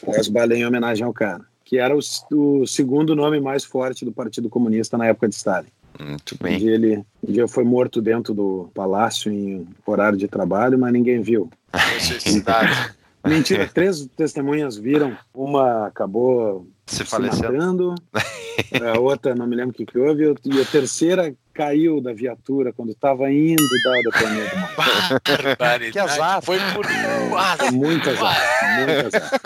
Parece 0.06 0.30
o 0.30 0.32
Balei 0.32 0.60
em 0.60 0.66
homenagem 0.66 1.04
ao 1.04 1.14
cara. 1.14 1.42
Que 1.66 1.78
era 1.78 1.96
o, 1.96 2.00
o 2.34 2.66
segundo 2.68 3.16
nome 3.16 3.40
mais 3.40 3.64
forte 3.64 4.06
do 4.06 4.12
Partido 4.12 4.50
Comunista 4.50 4.98
na 4.98 5.08
época 5.08 5.28
de 5.28 5.36
Stalin. 5.36 5.68
Muito 6.00 6.36
Um 6.36 6.44
bem. 6.44 6.58
dia 6.58 6.72
ele 6.74 6.98
um 7.28 7.32
dia 7.32 7.48
foi 7.48 7.64
morto 7.64 8.02
dentro 8.02 8.34
do 8.34 8.70
palácio 8.74 9.32
em 9.32 9.68
horário 9.86 10.18
de 10.18 10.28
trabalho, 10.28 10.78
mas 10.80 10.94
ninguém 10.94 11.22
viu. 11.22 11.50
Suicidado. 12.00 12.72
Mentira, 13.26 13.68
três 13.74 14.06
testemunhas 14.16 14.76
viram. 14.78 15.18
Uma 15.34 15.88
acabou 15.88 16.68
Se 16.88 17.06
se 17.06 17.20
matando, 17.20 17.96
a 18.96 19.00
outra 19.00 19.36
não 19.36 19.48
me 19.48 19.56
lembro 19.56 19.72
o 19.72 19.74
que, 19.74 19.86
que 19.86 19.98
houve, 19.98 20.24
e 20.46 20.62
a 20.62 20.66
terceira 20.66 21.34
caiu 21.54 22.02
da 22.02 22.14
viatura 22.14 22.72
quando 22.74 22.92
estava 22.92 23.32
indo 23.32 23.62
dar 23.84 24.00
o 24.00 24.04
depoimento. 24.04 24.56
Que 25.92 26.00
azar. 26.00 26.42
Foi 26.42 26.58
por 26.74 26.86
quase. 27.30 27.72
Muito 27.76 28.10
azar, 28.10 28.38
muito 28.80 29.16
azar, 29.18 29.40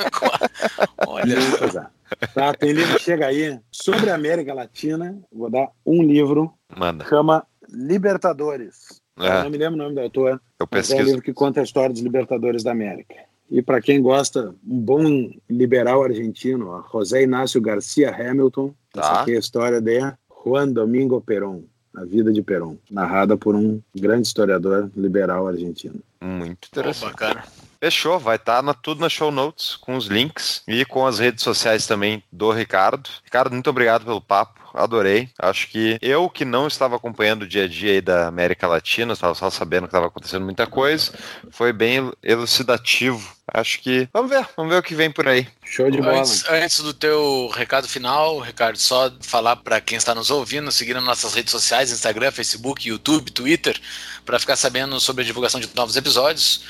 Olha 1.07 1.39
muito 1.39 1.63
azar. 1.63 1.91
Tá, 2.33 2.53
tem 2.53 2.71
livro 2.71 2.95
que 2.97 3.03
chega 3.03 3.25
aí 3.27 3.59
sobre 3.71 4.09
a 4.09 4.15
América 4.15 4.53
Latina. 4.53 5.17
Vou 5.31 5.49
dar 5.49 5.69
um 5.85 6.01
livro, 6.03 6.53
Manda. 6.75 7.05
chama 7.05 7.45
Libertadores. 7.67 9.01
Eu 9.17 9.25
É, 9.25 9.43
não 9.43 9.49
me 9.49 9.57
lembro 9.57 9.75
o 9.79 9.83
nome 9.83 9.95
do 9.95 10.01
autor, 10.01 10.41
eu 10.59 10.67
mas 10.71 10.89
é 10.91 10.93
um 10.93 10.97
pesquiso. 10.97 11.03
livro 11.03 11.21
que 11.21 11.33
conta 11.33 11.61
a 11.61 11.63
história 11.63 11.89
dos 11.91 12.01
Libertadores 12.01 12.63
da 12.63 12.71
América. 12.71 13.15
E 13.49 13.61
para 13.61 13.81
quem 13.81 14.01
gosta, 14.01 14.53
um 14.65 14.79
bom 14.79 15.31
liberal 15.49 16.03
argentino, 16.03 16.69
ó, 16.69 16.83
José 16.91 17.23
Inácio 17.23 17.61
Garcia 17.61 18.09
Hamilton. 18.09 18.73
Tá. 18.91 19.01
Essa 19.01 19.21
aqui 19.21 19.33
é 19.33 19.35
a 19.35 19.39
história 19.39 19.81
de 19.81 19.99
Juan 20.43 20.69
Domingo 20.69 21.21
Perón, 21.21 21.61
a 21.95 22.03
vida 22.03 22.31
de 22.31 22.41
Perón, 22.41 22.75
narrada 22.89 23.37
por 23.37 23.55
um 23.55 23.81
grande 23.95 24.27
historiador 24.27 24.89
liberal 24.95 25.47
argentino. 25.47 25.99
Muito 26.19 26.67
interessante. 26.71 27.11
bacana. 27.11 27.43
Fechou, 27.79 28.17
vai 28.17 28.37
estar 28.37 28.63
tá 28.63 28.73
tudo 28.73 29.01
na 29.01 29.09
show 29.09 29.31
notes, 29.31 29.75
com 29.75 29.95
os 29.95 30.07
links 30.07 30.63
e 30.67 30.83
com 30.85 31.05
as 31.05 31.19
redes 31.19 31.43
sociais 31.43 31.85
também 31.85 32.23
do 32.31 32.51
Ricardo. 32.51 33.09
Ricardo, 33.23 33.53
muito 33.53 33.69
obrigado 33.69 34.05
pelo 34.05 34.21
papo 34.21 34.65
adorei. 34.75 35.29
Acho 35.39 35.69
que 35.69 35.97
eu 36.01 36.29
que 36.29 36.43
não 36.43 36.67
estava 36.67 36.95
acompanhando 36.95 37.43
o 37.43 37.47
dia 37.47 37.63
a 37.63 37.67
dia 37.67 38.01
da 38.01 38.27
América 38.27 38.67
Latina, 38.67 39.13
estava 39.13 39.33
só 39.33 39.49
sabendo 39.49 39.83
que 39.83 39.87
estava 39.87 40.07
acontecendo 40.07 40.43
muita 40.43 40.67
coisa, 40.67 41.13
foi 41.49 41.71
bem 41.71 42.11
elucidativo. 42.21 43.34
Acho 43.53 43.79
que 43.79 44.09
vamos 44.11 44.31
ver, 44.31 44.45
vamos 44.57 44.71
ver 44.71 44.79
o 44.79 44.83
que 44.83 44.95
vem 44.95 45.11
por 45.11 45.27
aí. 45.27 45.47
Show 45.63 45.91
de 45.91 45.99
bola. 45.99 46.19
Antes, 46.19 46.43
antes 46.49 46.79
do 46.79 46.93
teu 46.93 47.47
recado 47.53 47.87
final, 47.87 48.39
Ricardo, 48.39 48.77
só 48.77 49.11
falar 49.21 49.57
para 49.57 49.79
quem 49.79 49.97
está 49.97 50.15
nos 50.15 50.31
ouvindo, 50.31 50.71
seguir 50.71 50.95
nas 50.95 51.03
nossas 51.03 51.35
redes 51.35 51.51
sociais, 51.51 51.91
Instagram, 51.91 52.31
Facebook, 52.31 52.87
YouTube, 52.87 53.31
Twitter, 53.31 53.79
para 54.25 54.39
ficar 54.39 54.55
sabendo 54.55 54.99
sobre 54.99 55.23
a 55.23 55.25
divulgação 55.25 55.59
de 55.59 55.69
novos 55.75 55.95
episódios. 55.95 56.63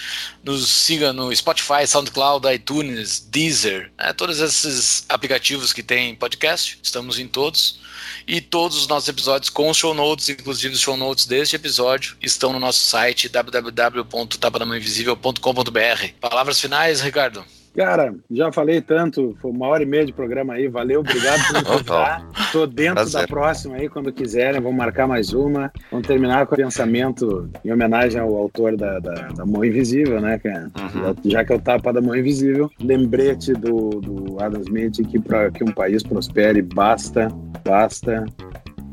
Nos 0.44 0.70
siga 0.70 1.14
no 1.14 1.34
Spotify, 1.34 1.88
SoundCloud, 1.88 2.46
iTunes, 2.54 3.22
Deezer, 3.22 3.92
né, 3.98 4.12
todos 4.12 4.40
esses 4.40 5.06
aplicativos 5.08 5.72
que 5.72 5.82
tem 5.82 6.14
podcast, 6.14 6.78
estamos 6.84 7.20
em 7.20 7.28
todos. 7.28 7.80
E 8.28 8.42
todos 8.42 8.78
os 8.78 8.88
nossos 8.88 9.10
episódios 9.10 9.50
com 9.50 9.74
show 9.74 9.94
notes, 9.94 10.30
inclusive 10.30 10.74
os 10.74 10.80
show 10.80 10.98
notes 10.98 11.26
deste 11.26 11.56
episódio, 11.56 12.18
estão 12.22 12.54
no 12.54 12.60
nosso 12.60 12.80
site 12.80 13.30
www.tapadamãoinvisível.com.br. 13.30 16.08
Palavras 16.20 16.60
finais, 16.60 17.02
Ricardo? 17.02 17.46
Cara, 17.76 18.16
já 18.32 18.52
falei 18.52 18.82
tanto, 18.82 19.36
foi 19.42 19.52
uma 19.52 19.68
hora 19.68 19.84
e 19.84 19.86
meia 19.86 20.06
de 20.06 20.14
programa 20.14 20.54
aí, 20.54 20.68
valeu, 20.68 21.02
obrigado 21.02 21.46
por 21.48 21.58
me 21.58 21.64
convidar. 21.66 22.26
Tô 22.52 22.66
dentro 22.66 22.96
Prazer. 22.96 23.22
da 23.22 23.28
próxima 23.28 23.76
aí, 23.76 23.90
quando 23.90 24.14
quiserem, 24.14 24.62
vamos 24.62 24.78
marcar 24.78 25.08
mais 25.08 25.34
uma. 25.34 25.72
Vamos 25.92 26.08
terminar 26.08 26.48
com 26.48 26.54
o 26.54 26.58
pensamento 26.58 27.50
em 27.66 27.74
homenagem 27.74 28.20
ao 28.20 28.34
autor 28.36 28.78
da, 28.78 29.00
da, 29.00 29.14
da 29.14 29.46
Mão 29.46 29.66
Invisível, 29.66 30.22
né, 30.22 30.40
cara? 30.40 30.72
Uhum. 30.80 31.16
Já 31.26 31.44
que 31.44 31.52
eu 31.52 31.60
tapa 31.60 31.92
da 31.92 32.02
Mão 32.02 32.16
Invisível, 32.16 32.72
lembrete 32.80 33.52
do, 33.54 33.90
do 34.00 34.42
Adam 34.42 34.62
Smith 34.62 35.06
que 35.08 35.20
para 35.20 35.52
que 35.52 35.64
um 35.64 35.72
país 35.72 36.02
prospere, 36.02 36.62
basta, 36.62 37.28
basta 37.66 38.26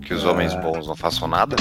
que 0.05 0.13
os 0.13 0.25
homens 0.25 0.53
ah. 0.53 0.61
bons 0.61 0.87
não 0.87 0.97
façam 0.97 1.29
nada? 1.29 1.57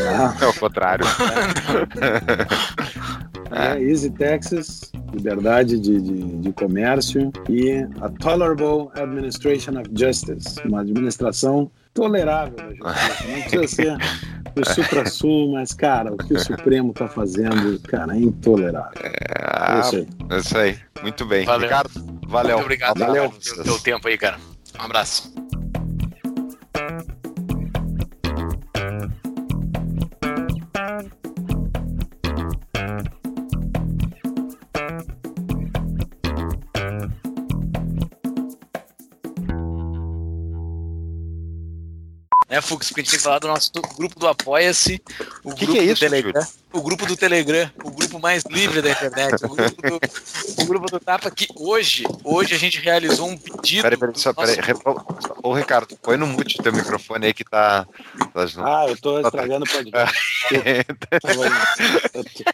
Ah. 0.00 0.34
É 0.42 0.46
o 0.46 0.54
contrário. 0.54 1.06
É, 3.50 3.80
Easy 3.80 4.10
Texas, 4.10 4.90
liberdade 5.12 5.78
de, 5.78 6.00
de, 6.00 6.22
de, 6.38 6.52
comércio 6.52 7.32
e 7.48 7.86
a 8.00 8.08
Tolerable 8.08 8.88
Administration 8.94 9.78
of 9.80 9.90
Justice, 9.94 10.60
uma 10.64 10.80
administração 10.80 11.70
tolerável 11.94 12.56
da 12.56 12.68
justiça. 12.68 13.24
Não 13.26 13.42
precisa 13.42 13.68
ser 13.68 13.98
o 14.56 14.64
supra-sul, 14.74 15.52
mas, 15.52 15.72
cara, 15.72 16.12
o 16.12 16.16
que 16.16 16.34
o 16.34 16.38
Supremo 16.38 16.90
está 16.90 17.08
fazendo, 17.08 17.80
cara, 17.80 18.14
é 18.14 18.20
intolerável. 18.20 19.00
É, 19.02 19.76
é 19.76 19.80
isso 19.80 19.96
aí. 19.96 20.08
É 20.30 20.38
isso 20.38 20.58
aí. 20.58 20.78
Muito 21.02 21.24
bem. 21.24 21.46
Valeu. 21.46 21.68
Ricardo, 21.68 21.90
valeu. 22.26 22.56
Muito 22.56 22.64
obrigado 22.64 22.98
valeu. 22.98 23.30
pelo 23.30 23.64
teu 23.64 23.78
tempo 23.80 24.08
aí, 24.08 24.18
cara. 24.18 24.38
Um 24.78 24.82
abraço. 24.82 25.32
Fux? 42.66 42.88
Porque 42.88 43.00
a 43.00 43.04
gente 43.04 43.10
tem 43.10 43.18
que 43.18 43.24
falar 43.24 43.38
do 43.38 43.48
nosso 43.48 43.70
grupo 43.96 44.18
do 44.18 44.26
Apoia-se, 44.26 45.00
o 45.44 45.54
que 45.54 45.64
grupo 45.64 45.72
que 45.72 45.78
é 45.78 45.86
do 45.86 45.92
isso, 45.92 46.00
Telegram. 46.00 46.46
O 46.72 46.82
grupo 46.82 47.06
do 47.06 47.16
Telegram, 47.16 47.70
o 47.82 47.90
grupo 47.90 48.18
mais 48.18 48.44
livre 48.50 48.82
da 48.82 48.90
internet, 48.90 49.44
o 49.44 49.48
grupo 49.48 49.82
do, 49.82 50.62
o 50.62 50.66
grupo 50.66 50.86
do 50.90 51.00
Tapa, 51.00 51.30
que 51.30 51.46
hoje, 51.56 52.04
hoje 52.22 52.54
a 52.54 52.58
gente 52.58 52.80
realizou 52.80 53.28
um 53.28 53.36
pedido. 53.36 53.82
Peraí, 53.82 53.96
peraí, 53.98 54.18
só, 54.18 54.34
peraí. 54.34 54.56
Ô, 55.42 55.54
Ricardo, 55.54 55.96
põe 56.02 56.16
no 56.16 56.26
mute 56.26 56.62
teu 56.62 56.72
microfone 56.72 57.26
aí 57.26 57.34
que 57.34 57.44
tá. 57.44 57.86
tá 58.34 58.46
ah, 58.58 58.86
eu 58.88 58.96
tô 59.00 59.20
estragando 59.20 59.64
o 59.64 59.68
podcast. 59.68 60.18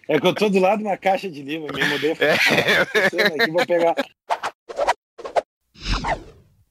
é 0.09 0.21
que 0.21 0.27
eu 0.27 0.35
tô 0.35 0.49
do 0.49 0.61
lado 0.61 0.79
de 0.79 0.85
uma 0.85 0.97
caixa 0.97 1.29
de 1.29 1.43
livro, 1.43 1.75
me 1.75 1.85
mudei. 1.85 2.17
É. 2.21 2.33
Aqui, 3.43 3.51
vou 3.51 3.67
pegar, 3.67 3.95